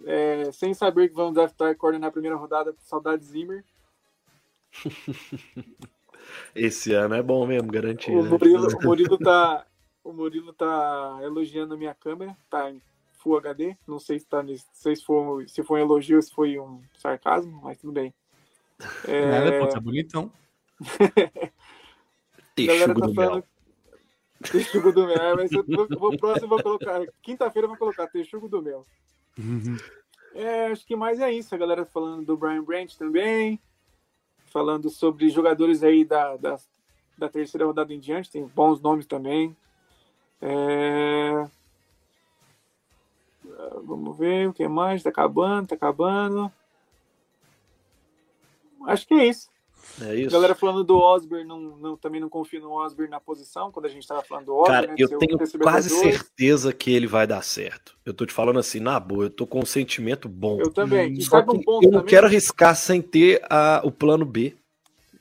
É, 0.05 0.51
sem 0.53 0.75
saber 0.75 1.09
que 1.09 1.15
vão 1.15 1.33
draftar 1.33 1.71
e 1.71 1.77
coordenar 1.77 2.09
a 2.09 2.13
primeira 2.13 2.37
rodada, 2.37 2.75
saudade 2.81 3.25
Zimmer. 3.25 3.65
Esse 6.55 6.93
ano 6.93 7.15
é 7.15 7.23
bom 7.23 7.47
mesmo, 7.47 7.71
garantido. 7.71 8.19
O 8.19 8.25
Murilo, 8.25 8.69
o 8.69 8.83
Murilo 8.85 9.19
tá. 9.19 9.67
O 10.03 10.13
Murilo 10.13 10.53
tá 10.53 11.21
elogiando 11.23 11.75
a 11.75 11.77
minha 11.77 11.95
câmera, 11.95 12.37
tá 12.51 12.71
em 12.71 12.83
Full 13.13 13.37
HD. 13.37 13.77
Não 13.87 14.01
sei 14.01 14.19
se 14.19 14.27
tá 14.27 14.43
nesse, 14.43 14.67
não 14.67 14.75
sei 14.75 14.97
se 14.97 15.05
foi, 15.05 15.47
se 15.47 15.63
foi 15.63 15.81
um 15.81 15.85
elogio 15.85 16.17
ou 16.17 16.23
se 16.23 16.33
foi 16.33 16.59
um 16.59 16.83
sarcasmo, 16.95 17.61
mas 17.63 17.79
tudo 17.79 17.93
bem. 17.93 18.13
É, 19.07 19.27
Nada, 19.31 19.61
pô, 19.61 19.69
tá 19.69 19.79
bonitão. 19.81 20.33
a 20.81 20.83
galera 22.67 22.95
tá 22.95 23.07
do 23.07 23.15
falando. 23.15 23.45
Texugo 24.43 24.93
do 24.93 25.07
mel. 25.07 25.17
É, 25.17 25.35
mas 25.35 25.53
eu 25.53 25.65
vou, 25.65 25.89
vou 25.99 26.19
próximo 26.19 26.49
vou 26.49 26.63
colocar. 26.63 27.01
Quinta-feira 27.23 27.65
eu 27.65 27.71
vou 27.71 27.79
colocar 27.79 28.07
Texugo 28.07 28.49
do 28.49 28.63
mel. 28.63 28.87
É, 30.35 30.67
acho 30.67 30.87
que 30.87 30.97
mais 30.97 31.21
é 31.21 31.31
isso. 31.31 31.55
A 31.55 31.59
galera 31.59 31.85
falando 31.85 32.25
do 32.25 32.37
Brian 32.37 32.63
Branch 32.63 32.97
também. 32.97 33.61
Falando 34.47 34.91
sobre 34.91 35.29
jogadores 35.31 35.83
aí 35.83 36.05
da, 36.05 36.37
da, 36.37 36.59
da 37.17 37.29
terceira 37.29 37.67
rodada 37.67 37.93
em 37.93 38.01
diante. 38.01 38.31
Tem 38.31 38.47
bons 38.47 38.81
nomes 38.81 39.07
também. 39.07 39.57
É, 40.41 41.47
Vamos 43.85 44.17
ver 44.17 44.49
o 44.49 44.53
que 44.53 44.67
mais. 44.69 45.03
Tá 45.03 45.11
acabando, 45.11 45.69
tá 45.69 45.75
acabando. 45.75 46.53
Acho 48.87 49.07
que 49.07 49.15
é 49.15 49.27
isso. 49.27 49.49
É 50.01 50.05
A 50.11 50.15
isso. 50.15 50.31
galera 50.31 50.55
falando 50.55 50.83
do 50.85 50.97
Osborne, 50.97 51.45
não, 51.45 51.59
não, 51.77 51.97
também 51.97 52.21
não 52.21 52.29
confio 52.29 52.61
no 52.61 52.71
Osborne 52.73 53.11
na 53.11 53.21
posição, 53.21 53.71
quando 53.71 53.87
a 53.87 53.89
gente 53.89 54.07
tava 54.07 54.23
falando 54.23 54.47
do 54.47 54.55
Osborne. 54.55 54.75
Cara, 54.75 54.87
né, 54.89 54.95
eu 54.99 55.19
tenho 55.19 55.39
quase 55.61 55.91
certeza 55.91 56.73
que 56.73 56.93
ele 56.93 57.07
vai 57.07 57.27
dar 57.27 57.43
certo. 57.43 57.97
Eu 58.05 58.15
tô 58.15 58.25
te 58.27 58.33
falando 58.33 58.59
assim, 58.59 58.81
na 58.81 58.99
boa, 58.99 59.25
eu 59.25 59.31
tô 59.31 59.47
com 59.47 59.61
um 59.61 59.67
sentimento 59.67 60.29
bom. 60.29 60.59
Eu 60.61 60.71
também. 60.71 61.13
E 61.15 61.23
Só 61.23 61.41
um 61.41 61.47
que 61.47 61.65
ponto 61.65 61.85
eu 61.87 61.91
não 61.91 61.99
também? 62.01 62.07
quero 62.11 62.27
arriscar 62.27 62.75
sem 62.77 63.03
ter 63.03 63.43
a- 63.51 63.83
o 63.85 63.91
plano 63.93 64.25
B. 64.25 64.55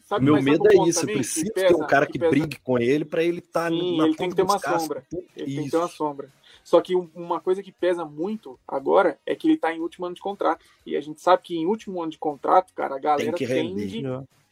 Sabe- 0.03 0.26
Meu 0.26 0.41
medo 0.41 0.68
é 0.70 0.74
isso. 0.89 0.99
Eu 0.99 1.01
também 1.01 1.16
que 1.16 1.22
preciso 1.22 1.53
pesa- 1.53 1.68
ter 1.68 1.76
um 1.76 1.88
cara 1.88 2.05
que, 2.05 2.20
pesa- 2.20 2.32
brigue 2.32 2.59
com 2.59 2.78
ele 2.78 3.05
pra 3.05 3.24
ele 3.24 3.39
estar 3.39 3.70
Sim, 3.70 3.97
na 3.97 4.05
ele 4.07 4.16
tem 4.16 4.28
ponta 4.28 4.30
que 4.30 4.36
ter 4.36 4.41
uma 4.41 4.59
cascos. 4.59 4.82
sombra. 4.82 5.03
Ele 5.12 5.22
tem 5.36 5.45
que 5.45 5.62
Isso. 5.62 5.72
ter 5.72 5.78
uma 5.78 5.88
sombra. 5.88 6.30
Só 6.66 6.82
que 6.82 6.95
um- 6.95 7.09
uma 7.16 7.39
coisa 7.39 7.64
que 7.64 7.72
pesa 7.72 8.03
muito 8.05 8.59
agora 8.68 9.18
é 9.26 9.34
que 9.36 9.47
ele 9.47 9.57
tá 9.57 9.74
em 9.74 9.80
último 9.80 10.05
ano 10.05 10.14
de 10.14 10.22
contrato. 10.22 10.64
E 10.86 10.95
a 10.97 11.01
gente 11.01 11.22
sabe 11.22 11.41
que 11.43 11.55
em 11.57 11.66
último 11.66 12.01
ano 12.01 12.12
de 12.12 12.18
contrato, 12.20 12.74
cara, 12.76 12.95
a 12.95 12.99
galera 12.99 13.32
que 13.34 13.45
render. 13.45 13.82
tende 13.88 14.03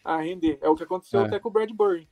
a 0.03 0.17
render. 0.17 0.57
É 0.61 0.69
o 0.69 0.75
que 0.75 0.83
aconteceu 0.83 1.21
É. 1.21 1.25
até 1.25 1.39
com 1.39 1.49
o 1.49 1.51
Bradbury. 1.51 2.07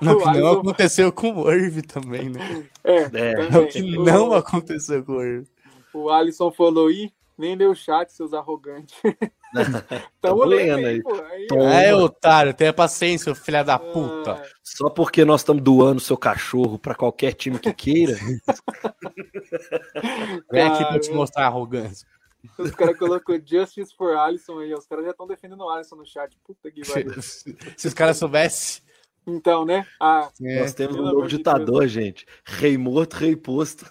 Não, 0.00 0.12
O 0.12 0.18
que 0.32 0.38
não 0.38 0.52
aconteceu 0.52 1.10
com 1.10 1.32
o 1.32 1.50
Irv 1.50 1.82
também, 1.82 2.28
né? 2.28 2.64
É, 2.84 2.96
É. 2.96 3.08
também. 3.08 3.62
O 3.62 3.66
que 3.68 3.96
O- 3.98 4.04
não 4.04 4.32
aconteceu 4.32 5.02
com 5.04 5.12
o 5.12 5.22
Irv. 5.22 5.46
O 5.94 6.10
Alisson 6.10 6.52
falou, 6.52 6.90
ih, 6.90 7.12
nem 7.36 7.56
deu 7.56 7.74
chat, 7.74 8.12
seus 8.12 8.32
arrogantes. 8.34 8.94
Tamo 10.20 10.44
lendo 10.44 10.86
aí. 10.86 11.02
aí, 11.30 11.46
ó. 11.50 11.56
É, 11.62 11.94
otário, 11.94 12.52
tenha 12.54 12.72
paciência, 12.72 13.34
filha 13.34 13.64
da 13.64 13.78
puta. 13.78 14.34
Ah, 14.34 14.42
Só 14.62 14.90
porque 14.90 15.24
nós 15.24 15.40
estamos 15.40 15.62
doando 15.62 16.00
seu 16.00 16.16
cachorro 16.18 16.78
pra 16.78 16.94
qualquer 16.94 17.32
time 17.32 17.58
que 17.58 17.72
queira. 17.72 18.14
Vem 20.52 20.62
aqui 20.62 20.84
pra 20.84 20.96
eu 20.96 21.00
te 21.00 21.10
mostrar 21.12 21.44
a 21.44 21.46
arrogância. 21.46 22.06
Os 22.58 22.70
caras 22.70 22.96
colocou 22.96 23.38
Justice 23.44 23.94
for 23.96 24.16
Alisson 24.16 24.60
aí. 24.60 24.72
Os 24.72 24.86
caras 24.86 25.04
já 25.04 25.10
estão 25.10 25.26
defendendo 25.26 25.60
o 25.60 25.68
Alisson 25.68 25.96
no 25.96 26.06
chat. 26.06 26.36
Puta 26.44 26.70
que 26.70 26.82
pariu. 26.86 27.14
Se 27.22 27.88
os 27.88 27.94
caras 27.94 28.16
soubessem. 28.16 28.82
Então, 29.26 29.64
né? 29.64 29.86
Ah, 30.00 30.30
É. 30.40 30.60
Nós 30.60 30.72
temos 30.72 30.96
um 30.96 31.02
novo 31.02 31.16
amor 31.18 31.28
de 31.28 31.36
ditador, 31.36 31.86
gente. 31.86 32.26
Rei 32.44 32.78
morto, 32.78 33.14
rei 33.14 33.36
posto. 33.36 33.84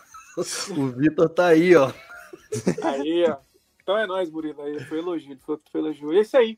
O 0.78 0.88
Vitor 0.88 1.30
tá 1.30 1.48
aí, 1.48 1.76
ó. 1.76 1.92
aí, 2.84 3.26
ó. 3.30 3.38
Então 3.82 3.98
é 3.98 4.06
nóis, 4.06 4.30
Murilo. 4.30 4.62
Aí 4.62 4.80
foi 4.82 5.00
elogio. 5.00 5.38
Foi, 5.40 5.60
foi 5.72 5.82
elogio. 5.82 6.14
E 6.14 6.18
é 6.18 6.22
isso 6.22 6.38
aí. 6.38 6.58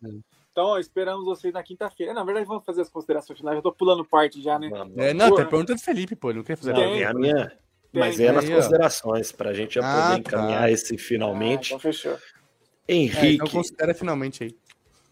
Então, 0.51 0.65
ó, 0.65 0.79
esperamos 0.79 1.25
vocês 1.25 1.53
na 1.53 1.63
quinta-feira. 1.63 2.13
Na 2.13 2.23
verdade, 2.23 2.45
vamos 2.45 2.65
fazer 2.65 2.81
as 2.81 2.89
considerações 2.89 3.37
finais. 3.39 3.57
Já 3.57 3.61
tô 3.61 3.71
pulando 3.71 4.03
parte 4.03 4.41
já, 4.41 4.57
né? 4.57 4.69
É, 4.97 5.13
não, 5.13 5.29
Pô, 5.29 5.35
tem 5.35 5.45
pergunta 5.45 5.75
do 5.75 5.79
Felipe, 5.79 6.15
pô. 6.15 6.29
Ele 6.29 6.39
não 6.39 6.43
quer 6.43 6.57
fazer 6.57 6.73
Não, 6.73 6.81
é 6.81 7.05
a 7.05 7.13
minha. 7.13 7.51
Mas 7.91 8.19
é 8.19 8.31
nas 8.31 8.45
aí, 8.45 8.51
considerações, 8.51 9.31
pra 9.31 9.53
gente 9.53 9.75
já 9.75 9.81
Ah, 9.81 10.01
poder 10.01 10.19
encaminhar 10.19 10.61
tá. 10.61 10.71
esse 10.71 10.95
Ah, 10.95 10.99
finalmente. 10.99 11.67
então 11.67 11.79
fechou. 11.79 12.17
É, 12.87 12.93
Henrique, 12.93 13.35
então 13.35 13.47
considera 13.47 13.93
finalmente 13.93 14.43
aí. 14.43 14.55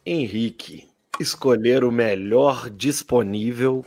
Henrique, 0.06 0.88
escolher 1.20 1.84
o 1.84 1.92
melhor 1.92 2.70
disponível 2.70 3.84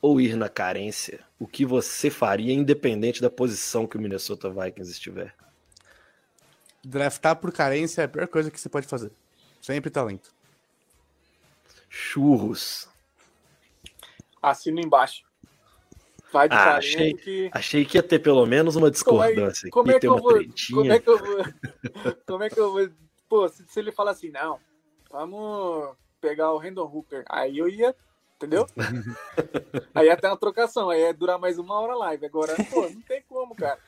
ou 0.00 0.20
ir 0.20 0.36
na 0.36 0.48
carência? 0.48 1.20
O 1.38 1.46
que 1.46 1.64
você 1.64 2.10
faria, 2.10 2.52
independente 2.52 3.20
da 3.20 3.30
posição 3.30 3.86
que 3.86 3.96
o 3.96 4.00
Minnesota 4.00 4.48
Vikings 4.50 4.90
estiver? 4.90 5.34
Draftar 6.82 7.36
por 7.36 7.52
carência 7.52 8.02
é 8.02 8.04
a 8.04 8.08
pior 8.08 8.26
coisa 8.28 8.50
que 8.50 8.60
você 8.60 8.68
pode 8.68 8.86
fazer. 8.86 9.12
Sempre 9.60 9.90
talento. 9.90 10.32
Churros. 11.88 12.88
Assino 14.40 14.80
embaixo. 14.80 15.29
Vai 16.32 16.48
de 16.48 16.54
Ah, 16.54 16.76
achei- 16.76 17.14
que. 17.14 17.50
Achei 17.52 17.84
que 17.84 17.98
ia 17.98 18.02
ter 18.02 18.18
pelo 18.20 18.46
menos 18.46 18.76
uma 18.76 18.82
Como 18.82 19.22
é, 19.22 19.28
discordância 19.32 19.70
como 19.70 19.90
é 19.90 19.94
que 19.94 20.00
ter 20.00 20.06
eu 20.06 20.12
uma 20.12 20.20
vou. 20.20 20.34
tretinha. 20.34 20.78
Como 20.78 20.92
é 20.92 20.98
que 21.00 21.08
eu 21.10 21.18
vou. 21.18 21.36
Como 22.26 22.44
é 22.44 22.50
que 22.50 22.60
eu 22.60 22.72
vou. 22.72 22.88
Pô, 23.28 23.48
se, 23.48 23.64
se 23.68 23.78
ele 23.80 23.90
fala 23.92 24.10
assim, 24.12 24.30
não, 24.30 24.58
vamos 25.10 25.96
pegar 26.20 26.52
o 26.52 26.58
Randall 26.58 26.86
Hooker. 26.94 27.24
Aí 27.28 27.58
eu 27.58 27.68
ia. 27.68 27.94
Entendeu? 28.36 28.66
aí 29.94 30.08
até 30.08 30.28
uma 30.28 30.36
trocação, 30.36 30.88
aí 30.88 31.00
ia 31.02 31.12
durar 31.12 31.38
mais 31.38 31.58
uma 31.58 31.78
hora 31.78 31.92
a 31.92 31.96
live. 31.96 32.24
Agora, 32.26 32.54
pô, 32.70 32.88
não 32.88 33.00
tem 33.02 33.22
como, 33.28 33.54
cara. 33.54 33.78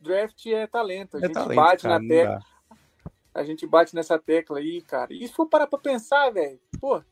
Draft 0.00 0.46
é 0.46 0.66
talento. 0.66 1.16
A 1.16 1.20
É 1.20 1.22
gente 1.24 1.34
talento, 1.34 1.54
bate 1.56 1.82
cara, 1.84 1.98
na 2.00 2.08
tecla. 2.08 2.38
A 3.34 3.44
gente 3.44 3.66
bate 3.66 3.94
nessa 3.94 4.18
tecla 4.18 4.58
aí, 4.58 4.82
cara. 4.82 5.12
E 5.12 5.26
se 5.28 5.32
for 5.32 5.46
parar 5.46 5.66
pra 5.66 5.78
pensar, 5.78 6.30
velho, 6.30 6.58
pô, 6.80 7.02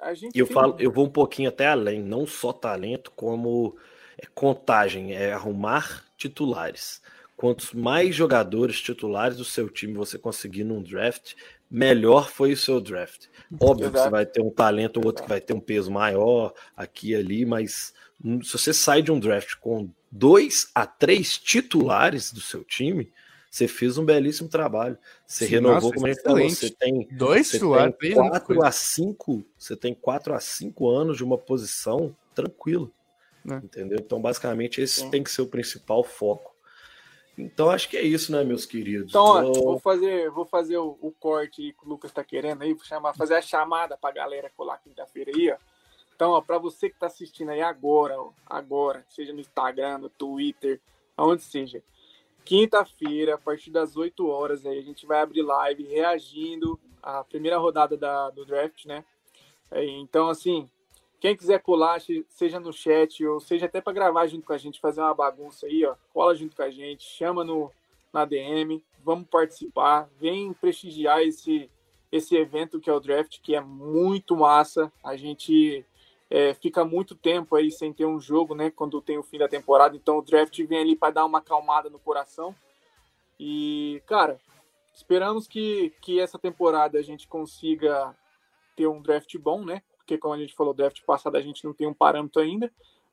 a 0.00 0.14
gente. 0.14 0.38
Eu 0.38 0.46
tem- 0.46 0.54
falo, 0.54 0.76
eu 0.78 0.90
vou 0.90 1.06
um 1.06 1.10
pouquinho 1.10 1.48
até 1.48 1.66
além, 1.66 2.02
não 2.02 2.26
só 2.26 2.52
talento, 2.52 3.10
como 3.14 3.76
é, 4.18 4.26
contagem, 4.34 5.14
é 5.14 5.32
arrumar 5.32 6.04
titulares. 6.16 7.02
Quantos 7.36 7.72
mais 7.72 8.14
jogadores 8.14 8.80
titulares 8.80 9.36
do 9.36 9.44
seu 9.44 9.68
time 9.68 9.92
você 9.92 10.18
conseguir 10.18 10.64
num 10.64 10.82
draft, 10.82 11.34
melhor 11.70 12.30
foi 12.30 12.52
o 12.52 12.56
seu 12.56 12.80
draft. 12.80 13.26
Óbvio 13.60 13.90
que 13.90 13.96
Exato. 13.96 14.04
você 14.04 14.10
vai 14.10 14.24
ter 14.26 14.40
um 14.40 14.50
talento 14.50 14.98
ou 14.98 15.06
outro 15.06 15.22
que 15.22 15.28
vai 15.28 15.40
ter 15.40 15.52
um 15.52 15.60
peso 15.60 15.90
maior 15.90 16.54
aqui 16.76 17.10
e 17.10 17.16
ali, 17.16 17.44
mas 17.44 17.92
hum, 18.24 18.42
se 18.42 18.52
você 18.52 18.72
sai 18.72 19.02
de 19.02 19.12
um 19.12 19.20
draft 19.20 19.56
com 19.56 19.90
dois 20.10 20.70
a 20.74 20.86
três 20.86 21.36
titulares 21.36 22.32
do 22.32 22.40
seu 22.40 22.64
time, 22.64 23.12
você 23.56 23.66
fez 23.66 23.96
um 23.96 24.04
belíssimo 24.04 24.50
trabalho. 24.50 24.98
Você 25.26 25.46
Sim, 25.46 25.52
renovou, 25.52 25.80
nossa, 25.80 25.94
como 25.94 26.06
a 26.06 26.12
gente 26.12 26.22
falou, 26.22 26.38
excelente. 26.38 26.56
você 26.56 26.70
tem 26.70 27.08
Dois 27.10 27.46
você 27.46 27.56
titulares, 27.56 27.90
tem 27.92 27.98
três 27.98 28.18
anos 28.18 28.24
de 28.26 28.30
4 28.32 28.46
coisa. 28.46 28.66
a 28.66 28.70
5, 28.70 29.44
você 29.58 29.76
tem 29.76 29.94
4 29.94 30.34
a 30.34 30.40
5 30.40 30.90
anos 30.90 31.16
de 31.16 31.24
uma 31.24 31.38
posição 31.38 32.14
tranquilo. 32.34 32.92
É. 33.48 33.54
Entendeu? 33.54 33.98
Então, 33.98 34.20
basicamente, 34.20 34.82
esse 34.82 35.08
tem 35.10 35.24
que 35.24 35.30
ser 35.30 35.40
o 35.40 35.46
principal 35.46 36.04
foco. 36.04 36.54
Então, 37.38 37.70
acho 37.70 37.88
que 37.88 37.96
é 37.96 38.02
isso, 38.02 38.30
né, 38.30 38.44
meus 38.44 38.66
queridos? 38.66 39.10
Então, 39.10 39.24
ó, 39.24 39.42
Eu- 39.42 39.54
vou 39.54 39.78
fazer, 39.78 40.30
vou 40.30 40.44
fazer 40.44 40.76
o, 40.76 40.98
o 41.00 41.10
corte 41.12 41.62
aí 41.62 41.72
que 41.72 41.84
o 41.86 41.88
Lucas 41.88 42.12
tá 42.12 42.22
querendo 42.22 42.60
aí, 42.62 42.74
vou 42.74 42.84
chamar, 42.84 43.14
fazer 43.14 43.36
a 43.36 43.42
chamada 43.42 43.96
pra 43.96 44.10
galera 44.10 44.50
colar 44.54 44.78
quinta-feira 44.78 45.30
aí, 45.34 45.50
ó. 45.50 45.56
Então, 46.14 46.32
ó, 46.32 46.42
para 46.42 46.58
você 46.58 46.90
que 46.90 46.96
está 46.96 47.06
assistindo 47.06 47.50
aí 47.50 47.62
agora, 47.62 48.20
ó, 48.20 48.32
agora, 48.46 49.04
seja 49.08 49.32
no 49.32 49.40
Instagram, 49.40 49.98
no 49.98 50.08
Twitter, 50.10 50.80
aonde 51.16 51.42
seja, 51.42 51.82
quinta-feira, 52.46 53.34
a 53.34 53.38
partir 53.38 53.70
das 53.70 53.96
8 53.96 54.26
horas, 54.28 54.64
aí, 54.64 54.78
a 54.78 54.82
gente 54.82 55.04
vai 55.04 55.20
abrir 55.20 55.42
live 55.42 55.82
reagindo 55.82 56.78
à 57.02 57.24
primeira 57.24 57.58
rodada 57.58 57.96
da, 57.96 58.30
do 58.30 58.46
draft, 58.46 58.86
né? 58.86 59.04
É, 59.68 59.84
então, 59.84 60.28
assim, 60.28 60.70
quem 61.18 61.36
quiser 61.36 61.60
colar, 61.60 62.00
seja 62.28 62.60
no 62.60 62.72
chat 62.72 63.26
ou 63.26 63.40
seja 63.40 63.66
até 63.66 63.80
para 63.80 63.92
gravar 63.92 64.28
junto 64.28 64.46
com 64.46 64.52
a 64.52 64.58
gente, 64.58 64.80
fazer 64.80 65.00
uma 65.00 65.12
bagunça 65.12 65.66
aí, 65.66 65.84
ó, 65.84 65.96
cola 66.14 66.36
junto 66.36 66.54
com 66.54 66.62
a 66.62 66.70
gente, 66.70 67.02
chama 67.02 67.42
no, 67.42 67.72
na 68.12 68.24
DM, 68.24 68.80
vamos 69.04 69.26
participar, 69.28 70.08
vem 70.20 70.52
prestigiar 70.52 71.22
esse, 71.22 71.68
esse 72.12 72.36
evento 72.36 72.78
que 72.78 72.88
é 72.88 72.92
o 72.92 73.00
draft, 73.00 73.40
que 73.42 73.56
é 73.56 73.60
muito 73.60 74.36
massa. 74.36 74.92
A 75.02 75.16
gente 75.16 75.84
é, 76.30 76.54
fica 76.54 76.84
muito 76.84 77.14
tempo 77.14 77.54
aí 77.54 77.70
sem 77.70 77.92
ter 77.92 78.04
um 78.04 78.20
jogo, 78.20 78.54
né? 78.54 78.70
Quando 78.70 79.00
tem 79.00 79.18
o 79.18 79.22
fim 79.22 79.38
da 79.38 79.48
temporada. 79.48 79.96
Então 79.96 80.18
o 80.18 80.22
draft 80.22 80.58
vem 80.64 80.78
ali 80.78 80.96
para 80.96 81.12
dar 81.12 81.24
uma 81.24 81.38
acalmada 81.38 81.88
no 81.88 81.98
coração. 81.98 82.54
E, 83.38 84.02
cara, 84.06 84.40
esperamos 84.94 85.46
que, 85.46 85.92
que 86.00 86.18
essa 86.20 86.38
temporada 86.38 86.98
a 86.98 87.02
gente 87.02 87.28
consiga 87.28 88.16
ter 88.76 88.86
um 88.86 89.00
draft 89.00 89.36
bom, 89.38 89.64
né? 89.64 89.82
Porque, 89.96 90.18
como 90.18 90.34
a 90.34 90.38
gente 90.38 90.54
falou, 90.54 90.74
draft 90.74 91.02
passado 91.04 91.36
a 91.36 91.40
gente 91.40 91.64
não 91.64 91.72
tem 91.72 91.86
um 91.86 91.94
parâmetro 91.94 92.42
ainda. 92.42 92.72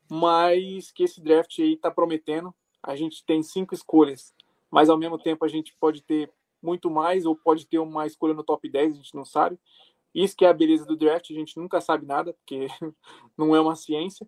Mas 0.10 0.92
que 0.92 1.04
esse 1.04 1.22
draft 1.22 1.60
aí 1.60 1.78
tá 1.78 1.92
prometendo. 1.92 2.54
A 2.82 2.96
gente 2.96 3.24
tem 3.24 3.42
cinco 3.42 3.74
escolhas, 3.74 4.34
mas 4.70 4.90
ao 4.90 4.98
mesmo 4.98 5.18
tempo 5.18 5.46
a 5.46 5.48
gente 5.48 5.74
pode 5.80 6.02
ter 6.02 6.30
muito 6.62 6.90
mais 6.90 7.26
ou 7.26 7.34
pode 7.34 7.66
ter 7.66 7.80
uma 7.80 8.06
escolha 8.06 8.34
no 8.34 8.44
top 8.44 8.70
10, 8.70 8.94
a 8.94 8.96
gente 8.96 9.16
não 9.16 9.24
sabe. 9.24 9.58
Isso 10.14 10.36
que 10.36 10.46
é 10.46 10.50
a 10.50 10.54
beleza 10.54 10.86
do 10.86 10.96
draft, 10.96 11.30
a 11.32 11.34
gente 11.34 11.58
nunca 11.58 11.82
sabe 11.82 12.06
nada, 12.06 12.34
porque 12.34 12.68
não 13.38 13.56
é 13.56 13.62
uma 13.62 13.76
ciência. 13.76 14.28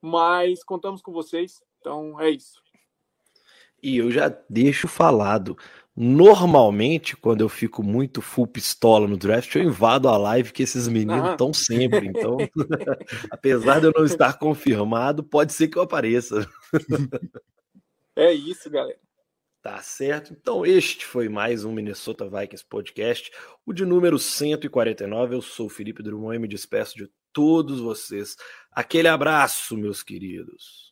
Mas 0.00 0.64
contamos 0.64 1.02
com 1.02 1.12
vocês, 1.12 1.62
então 1.78 2.18
é 2.20 2.30
isso. 2.30 2.62
E 3.82 3.98
eu 3.98 4.10
já 4.10 4.28
deixo 4.48 4.88
falado. 4.88 5.56
Normalmente, 5.94 7.16
quando 7.16 7.42
eu 7.42 7.48
fico 7.48 7.82
muito 7.82 8.22
full 8.22 8.46
pistola 8.46 9.06
no 9.06 9.16
draft, 9.16 9.54
eu 9.54 9.62
invado 9.62 10.08
a 10.08 10.16
live 10.16 10.52
que 10.52 10.62
esses 10.62 10.88
meninos 10.88 11.32
estão 11.32 11.52
sempre. 11.52 12.06
Então, 12.06 12.36
apesar 13.30 13.80
de 13.80 13.86
eu 13.86 13.92
não 13.94 14.04
estar 14.04 14.38
confirmado, 14.38 15.22
pode 15.22 15.52
ser 15.52 15.68
que 15.68 15.76
eu 15.76 15.82
apareça. 15.82 16.48
é 18.16 18.32
isso, 18.32 18.70
galera. 18.70 18.98
Tá 19.62 19.82
certo? 19.82 20.32
Então, 20.32 20.64
este 20.64 21.04
foi 21.04 21.28
mais 21.28 21.64
um 21.66 21.72
Minnesota 21.72 22.24
Vikings 22.30 22.64
Podcast, 22.66 23.30
o 23.66 23.74
de 23.74 23.84
número 23.84 24.18
149. 24.18 25.34
Eu 25.34 25.42
sou 25.42 25.68
Felipe 25.68 26.02
Drummond 26.02 26.36
e 26.36 26.38
me 26.38 26.48
despeço 26.48 26.96
de 26.96 27.10
todos 27.30 27.78
vocês. 27.78 28.36
Aquele 28.72 29.08
abraço, 29.08 29.76
meus 29.76 30.02
queridos. 30.02 30.89